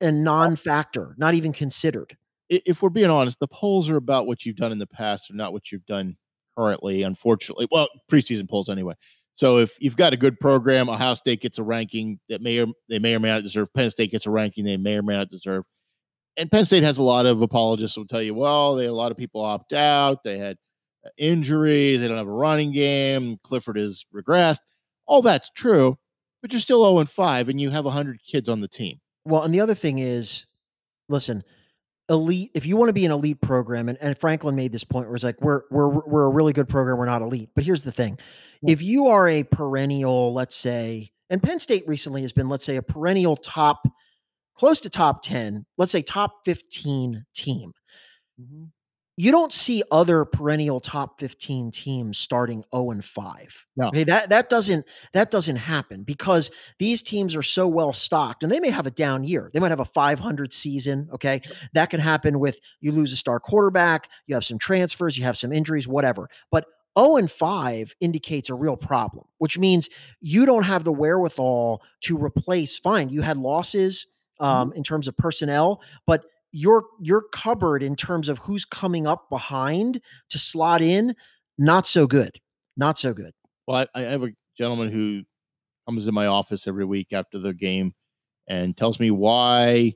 and 0.00 0.22
non-factor, 0.22 1.14
not 1.18 1.34
even 1.34 1.52
considered. 1.52 2.16
if 2.48 2.82
we're 2.82 2.90
being 2.90 3.10
honest, 3.10 3.40
the 3.40 3.48
polls 3.48 3.88
are 3.88 3.96
about 3.96 4.26
what 4.26 4.44
you've 4.44 4.56
done 4.56 4.72
in 4.72 4.78
the 4.78 4.86
past 4.86 5.30
or 5.30 5.34
not 5.34 5.52
what 5.52 5.72
you've 5.72 5.86
done 5.86 6.16
currently, 6.56 7.02
unfortunately. 7.02 7.66
Well, 7.70 7.88
preseason 8.10 8.48
polls 8.48 8.68
anyway. 8.68 8.94
So 9.36 9.58
if 9.58 9.76
you've 9.80 9.96
got 9.96 10.12
a 10.12 10.16
good 10.16 10.38
program, 10.38 10.88
Ohio 10.88 11.14
State 11.14 11.40
gets 11.40 11.58
a 11.58 11.62
ranking 11.62 12.20
that 12.28 12.40
may 12.40 12.58
or 12.60 12.66
they 12.88 12.98
may 12.98 13.14
or 13.14 13.20
may 13.20 13.28
not 13.28 13.42
deserve. 13.42 13.72
Penn 13.74 13.90
State 13.90 14.12
gets 14.12 14.26
a 14.26 14.30
ranking 14.30 14.64
they 14.64 14.76
may 14.76 14.96
or 14.96 15.02
may 15.02 15.16
not 15.16 15.30
deserve. 15.30 15.64
And 16.36 16.50
Penn 16.50 16.64
State 16.64 16.82
has 16.82 16.98
a 16.98 17.02
lot 17.02 17.26
of 17.26 17.42
apologists 17.42 17.94
who 17.94 18.02
will 18.02 18.08
tell 18.08 18.22
you, 18.22 18.34
well, 18.34 18.74
they 18.76 18.86
a 18.86 18.92
lot 18.92 19.10
of 19.10 19.18
people 19.18 19.40
opt 19.40 19.72
out. 19.72 20.22
They 20.24 20.38
had 20.38 20.56
uh, 21.04 21.10
injuries. 21.16 22.00
They 22.00 22.08
don't 22.08 22.16
have 22.16 22.26
a 22.26 22.32
running 22.32 22.72
game. 22.72 23.38
Clifford 23.44 23.76
has 23.76 24.04
regressed. 24.14 24.60
All 25.06 25.22
that's 25.22 25.50
true, 25.50 25.98
but 26.40 26.52
you're 26.52 26.60
still 26.60 26.84
0 26.84 27.00
and 27.00 27.10
5 27.10 27.48
and 27.48 27.60
you 27.60 27.70
have 27.70 27.84
100 27.84 28.20
kids 28.24 28.48
on 28.48 28.60
the 28.60 28.68
team. 28.68 29.00
Well, 29.24 29.42
and 29.42 29.52
the 29.52 29.60
other 29.60 29.74
thing 29.74 29.98
is, 29.98 30.46
listen, 31.08 31.44
elite. 32.08 32.50
If 32.54 32.66
you 32.66 32.76
want 32.76 32.88
to 32.88 32.92
be 32.92 33.04
an 33.04 33.12
elite 33.12 33.40
program, 33.40 33.88
and, 33.88 33.98
and 34.00 34.18
Franklin 34.18 34.54
made 34.54 34.72
this 34.72 34.84
point 34.84 35.06
where 35.06 35.14
it's 35.14 35.24
like 35.24 35.40
we're 35.40 35.62
we're 35.70 35.88
we're 35.88 36.24
a 36.24 36.30
really 36.30 36.52
good 36.52 36.68
program, 36.68 36.98
we're 36.98 37.06
not 37.06 37.22
elite. 37.22 37.50
But 37.54 37.64
here's 37.64 37.82
the 37.84 37.92
thing: 37.92 38.18
Yeah. 38.62 38.72
if 38.72 38.82
you 38.82 39.08
are 39.08 39.28
a 39.28 39.42
perennial, 39.42 40.32
let's 40.34 40.56
say, 40.56 41.10
and 41.30 41.42
Penn 41.42 41.60
State 41.60 41.84
recently 41.86 42.22
has 42.22 42.32
been, 42.32 42.48
let's 42.48 42.64
say, 42.64 42.76
a 42.76 42.82
perennial 42.82 43.36
top, 43.36 43.86
close 44.56 44.80
to 44.82 44.90
top 44.90 45.22
ten, 45.22 45.66
let's 45.78 45.92
say 45.92 46.02
top 46.02 46.44
fifteen 46.44 47.24
team. 47.34 47.72
Mm-hmm. 48.40 48.64
You 49.16 49.30
don't 49.30 49.52
see 49.52 49.82
other 49.92 50.24
perennial 50.24 50.80
top 50.80 51.20
15 51.20 51.70
teams 51.70 52.18
starting 52.18 52.64
0 52.74 52.90
and 52.90 53.04
5. 53.04 53.66
No. 53.76 53.88
Okay, 53.88 54.04
that 54.04 54.28
that 54.30 54.48
doesn't 54.48 54.86
that 55.12 55.30
doesn't 55.30 55.56
happen 55.56 56.02
because 56.02 56.50
these 56.80 57.02
teams 57.02 57.36
are 57.36 57.42
so 57.42 57.68
well 57.68 57.92
stocked 57.92 58.42
and 58.42 58.50
they 58.50 58.58
may 58.58 58.70
have 58.70 58.86
a 58.86 58.90
down 58.90 59.22
year. 59.22 59.50
They 59.52 59.60
might 59.60 59.70
have 59.70 59.80
a 59.80 59.84
500 59.84 60.52
season, 60.52 61.08
okay? 61.14 61.40
That 61.74 61.90
can 61.90 62.00
happen 62.00 62.40
with 62.40 62.58
you 62.80 62.90
lose 62.90 63.12
a 63.12 63.16
star 63.16 63.38
quarterback, 63.38 64.08
you 64.26 64.34
have 64.34 64.44
some 64.44 64.58
transfers, 64.58 65.16
you 65.16 65.24
have 65.24 65.38
some 65.38 65.52
injuries, 65.52 65.86
whatever. 65.86 66.28
But 66.50 66.66
0 66.98 67.16
and 67.16 67.30
5 67.30 67.94
indicates 68.00 68.50
a 68.50 68.54
real 68.54 68.76
problem, 68.76 69.26
which 69.38 69.58
means 69.58 69.88
you 70.20 70.46
don't 70.46 70.62
have 70.64 70.84
the 70.84 70.92
wherewithal 70.92 71.82
to 72.02 72.18
replace 72.18 72.78
fine. 72.78 73.08
You 73.10 73.22
had 73.22 73.36
losses 73.36 74.06
um, 74.40 74.72
in 74.72 74.82
terms 74.82 75.08
of 75.08 75.16
personnel, 75.16 75.80
but 76.06 76.24
your 76.54 76.84
your 77.00 77.24
cupboard 77.32 77.82
in 77.82 77.96
terms 77.96 78.28
of 78.28 78.38
who's 78.38 78.64
coming 78.64 79.08
up 79.08 79.28
behind 79.28 80.00
to 80.30 80.38
slot 80.38 80.80
in, 80.80 81.14
not 81.58 81.86
so 81.86 82.06
good. 82.06 82.40
Not 82.76 82.96
so 82.96 83.12
good. 83.12 83.32
Well, 83.66 83.86
I, 83.94 84.00
I 84.00 84.02
have 84.02 84.22
a 84.22 84.30
gentleman 84.56 84.90
who 84.90 85.22
comes 85.86 86.06
in 86.06 86.14
my 86.14 86.26
office 86.26 86.68
every 86.68 86.84
week 86.84 87.12
after 87.12 87.40
the 87.40 87.52
game 87.52 87.92
and 88.48 88.76
tells 88.76 89.00
me 89.00 89.10
why 89.10 89.94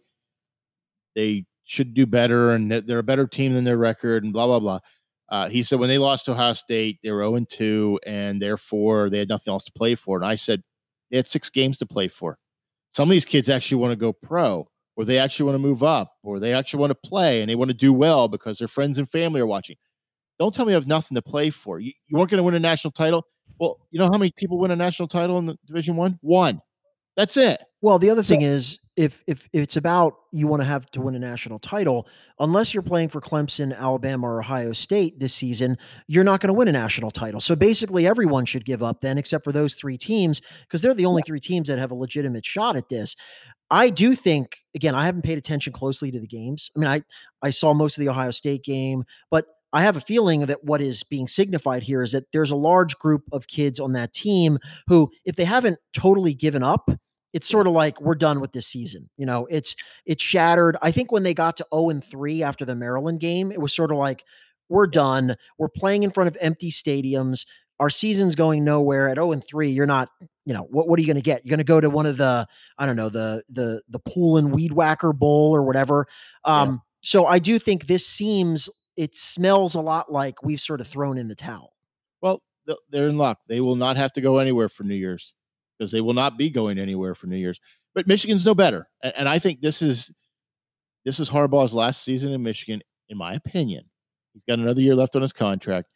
they 1.15 1.45
should 1.65 1.95
do 1.95 2.07
better 2.07 2.51
and 2.51 2.73
they're 2.73 2.99
a 2.99 3.05
better 3.05 3.27
team 3.29 3.55
than 3.55 3.65
their 3.65 3.79
record 3.79 4.25
and 4.25 4.33
blah 4.33 4.47
blah 4.47 4.59
blah. 4.59 4.81
Uh, 5.29 5.49
he 5.49 5.63
said 5.63 5.79
when 5.79 5.89
they 5.89 5.99
lost 5.99 6.25
to 6.25 6.33
Ohio 6.33 6.55
State, 6.55 6.99
they 7.05 7.11
were 7.13 7.21
0 7.21 7.37
and 7.37 7.51
2, 7.51 8.01
and 8.07 8.43
therefore 8.43 9.11
they 9.11 9.19
had 9.19 9.29
nothing 9.29 9.53
else 9.53 9.65
to 9.65 9.73
play 9.73 9.95
for. 9.95 10.17
And 10.17 10.27
I 10.27 10.35
said 10.35 10.63
they 11.11 11.19
had 11.19 11.29
six 11.29 11.51
games 11.51 11.79
to 11.79 11.87
play 11.87 12.09
for. 12.09 12.39
Some 12.95 13.09
of 13.09 13.13
these 13.13 13.27
kids 13.27 13.49
actually 13.49 13.77
want 13.77 13.93
to 13.93 13.97
go 13.97 14.13
pro, 14.13 14.67
or 14.99 15.05
they 15.05 15.17
actually 15.19 15.45
want 15.47 15.55
to 15.55 15.61
move 15.61 15.85
up, 15.85 16.13
or 16.25 16.41
they 16.41 16.53
actually 16.53 16.81
want 16.81 16.91
to 16.91 17.09
play 17.09 17.41
and 17.41 17.49
they 17.49 17.55
want 17.55 17.69
to 17.69 17.75
do 17.75 17.93
well 17.93 18.27
because 18.27 18.59
their 18.59 18.67
friends 18.67 18.99
and 18.99 19.09
family 19.09 19.41
are 19.41 19.47
watching. 19.47 19.77
Don't 20.41 20.53
tell 20.53 20.67
me 20.67 20.73
you 20.73 20.75
have 20.75 20.89
nothing 20.89 21.15
to 21.15 21.23
play 21.23 21.51
for. 21.51 21.79
You, 21.79 21.93
you 22.09 22.19
weren't 22.19 22.31
going 22.31 22.39
to 22.39 22.43
win 22.43 22.55
a 22.57 22.59
national 22.59 22.91
title. 22.91 23.25
Well, 23.61 23.79
you 23.93 24.01
know 24.01 24.07
how 24.07 24.19
many 24.19 24.33
people 24.37 24.59
win 24.59 24.73
a 24.73 24.77
national 24.77 25.07
title 25.07 25.39
in 25.39 25.47
the 25.47 25.57
Division 25.67 25.95
One? 25.97 26.19
One. 26.21 26.61
That's 27.17 27.37
it. 27.37 27.63
Well, 27.81 28.01
the 28.01 28.11
other 28.11 28.25
So- 28.25 28.29
thing 28.31 28.43
is 28.43 28.79
if 28.99 29.23
if 29.29 29.49
it's 29.53 29.77
about 29.77 30.17
you 30.33 30.49
want 30.49 30.61
to 30.61 30.67
have 30.67 30.91
to 30.91 30.99
mm. 30.99 31.05
win 31.05 31.15
a 31.15 31.21
national 31.21 31.61
title, 31.61 32.09
unless 32.41 32.75
you're 32.75 32.83
playing 32.83 33.09
for 33.09 33.21
Clemson, 33.21 33.75
Alabama, 33.79 34.27
or 34.27 34.41
Ohio 34.41 34.73
State 34.73 35.21
this 35.21 35.33
season, 35.33 35.79
you're 36.09 36.25
not 36.25 36.41
going 36.41 36.49
to 36.49 36.53
win 36.53 36.67
a 36.67 36.73
national 36.73 37.13
title. 37.13 37.39
So 37.39 37.55
basically 37.55 38.09
everyone 38.09 38.45
should 38.45 38.65
give 38.65 38.83
up 38.83 39.01
then 39.01 39.17
except 39.17 39.45
for 39.45 39.53
those 39.53 39.75
three 39.75 39.97
teams 39.97 40.43
because 40.63 40.83
they're 40.83 40.95
the 40.95 41.07
only 41.07 41.23
three 41.23 41.39
teams 41.39 41.69
that 41.69 41.79
have 41.79 41.93
a 41.93 41.95
legitimate 41.95 42.45
shot 42.45 42.77
at 42.77 42.89
this. 42.89 43.15
I 43.71 43.89
do 43.89 44.17
think 44.17 44.57
again, 44.75 44.97
I 44.97 45.07
haven't 45.07 45.23
paid 45.23 45.39
attention 45.39 45.73
closely 45.73 46.11
to 46.11 46.19
the 46.19 46.27
games. 46.27 46.73
I 46.77 46.81
mean, 46.81 46.91
I 46.91 47.03
I 47.41 47.51
saw 47.51 47.73
most 47.75 47.97
of 47.97 48.01
the 48.03 48.11
Ohio 48.11 48.33
State 48.33 48.65
game, 48.65 49.05
but 49.31 49.47
I 49.73 49.83
have 49.83 49.97
a 49.97 50.01
feeling 50.01 50.41
that 50.47 50.65
what 50.65 50.81
is 50.81 51.05
being 51.05 51.29
signified 51.29 51.85
here 51.85 52.03
is 52.03 52.13
that 52.13 52.25
there's 52.33 52.51
a 52.51 52.57
large 52.57 52.97
group 52.99 53.23
of 53.31 53.47
kids 53.47 53.79
on 53.79 53.93
that 53.93 54.13
team 54.13 54.59
who, 54.89 55.11
if 55.25 55.37
they 55.37 55.45
haven't 55.45 55.79
totally 55.93 56.35
given 56.35 56.65
up, 56.65 56.91
it's 57.33 57.49
sort 57.49 57.67
of 57.67 57.73
like 57.73 58.01
we're 58.01 58.15
done 58.15 58.41
with 58.41 58.53
this 58.53 58.67
season. 58.67 59.09
You 59.17 59.27
know, 59.27 59.47
it's 59.51 59.77
it's 60.07 60.23
shattered. 60.23 60.77
I 60.83 60.91
think 60.91 61.13
when 61.13 61.23
they 61.23 61.35
got 61.35 61.57
to 61.59 61.67
0 61.75 61.91
and 61.91 62.05
3 62.05 62.43
after 62.43 62.65
the 62.65 62.75
Maryland 62.75 63.21
game, 63.21 63.53
it 63.53 63.61
was 63.61 63.75
sort 63.75 63.91
of 63.91 63.99
like 63.99 64.25
we're 64.69 64.87
done. 64.87 65.37
We're 65.59 65.69
playing 65.69 66.03
in 66.03 66.11
front 66.11 66.29
of 66.29 66.37
empty 66.41 66.71
stadiums. 66.71 67.47
Our 67.81 67.91
season's 67.91 68.35
going 68.35 68.65
nowhere. 68.65 69.09
At 69.09 69.17
0 69.17 69.33
and 69.33 69.45
3, 69.47 69.71
you're 69.71 69.87
not, 69.87 70.09
you 70.45 70.55
know, 70.55 70.67
what 70.71 70.89
what 70.89 70.99
are 70.99 71.03
you 71.03 71.07
going 71.07 71.17
to 71.17 71.23
get? 71.23 71.45
You're 71.45 71.51
going 71.51 71.59
to 71.59 71.65
go 71.65 71.81
to 71.81 71.91
one 71.91 72.07
of 72.07 72.17
the 72.17 72.47
I 72.79 72.87
don't 72.87 72.97
know, 72.97 73.09
the 73.09 73.43
the 73.51 73.83
the 73.89 74.01
pool 74.01 74.37
and 74.37 74.53
weed 74.53 74.73
whacker 74.73 75.13
bowl 75.13 75.55
or 75.55 75.63
whatever. 75.63 76.07
Yeah. 76.47 76.61
Um 76.61 76.83
so 77.01 77.27
I 77.27 77.39
do 77.39 77.59
think 77.59 77.87
this 77.87 78.07
seems 78.07 78.69
it 78.97 79.17
smells 79.17 79.77
a 79.77 79.81
lot 79.81 80.11
like 80.11 80.43
we've 80.43 80.61
sort 80.61 80.81
of 80.81 80.89
thrown 80.89 81.19
in 81.19 81.29
the 81.29 81.37
towel. 81.37 81.75
Well, 82.21 82.43
they're 82.91 83.07
in 83.07 83.17
luck. 83.17 83.39
They 83.47 83.61
will 83.61 83.77
not 83.77 83.97
have 83.97 84.13
to 84.15 84.21
go 84.21 84.39
anywhere 84.39 84.69
for 84.69 84.83
New 84.83 84.97
Year's 84.97 85.33
because 85.79 85.93
they 85.93 86.01
will 86.01 86.15
not 86.15 86.37
be 86.37 86.51
going 86.51 86.79
anywhere 86.79 87.15
for 87.15 87.27
New 87.27 87.37
Year's. 87.37 87.61
But 87.95 88.07
Michigan's 88.07 88.45
no 88.45 88.55
better, 88.55 88.89
and, 89.03 89.13
and 89.17 89.29
I 89.29 89.39
think 89.39 89.61
this 89.61 89.83
is 89.83 90.11
this 91.05 91.21
is 91.21 91.31
Harbaugh's 91.31 91.73
last 91.73 92.03
season 92.03 92.33
in 92.33 92.43
Michigan, 92.43 92.83
in 93.09 93.17
my 93.17 93.35
opinion. 93.35 93.85
He's 94.35 94.43
got 94.49 94.59
another 94.59 94.81
year 94.81 94.95
left 94.95 95.17
on 95.17 95.23
his 95.23 95.33
contract, 95.33 95.89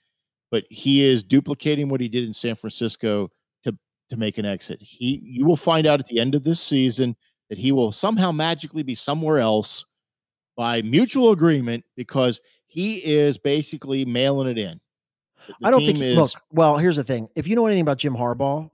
but 0.51 0.65
he 0.71 1.03
is 1.03 1.23
duplicating 1.23 1.89
what 1.89 2.01
he 2.01 2.09
did 2.09 2.25
in 2.25 2.33
San 2.33 2.55
Francisco 2.55 3.31
to 3.65 3.77
to 4.11 4.17
make 4.17 4.39
an 4.39 4.47
exit. 4.47 4.81
He 4.81 5.21
you 5.25 5.45
will 5.45 5.57
find 5.57 5.87
out 5.87 6.01
at 6.01 6.07
the 6.07 6.19
end 6.19 6.35
of 6.35 6.45
this 6.45 6.61
season 6.61 7.17
that 7.51 7.59
he 7.59 7.73
will 7.73 7.93
somehow 7.93 8.33
magically 8.33 8.83
be 8.83 8.95
somewhere 8.95 9.39
else 9.39 9.85
by 10.57 10.83
mutual 10.83 11.33
agreement 11.33 11.85
because 11.97 12.41
he 12.67 12.97
is 13.05 13.37
basically 13.37 14.05
mailing 14.05 14.49
it 14.49 14.59
in. 14.59 14.81
The 15.61 15.67
I 15.67 15.71
don't 15.71 15.81
think. 15.81 16.01
is 16.01 16.17
look, 16.17 16.31
well, 16.51 16.79
here's 16.79 16.97
the 16.97 17.05
thing. 17.05 17.29
If 17.37 17.47
you 17.47 17.57
know 17.57 17.67
anything 17.67 17.83
about 17.83 17.99
Jim 17.99 18.15
Harbaugh, 18.15 18.71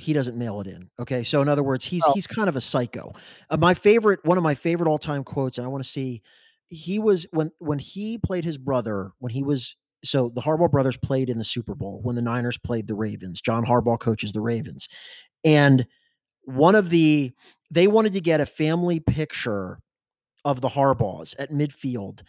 he 0.00 0.12
doesn't 0.12 0.36
mail 0.36 0.60
it 0.60 0.66
in. 0.66 0.90
Okay, 0.98 1.22
so 1.22 1.40
in 1.42 1.48
other 1.48 1.62
words, 1.62 1.84
he's 1.84 2.02
Oh. 2.06 2.12
he's 2.14 2.26
kind 2.26 2.48
of 2.48 2.56
a 2.56 2.60
psycho. 2.60 3.12
Uh, 3.50 3.56
my 3.56 3.74
favorite, 3.74 4.20
one 4.24 4.36
of 4.38 4.42
my 4.44 4.54
favorite 4.54 4.88
all 4.88 4.98
time 4.98 5.24
quotes, 5.24 5.58
and 5.58 5.64
I 5.64 5.68
want 5.68 5.84
to 5.84 5.88
see. 5.90 6.22
He 6.68 6.98
was 6.98 7.26
when 7.32 7.50
when 7.58 7.78
he 7.78 8.18
played 8.18 8.44
his 8.44 8.56
brother 8.58 9.12
when 9.18 9.32
he 9.32 9.42
was 9.42 9.74
so 10.04 10.30
the 10.34 10.40
Harbaugh 10.40 10.70
brothers 10.70 10.96
played 10.96 11.28
in 11.28 11.36
the 11.38 11.44
Super 11.44 11.74
Bowl 11.74 12.00
when 12.02 12.16
the 12.16 12.22
Niners 12.22 12.58
played 12.58 12.86
the 12.86 12.94
Ravens. 12.94 13.40
John 13.40 13.64
Harbaugh 13.66 13.98
coaches 13.98 14.32
the 14.32 14.40
Ravens, 14.40 14.88
and 15.44 15.86
one 16.44 16.74
of 16.74 16.90
the 16.90 17.32
they 17.70 17.86
wanted 17.86 18.12
to 18.14 18.20
get 18.20 18.40
a 18.40 18.46
family 18.46 19.00
picture 19.00 19.80
of 20.44 20.60
the 20.60 20.68
Harbaughs 20.68 21.34
at 21.38 21.50
midfield. 21.50 22.22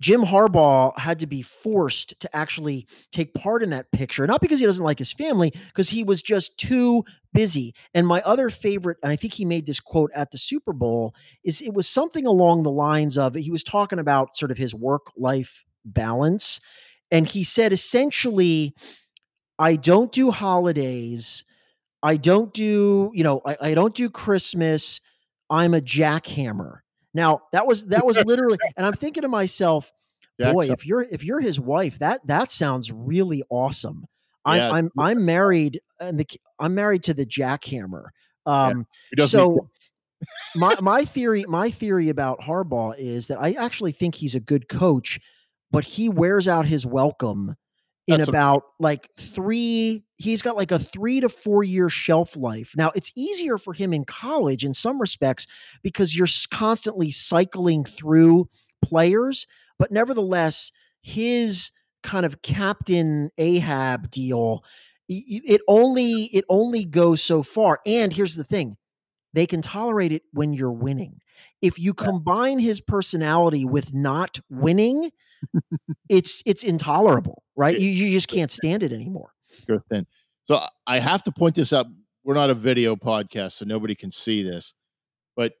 Jim 0.00 0.22
Harbaugh 0.22 0.96
had 0.98 1.18
to 1.18 1.26
be 1.26 1.42
forced 1.42 2.18
to 2.20 2.36
actually 2.36 2.86
take 3.10 3.34
part 3.34 3.62
in 3.62 3.70
that 3.70 3.90
picture, 3.90 4.26
not 4.26 4.40
because 4.40 4.60
he 4.60 4.66
doesn't 4.66 4.84
like 4.84 4.98
his 4.98 5.12
family, 5.12 5.52
because 5.68 5.90
he 5.90 6.04
was 6.04 6.22
just 6.22 6.56
too 6.56 7.04
busy. 7.32 7.74
And 7.94 8.06
my 8.06 8.20
other 8.24 8.48
favorite, 8.48 8.98
and 9.02 9.10
I 9.10 9.16
think 9.16 9.34
he 9.34 9.44
made 9.44 9.66
this 9.66 9.80
quote 9.80 10.10
at 10.14 10.30
the 10.30 10.38
Super 10.38 10.72
Bowl, 10.72 11.14
is 11.44 11.60
it 11.60 11.74
was 11.74 11.88
something 11.88 12.26
along 12.26 12.62
the 12.62 12.70
lines 12.70 13.18
of 13.18 13.34
he 13.34 13.50
was 13.50 13.64
talking 13.64 13.98
about 13.98 14.36
sort 14.36 14.52
of 14.52 14.58
his 14.58 14.74
work 14.74 15.06
life 15.16 15.64
balance. 15.84 16.60
And 17.10 17.26
he 17.26 17.42
said 17.42 17.72
essentially, 17.72 18.74
I 19.58 19.76
don't 19.76 20.12
do 20.12 20.30
holidays. 20.30 21.44
I 22.02 22.16
don't 22.16 22.54
do, 22.54 23.10
you 23.14 23.24
know, 23.24 23.40
I, 23.44 23.56
I 23.60 23.74
don't 23.74 23.94
do 23.94 24.08
Christmas. 24.08 25.00
I'm 25.50 25.74
a 25.74 25.80
jackhammer. 25.80 26.80
Now 27.14 27.42
that 27.52 27.66
was 27.66 27.86
that 27.86 28.04
was 28.04 28.18
literally, 28.18 28.58
and 28.76 28.86
I'm 28.86 28.92
thinking 28.92 29.22
to 29.22 29.28
myself, 29.28 29.90
boy, 30.52 30.66
if 30.70 30.86
you're 30.86 31.02
if 31.02 31.24
you're 31.24 31.40
his 31.40 31.58
wife, 31.58 31.98
that 31.98 32.26
that 32.26 32.50
sounds 32.50 32.92
really 32.92 33.42
awesome. 33.50 34.06
I'm 34.44 34.56
Yeah. 34.58 34.70
I'm 34.70 34.90
I'm 34.98 35.24
married 35.24 35.80
and 36.00 36.18
the 36.20 36.26
I'm 36.58 36.74
married 36.74 37.02
to 37.04 37.14
the 37.14 37.26
jackhammer. 37.26 38.06
Um, 38.46 38.86
need- 39.24 39.28
so 39.28 39.68
my 40.54 40.76
my 40.80 41.04
theory 41.04 41.44
my 41.48 41.70
theory 41.70 42.08
about 42.08 42.40
Harbaugh 42.40 42.96
is 42.98 43.28
that 43.28 43.38
I 43.40 43.52
actually 43.52 43.92
think 43.92 44.14
he's 44.14 44.34
a 44.34 44.40
good 44.40 44.68
coach, 44.68 45.20
but 45.70 45.84
he 45.84 46.08
wears 46.08 46.48
out 46.48 46.66
his 46.66 46.86
welcome 46.86 47.54
in 48.08 48.18
That's 48.18 48.28
about 48.28 48.64
like 48.80 49.10
three. 49.18 50.02
He's 50.16 50.42
got 50.42 50.56
like 50.56 50.72
a 50.72 50.78
three 50.78 51.20
to 51.20 51.28
four 51.28 51.62
year 51.62 51.90
shelf 51.90 52.36
life. 52.36 52.74
Now 52.76 52.90
it's 52.94 53.12
easier 53.14 53.58
for 53.58 53.74
him 53.74 53.92
in 53.92 54.04
college 54.04 54.64
in 54.64 54.74
some 54.74 55.00
respects 55.00 55.46
because 55.82 56.16
you're 56.16 56.28
constantly 56.50 57.10
cycling 57.10 57.84
through 57.84 58.48
players, 58.82 59.46
but 59.78 59.92
nevertheless, 59.92 60.72
his 61.02 61.70
kind 62.02 62.24
of 62.24 62.42
Captain 62.42 63.30
Ahab 63.38 64.10
deal. 64.10 64.64
It 65.10 65.62
only 65.68 66.24
it 66.34 66.44
only 66.48 66.84
goes 66.84 67.22
so 67.22 67.42
far. 67.42 67.80
And 67.86 68.12
here's 68.12 68.36
the 68.36 68.44
thing: 68.44 68.76
they 69.32 69.46
can 69.46 69.62
tolerate 69.62 70.12
it 70.12 70.22
when 70.32 70.52
you're 70.52 70.72
winning. 70.72 71.20
If 71.62 71.78
you 71.78 71.94
combine 71.94 72.58
his 72.58 72.80
personality 72.80 73.64
with 73.64 73.94
not 73.94 74.40
winning, 74.50 75.10
it's 76.08 76.42
it's 76.46 76.62
intolerable, 76.64 77.42
right? 77.56 77.78
You, 77.78 77.88
you 77.88 78.10
just 78.10 78.28
can't 78.28 78.50
stand 78.50 78.82
it 78.82 78.92
anymore. 78.92 79.32
Sure 79.66 79.82
thing. 79.90 80.06
So 80.46 80.60
I- 80.86 80.98
have 80.98 81.22
to 81.24 81.32
point 81.32 81.54
this 81.54 81.72
out. 81.72 81.86
We're 82.24 82.34
not 82.34 82.50
a 82.50 82.54
video 82.54 82.96
podcast, 82.96 83.52
so 83.52 83.64
nobody 83.64 83.94
can 83.94 84.10
see 84.10 84.42
this. 84.42 84.74
But 85.36 85.52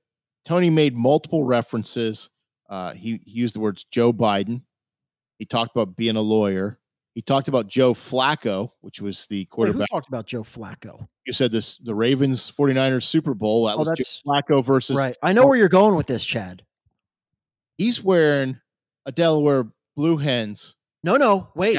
Tony 0.44 0.70
made 0.70 0.94
multiple 0.96 1.44
references. 1.44 2.28
Uh, 2.68 2.92
he, 2.92 3.20
he 3.24 3.30
used 3.40 3.54
the 3.54 3.60
words 3.60 3.86
Joe 3.90 4.12
Biden. 4.12 4.62
He 5.38 5.46
talked 5.46 5.74
about 5.74 5.96
being 5.96 6.16
a 6.16 6.20
lawyer. 6.20 6.78
He 7.14 7.22
talked 7.22 7.48
about 7.48 7.66
Joe 7.68 7.94
Flacco, 7.94 8.70
which 8.80 9.00
was 9.00 9.26
the 9.26 9.36
Wait, 9.38 9.48
who 9.48 9.54
quarterback. 9.54 9.88
talked 9.90 10.08
about 10.08 10.26
Joe 10.26 10.42
Flacco? 10.42 11.08
you 11.26 11.32
said 11.32 11.50
this 11.52 11.78
the 11.78 11.94
Ravens 11.94 12.50
49ers 12.50 13.04
Super 13.04 13.34
Bowl. 13.34 13.66
That 13.66 13.76
Oh, 13.76 13.84
was 13.84 13.88
Joe 13.96 14.30
Flacco 14.30 14.64
versus 14.64 14.96
right. 14.96 15.16
I 15.22 15.32
know 15.32 15.46
where 15.46 15.56
you're 15.58 15.68
going 15.68 15.94
with 15.96 16.06
this, 16.06 16.24
Chad. 16.24 16.62
he's 17.76 18.02
wearing 18.02 18.58
a 19.08 19.12
Delaware 19.12 19.64
Blue 19.96 20.18
Hens. 20.18 20.76
No, 21.02 21.16
no, 21.16 21.48
wait. 21.56 21.78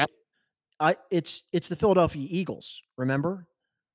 I 0.80 0.96
it's 1.10 1.44
it's 1.52 1.68
the 1.68 1.76
Philadelphia 1.76 2.26
Eagles. 2.28 2.82
Remember? 2.98 3.46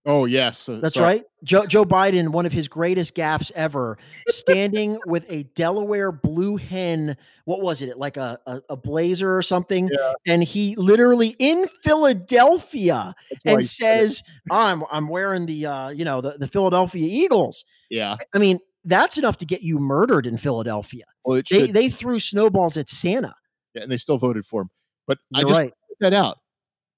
Oh 0.07 0.26
yes, 0.26 0.70
uh, 0.70 0.80
That's 0.82 0.95
sorry. 0.95 1.07
right. 1.07 1.24
Joe 1.44 1.66
Joe 1.66 1.84
Biden, 1.84 2.30
one 2.30 2.45
of 2.45 2.52
his 2.52 2.68
greatest 2.68 3.16
gaffes 3.16 3.52
ever, 3.56 3.98
standing 4.28 4.99
with 5.07 5.26
a 5.30 5.44
Delaware 5.56 6.12
blue 6.12 6.57
hen. 6.57 7.18
What 7.45 7.62
was 7.62 7.82
it? 7.82 7.98
Like 7.98 8.16
a 8.18 8.40
a, 8.45 8.62
a 8.70 8.76
blazer 8.78 9.36
or 9.36 9.41
something? 9.41 9.90
Yeah. 9.91 10.14
And 10.28 10.44
he 10.44 10.76
literally 10.76 11.36
in 11.40 11.68
Philadelphia 11.84 13.16
and 13.45 13.57
he 13.57 13.64
said 13.64 14.03
it. 14.03 14.10
says, 14.10 14.24
"I'm 14.52 14.84
I'm 14.91 15.07
wearing 15.07 15.48
the 15.48 15.66
uh, 15.66 15.90
you 15.90 16.06
know, 16.06 16.22
the, 16.22 16.38
the 16.38 16.48
Philadelphia 16.48 17.07
Eagles." 17.10 17.66
"Yeah, 17.90 18.16
I 18.34 18.38
mean, 18.38 18.60
that's 18.86 19.18
enough 19.18 19.38
to 19.38 19.45
get 19.45 19.62
you 19.62 19.80
murdered 19.80 20.26
in 20.28 20.38
Philadelphia. 20.38 21.03
well, 21.26 21.41
They 21.49 21.68
they 21.68 21.90
threw 21.90 22.20
snowballs 22.20 22.78
at 22.78 22.90
Santa. 22.90 23.34
yeah, 23.74 23.84
and 23.84 23.91
they 23.91 23.98
still 23.98 24.18
voted 24.18 24.45
for 24.45 24.62
him. 24.62 24.70
But 25.07 25.18
I 25.34 25.40
You're 25.41 25.49
just 25.49 25.60
right. 25.60 25.74
put 25.90 25.98
that 25.99 26.14
out. 26.14 26.38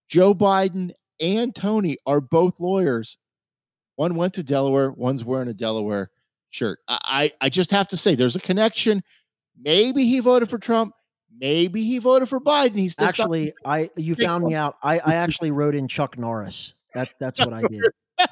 Joe 0.10 0.34
Biden 0.34 0.92
and 1.20 1.54
Tony 1.56 1.98
are 2.06 2.22
both 2.22 2.60
lawyers. 2.60 3.18
One 3.96 4.16
went 4.16 4.34
to 4.36 4.44
Delaware. 4.44 4.92
One's 4.92 5.26
wearing 5.26 5.48
a 5.50 5.54
Delaware 5.54 6.12
shirt. 6.52 6.80
I, 6.88 7.00
I, 7.04 7.46
I 7.46 7.50
just 7.50 7.72
have 7.72 7.88
to 7.90 7.98
say, 7.98 8.16
there's 8.16 8.36
a 8.36 8.40
connection. 8.40 9.04
Maybe 9.60 10.06
he 10.06 10.20
voted 10.20 10.50
for 10.50 10.60
Trump. 10.60 10.94
Maybe 11.40 11.84
he 11.84 11.98
voted 11.98 12.30
for 12.30 12.40
Biden. 12.40 12.76
He's 12.78 12.96
Actually, 13.00 13.54
I 13.66 13.90
you 13.96 14.16
found 14.16 14.46
me 14.46 14.56
out. 14.56 14.76
I 14.84 15.00
I 15.00 15.16
actually 15.16 15.52
wrote 15.52 15.76
in 15.76 15.88
Chuck 15.88 16.18
Norris. 16.18 16.74
That 16.94 17.10
that's 17.20 17.40
what 17.40 17.54
I 17.54 17.62
did. 17.64 17.82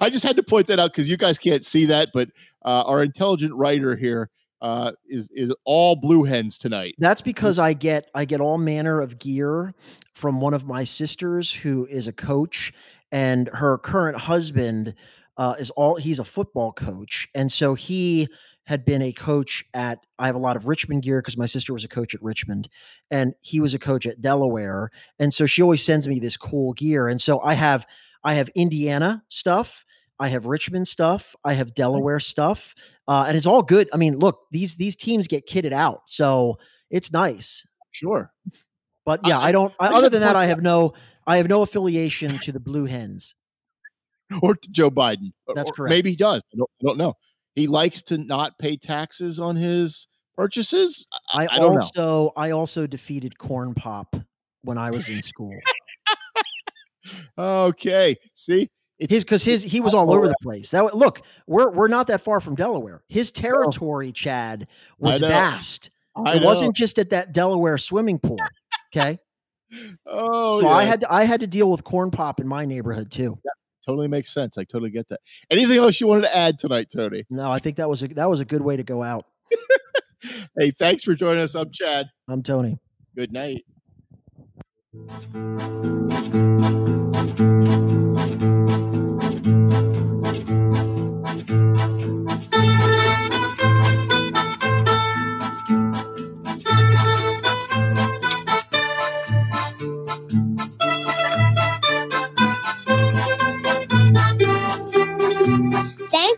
I 0.00 0.10
just 0.10 0.24
had 0.24 0.36
to 0.36 0.42
point 0.42 0.66
that 0.68 0.78
out 0.78 0.92
because 0.92 1.08
you 1.08 1.16
guys 1.16 1.38
can't 1.38 1.64
see 1.64 1.86
that, 1.86 2.10
but 2.12 2.28
uh, 2.64 2.84
our 2.86 3.02
intelligent 3.02 3.54
writer 3.54 3.96
here 3.96 4.30
uh, 4.62 4.92
is 5.08 5.28
is 5.32 5.54
all 5.64 5.96
blue 5.96 6.22
hens 6.22 6.56
tonight. 6.56 6.94
That's 6.98 7.20
because 7.20 7.58
I 7.58 7.72
get 7.72 8.08
I 8.14 8.24
get 8.24 8.40
all 8.40 8.58
manner 8.58 9.00
of 9.00 9.18
gear 9.18 9.74
from 10.14 10.40
one 10.40 10.54
of 10.54 10.66
my 10.66 10.84
sisters 10.84 11.52
who 11.52 11.86
is 11.86 12.06
a 12.06 12.12
coach, 12.12 12.72
and 13.10 13.48
her 13.48 13.76
current 13.78 14.18
husband 14.18 14.94
uh, 15.36 15.56
is 15.58 15.70
all 15.70 15.96
he's 15.96 16.20
a 16.20 16.24
football 16.24 16.72
coach, 16.72 17.28
and 17.34 17.50
so 17.50 17.74
he 17.74 18.28
had 18.64 18.84
been 18.84 19.02
a 19.02 19.12
coach 19.12 19.64
at 19.74 19.98
I 20.20 20.26
have 20.26 20.36
a 20.36 20.38
lot 20.38 20.56
of 20.56 20.68
Richmond 20.68 21.02
gear 21.02 21.20
because 21.20 21.36
my 21.36 21.46
sister 21.46 21.72
was 21.72 21.84
a 21.84 21.88
coach 21.88 22.14
at 22.14 22.22
Richmond, 22.22 22.68
and 23.10 23.34
he 23.40 23.60
was 23.60 23.74
a 23.74 23.78
coach 23.80 24.06
at 24.06 24.20
Delaware, 24.20 24.90
and 25.18 25.34
so 25.34 25.44
she 25.44 25.60
always 25.60 25.82
sends 25.82 26.06
me 26.06 26.20
this 26.20 26.36
cool 26.36 26.72
gear, 26.74 27.08
and 27.08 27.20
so 27.20 27.40
I 27.40 27.54
have 27.54 27.84
I 28.24 28.34
have 28.34 28.48
Indiana 28.50 29.22
stuff. 29.28 29.84
I 30.18 30.28
have 30.28 30.46
Richmond 30.46 30.86
stuff. 30.86 31.34
I 31.44 31.54
have 31.54 31.74
Delaware 31.74 32.20
stuff, 32.20 32.74
uh, 33.08 33.24
and 33.26 33.36
it's 33.36 33.46
all 33.46 33.62
good. 33.62 33.88
I 33.92 33.96
mean, 33.96 34.18
look 34.18 34.40
these 34.50 34.76
these 34.76 34.94
teams 34.94 35.26
get 35.26 35.48
kitted 35.48 35.72
out, 35.72 36.02
so 36.06 36.58
it's 36.90 37.12
nice. 37.12 37.66
Sure. 37.90 38.32
But 39.04 39.20
yeah, 39.26 39.38
I, 39.38 39.48
I- 39.48 39.52
don't. 39.52 39.74
I, 39.80 39.88
other 39.88 40.08
than 40.08 40.20
that, 40.20 40.36
I 40.36 40.46
have 40.46 40.62
no. 40.62 40.94
I 41.26 41.36
have 41.36 41.48
no 41.48 41.62
affiliation 41.62 42.38
to 42.40 42.52
the 42.52 42.60
Blue 42.60 42.84
Hens. 42.84 43.34
or 44.42 44.54
to 44.54 44.70
Joe 44.70 44.90
Biden. 44.90 45.32
That's 45.54 45.70
or 45.70 45.74
correct. 45.74 45.90
Maybe 45.90 46.10
he 46.10 46.16
does. 46.16 46.42
I 46.52 46.56
don't, 46.56 46.70
I 46.80 46.84
don't 46.84 46.98
know. 46.98 47.14
He 47.54 47.66
likes 47.66 48.02
to 48.04 48.18
not 48.18 48.58
pay 48.58 48.76
taxes 48.76 49.38
on 49.38 49.56
his 49.56 50.08
purchases. 50.36 51.06
I, 51.32 51.46
I, 51.50 51.58
don't 51.58 51.74
know. 51.74 51.80
also 51.80 52.32
I 52.36 52.50
also 52.50 52.86
defeated 52.86 53.38
Corn 53.38 53.74
Pop 53.74 54.16
when 54.62 54.78
I 54.78 54.90
was 54.90 55.08
in 55.08 55.22
school. 55.22 55.54
Okay. 57.38 58.16
See, 58.34 58.68
it's 58.98 59.10
His 59.12 59.24
because 59.24 59.42
his 59.42 59.62
he 59.62 59.80
was 59.80 59.94
all 59.94 60.12
over 60.12 60.28
the 60.28 60.34
place. 60.42 60.70
That 60.70 60.94
look, 60.94 61.22
we're 61.46 61.70
we're 61.70 61.88
not 61.88 62.06
that 62.08 62.20
far 62.20 62.40
from 62.40 62.54
Delaware. 62.54 63.02
His 63.08 63.30
territory, 63.30 64.12
Chad, 64.12 64.68
was 64.98 65.18
vast. 65.18 65.90
I 66.14 66.34
it 66.36 66.40
know. 66.40 66.46
wasn't 66.46 66.76
just 66.76 66.98
at 66.98 67.10
that 67.10 67.32
Delaware 67.32 67.78
swimming 67.78 68.18
pool. 68.18 68.38
Okay, 68.94 69.18
Oh, 70.06 70.60
so 70.60 70.68
I 70.68 70.84
had 70.84 71.00
to, 71.00 71.10
I 71.12 71.24
had 71.24 71.40
to 71.40 71.46
deal 71.46 71.70
with 71.70 71.82
Corn 71.82 72.10
Pop 72.10 72.38
in 72.40 72.46
my 72.46 72.66
neighborhood 72.66 73.10
too. 73.10 73.38
totally 73.86 74.06
makes 74.06 74.32
sense. 74.32 74.58
I 74.58 74.64
totally 74.64 74.90
get 74.90 75.08
that. 75.08 75.20
Anything 75.50 75.78
else 75.78 75.98
you 75.98 76.06
wanted 76.06 76.22
to 76.22 76.36
add 76.36 76.58
tonight, 76.58 76.88
Tony? 76.94 77.24
No, 77.30 77.50
I 77.50 77.58
think 77.58 77.78
that 77.78 77.88
was 77.88 78.02
a 78.02 78.08
that 78.08 78.28
was 78.28 78.40
a 78.40 78.44
good 78.44 78.60
way 78.62 78.76
to 78.76 78.82
go 78.84 79.02
out. 79.02 79.24
Hey, 80.56 80.70
thanks 80.70 81.02
for 81.02 81.14
joining 81.16 81.42
us. 81.42 81.56
I'm 81.56 81.72
Chad. 81.72 82.06
I'm 82.28 82.42
Tony. 82.44 82.78
Good 83.16 83.32
night. 83.32 83.64
Thanks 84.92 85.24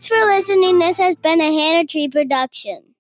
for 0.06 0.24
listening. 0.26 0.78
This 0.78 0.98
has 0.98 1.16
been 1.16 1.40
a 1.40 1.52
Hannah 1.52 1.89
Tree 1.89 2.09
production. 2.09 2.93